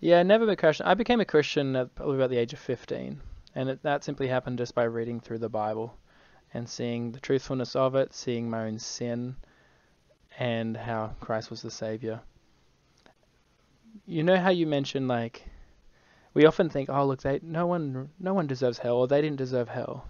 Yeah, 0.00 0.22
never 0.22 0.46
been 0.46 0.54
Christian. 0.54 0.86
I 0.86 0.94
became 0.94 1.20
a 1.20 1.24
Christian 1.24 1.74
at 1.74 1.92
probably 1.96 2.16
about 2.16 2.30
the 2.30 2.36
age 2.36 2.52
of 2.52 2.60
fifteen, 2.60 3.20
and 3.56 3.68
it, 3.68 3.82
that 3.82 4.04
simply 4.04 4.28
happened 4.28 4.58
just 4.58 4.72
by 4.72 4.84
reading 4.84 5.18
through 5.18 5.38
the 5.38 5.48
Bible, 5.48 5.96
and 6.54 6.68
seeing 6.68 7.10
the 7.10 7.18
truthfulness 7.18 7.74
of 7.74 7.96
it, 7.96 8.14
seeing 8.14 8.48
my 8.48 8.66
own 8.66 8.78
sin, 8.78 9.34
and 10.38 10.76
how 10.76 11.16
Christ 11.20 11.50
was 11.50 11.62
the 11.62 11.70
Savior. 11.72 12.20
You 14.06 14.22
know 14.22 14.36
how 14.36 14.50
you 14.50 14.68
mentioned 14.68 15.08
like 15.08 15.42
we 16.32 16.46
often 16.46 16.70
think, 16.70 16.88
oh 16.88 17.04
look, 17.04 17.22
they 17.22 17.40
no 17.42 17.66
one 17.66 18.10
no 18.20 18.34
one 18.34 18.46
deserves 18.46 18.78
hell, 18.78 18.98
or 18.98 19.08
they 19.08 19.20
didn't 19.20 19.38
deserve 19.38 19.68
hell. 19.68 20.06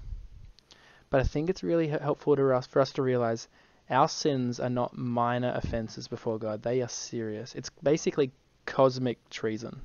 But 1.09 1.21
I 1.21 1.25
think 1.25 1.49
it's 1.49 1.63
really 1.63 1.89
helpful 1.89 2.37
to 2.37 2.55
us 2.55 2.67
for 2.67 2.81
us 2.81 2.93
to 2.93 3.03
realize 3.03 3.49
our 3.89 4.09
sins 4.09 4.61
are 4.61 4.69
not 4.69 4.99
minor 4.99 5.53
offenses 5.55 6.09
before 6.09 6.39
God; 6.39 6.63
they 6.63 6.83
are 6.83 6.89
serious. 6.89 7.55
It's 7.55 7.71
basically 7.83 8.33
cosmic 8.69 9.19
treason. 9.31 9.81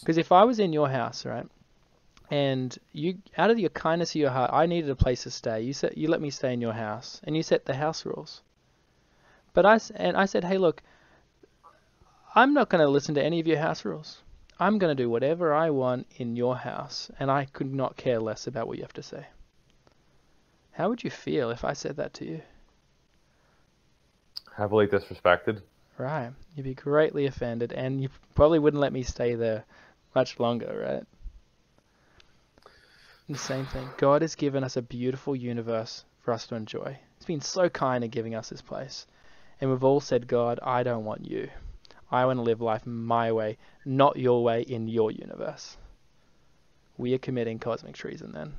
Because 0.00 0.18
if 0.18 0.32
I 0.32 0.44
was 0.44 0.58
in 0.58 0.72
your 0.72 0.88
house, 0.88 1.26
right, 1.26 1.46
and 2.30 2.76
you, 2.92 3.18
out 3.36 3.50
of 3.50 3.58
your 3.58 3.70
kindness 3.70 4.10
of 4.12 4.16
your 4.16 4.30
heart, 4.30 4.50
I 4.52 4.66
needed 4.66 4.88
a 4.88 4.96
place 4.96 5.24
to 5.24 5.30
stay. 5.30 5.60
You 5.62 5.72
said 5.72 5.94
you 5.96 6.08
let 6.08 6.20
me 6.20 6.30
stay 6.30 6.52
in 6.52 6.60
your 6.60 6.72
house, 6.72 7.20
and 7.24 7.36
you 7.36 7.42
set 7.42 7.64
the 7.64 7.74
house 7.74 8.06
rules. 8.06 8.42
But 9.52 9.66
I 9.66 9.78
and 9.96 10.16
I 10.16 10.26
said, 10.26 10.44
hey, 10.44 10.58
look, 10.58 10.82
I'm 12.34 12.54
not 12.54 12.68
going 12.70 12.84
to 12.84 12.90
listen 12.90 13.14
to 13.16 13.22
any 13.22 13.40
of 13.40 13.46
your 13.46 13.58
house 13.58 13.84
rules. 13.84 14.22
I'm 14.60 14.78
going 14.78 14.96
to 14.96 15.02
do 15.02 15.10
whatever 15.10 15.52
I 15.52 15.70
want 15.70 16.06
in 16.16 16.36
your 16.36 16.56
house, 16.56 17.10
and 17.18 17.30
I 17.30 17.46
could 17.46 17.74
not 17.74 17.96
care 17.96 18.20
less 18.20 18.46
about 18.46 18.68
what 18.68 18.76
you 18.76 18.84
have 18.84 18.92
to 18.94 19.02
say. 19.02 19.26
How 20.72 20.88
would 20.88 21.02
you 21.02 21.10
feel 21.10 21.50
if 21.50 21.64
I 21.64 21.72
said 21.72 21.96
that 21.96 22.14
to 22.14 22.24
you? 22.24 22.42
Heavily 24.56 24.86
disrespected. 24.86 25.62
Right. 25.98 26.32
You'd 26.54 26.64
be 26.64 26.74
greatly 26.74 27.26
offended, 27.26 27.72
and 27.72 28.00
you 28.00 28.08
probably 28.34 28.58
wouldn't 28.58 28.80
let 28.80 28.92
me 28.92 29.02
stay 29.02 29.34
there 29.34 29.64
much 30.14 30.40
longer, 30.40 30.86
right? 30.86 31.04
The 33.28 33.38
same 33.38 33.66
thing. 33.66 33.88
God 33.96 34.22
has 34.22 34.34
given 34.34 34.64
us 34.64 34.76
a 34.76 34.82
beautiful 34.82 35.36
universe 35.36 36.04
for 36.20 36.32
us 36.32 36.46
to 36.48 36.56
enjoy. 36.56 36.98
He's 37.16 37.26
been 37.26 37.40
so 37.40 37.68
kind 37.68 38.02
in 38.02 38.10
giving 38.10 38.34
us 38.34 38.48
this 38.48 38.62
place. 38.62 39.06
And 39.60 39.70
we've 39.70 39.84
all 39.84 40.00
said, 40.00 40.26
God, 40.26 40.58
I 40.62 40.82
don't 40.82 41.04
want 41.04 41.30
you. 41.30 41.48
I 42.10 42.24
want 42.26 42.38
to 42.38 42.42
live 42.42 42.60
life 42.60 42.86
my 42.86 43.30
way, 43.30 43.58
not 43.84 44.16
your 44.16 44.42
way 44.42 44.62
in 44.62 44.88
your 44.88 45.12
universe. 45.12 45.76
We 46.98 47.14
are 47.14 47.18
committing 47.18 47.58
cosmic 47.58 47.94
treason 47.94 48.32
then. 48.32 48.54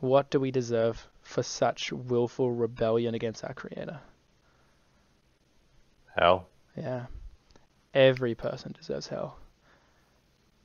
What 0.00 0.30
do 0.30 0.40
we 0.40 0.50
deserve 0.50 1.06
for 1.20 1.42
such 1.42 1.92
willful 1.92 2.52
rebellion 2.52 3.14
against 3.14 3.44
our 3.44 3.52
Creator? 3.52 4.00
Hell. 6.16 6.48
Yeah. 6.76 7.06
Every 7.94 8.34
person 8.34 8.72
deserves 8.78 9.08
hell. 9.08 9.36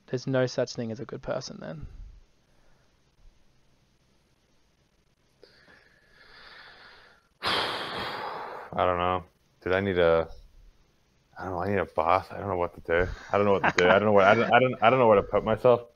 There's 0.07 0.27
no 0.27 0.45
such 0.45 0.73
thing 0.73 0.91
as 0.91 0.99
a 0.99 1.05
good 1.05 1.21
person 1.21 1.57
then. 1.59 1.87
I 7.43 8.85
don't 8.85 8.97
know. 8.97 9.23
Did 9.63 9.73
I 9.73 9.79
need 9.79 9.97
a? 9.97 10.27
I 11.37 11.45
don't 11.45 11.53
know. 11.53 11.59
I 11.59 11.69
need 11.69 11.79
a 11.79 11.85
bath. 11.85 12.27
I 12.31 12.37
don't 12.37 12.47
know 12.47 12.57
what 12.57 12.75
to 12.75 12.81
do. 12.81 13.09
I 13.31 13.37
don't 13.37 13.45
know 13.45 13.53
what 13.53 13.63
to 13.63 13.73
do. 13.75 13.89
I 13.89 13.93
don't 13.93 14.05
know 14.05 14.11
where. 14.11 14.27
I 14.27 14.35
don't. 14.35 14.53
I 14.53 14.59
don't. 14.59 14.75
I 14.83 14.89
don't 14.89 14.99
know 14.99 15.07
where 15.07 15.17
to 15.17 15.23
put 15.23 15.43
myself. 15.43 15.81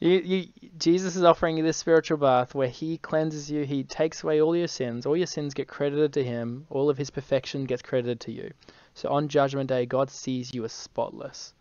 You, 0.00 0.18
you, 0.18 0.46
Jesus 0.78 1.14
is 1.14 1.22
offering 1.22 1.56
you 1.56 1.62
this 1.62 1.76
spiritual 1.76 2.18
bath 2.18 2.54
where 2.56 2.68
He 2.68 2.98
cleanses 2.98 3.48
you. 3.50 3.64
He 3.64 3.84
takes 3.84 4.22
away 4.22 4.42
all 4.42 4.56
your 4.56 4.66
sins. 4.66 5.06
All 5.06 5.16
your 5.16 5.28
sins 5.28 5.54
get 5.54 5.68
credited 5.68 6.12
to 6.14 6.24
Him. 6.24 6.66
All 6.70 6.90
of 6.90 6.98
His 6.98 7.08
perfection 7.08 7.64
gets 7.64 7.82
credited 7.82 8.20
to 8.22 8.32
you. 8.32 8.52
So 8.94 9.08
on 9.08 9.28
Judgment 9.28 9.68
Day, 9.68 9.86
God 9.86 10.10
sees 10.10 10.54
you 10.54 10.64
as 10.64 10.72
spotless 10.72 11.54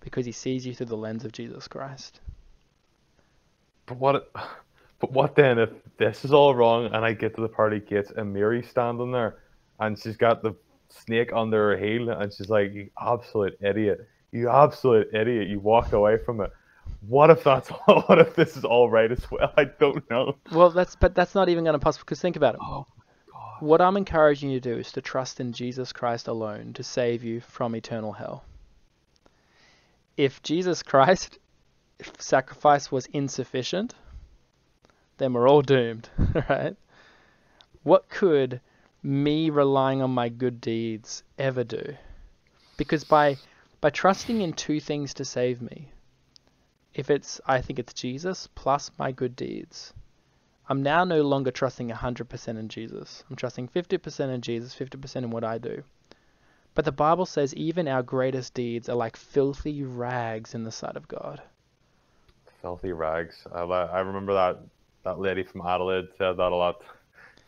because 0.00 0.26
He 0.26 0.32
sees 0.32 0.66
you 0.66 0.74
through 0.74 0.86
the 0.86 0.96
lens 0.96 1.24
of 1.24 1.32
Jesus 1.32 1.68
Christ. 1.68 2.20
But 3.86 3.98
what? 3.98 4.30
But 5.00 5.12
what 5.12 5.34
then 5.34 5.58
if 5.58 5.70
this 5.98 6.24
is 6.24 6.32
all 6.32 6.54
wrong 6.54 6.86
and 6.86 7.04
I 7.04 7.12
get 7.12 7.34
to 7.34 7.42
the 7.42 7.48
pearly 7.48 7.80
gates 7.80 8.10
and 8.16 8.32
Mary's 8.32 8.68
standing 8.68 9.12
there 9.12 9.36
and 9.78 9.98
she's 9.98 10.16
got 10.16 10.42
the 10.42 10.54
snake 10.88 11.30
under 11.32 11.70
her 11.70 11.76
heel 11.76 12.08
and 12.10 12.32
she's 12.32 12.48
like, 12.48 12.72
"You 12.72 12.90
absolute 12.98 13.58
idiot! 13.60 14.08
You 14.32 14.48
absolute 14.48 15.12
idiot! 15.12 15.48
You 15.48 15.60
walk 15.60 15.92
away 15.92 16.16
from 16.18 16.40
it." 16.40 16.52
What 17.06 17.30
if 17.30 17.44
that's 17.44 17.68
what 17.84 18.18
if 18.18 18.34
this 18.34 18.56
is 18.56 18.64
all 18.64 18.88
right 18.88 19.10
as 19.12 19.30
well? 19.30 19.52
I 19.56 19.64
don't 19.64 20.08
know. 20.10 20.36
Well, 20.52 20.70
that's 20.70 20.96
but 20.96 21.14
that's 21.14 21.34
not 21.34 21.48
even 21.48 21.64
going 21.64 21.74
to 21.74 21.78
possible 21.78 22.04
because 22.04 22.20
think 22.20 22.36
about 22.36 22.54
it. 22.54 22.60
Oh 22.62 22.86
What 23.60 23.80
I'm 23.80 23.96
encouraging 23.96 24.50
you 24.50 24.60
to 24.60 24.74
do 24.74 24.78
is 24.78 24.92
to 24.92 25.00
trust 25.00 25.40
in 25.40 25.52
Jesus 25.52 25.92
Christ 25.92 26.28
alone 26.28 26.72
to 26.74 26.82
save 26.82 27.22
you 27.22 27.40
from 27.40 27.76
eternal 27.76 28.12
hell. 28.12 28.44
If 30.16 30.42
Jesus 30.42 30.82
Christ 30.82 31.38
sacrifice 32.18 32.90
was 32.90 33.06
insufficient, 33.06 33.94
then 35.18 35.32
we're 35.32 35.48
all 35.48 35.62
doomed, 35.62 36.08
right? 36.48 36.76
What 37.82 38.08
could 38.08 38.60
me 39.02 39.50
relying 39.50 40.02
on 40.02 40.10
my 40.10 40.28
good 40.28 40.60
deeds 40.60 41.22
ever 41.38 41.62
do? 41.64 41.96
Because 42.76 43.04
by 43.04 43.36
by 43.80 43.90
trusting 43.90 44.40
in 44.40 44.54
two 44.54 44.80
things 44.80 45.14
to 45.14 45.24
save 45.24 45.60
me, 45.60 45.92
if 46.94 47.10
it's 47.10 47.40
I 47.46 47.60
think 47.60 47.78
it's 47.78 47.92
Jesus 47.92 48.48
plus 48.54 48.90
my 48.98 49.12
good 49.12 49.36
deeds, 49.36 49.92
I'm 50.68 50.82
now 50.82 51.04
no 51.04 51.22
longer 51.22 51.50
trusting 51.50 51.90
100% 51.90 52.48
in 52.58 52.68
Jesus. 52.68 53.22
I'm 53.28 53.36
trusting 53.36 53.68
50% 53.68 54.34
in 54.34 54.40
Jesus, 54.40 54.74
50% 54.74 55.16
in 55.16 55.30
what 55.30 55.44
I 55.44 55.58
do. 55.58 55.82
But 56.74 56.84
the 56.84 56.92
Bible 56.92 57.26
says 57.26 57.54
even 57.54 57.86
our 57.86 58.02
greatest 58.02 58.54
deeds 58.54 58.88
are 58.88 58.96
like 58.96 59.16
filthy 59.16 59.84
rags 59.84 60.54
in 60.54 60.64
the 60.64 60.72
sight 60.72 60.96
of 60.96 61.06
God. 61.06 61.42
Filthy 62.62 62.92
rags. 62.92 63.46
I, 63.54 63.60
I 63.60 64.00
remember 64.00 64.34
that 64.34 64.58
that 65.04 65.18
lady 65.18 65.42
from 65.42 65.60
Adelaide 65.66 66.08
said 66.16 66.38
that 66.38 66.52
a 66.52 66.56
lot. 66.56 66.82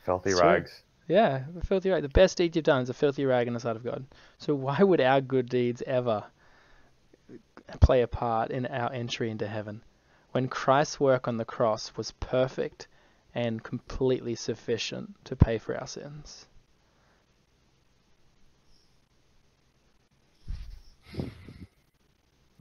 Filthy 0.05 0.30
true. 0.30 0.40
rags. 0.40 0.82
Yeah, 1.09 1.44
a 1.59 1.64
filthy 1.64 1.90
rag. 1.90 2.02
The 2.02 2.09
best 2.09 2.36
deed 2.36 2.55
you've 2.55 2.64
done 2.64 2.82
is 2.82 2.90
a 2.90 2.94
filthy 2.94 3.24
rag 3.24 3.47
in 3.47 3.55
the 3.55 3.60
sight 3.60 3.76
of 3.76 3.84
God. 3.84 4.05
So 4.38 4.55
why 4.55 4.78
would 4.82 5.01
our 5.01 5.20
good 5.20 5.48
deeds 5.48 5.82
ever 5.86 6.24
play 7.80 8.02
a 8.02 8.06
part 8.06 8.51
in 8.51 8.66
our 8.66 8.93
entry 8.93 9.30
into 9.30 9.47
heaven? 9.47 9.82
When 10.32 10.48
Christ's 10.48 11.01
work 11.01 11.26
on 11.26 11.38
the 11.38 11.44
cross 11.44 11.97
was 11.97 12.12
perfect 12.12 12.88
and 13.36 13.62
completely 13.62 14.34
sufficient 14.34 15.14
to 15.26 15.36
pay 15.36 15.58
for 15.58 15.78
our 15.78 15.86
sins. 15.86 16.46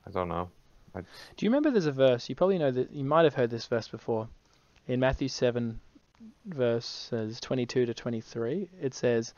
I 0.06 0.11
don't 0.11 0.27
know. 0.27 0.49
Do 0.93 1.45
you 1.45 1.49
remember 1.49 1.72
there's 1.72 1.85
a 1.85 1.93
verse, 1.93 2.27
you 2.27 2.35
probably 2.35 2.57
know 2.57 2.72
that 2.72 2.91
you 2.91 3.06
might 3.06 3.23
have 3.23 3.35
heard 3.35 3.49
this 3.49 3.65
verse 3.65 3.88
before. 3.88 4.27
In 4.85 4.99
Matthew 4.99 5.30
7 5.30 5.80
verses 6.45 7.39
22 7.39 7.85
to 7.85 7.93
23, 7.93 8.69
it 8.81 8.93
says, 8.93 9.34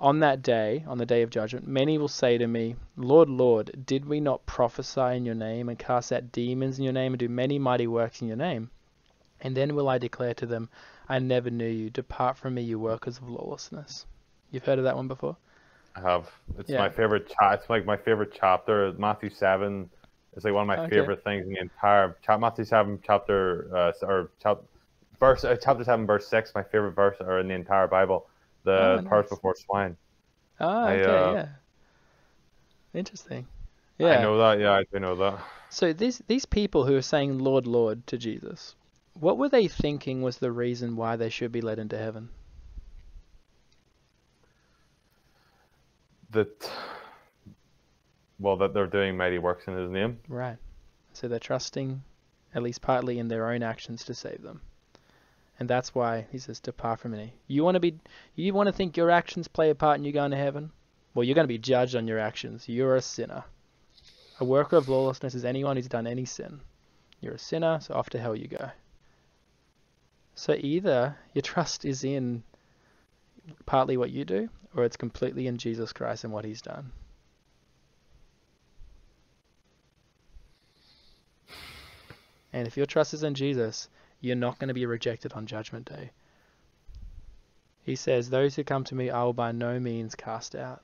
On 0.00 0.18
that 0.18 0.42
day, 0.42 0.84
on 0.88 0.98
the 0.98 1.06
day 1.06 1.22
of 1.22 1.30
judgment, 1.30 1.64
many 1.64 1.96
will 1.96 2.08
say 2.08 2.38
to 2.38 2.46
me, 2.48 2.74
Lord, 2.96 3.30
Lord, 3.30 3.86
did 3.86 4.04
we 4.04 4.18
not 4.18 4.46
prophesy 4.46 5.16
in 5.16 5.24
your 5.24 5.36
name 5.36 5.68
and 5.68 5.78
cast 5.78 6.12
out 6.12 6.32
demons 6.32 6.78
in 6.78 6.84
your 6.84 6.92
name 6.92 7.12
and 7.12 7.20
do 7.20 7.28
many 7.28 7.60
mighty 7.60 7.86
works 7.86 8.20
in 8.20 8.26
your 8.26 8.36
name? 8.36 8.70
And 9.42 9.56
then 9.56 9.74
will 9.74 9.88
I 9.88 9.98
declare 9.98 10.34
to 10.34 10.46
them, 10.46 10.68
I 11.08 11.18
never 11.18 11.50
knew 11.50 11.66
you. 11.68 11.90
Depart 11.90 12.36
from 12.38 12.54
me, 12.54 12.62
you 12.62 12.78
workers 12.78 13.18
of 13.18 13.28
lawlessness. 13.28 14.06
You've 14.50 14.64
heard 14.64 14.78
of 14.78 14.84
that 14.84 14.96
one 14.96 15.08
before? 15.08 15.36
I 15.96 16.00
have. 16.00 16.30
It's 16.58 16.70
Yeah. 16.70 16.78
my 16.78 16.88
favorite. 16.88 17.28
Cha- 17.28 17.52
it's 17.52 17.68
like 17.68 17.84
my 17.84 17.96
favorite 17.96 18.32
chapter. 18.32 18.92
Matthew 18.98 19.30
seven 19.30 19.90
is 20.36 20.44
like 20.44 20.54
one 20.54 20.62
of 20.62 20.68
my 20.68 20.78
Okay. 20.78 20.90
favorite 20.90 21.22
things 21.24 21.44
in 21.46 21.52
the 21.52 21.60
entire 21.60 22.16
chap. 22.22 22.40
Matthew 22.40 22.64
seven 22.64 22.98
chapter 23.04 23.68
uh, 23.76 23.92
or 24.02 24.30
chap, 24.42 24.58
verse 25.20 25.44
uh, 25.44 25.56
chapter 25.60 25.84
seven 25.84 26.06
verse 26.06 26.28
six. 26.28 26.52
My 26.54 26.62
favorite 26.62 26.92
verse 26.92 27.16
are 27.20 27.40
in 27.40 27.48
the 27.48 27.54
entire 27.54 27.88
Bible. 27.88 28.26
The 28.64 28.70
Oh, 28.70 29.00
nice. 29.00 29.28
before 29.28 29.54
swine. 29.66 29.96
Ah, 30.60 30.86
I, 30.86 30.92
okay, 31.00 31.30
uh, 31.30 31.32
yeah. 31.32 31.48
Interesting. 32.94 33.46
Yeah. 33.98 34.18
I 34.18 34.22
know 34.22 34.38
that. 34.38 34.60
Yeah, 34.60 34.72
I 34.72 34.84
do 34.92 35.00
know 35.00 35.16
that. 35.16 35.40
So 35.70 35.92
these 35.92 36.22
these 36.26 36.46
people 36.46 36.86
who 36.86 36.96
are 36.96 37.02
saying 37.02 37.38
Lord, 37.38 37.66
Lord 37.66 38.06
to 38.06 38.18
Jesus, 38.18 38.76
what 39.14 39.38
were 39.38 39.48
they 39.48 39.68
thinking 39.68 40.22
was 40.22 40.38
the 40.38 40.52
reason 40.52 40.96
why 40.96 41.16
they 41.16 41.28
should 41.28 41.52
be 41.52 41.60
led 41.60 41.78
into 41.78 41.98
heaven? 41.98 42.30
That. 46.30 46.70
Well, 48.38 48.56
that 48.56 48.74
they're 48.74 48.86
doing 48.86 49.16
mighty 49.16 49.38
works 49.38 49.66
in 49.68 49.76
His 49.76 49.90
name. 49.90 50.18
Right. 50.28 50.56
So 51.12 51.28
they're 51.28 51.38
trusting, 51.38 52.02
at 52.54 52.62
least 52.62 52.80
partly, 52.80 53.18
in 53.18 53.28
their 53.28 53.50
own 53.50 53.62
actions 53.62 54.04
to 54.04 54.14
save 54.14 54.42
them. 54.42 54.62
And 55.60 55.68
that's 55.68 55.94
why 55.94 56.26
he 56.32 56.38
says, 56.38 56.58
Depart 56.58 57.00
from 57.00 57.12
me. 57.12 57.34
You 57.46 57.62
want 57.62 57.76
to 57.76 57.80
be 57.80 58.00
you 58.34 58.52
want 58.54 58.68
to 58.68 58.72
think 58.72 58.96
your 58.96 59.10
actions 59.10 59.46
play 59.46 59.70
a 59.70 59.74
part 59.74 59.98
in 59.98 60.04
you 60.04 60.12
going 60.12 60.30
to 60.30 60.36
heaven? 60.36 60.72
Well, 61.14 61.24
you're 61.24 61.34
going 61.34 61.46
to 61.46 61.48
be 61.48 61.58
judged 61.58 61.94
on 61.94 62.08
your 62.08 62.18
actions. 62.18 62.68
You're 62.68 62.96
a 62.96 63.02
sinner. 63.02 63.44
A 64.40 64.44
worker 64.44 64.76
of 64.76 64.88
lawlessness 64.88 65.34
is 65.34 65.44
anyone 65.44 65.76
who's 65.76 65.86
done 65.86 66.06
any 66.06 66.24
sin. 66.24 66.60
You're 67.20 67.34
a 67.34 67.38
sinner, 67.38 67.78
so 67.80 67.94
off 67.94 68.10
to 68.10 68.18
hell 68.18 68.34
you 68.34 68.48
go. 68.48 68.70
So 70.34 70.56
either 70.58 71.16
your 71.34 71.42
trust 71.42 71.84
is 71.84 72.04
in 72.04 72.42
partly 73.66 73.96
what 73.96 74.10
you 74.10 74.24
do, 74.24 74.48
or 74.74 74.84
it's 74.84 74.96
completely 74.96 75.46
in 75.46 75.58
Jesus 75.58 75.92
Christ 75.92 76.24
and 76.24 76.32
what 76.32 76.44
he's 76.44 76.62
done. 76.62 76.92
And 82.52 82.66
if 82.66 82.76
your 82.76 82.86
trust 82.86 83.14
is 83.14 83.22
in 83.22 83.34
Jesus, 83.34 83.88
you're 84.20 84.36
not 84.36 84.58
going 84.58 84.68
to 84.68 84.74
be 84.74 84.86
rejected 84.86 85.32
on 85.32 85.46
Judgment 85.46 85.86
Day. 85.86 86.10
He 87.82 87.96
says, 87.96 88.30
Those 88.30 88.54
who 88.54 88.64
come 88.64 88.84
to 88.84 88.94
me, 88.94 89.10
I 89.10 89.22
will 89.24 89.32
by 89.32 89.52
no 89.52 89.80
means 89.80 90.14
cast 90.14 90.54
out. 90.54 90.82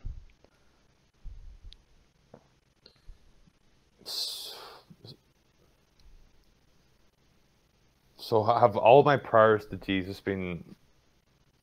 So 8.28 8.42
have 8.42 8.76
all 8.76 9.02
my 9.04 9.16
prayers 9.16 9.64
to 9.68 9.78
Jesus 9.78 10.20
been 10.20 10.62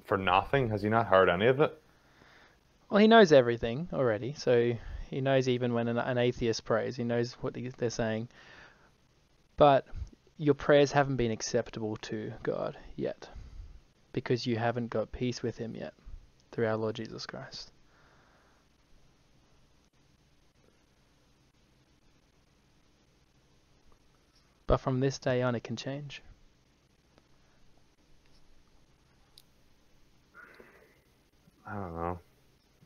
for 0.04 0.18
nothing? 0.18 0.70
Has 0.70 0.82
He 0.82 0.90
not 0.90 1.06
heard 1.06 1.30
any 1.30 1.46
of 1.46 1.62
it? 1.62 1.80
Well, 2.90 3.00
he 3.00 3.06
knows 3.06 3.32
everything 3.32 3.88
already, 3.94 4.34
so 4.34 4.76
he 5.12 5.22
knows 5.22 5.48
even 5.48 5.76
when 5.76 5.88
an, 5.88 6.00
an 6.00 6.18
atheist 6.18 6.66
prays, 6.66 6.96
he 6.96 7.04
knows 7.04 7.34
what 7.34 7.54
they- 7.54 7.68
they're 7.68 7.92
saying. 7.92 8.30
But 9.58 9.86
your 10.40 10.56
prayers 10.56 10.92
haven't 10.92 11.18
been 11.18 11.30
acceptable 11.30 11.98
to 11.98 12.34
God 12.42 12.76
yet, 12.96 13.30
because 14.12 14.48
you 14.48 14.58
haven't 14.58 14.90
got 14.90 15.12
peace 15.12 15.44
with 15.44 15.60
Him 15.60 15.76
yet 15.76 15.94
through 16.52 16.66
our 16.66 16.78
Lord 16.78 16.96
Jesus 16.96 17.28
Christ. 17.28 17.72
But 24.66 24.78
from 24.78 25.00
this 25.00 25.20
day 25.20 25.44
on, 25.44 25.54
it 25.54 25.64
can 25.64 25.76
change. 25.76 26.24
I 31.68 31.74
don't 31.74 31.96
know. 31.96 32.20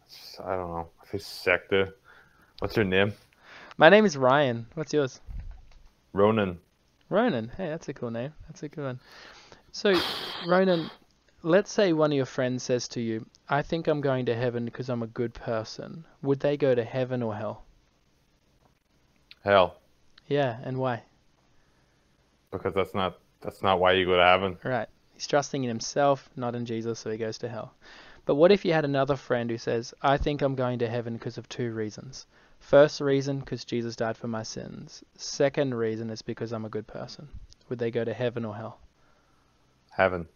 Just- 0.10 0.40
I 0.42 0.56
don't 0.56 0.72
know. 0.72 0.90
I 1.02 1.06
feel 1.06 1.58
dude. 1.70 1.94
What's 2.60 2.76
your 2.76 2.86
name? 2.86 3.14
My 3.78 3.90
name 3.90 4.06
is 4.06 4.18
Ryan. 4.18 4.66
What's 4.76 4.94
yours? 4.94 5.20
Ronan. 6.14 6.60
Ronan. 7.10 7.52
Hey, 7.58 7.68
that's 7.70 7.88
a 7.90 7.94
cool 7.94 8.12
name. 8.12 8.34
That's 8.48 8.64
a 8.64 8.70
good 8.70 8.84
one. 8.84 9.00
So, 9.72 9.96
Ronan, 10.48 10.90
let's 11.44 11.72
say 11.72 11.94
one 11.94 12.12
of 12.12 12.16
your 12.16 12.26
friends 12.26 12.64
says 12.64 12.88
to 12.90 13.02
you, 13.02 13.26
I 13.48 13.62
think 13.62 13.88
I'm 13.88 14.02
going 14.02 14.26
to 14.28 14.36
heaven 14.36 14.66
because 14.66 14.90
I'm 14.90 15.04
a 15.04 15.08
good 15.08 15.34
person. 15.34 16.06
Would 16.22 16.40
they 16.40 16.58
go 16.58 16.76
to 16.76 16.84
heaven 16.84 17.24
or 17.24 17.36
hell? 17.36 17.64
Hell, 19.44 19.78
Yeah, 20.28 20.58
and 20.64 20.78
why? 20.78 21.04
because 22.52 22.74
that's 22.74 22.94
not 22.94 23.18
that's 23.42 23.62
not 23.62 23.80
why 23.80 23.94
you 23.94 24.06
go 24.06 24.18
to 24.18 24.24
heaven. 24.26 24.58
Right. 24.64 24.88
He's 25.14 25.28
trusting 25.28 25.64
in 25.64 25.70
himself, 25.70 26.30
not 26.36 26.56
in 26.56 26.66
Jesus, 26.66 27.00
so 27.00 27.10
he 27.10 27.18
goes 27.18 27.38
to 27.40 27.48
hell. 27.50 27.74
But 28.30 28.36
what 28.36 28.52
if 28.52 28.64
you 28.64 28.74
had 28.74 28.86
another 28.86 29.16
friend 29.16 29.50
who 29.50 29.58
says, 29.58 29.92
I 30.04 30.18
think 30.18 30.44
I'm 30.44 30.54
going 30.54 30.78
to 30.78 30.88
heaven 30.88 31.14
because 31.14 31.40
of 31.40 31.50
two 31.50 31.72
reasons. 31.72 32.28
First 32.60 33.02
reason, 33.02 33.40
because 33.40 33.66
Jesus 33.66 33.96
died 33.96 34.18
for 34.18 34.28
my 34.28 34.44
sins. 34.44 35.04
Second 35.18 35.74
reason 35.74 36.12
is 36.12 36.22
because 36.22 36.52
I'm 36.52 36.64
a 36.64 36.70
good 36.70 36.86
person. 36.86 37.28
Would 37.70 37.80
they 37.80 37.90
go 37.90 38.04
to 38.04 38.14
heaven 38.14 38.46
or 38.46 38.56
hell? 38.56 38.78
Heaven. 39.90 40.28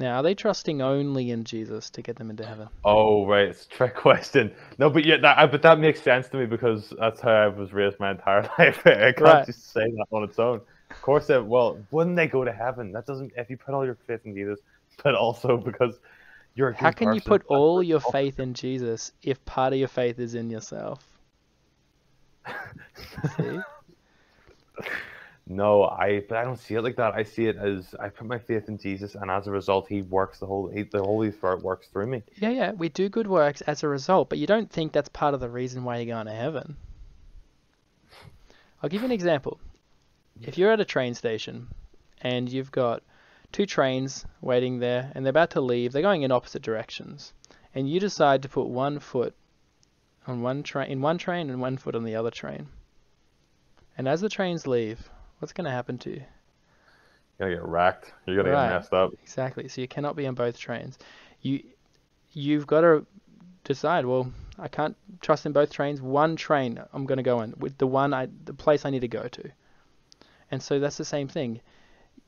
Now, 0.00 0.16
are 0.16 0.22
they 0.24 0.34
trusting 0.34 0.82
only 0.82 1.30
in 1.30 1.44
Jesus 1.44 1.88
to 1.90 2.02
get 2.02 2.16
them 2.16 2.30
into 2.30 2.44
heaven? 2.44 2.68
Oh 2.84 3.24
right, 3.28 3.46
it's 3.46 3.64
a 3.64 3.68
trick 3.68 3.94
question. 4.08 4.52
No, 4.78 4.90
but 4.90 5.04
yeah, 5.04 5.18
that 5.18 5.52
but 5.52 5.62
that 5.62 5.78
makes 5.78 6.02
sense 6.02 6.28
to 6.30 6.36
me 6.36 6.46
because 6.46 6.92
that's 6.98 7.20
how 7.20 7.30
I 7.30 7.46
was 7.46 7.72
raised 7.72 8.00
my 8.00 8.10
entire 8.10 8.42
life. 8.58 8.84
I 8.84 9.12
can't 9.12 9.22
Right. 9.22 9.46
just 9.46 9.72
say 9.72 9.82
that 9.82 10.06
on 10.10 10.24
its 10.24 10.40
own. 10.40 10.62
Of 10.90 11.00
course, 11.00 11.30
it, 11.30 11.46
well, 11.46 11.86
wouldn't 11.92 12.16
they 12.16 12.26
go 12.26 12.42
to 12.42 12.52
heaven? 12.52 12.90
That 12.90 13.06
doesn't. 13.06 13.34
If 13.36 13.50
you 13.50 13.56
put 13.56 13.72
all 13.72 13.84
your 13.84 13.98
faith 14.08 14.22
in 14.24 14.34
Jesus, 14.34 14.58
but 15.04 15.14
also 15.14 15.56
because 15.56 16.00
you're 16.54 16.72
How 16.72 16.90
can 16.90 17.14
you 17.14 17.20
put 17.20 17.44
all 17.46 17.82
your 17.82 18.00
faith 18.00 18.40
in 18.40 18.54
Jesus 18.54 19.12
if 19.22 19.44
part 19.44 19.72
of 19.72 19.78
your 19.78 19.88
faith 19.88 20.18
is 20.18 20.34
in 20.34 20.50
yourself? 20.50 21.06
See? 23.36 23.58
No, 25.52 25.82
I 25.82 26.20
but 26.28 26.38
I 26.38 26.44
don't 26.44 26.60
see 26.60 26.74
it 26.76 26.82
like 26.82 26.94
that. 26.94 27.12
I 27.14 27.24
see 27.24 27.46
it 27.46 27.56
as 27.56 27.92
I 27.98 28.08
put 28.08 28.24
my 28.28 28.38
faith 28.38 28.68
in 28.68 28.78
Jesus, 28.78 29.16
and 29.16 29.28
as 29.28 29.48
a 29.48 29.50
result, 29.50 29.88
He 29.88 30.00
works 30.02 30.38
the 30.38 30.46
whole 30.46 30.68
he, 30.68 30.84
the 30.84 31.02
Holy 31.02 31.32
Spirit 31.32 31.62
works 31.62 31.88
through 31.88 32.06
me. 32.06 32.22
Yeah, 32.36 32.50
yeah, 32.50 32.70
we 32.70 32.88
do 32.88 33.08
good 33.08 33.26
works 33.26 33.60
as 33.62 33.82
a 33.82 33.88
result, 33.88 34.28
but 34.28 34.38
you 34.38 34.46
don't 34.46 34.70
think 34.70 34.92
that's 34.92 35.08
part 35.08 35.34
of 35.34 35.40
the 35.40 35.48
reason 35.48 35.82
why 35.82 35.96
you're 35.96 36.14
going 36.14 36.26
to 36.26 36.32
heaven. 36.32 36.76
I'll 38.80 38.88
give 38.88 39.02
you 39.02 39.06
an 39.06 39.12
example. 39.12 39.58
If 40.40 40.56
you're 40.56 40.70
at 40.70 40.78
a 40.78 40.84
train 40.84 41.14
station 41.14 41.66
and 42.22 42.48
you've 42.48 42.70
got 42.70 43.02
two 43.52 43.66
trains 43.66 44.24
waiting 44.40 44.78
there 44.78 45.10
and 45.14 45.24
they're 45.24 45.30
about 45.30 45.50
to 45.50 45.60
leave, 45.60 45.92
they're 45.92 46.02
going 46.02 46.22
in 46.22 46.32
opposite 46.32 46.62
directions, 46.62 47.32
and 47.74 47.88
you 47.88 48.00
decide 48.00 48.42
to 48.42 48.48
put 48.48 48.66
one 48.66 48.98
foot 48.98 49.34
on 50.26 50.42
one 50.42 50.62
train 50.62 50.90
in 50.90 51.00
one 51.00 51.18
train 51.18 51.50
and 51.50 51.60
one 51.60 51.76
foot 51.76 51.94
on 51.94 52.04
the 52.04 52.14
other 52.16 52.30
train. 52.30 52.68
And 53.98 54.06
as 54.08 54.20
the 54.20 54.28
trains 54.28 54.66
leave, 54.66 55.10
what's 55.38 55.52
going 55.52 55.64
to 55.64 55.70
happen 55.70 55.98
to 55.98 56.10
you? 56.10 56.22
You're 57.38 57.48
gonna 57.48 57.60
get 57.62 57.68
racked. 57.68 58.12
You're 58.26 58.36
gonna 58.36 58.54
Right. 58.54 58.68
get 58.68 58.74
messed 58.76 58.92
up. 58.92 59.12
Exactly. 59.22 59.66
So 59.68 59.80
you 59.80 59.88
cannot 59.88 60.14
be 60.14 60.26
on 60.26 60.34
both 60.34 60.58
trains. 60.58 60.98
You 61.40 61.62
you've 62.32 62.66
got 62.66 62.82
to 62.82 63.06
decide. 63.64 64.04
Well, 64.04 64.30
I 64.58 64.68
can't 64.68 64.94
trust 65.20 65.46
in 65.46 65.52
both 65.52 65.72
trains. 65.72 66.02
One 66.02 66.36
train 66.36 66.80
I'm 66.92 67.06
going 67.06 67.16
to 67.16 67.22
go 67.22 67.40
in 67.40 67.54
with 67.58 67.78
the 67.78 67.86
one 67.86 68.12
I 68.12 68.28
the 68.44 68.52
place 68.54 68.84
I 68.84 68.90
need 68.90 69.00
to 69.00 69.08
go 69.08 69.26
to. 69.26 69.50
And 70.50 70.62
so 70.62 70.78
that's 70.78 70.96
the 70.98 71.04
same 71.04 71.28
thing. 71.28 71.60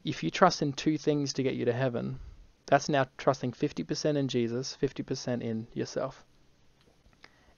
If 0.05 0.23
you 0.23 0.31
trust 0.31 0.63
in 0.63 0.73
two 0.73 0.99
things 0.99 1.33
to 1.35 1.43
get 1.43 1.55
you 1.55 1.65
to 1.67 1.73
heaven, 1.73 2.19
that's 2.67 2.89
now 2.89 3.07
trusting 3.19 3.53
50% 3.53 4.17
in 4.17 4.29
Jesus, 4.29 4.77
50% 4.81 5.43
in 5.43 5.69
yourself. 5.75 6.25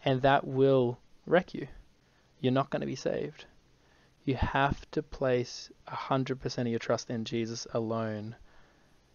And 0.04 0.20
that 0.22 0.46
will 0.46 0.98
wreck 1.26 1.54
you. 1.54 1.68
You're 2.40 2.52
not 2.52 2.68
going 2.68 2.80
to 2.80 2.86
be 2.86 2.96
saved. 2.96 3.46
You 4.24 4.34
have 4.36 4.90
to 4.90 5.02
place 5.02 5.70
100% 5.88 6.58
of 6.58 6.66
your 6.66 6.78
trust 6.78 7.08
in 7.10 7.24
Jesus 7.24 7.66
alone 7.72 8.36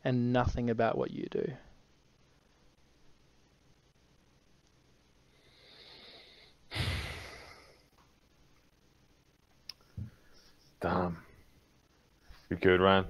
and 0.03 0.34
nothing 0.34 0.69
about 0.69 0.97
what 0.97 1.11
you 1.11 1.27
do. 1.30 1.53
Damn. 10.81 11.18
You're 12.49 12.60
good, 12.60 12.81
Ryan. 12.81 13.06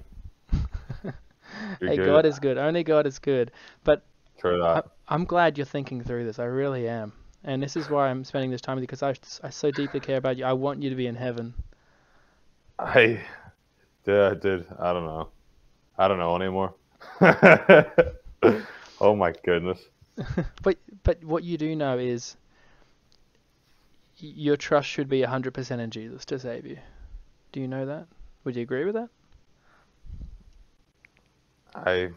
Hey, 1.80 1.96
good. 1.96 2.06
God 2.06 2.26
is 2.26 2.38
good. 2.38 2.58
Only 2.58 2.84
God 2.84 3.06
is 3.06 3.18
good. 3.18 3.50
But 3.84 4.02
True 4.38 4.62
I. 4.62 4.82
I'm 5.08 5.24
glad 5.24 5.58
you're 5.58 5.64
thinking 5.64 6.02
through 6.02 6.24
this. 6.24 6.38
I 6.38 6.44
really 6.44 6.88
am. 6.88 7.12
And 7.44 7.62
this 7.62 7.76
is 7.76 7.88
why 7.88 8.08
I'm 8.08 8.24
spending 8.24 8.50
this 8.50 8.60
time 8.60 8.76
with 8.76 8.82
you 8.82 8.86
because 8.86 9.02
I, 9.02 9.14
I 9.46 9.50
so 9.50 9.70
deeply 9.70 10.00
care 10.00 10.18
about 10.18 10.36
you. 10.36 10.44
I 10.44 10.52
want 10.52 10.82
you 10.82 10.90
to 10.90 10.96
be 10.96 11.06
in 11.06 11.14
heaven. 11.14 11.54
I, 12.78 13.20
yeah, 14.06 14.30
I 14.30 14.34
did. 14.34 14.66
I 14.78 14.92
don't 14.92 15.06
know. 15.06 15.28
I 15.98 16.08
don't 16.08 16.18
know 16.18 16.36
anymore. 16.36 16.74
oh 19.00 19.16
my 19.16 19.32
goodness. 19.44 19.80
But 20.62 20.76
but 21.02 21.24
what 21.24 21.44
you 21.44 21.56
do 21.56 21.74
know 21.74 21.98
is 21.98 22.36
your 24.18 24.56
trust 24.56 24.86
should 24.86 25.08
be 25.08 25.22
100% 25.22 25.78
in 25.78 25.90
Jesus 25.90 26.26
to 26.26 26.38
save 26.38 26.66
you. 26.66 26.76
Do 27.52 27.60
you 27.60 27.68
know 27.68 27.86
that? 27.86 28.06
Would 28.44 28.56
you 28.56 28.62
agree 28.62 28.84
with 28.84 28.94
that? 28.94 29.08
I, 31.74 32.10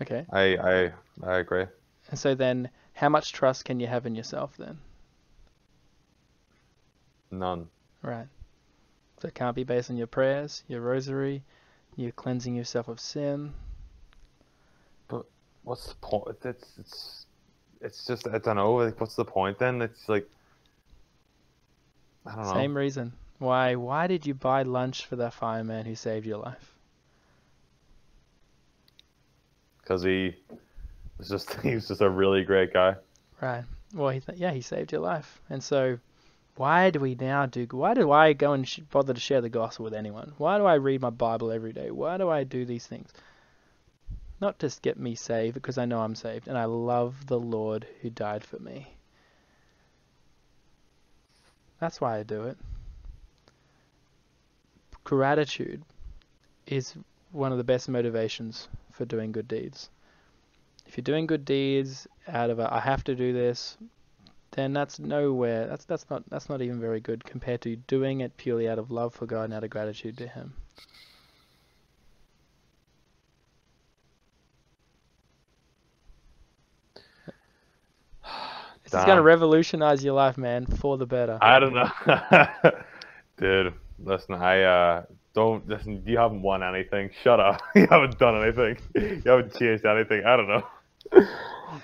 Okay. 0.00 0.24
I, 0.30 0.56
I, 0.56 0.92
I 1.22 1.38
agree. 1.38 1.66
And 2.10 2.18
so 2.18 2.34
then, 2.34 2.70
how 2.94 3.08
much 3.08 3.32
trust 3.32 3.64
can 3.64 3.80
you 3.80 3.86
have 3.86 4.06
in 4.06 4.14
yourself 4.14 4.56
then? 4.56 4.78
None. 7.30 7.68
Right. 8.02 8.28
So 9.20 9.28
it 9.28 9.34
can't 9.34 9.56
be 9.56 9.64
based 9.64 9.90
on 9.90 9.96
your 9.96 10.06
prayers, 10.06 10.62
your 10.68 10.80
rosary, 10.80 11.42
you 11.96 12.12
cleansing 12.12 12.54
yourself 12.54 12.88
of 12.88 13.00
sin. 13.00 13.52
But 15.08 15.26
what's 15.64 15.88
the 15.88 15.96
point? 15.96 16.38
It's, 16.44 16.78
it's, 16.78 17.26
it's 17.80 18.06
just 18.06 18.28
I 18.28 18.38
don't 18.38 18.56
know. 18.56 18.74
Like, 18.76 19.00
what's 19.00 19.16
the 19.16 19.24
point 19.24 19.58
then? 19.58 19.82
It's 19.82 20.08
like, 20.08 20.28
I 22.24 22.36
don't 22.36 22.46
know. 22.46 22.54
Same 22.54 22.76
reason. 22.76 23.12
Why? 23.38 23.74
Why 23.74 24.06
did 24.06 24.26
you 24.26 24.34
buy 24.34 24.62
lunch 24.62 25.06
for 25.06 25.16
that 25.16 25.34
fireman 25.34 25.86
who 25.86 25.96
saved 25.96 26.26
your 26.26 26.38
life? 26.38 26.77
Because 29.88 30.02
he 30.02 30.34
was 31.16 31.28
just 31.28 31.52
he 31.62 31.74
was 31.74 31.88
just 31.88 32.00
a 32.00 32.10
really 32.10 32.44
great 32.44 32.72
guy. 32.72 32.94
Right. 33.40 33.64
Well, 33.94 34.10
he 34.10 34.20
yeah, 34.36 34.52
he 34.52 34.60
saved 34.60 34.92
your 34.92 35.00
life. 35.00 35.40
And 35.48 35.62
so, 35.62 35.98
why 36.56 36.90
do 36.90 37.00
we 37.00 37.14
now 37.14 37.46
do? 37.46 37.66
Why 37.70 37.94
do 37.94 38.12
I 38.12 38.34
go 38.34 38.52
and 38.52 38.68
sh- 38.68 38.80
bother 38.90 39.14
to 39.14 39.20
share 39.20 39.40
the 39.40 39.48
gospel 39.48 39.84
with 39.84 39.94
anyone? 39.94 40.34
Why 40.36 40.58
do 40.58 40.66
I 40.66 40.74
read 40.74 41.00
my 41.00 41.10
Bible 41.10 41.50
every 41.50 41.72
day? 41.72 41.90
Why 41.90 42.18
do 42.18 42.28
I 42.28 42.44
do 42.44 42.64
these 42.64 42.86
things? 42.86 43.10
Not 44.40 44.58
just 44.58 44.82
get 44.82 44.98
me 44.98 45.14
saved, 45.14 45.54
because 45.54 45.78
I 45.78 45.84
know 45.84 46.00
I'm 46.00 46.14
saved, 46.14 46.46
and 46.46 46.56
I 46.56 46.66
love 46.66 47.26
the 47.26 47.40
Lord 47.40 47.86
who 48.02 48.10
died 48.10 48.44
for 48.44 48.58
me. 48.60 48.94
That's 51.80 52.00
why 52.00 52.18
I 52.18 52.22
do 52.22 52.44
it. 52.44 52.56
Gratitude 55.02 55.82
is 56.66 56.94
one 57.32 57.50
of 57.50 57.58
the 57.58 57.64
best 57.64 57.88
motivations 57.88 58.68
for 58.98 59.06
doing 59.06 59.32
good 59.32 59.48
deeds. 59.48 59.88
If 60.86 60.96
you're 60.96 61.02
doing 61.02 61.26
good 61.26 61.44
deeds 61.44 62.08
out 62.26 62.50
of 62.50 62.58
a 62.58 62.68
I 62.72 62.80
have 62.80 63.04
to 63.04 63.14
do 63.14 63.32
this, 63.32 63.78
then 64.50 64.72
that's 64.72 64.98
nowhere. 64.98 65.68
That's 65.68 65.84
that's 65.84 66.10
not 66.10 66.24
that's 66.28 66.48
not 66.48 66.60
even 66.60 66.80
very 66.80 67.00
good 67.00 67.24
compared 67.24 67.62
to 67.62 67.76
doing 67.76 68.20
it 68.20 68.36
purely 68.36 68.68
out 68.68 68.78
of 68.78 68.90
love 68.90 69.14
for 69.14 69.26
God 69.26 69.44
and 69.44 69.54
out 69.54 69.64
of 69.64 69.70
gratitude 69.70 70.18
to 70.18 70.26
Him. 70.26 70.52
This 78.84 78.98
is 79.00 79.04
going 79.04 79.18
to 79.18 79.22
revolutionize 79.22 80.02
your 80.02 80.14
life, 80.14 80.38
man, 80.38 80.64
for 80.64 80.96
the 80.96 81.04
better. 81.04 81.38
I 81.42 81.58
don't 81.58 81.74
know, 81.74 81.90
dude. 83.36 83.74
Listen, 83.98 84.34
I 84.34 84.62
uh 84.62 85.02
don't 85.38 85.68
listen. 85.68 86.02
You 86.04 86.18
haven't 86.18 86.42
won 86.42 86.64
anything. 86.64 87.10
Shut 87.22 87.38
up. 87.38 87.62
You 87.76 87.86
haven't 87.88 88.18
done 88.18 88.42
anything. 88.42 88.76
You 88.94 89.22
haven't 89.24 89.54
changed 89.54 89.86
anything. 89.86 90.24
I 90.26 90.36
don't 90.36 90.48
know. 90.48 90.66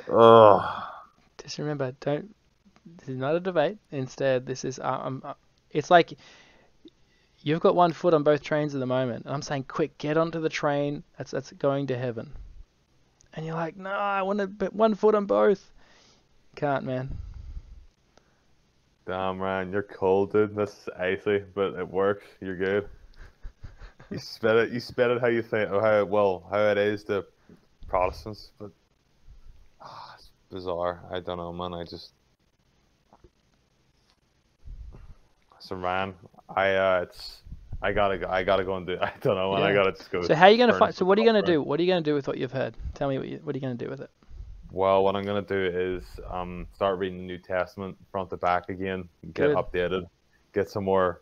Ugh. 0.12 0.82
Just 1.38 1.58
remember, 1.58 1.94
don't. 2.00 2.34
This 2.98 3.10
is 3.10 3.16
not 3.16 3.36
a 3.36 3.40
debate. 3.40 3.78
Instead, 3.92 4.44
this 4.44 4.64
is. 4.64 4.80
Uh, 4.80 4.98
um, 5.04 5.22
uh, 5.24 5.34
it's 5.70 5.88
like 5.88 6.14
you've 7.42 7.60
got 7.60 7.76
one 7.76 7.92
foot 7.92 8.12
on 8.12 8.24
both 8.24 8.42
trains 8.42 8.74
at 8.74 8.80
the 8.80 8.86
moment, 8.86 9.24
and 9.24 9.32
I'm 9.32 9.42
saying, 9.42 9.66
quick, 9.68 9.96
get 9.98 10.16
onto 10.16 10.40
the 10.40 10.48
train 10.48 11.04
that's 11.16 11.30
that's 11.30 11.52
going 11.52 11.86
to 11.88 11.96
heaven. 11.96 12.32
And 13.34 13.46
you're 13.46 13.54
like, 13.54 13.76
no, 13.76 13.90
I 13.90 14.22
want 14.22 14.40
to 14.40 14.48
put 14.48 14.74
one 14.74 14.96
foot 14.96 15.14
on 15.14 15.26
both. 15.26 15.72
Can't, 16.56 16.84
man. 16.84 17.16
Damn, 19.06 19.38
man, 19.38 19.70
you're 19.70 19.82
cold, 19.82 20.32
dude. 20.32 20.56
This 20.56 20.70
is 20.70 20.88
icy, 20.98 21.44
but 21.54 21.74
it 21.74 21.88
works. 21.88 22.24
You're 22.40 22.56
good. 22.56 22.88
You 24.14 24.20
spit 24.20 24.54
it. 24.54 24.70
You 24.70 24.78
spit 24.78 25.10
it 25.10 25.20
how 25.20 25.26
you 25.26 25.42
think. 25.42 25.72
Or 25.72 25.82
how 25.82 26.04
well 26.04 26.46
how 26.48 26.60
it 26.60 26.78
is 26.78 27.02
to 27.04 27.24
Protestants, 27.88 28.52
but 28.60 28.70
ah, 29.80 30.14
it's 30.16 30.30
bizarre. 30.52 31.00
I 31.10 31.18
don't 31.18 31.36
know, 31.36 31.52
man. 31.52 31.74
I 31.74 31.82
just 31.82 32.12
so 35.58 35.74
Ryan, 35.74 36.14
I 36.48 36.74
uh, 36.74 37.00
it's 37.02 37.42
I 37.82 37.90
gotta 37.90 38.18
go. 38.18 38.28
I 38.28 38.44
gotta 38.44 38.62
go 38.62 38.76
and 38.76 38.86
do. 38.86 38.98
I 39.02 39.12
don't 39.20 39.34
know, 39.34 39.52
man. 39.52 39.64
I 39.64 39.74
gotta 39.74 39.90
just 39.90 40.12
go. 40.12 40.22
So 40.22 40.36
how 40.36 40.44
are 40.44 40.50
you 40.50 40.58
gonna 40.58 40.78
find? 40.78 40.94
So 40.94 41.04
what 41.04 41.18
are 41.18 41.20
you 41.20 41.26
gonna 41.26 41.42
do? 41.42 41.60
What 41.60 41.80
are 41.80 41.82
you 41.82 41.90
gonna 41.90 42.00
do 42.00 42.14
with 42.14 42.28
what 42.28 42.38
you've 42.38 42.52
heard? 42.52 42.76
Tell 42.94 43.08
me 43.08 43.18
what 43.18 43.26
you, 43.26 43.40
what 43.42 43.56
are 43.56 43.58
you 43.58 43.62
gonna 43.62 43.74
do 43.74 43.90
with 43.90 44.00
it? 44.00 44.10
Well, 44.70 45.02
what 45.02 45.16
I'm 45.16 45.24
gonna 45.24 45.42
do 45.42 45.56
is 45.56 46.04
um 46.30 46.68
start 46.72 47.00
reading 47.00 47.18
the 47.18 47.24
New 47.24 47.38
Testament 47.38 47.96
front 48.12 48.30
to 48.30 48.36
back 48.36 48.68
again, 48.68 49.08
get 49.32 49.48
Good. 49.48 49.56
updated, 49.56 50.06
get 50.52 50.70
some 50.70 50.84
more, 50.84 51.20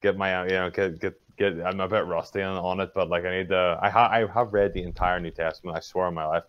get 0.00 0.16
my 0.16 0.44
you 0.44 0.52
know 0.52 0.70
get 0.70 0.98
get 1.00 1.20
get. 1.40 1.66
I'm 1.66 1.80
a 1.80 1.88
bit 1.88 2.06
rusty 2.06 2.42
on, 2.42 2.56
on 2.56 2.80
it, 2.80 2.90
but 2.94 3.08
like 3.10 3.24
I 3.24 3.38
need 3.38 3.48
to. 3.50 3.78
I 3.82 3.90
ha- 3.90 4.10
I 4.12 4.26
have 4.26 4.52
read 4.52 4.74
the 4.74 4.82
entire 4.82 5.20
New 5.20 5.32
Testament. 5.32 5.76
I 5.76 5.80
swear 5.80 6.06
on 6.06 6.14
my 6.14 6.26
life, 6.26 6.44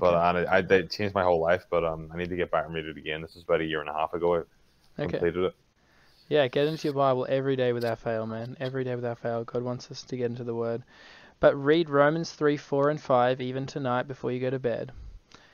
but 0.00 0.14
Okay. 0.14 0.22
and 0.30 0.38
it, 0.38 0.48
I 0.48 0.62
they 0.62 0.84
changed 0.84 1.14
my 1.14 1.24
whole 1.24 1.40
life. 1.40 1.66
But 1.70 1.84
um, 1.84 2.10
I 2.14 2.18
need 2.18 2.30
to 2.30 2.36
get 2.36 2.50
back 2.50 2.66
and 2.66 2.74
read 2.74 2.86
it 2.86 2.98
again. 2.98 3.22
This 3.22 3.36
is 3.36 3.44
about 3.44 3.60
a 3.62 3.64
year 3.64 3.80
and 3.80 3.90
a 3.90 3.94
half 3.94 4.14
ago. 4.14 4.44
Okay. 4.98 5.20
completed 5.20 5.44
it. 5.44 5.54
Yeah, 6.28 6.46
get 6.48 6.68
into 6.68 6.86
your 6.86 6.94
Bible 6.94 7.26
every 7.28 7.56
day 7.56 7.72
without 7.72 7.98
fail, 7.98 8.26
man. 8.26 8.56
Every 8.60 8.84
day 8.84 8.94
without 8.94 9.18
fail. 9.18 9.44
God 9.44 9.64
wants 9.64 9.90
us 9.90 10.04
to 10.04 10.16
get 10.16 10.30
into 10.30 10.44
the 10.44 10.54
Word. 10.54 10.84
But 11.40 11.56
read 11.56 11.90
Romans 11.90 12.32
3, 12.32 12.56
4, 12.56 12.90
and 12.90 13.00
5 13.00 13.40
even 13.40 13.66
tonight 13.66 14.08
before 14.08 14.32
you 14.32 14.40
go 14.40 14.50
to 14.50 14.58
bed. 14.60 14.92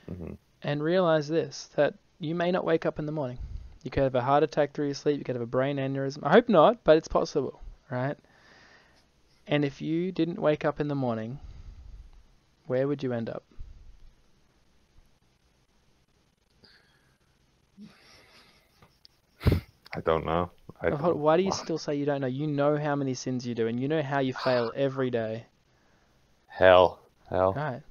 hmm 0.07 0.33
And 0.63 0.83
realize 0.83 1.27
this 1.27 1.67
that 1.75 1.93
you 2.19 2.33
may 2.35 2.51
not 2.51 2.65
wake 2.65 2.85
up 2.87 2.97
in 2.97 3.05
the 3.05 3.11
morning. 3.11 3.39
You 3.83 3.91
could 3.91 4.03
have 4.03 4.15
a 4.15 4.21
heart 4.21 4.43
attack 4.43 4.73
through 4.73 4.85
your 4.87 4.95
sleep. 4.95 5.19
You 5.19 5.23
could 5.23 5.35
have 5.35 5.43
a 5.43 5.45
brain 5.45 5.77
aneurysm. 5.77 6.21
I 6.23 6.31
hope 6.31 6.49
not, 6.49 6.83
but 6.83 6.97
it's 6.97 7.07
possible, 7.07 7.61
right? 7.91 8.17
And 9.47 9.65
if 9.65 9.81
you 9.81 10.11
didn't 10.11 10.39
wake 10.39 10.63
up 10.65 10.79
in 10.79 10.87
the 10.87 10.95
morning, 10.95 11.39
where 12.65 12.87
would 12.87 13.03
you 13.03 13.11
end 13.13 13.29
up? 13.29 13.43
I 19.95 20.01
don't 20.01 20.25
know. 20.25 20.49
I 20.81 20.89
hold- 20.89 21.17
Why 21.19 21.37
do 21.37 21.43
you 21.43 21.51
still 21.51 21.77
say 21.77 21.95
you 21.95 22.05
don't 22.05 22.21
know? 22.21 22.27
You 22.27 22.47
know 22.47 22.77
how 22.77 22.95
many 22.95 23.13
sins 23.13 23.45
you 23.45 23.53
do, 23.53 23.67
and 23.67 23.79
you 23.79 23.87
know 23.87 24.01
how 24.01 24.19
you 24.19 24.33
fail 24.33 24.71
every 24.75 25.09
day. 25.09 25.45
hell, 26.47 26.99
hell. 27.29 27.53
Right. 27.53 27.81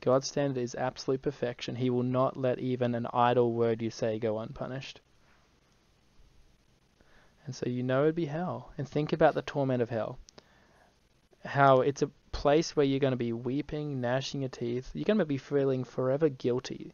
God's 0.00 0.26
standard 0.26 0.60
is 0.60 0.74
absolute 0.74 1.22
perfection. 1.22 1.76
He 1.76 1.88
will 1.90 2.02
not 2.02 2.36
let 2.36 2.58
even 2.58 2.94
an 2.94 3.06
idle 3.12 3.52
word 3.52 3.80
you 3.80 3.90
say 3.90 4.18
go 4.18 4.38
unpunished. 4.40 5.00
And 7.46 7.54
so 7.54 7.68
you 7.68 7.82
know 7.84 8.02
it'd 8.02 8.14
be 8.16 8.26
hell. 8.26 8.72
And 8.76 8.88
think 8.88 9.12
about 9.12 9.34
the 9.34 9.42
torment 9.42 9.82
of 9.82 9.90
hell. 9.90 10.18
How 11.44 11.80
it's 11.80 12.02
a 12.02 12.10
place 12.32 12.74
where 12.76 12.84
you're 12.86 12.98
going 13.00 13.12
to 13.12 13.16
be 13.16 13.32
weeping, 13.32 14.00
gnashing 14.00 14.40
your 14.42 14.48
teeth. 14.50 14.90
You're 14.94 15.04
going 15.04 15.18
to 15.18 15.24
be 15.24 15.38
feeling 15.38 15.84
forever 15.84 16.28
guilty 16.28 16.92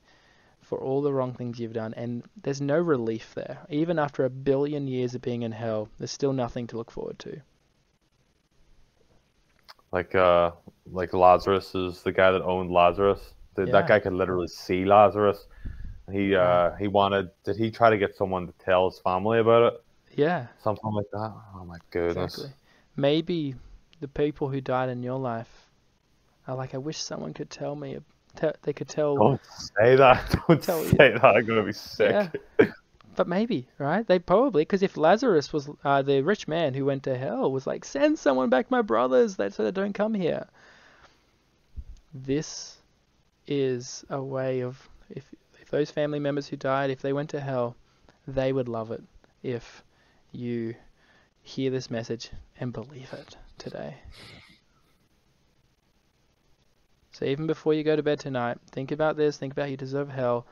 for 0.60 0.78
all 0.80 1.02
the 1.02 1.12
wrong 1.12 1.34
things 1.34 1.58
you've 1.58 1.72
done. 1.72 1.94
And 1.94 2.24
there's 2.42 2.60
no 2.60 2.78
relief 2.78 3.34
there. 3.34 3.58
Even 3.70 3.98
after 3.98 4.24
a 4.24 4.30
billion 4.30 4.86
years 4.88 5.14
of 5.14 5.22
being 5.22 5.42
in 5.42 5.52
hell, 5.52 5.88
there's 5.98 6.10
still 6.12 6.32
nothing 6.32 6.66
to 6.68 6.76
look 6.76 6.90
forward 6.90 7.18
to. 7.20 7.40
Like 9.92 10.14
uh, 10.14 10.52
like 10.86 11.12
Lazarus 11.14 11.74
is 11.74 12.02
the 12.02 12.12
guy 12.12 12.30
that 12.30 12.42
owned 12.42 12.70
Lazarus. 12.70 13.34
Th- 13.56 13.68
Yeah. 13.68 13.72
That 13.72 13.86
guy 13.86 13.98
could 14.00 14.12
literally 14.12 14.48
see 14.48 14.84
Lazarus. 14.84 15.46
He 16.10 16.34
uh, 16.34 16.72
he 16.76 16.88
wanted. 16.88 17.30
Did 17.44 17.56
he 17.56 17.70
try 17.70 17.90
to 17.90 17.98
get 17.98 18.14
someone 18.16 18.46
to 18.46 18.52
tell 18.58 18.90
his 18.90 19.00
family 19.00 19.38
about 19.40 19.72
it? 19.74 19.80
Yeah. 20.16 20.46
Something 20.58 20.92
like 20.92 21.10
that. 21.12 21.32
Oh 21.54 21.64
my 21.64 21.78
goodness. 21.90 22.34
Exactly. 22.34 22.52
Maybe 22.96 23.54
the 24.00 24.08
people 24.08 24.48
who 24.48 24.60
died 24.60 24.88
in 24.88 25.02
your 25.02 25.18
life 25.18 25.68
are 26.46 26.56
like, 26.56 26.74
I 26.74 26.78
wish 26.78 26.98
someone 26.98 27.34
could 27.34 27.50
tell 27.50 27.74
me. 27.74 27.98
They 28.62 28.72
could 28.72 28.88
tell. 28.88 29.16
Don't 29.16 29.40
say 29.76 29.96
that. 29.96 30.34
Don't 30.48 30.62
Tell 30.62 30.82
you. 30.82 30.90
say 30.90 31.12
that. 31.12 31.24
I'm 31.24 31.44
gonna 31.44 31.64
be 31.64 31.72
sick. 31.72 32.30
Yeah. 32.58 32.66
But 33.16 33.26
maybe, 33.26 33.66
right? 33.78 34.06
They 34.06 34.20
probably, 34.20 34.62
because 34.62 34.84
if 34.84 34.96
Lazarus 34.96 35.52
was 35.52 35.68
uh, 35.84 36.02
the 36.02 36.22
rich 36.22 36.46
man 36.46 36.72
who 36.74 36.84
went 36.84 37.02
to 37.02 37.18
hell, 37.18 37.50
was 37.50 37.66
like, 37.66 37.84
send 37.84 38.16
someone 38.16 38.48
back 38.48 38.70
my 38.70 38.80
brothers 38.80 39.34
that 39.36 39.54
so 39.54 39.64
they 39.64 39.72
don't 39.72 39.92
come 39.92 40.14
here. 40.14 40.46
This 42.14 42.76
is 43.48 44.04
a 44.08 44.22
way 44.22 44.60
of 44.60 44.88
if 45.10 45.24
if 45.60 45.68
those 45.70 45.90
family 45.90 46.20
members 46.20 46.46
who 46.46 46.56
died, 46.56 46.90
if 46.90 47.00
they 47.02 47.12
went 47.12 47.30
to 47.30 47.40
hell, 47.40 47.74
they 48.28 48.52
would 48.52 48.68
love 48.68 48.92
it 48.92 49.02
if 49.42 49.82
you 50.30 50.74
hear 51.42 51.70
this 51.70 51.90
message 51.90 52.30
and 52.60 52.72
believe 52.72 53.12
it 53.12 53.36
today. 53.58 53.96
So 57.12 57.24
even 57.24 57.48
before 57.48 57.74
you 57.74 57.82
go 57.82 57.96
to 57.96 58.02
bed 58.02 58.20
tonight, 58.20 58.58
think 58.70 58.92
about 58.92 59.16
this, 59.16 59.36
think 59.36 59.52
about 59.52 59.70
you 59.70 59.76
deserve 59.76 60.08
hell, 60.08 60.46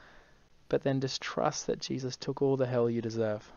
but 0.69 0.83
then 0.83 1.01
just 1.01 1.23
trust 1.23 1.69
that 1.69 1.81
Jesus 1.81 2.16
took 2.16 2.43
all 2.43 2.57
the 2.57 2.66
hell 2.66 2.91
you 2.91 3.01
deserve. 3.01 3.53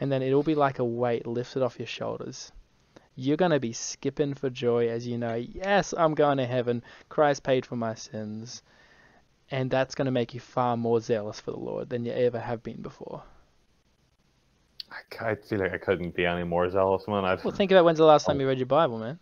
And 0.00 0.10
then 0.10 0.22
it'll 0.22 0.42
be 0.42 0.54
like 0.54 0.78
a 0.78 0.84
weight 0.84 1.26
lifted 1.26 1.62
off 1.62 1.78
your 1.78 1.86
shoulders. 1.86 2.50
You're 3.14 3.36
going 3.36 3.50
to 3.50 3.60
be 3.60 3.72
skipping 3.74 4.34
for 4.34 4.50
joy 4.50 4.88
as 4.88 5.06
you 5.06 5.18
know, 5.18 5.34
yes, 5.34 5.92
I'm 5.96 6.14
going 6.14 6.38
to 6.38 6.46
heaven. 6.46 6.82
Christ 7.10 7.42
paid 7.42 7.66
for 7.66 7.76
my 7.76 7.94
sins. 7.94 8.62
And 9.50 9.70
that's 9.70 9.94
going 9.94 10.06
to 10.06 10.12
make 10.12 10.32
you 10.34 10.40
far 10.40 10.76
more 10.76 11.00
zealous 11.00 11.40
for 11.40 11.50
the 11.50 11.58
Lord 11.58 11.90
than 11.90 12.04
you 12.04 12.12
ever 12.12 12.40
have 12.40 12.62
been 12.62 12.82
before. 12.82 13.22
I, 14.90 15.30
I 15.30 15.34
feel 15.34 15.58
like 15.60 15.72
I 15.72 15.78
couldn't 15.78 16.14
be 16.14 16.26
any 16.26 16.44
more 16.44 16.70
zealous, 16.70 17.06
man. 17.08 17.24
I've, 17.24 17.44
Well, 17.44 17.54
think 17.54 17.70
about 17.70 17.84
when's 17.84 17.98
the 17.98 18.04
last 18.04 18.26
time 18.26 18.36
oh. 18.36 18.40
you 18.40 18.48
read 18.48 18.58
your 18.58 18.66
Bible, 18.66 18.98
man. 18.98 19.18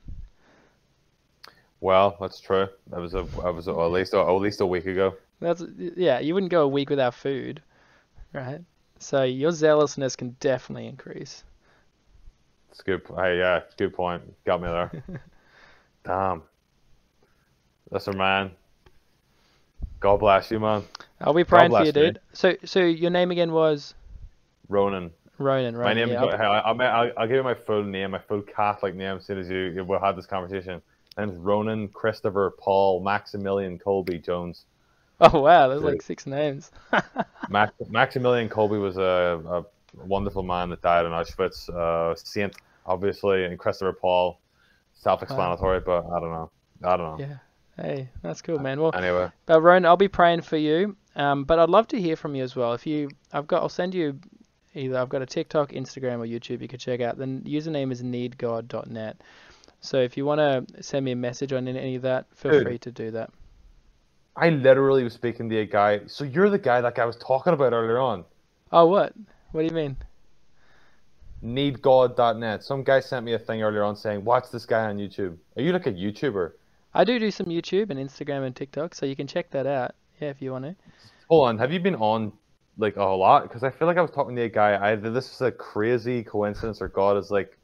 well, 1.81 2.17
that's 2.21 2.41
true. 2.41 2.69
That 2.91 3.01
was 3.01 3.15
a, 3.15 3.23
that 3.43 3.55
was 3.55 3.69
a, 3.69 3.73
at 3.73 3.91
least 3.91 4.15
a, 4.15 4.21
at 4.21 4.31
least 4.31 4.61
a 4.61 4.67
week 4.67 4.87
ago. 4.87 5.15
That's 5.41 5.63
yeah, 5.97 6.21
you 6.21 6.35
wouldn't 6.35 6.51
go 6.51 6.63
a 6.63 6.69
week 6.69 6.91
without 6.91 7.15
food, 7.15 7.63
right? 8.33 8.61
So 8.99 9.25
your 9.25 9.53
zealousness 9.53 10.17
can 10.17 10.37
definitely 10.41 10.87
increase. 10.87 11.45
It's 12.71 12.81
good. 12.81 13.03
Hey, 13.15 13.39
yeah, 13.39 13.61
good 13.77 13.95
point. 13.95 14.23
Got 14.45 14.63
me 14.63 14.69
there. 14.69 15.21
Damn. 16.05 16.43
Listen, 17.91 18.17
man. 18.17 18.51
God 20.01 20.19
bless 20.19 20.51
you, 20.51 20.59
man. 20.59 20.83
I'll 21.21 21.35
be 21.35 21.45
praying 21.45 21.71
for 21.71 21.81
you, 21.81 21.87
me. 21.87 21.93
dude. 21.93 22.21
So 22.33 22.57
so 22.65 22.81
your 22.81 23.11
name 23.11 23.31
again 23.31 23.53
was 23.53 23.95
Ronan. 24.69 25.11
Ronan, 25.39 25.77
right? 25.77 25.87
My 25.87 25.95
name. 25.95 26.11
yeah, 26.11 26.23
I'll- 26.25 26.63
I'll, 26.65 26.81
I'll, 26.83 27.13
I'll 27.19 27.27
give 27.27 27.37
you 27.37 27.43
my 27.43 27.55
full 27.55 27.83
name, 27.83 28.13
my 28.13 28.19
full 28.19 28.43
Catholic 28.43 28.95
name, 28.95 29.17
as 29.17 29.25
soon 29.25 29.39
as 29.39 29.49
you, 29.49 29.85
we'll 29.87 29.99
have 30.01 30.17
this 30.17 30.27
conversation. 30.27 30.81
My 31.17 31.25
name's 31.25 31.39
Ronan 31.39 31.89
Christopher 31.89 32.55
Paul 32.59 33.01
Maximilian 33.03 33.79
Kolbe 33.79 34.25
Jones. 34.25 34.65
Oh 35.21 35.41
wow, 35.41 35.69
there's 35.69 35.83
like 35.83 36.03
six 36.03 36.27
names. 36.27 36.73
Max, 37.49 37.73
Maximilian 37.89 38.49
Kolbe 38.49 38.81
was 38.81 38.97
a, 38.97 39.41
a 39.49 39.65
wonderful 40.07 40.43
man 40.43 40.71
that 40.71 40.83
died 40.83 41.07
in 41.07 41.13
Auschwitz. 41.13 41.69
Uh, 41.71 42.15
saint, 42.17 42.57
obviously, 42.85 43.45
and 43.45 43.57
Christopher 43.59 43.93
Paul, 43.93 44.41
self-explanatory, 44.95 45.81
but 45.81 46.05
I 46.07 46.21
don't 46.21 46.31
know. 46.31 46.51
I 46.83 46.97
don't 46.97 47.19
know. 47.19 47.27
yeah. 47.27 47.37
Hey, 47.83 48.09
that's 48.23 48.41
cool, 48.43 48.59
man. 48.61 48.81
Well, 48.81 48.93
Anyway, 48.95 49.31
But 49.47 49.61
Ronan, 49.61 49.87
I'll 49.87 49.97
be 49.97 50.07
praying 50.09 50.43
for 50.43 50.57
you. 50.57 50.97
Um, 51.17 51.45
but 51.45 51.59
I'd 51.59 51.69
love 51.71 51.89
to 51.89 52.01
hear 52.01 52.17
from 52.17 52.35
you 52.35 52.43
as 52.45 52.55
well. 52.57 52.73
If 52.73 52.87
you, 52.87 53.09
I've 53.33 53.47
got, 53.47 53.63
I'll 53.63 53.69
send 53.69 53.95
you 53.95 54.19
either 54.75 54.99
I've 54.99 55.09
got 55.09 55.23
a 55.23 55.27
TikTok, 55.27 55.73
Instagram, 55.73 56.19
or 56.19 56.27
YouTube. 56.27 56.61
You 56.61 56.69
could 56.69 56.81
check 56.81 57.01
out. 57.01 57.19
The 57.19 57.27
username 57.27 57.93
is 57.93 58.03
needgod.net. 58.03 59.17
So 59.81 59.99
if 59.99 60.17
you 60.17 60.25
want 60.25 60.39
to 60.39 60.83
send 60.83 61.05
me 61.05 61.13
a 61.13 61.17
message 61.17 61.53
on 61.53 61.69
any 61.69 61.97
of 61.97 62.03
that, 62.03 62.27
feel 62.35 62.53
Dude. 62.53 62.65
free 62.65 62.79
to 62.79 62.91
do 62.91 63.11
that. 63.13 63.31
I 64.37 64.51
literally 64.51 65.05
was 65.05 65.13
speaking 65.13 65.49
to 65.51 65.59
a 65.59 65.67
guy. 65.67 66.01
So 66.07 66.25
you're 66.25 66.51
the 66.51 66.59
guy 66.59 66.81
that 66.81 66.99
I 66.99 67.05
was 67.05 67.17
talking 67.17 67.53
about 67.53 67.73
earlier 67.73 68.01
on. 68.01 68.25
Oh, 68.73 68.87
what? 68.87 69.13
What 69.53 69.61
do 69.61 69.67
you 69.67 69.75
mean? 69.75 69.97
Needgod.net. 71.45 72.65
Some 72.65 72.83
guy 72.83 73.01
sent 73.01 73.25
me 73.25 73.35
a 73.35 73.39
thing 73.39 73.63
earlier 73.63 73.85
on 73.85 73.95
saying, 73.95 74.25
"Watch 74.25 74.51
this 74.51 74.65
guy 74.65 74.87
on 74.87 74.97
YouTube." 74.97 75.37
Are 75.57 75.63
you 75.63 75.73
like 75.73 75.87
a 75.87 75.93
YouTuber? 75.93 76.53
I 76.95 77.05
do 77.05 77.19
do 77.19 77.31
some 77.31 77.47
YouTube 77.47 77.91
and 77.91 78.01
Instagram 78.01 78.47
and 78.47 78.57
TikTok, 78.57 78.95
so 78.95 79.05
you 79.05 79.15
can 79.15 79.27
check 79.27 79.51
that 79.51 79.67
out. 79.67 79.95
Yeah, 80.21 80.31
if 80.31 80.41
you 80.41 80.53
want 80.53 80.65
to. 80.65 80.75
Hold 81.29 81.49
on. 81.49 81.59
Have 81.59 81.73
you 81.73 81.81
been 81.81 81.97
on 81.97 82.33
like 82.77 82.97
a 82.97 83.05
lot? 83.05 83.45
Because 83.45 83.63
I 83.63 83.71
feel 83.71 83.87
like 83.89 83.97
I 83.97 84.03
was 84.03 84.11
talking 84.11 84.37
to 84.37 84.43
a 84.43 84.49
guy. 84.49 84.93
Either 84.93 85.11
this 85.11 85.33
is 85.33 85.41
a 85.41 85.53
crazy 85.53 86.23
coincidence 86.23 86.81
or 86.81 86.89
God 86.89 87.17
is 87.17 87.31
like 87.31 87.59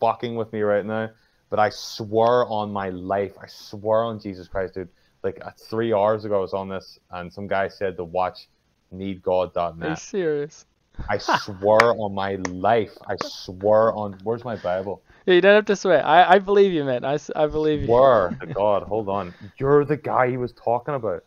fucking 0.00 0.34
with 0.34 0.52
me 0.52 0.62
right 0.62 0.84
now. 0.84 1.10
But 1.50 1.58
I 1.58 1.70
swear 1.70 2.46
on 2.46 2.72
my 2.72 2.90
life, 2.90 3.32
I 3.40 3.46
swear 3.48 4.04
on 4.04 4.20
Jesus 4.20 4.48
Christ, 4.48 4.74
dude. 4.74 4.88
Like 5.22 5.38
uh, 5.44 5.50
three 5.68 5.92
hours 5.92 6.24
ago, 6.24 6.38
I 6.38 6.40
was 6.40 6.54
on 6.54 6.68
this, 6.68 6.98
and 7.10 7.30
some 7.32 7.46
guy 7.46 7.68
said 7.68 7.96
to 7.96 8.04
watch 8.04 8.48
needgod.net. 8.94 9.86
Are 9.86 9.90
you 9.90 9.96
serious? 9.96 10.64
I 11.08 11.18
swear 11.18 11.78
on 11.98 12.14
my 12.14 12.36
life. 12.50 12.96
I 13.06 13.16
swear 13.22 13.92
on. 13.92 14.18
Where's 14.22 14.44
my 14.44 14.56
Bible? 14.56 15.02
Yeah, 15.26 15.34
you 15.34 15.40
don't 15.40 15.54
have 15.54 15.66
to 15.66 15.76
swear. 15.76 16.04
I, 16.06 16.34
I 16.34 16.38
believe 16.38 16.72
you, 16.72 16.84
man. 16.84 17.04
I, 17.04 17.18
I 17.36 17.46
believe 17.46 17.80
you. 17.80 17.86
Swear 17.86 18.36
to 18.40 18.46
God. 18.46 18.84
Hold 18.84 19.08
on. 19.08 19.34
You're 19.58 19.84
the 19.84 19.96
guy 19.96 20.30
he 20.30 20.36
was 20.36 20.52
talking 20.52 20.94
about. 20.94 21.24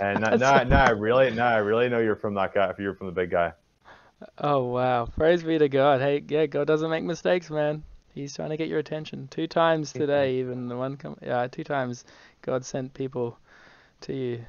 And 0.00 0.20
now, 0.20 0.36
now, 0.36 0.62
now 0.64 0.84
I 0.84 0.90
really, 0.90 1.30
now 1.30 1.48
I 1.48 1.58
really 1.58 1.88
know 1.88 2.00
you're 2.00 2.16
from 2.16 2.34
that 2.34 2.54
guy. 2.54 2.70
If 2.70 2.78
you're 2.78 2.94
from 2.94 3.06
the 3.06 3.12
big 3.12 3.30
guy. 3.30 3.52
Oh 4.38 4.64
wow! 4.64 5.06
Praise 5.06 5.42
be 5.42 5.58
to 5.58 5.68
God. 5.68 6.00
Hey, 6.00 6.22
yeah, 6.28 6.46
God 6.46 6.66
doesn't 6.66 6.90
make 6.90 7.04
mistakes, 7.04 7.50
man. 7.50 7.82
He's 8.14 8.34
trying 8.34 8.50
to 8.50 8.56
get 8.56 8.68
your 8.68 8.78
attention. 8.78 9.28
Two 9.28 9.46
times 9.46 9.92
today, 9.92 10.36
even 10.36 10.68
the 10.68 10.76
one, 10.76 10.96
com- 10.96 11.18
yeah, 11.22 11.46
two 11.46 11.64
times, 11.64 12.04
God 12.42 12.64
sent 12.64 12.92
people 12.92 13.38
to 14.02 14.12
you. 14.12 14.44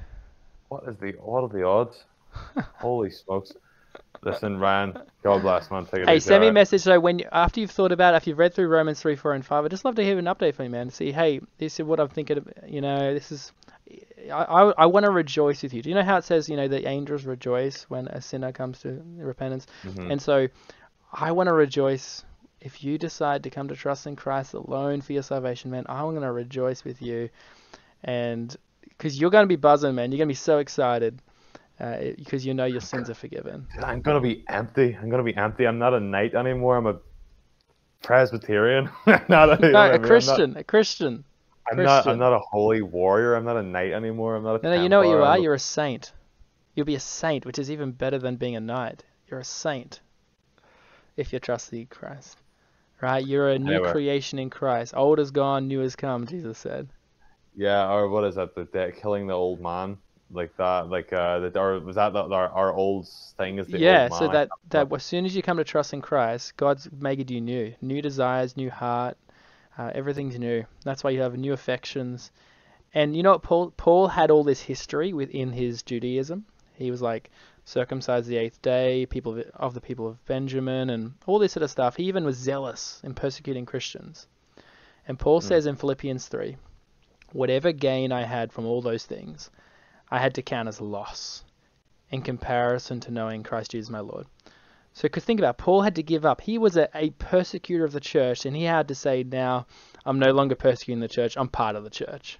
What 0.69 0.83
is 0.87 0.97
the 0.97 1.11
what 1.21 1.43
are 1.43 1.49
the 1.49 1.65
odds? 1.65 2.03
Holy 2.79 3.11
smokes! 3.11 3.53
Listen, 4.23 4.59
Ryan. 4.59 4.97
God 5.23 5.41
bless, 5.41 5.71
man. 5.71 5.85
Take 5.85 6.01
it 6.01 6.09
Hey, 6.09 6.19
send 6.19 6.41
me 6.41 6.47
a 6.47 6.53
message 6.53 6.83
though 6.83 6.99
when 6.99 7.19
you, 7.19 7.27
after 7.31 7.59
you've 7.59 7.71
thought 7.71 7.91
about, 7.91 8.13
it, 8.13 8.17
if 8.17 8.27
you've 8.27 8.37
read 8.37 8.53
through 8.53 8.67
Romans 8.67 8.99
three, 8.99 9.15
four, 9.15 9.33
and 9.33 9.45
five. 9.45 9.65
I'd 9.65 9.71
just 9.71 9.85
love 9.85 9.95
to 9.95 10.03
hear 10.03 10.17
an 10.17 10.25
update 10.25 10.55
from 10.55 10.65
you, 10.65 10.71
man. 10.71 10.89
See, 10.89 11.11
hey, 11.11 11.41
this 11.57 11.79
is 11.79 11.85
what 11.85 11.99
I'm 11.99 12.09
thinking. 12.09 12.37
Of, 12.37 12.47
you 12.67 12.81
know, 12.81 13.13
this 13.13 13.31
is. 13.31 13.51
I, 14.31 14.43
I, 14.43 14.73
I 14.77 14.85
want 14.85 15.05
to 15.05 15.11
rejoice 15.11 15.63
with 15.63 15.73
you. 15.73 15.81
Do 15.81 15.89
you 15.89 15.95
know 15.95 16.03
how 16.03 16.17
it 16.17 16.23
says, 16.23 16.47
you 16.49 16.55
know, 16.57 16.67
the 16.67 16.87
angels 16.87 17.25
rejoice 17.25 17.83
when 17.89 18.07
a 18.07 18.21
sinner 18.21 18.51
comes 18.51 18.79
to 18.81 19.01
repentance? 19.17 19.67
Mhm. 19.83 20.11
And 20.11 20.21
so 20.21 20.47
I 21.13 21.31
want 21.31 21.47
to 21.47 21.53
rejoice 21.53 22.23
if 22.59 22.83
you 22.83 22.97
decide 22.97 23.43
to 23.43 23.49
come 23.49 23.67
to 23.69 23.75
trust 23.75 24.05
in 24.07 24.15
Christ 24.15 24.53
alone 24.53 25.01
for 25.01 25.13
your 25.13 25.23
salvation, 25.23 25.71
man. 25.71 25.85
I'm 25.89 26.09
going 26.11 26.21
to 26.21 26.31
rejoice 26.31 26.83
with 26.83 27.01
you. 27.01 27.29
And 28.03 28.55
because 28.89 29.19
you're 29.19 29.31
going 29.31 29.43
to 29.43 29.47
be 29.47 29.55
buzzing, 29.55 29.95
man. 29.95 30.11
You're 30.11 30.19
going 30.19 30.27
to 30.29 30.31
be 30.33 30.35
so 30.35 30.59
excited. 30.59 31.21
uh, 31.79 31.97
because 32.17 32.45
you 32.45 32.53
know 32.53 32.65
your 32.65 32.81
sins 32.81 33.09
are 33.09 33.15
forgiven. 33.15 33.65
I'm 33.81 34.01
gonna 34.01 34.21
be 34.21 34.43
empty. 34.47 34.95
I'm 35.01 35.09
gonna 35.09 35.23
be 35.23 35.35
empty. 35.35 35.65
I'm 35.65 35.79
not 35.79 35.95
a 35.95 35.99
knight 35.99 36.35
anymore. 36.35 36.77
I'm 36.77 36.85
a 36.85 36.99
Presbyterian. 38.03 38.89
not 39.29 39.61
a, 39.63 39.69
No, 39.71 39.79
a 39.79 39.93
I'm 39.93 40.01
not- 40.01 40.03
Christian, 40.03 40.57
a 40.57 40.63
Christian. 40.63 41.23
I'm 41.69 41.83
not. 41.83 42.07
I'm 42.07 42.19
not 42.19 42.33
a 42.33 42.39
holy 42.39 42.81
warrior. 42.81 43.35
I'm 43.35 43.45
not 43.45 43.57
a 43.57 43.63
knight 43.63 43.91
anymore. 43.91 44.35
I'm 44.35 44.43
not 44.43 44.61
a. 44.61 44.63
No, 44.63 44.75
no, 44.75 44.83
you 44.83 44.89
know 44.89 44.99
what 44.99 45.09
you 45.09 45.23
are. 45.23 45.37
You're 45.37 45.53
a 45.53 45.59
saint. 45.59 46.11
You'll 46.75 46.85
be 46.85 46.95
a 46.95 46.99
saint, 46.99 47.45
which 47.45 47.59
is 47.59 47.69
even 47.69 47.91
better 47.91 48.17
than 48.17 48.37
being 48.37 48.55
a 48.55 48.59
knight. 48.59 49.03
You're 49.27 49.41
a 49.41 49.45
saint 49.45 50.01
if 51.17 51.33
you 51.33 51.39
trust 51.39 51.73
in 51.73 51.87
Christ. 51.87 52.37
Right? 53.01 53.25
You're 53.25 53.49
a 53.49 53.59
new 53.59 53.73
Anyway. 53.73 53.91
creation 53.91 54.39
in 54.39 54.49
Christ. 54.49 54.93
Old 54.95 55.19
is 55.19 55.31
gone, 55.31 55.67
new 55.67 55.79
has 55.79 55.95
come, 55.95 56.27
Jesus 56.27 56.57
said. 56.57 56.87
Yeah, 57.55 57.91
or 57.91 58.09
what 58.09 58.23
is 58.25 58.35
that? 58.35 58.55
The, 58.55 58.67
the 58.71 58.93
killing 58.95 59.27
the 59.27 59.33
old 59.33 59.59
man, 59.59 59.97
like 60.31 60.55
that, 60.57 60.89
like 60.89 61.11
uh, 61.11 61.39
the, 61.39 61.59
or 61.59 61.79
was 61.79 61.95
that 61.95 62.13
the, 62.13 62.21
our, 62.21 62.49
our 62.49 62.73
old 62.73 63.09
thing? 63.37 63.57
Is 63.57 63.67
the 63.67 63.79
yeah, 63.79 64.07
so 64.07 64.27
that, 64.27 64.49
that 64.69 64.91
as 64.93 65.03
soon 65.03 65.25
as 65.25 65.35
you 65.35 65.41
come 65.41 65.57
to 65.57 65.63
trust 65.63 65.93
in 65.93 66.01
Christ, 66.01 66.55
God's 66.57 66.89
made 66.91 67.29
you 67.29 67.41
new. 67.41 67.73
New 67.81 68.01
desires, 68.01 68.55
new 68.55 68.69
heart, 68.69 69.17
uh, 69.77 69.91
everything's 69.93 70.37
new. 70.37 70.65
That's 70.83 71.03
why 71.03 71.11
you 71.11 71.21
have 71.21 71.37
new 71.37 71.53
affections. 71.53 72.31
And 72.93 73.15
you 73.15 73.23
know 73.23 73.31
what? 73.31 73.43
Paul, 73.43 73.71
Paul 73.77 74.07
had 74.07 74.31
all 74.31 74.43
this 74.43 74.61
history 74.61 75.13
within 75.13 75.51
his 75.51 75.83
Judaism. 75.83 76.45
He 76.75 76.91
was 76.91 77.01
like 77.01 77.29
circumcised 77.63 78.27
the 78.27 78.37
eighth 78.37 78.61
day, 78.61 79.05
people 79.05 79.39
of, 79.39 79.45
of 79.53 79.73
the 79.73 79.81
people 79.81 80.07
of 80.07 80.23
Benjamin, 80.25 80.89
and 80.89 81.13
all 81.25 81.39
this 81.39 81.53
sort 81.53 81.63
of 81.63 81.71
stuff. 81.71 81.95
He 81.95 82.03
even 82.05 82.25
was 82.25 82.37
zealous 82.37 82.99
in 83.03 83.13
persecuting 83.13 83.65
Christians. 83.65 84.27
And 85.07 85.17
Paul 85.17 85.41
says 85.41 85.65
in 85.65 85.75
Philippians 85.75 86.27
3 86.27 86.57
whatever 87.33 87.71
gain 87.71 88.11
I 88.11 88.23
had 88.23 88.51
from 88.51 88.65
all 88.65 88.81
those 88.81 89.05
things, 89.05 89.49
I 90.09 90.19
had 90.19 90.35
to 90.35 90.41
count 90.41 90.67
as 90.67 90.81
loss 90.81 91.45
in 92.09 92.21
comparison 92.21 92.99
to 93.01 93.11
knowing 93.11 93.43
Christ 93.43 93.71
Jesus 93.71 93.89
my 93.89 94.01
Lord. 94.01 94.27
So, 94.93 95.07
could 95.07 95.23
think 95.23 95.39
about 95.39 95.55
it, 95.55 95.57
Paul 95.57 95.81
had 95.81 95.95
to 95.95 96.03
give 96.03 96.25
up. 96.25 96.41
He 96.41 96.57
was 96.57 96.75
a, 96.75 96.89
a 96.93 97.11
persecutor 97.11 97.85
of 97.85 97.93
the 97.93 97.99
church, 97.99 98.45
and 98.45 98.55
he 98.55 98.63
had 98.63 98.89
to 98.89 98.95
say, 98.95 99.23
"Now, 99.23 99.65
I'm 100.05 100.19
no 100.19 100.31
longer 100.31 100.55
persecuting 100.55 100.99
the 100.99 101.07
church. 101.07 101.37
I'm 101.37 101.47
part 101.47 101.75
of 101.75 101.83
the 101.83 101.89
church." 101.89 102.39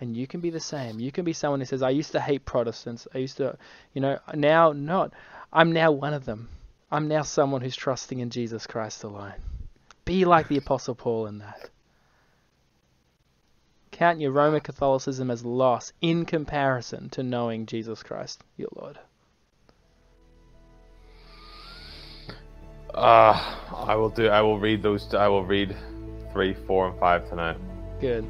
And 0.00 0.16
you 0.16 0.26
can 0.26 0.40
be 0.40 0.50
the 0.50 0.60
same. 0.60 0.98
You 0.98 1.12
can 1.12 1.24
be 1.24 1.32
someone 1.32 1.60
who 1.60 1.66
says, 1.66 1.82
"I 1.82 1.90
used 1.90 2.12
to 2.12 2.20
hate 2.20 2.44
Protestants. 2.44 3.06
I 3.14 3.18
used 3.18 3.36
to, 3.36 3.56
you 3.92 4.00
know, 4.00 4.18
now 4.34 4.72
not. 4.72 5.12
I'm 5.52 5.72
now 5.72 5.92
one 5.92 6.14
of 6.14 6.24
them. 6.24 6.48
I'm 6.90 7.06
now 7.06 7.22
someone 7.22 7.60
who's 7.60 7.76
trusting 7.76 8.18
in 8.18 8.30
Jesus 8.30 8.66
Christ 8.66 9.04
alone." 9.04 9.34
Be 10.04 10.24
like 10.24 10.48
the 10.48 10.56
Apostle 10.56 10.94
Paul 10.94 11.26
in 11.26 11.38
that. 11.38 11.70
Count 13.92 14.20
your 14.20 14.32
Roman 14.32 14.60
Catholicism 14.60 15.30
as 15.30 15.44
loss 15.44 15.92
in 16.00 16.24
comparison 16.24 17.10
to 17.10 17.22
knowing 17.22 17.66
Jesus 17.66 18.02
Christ, 18.02 18.42
your 18.56 18.70
Lord. 18.74 18.98
Uh, 22.94 23.56
I 23.74 23.96
will 23.96 24.10
do. 24.10 24.28
I 24.28 24.42
will 24.42 24.58
read 24.58 24.82
those. 24.82 25.14
I 25.14 25.28
will 25.28 25.44
read 25.44 25.76
three, 26.32 26.54
four, 26.54 26.88
and 26.88 26.98
five 26.98 27.28
tonight. 27.28 27.56
Good. 28.00 28.26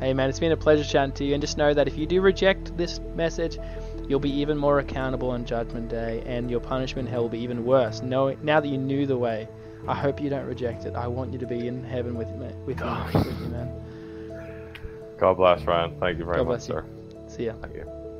Hey 0.00 0.14
man, 0.14 0.28
it's 0.28 0.40
been 0.40 0.52
a 0.52 0.56
pleasure 0.56 0.84
chatting 0.84 1.14
to 1.14 1.24
you, 1.24 1.34
and 1.34 1.40
just 1.40 1.56
know 1.56 1.72
that 1.74 1.86
if 1.86 1.96
you 1.96 2.06
do 2.06 2.20
reject 2.20 2.76
this 2.76 3.00
message, 3.14 3.58
you'll 4.08 4.20
be 4.20 4.30
even 4.30 4.58
more 4.58 4.80
accountable 4.80 5.30
on 5.30 5.44
Judgment 5.44 5.88
Day, 5.88 6.22
and 6.26 6.50
your 6.50 6.60
punishment 6.60 7.08
hell 7.08 7.22
will 7.22 7.28
be 7.28 7.40
even 7.40 7.64
worse. 7.64 8.02
Know, 8.02 8.36
now 8.42 8.60
that 8.60 8.68
you 8.68 8.78
knew 8.78 9.06
the 9.06 9.16
way, 9.16 9.48
I 9.86 9.94
hope 9.94 10.20
you 10.20 10.28
don't 10.28 10.46
reject 10.46 10.84
it. 10.86 10.94
I 10.94 11.06
want 11.06 11.32
you 11.32 11.38
to 11.38 11.46
be 11.46 11.66
in 11.66 11.84
heaven 11.84 12.16
with 12.16 12.28
me, 12.30 12.48
with 12.66 12.80
me, 12.80 12.92
with 13.14 13.40
you, 13.40 13.48
man. 13.48 15.16
God 15.18 15.34
bless, 15.34 15.64
Ryan. 15.64 15.96
Thank 16.00 16.18
you 16.18 16.24
very 16.24 16.38
God 16.38 16.48
much, 16.48 16.68
you. 16.68 16.74
sir. 16.74 16.84
See 17.28 17.46
ya. 17.46 17.54
Thank 17.60 17.76
you. 17.76 17.91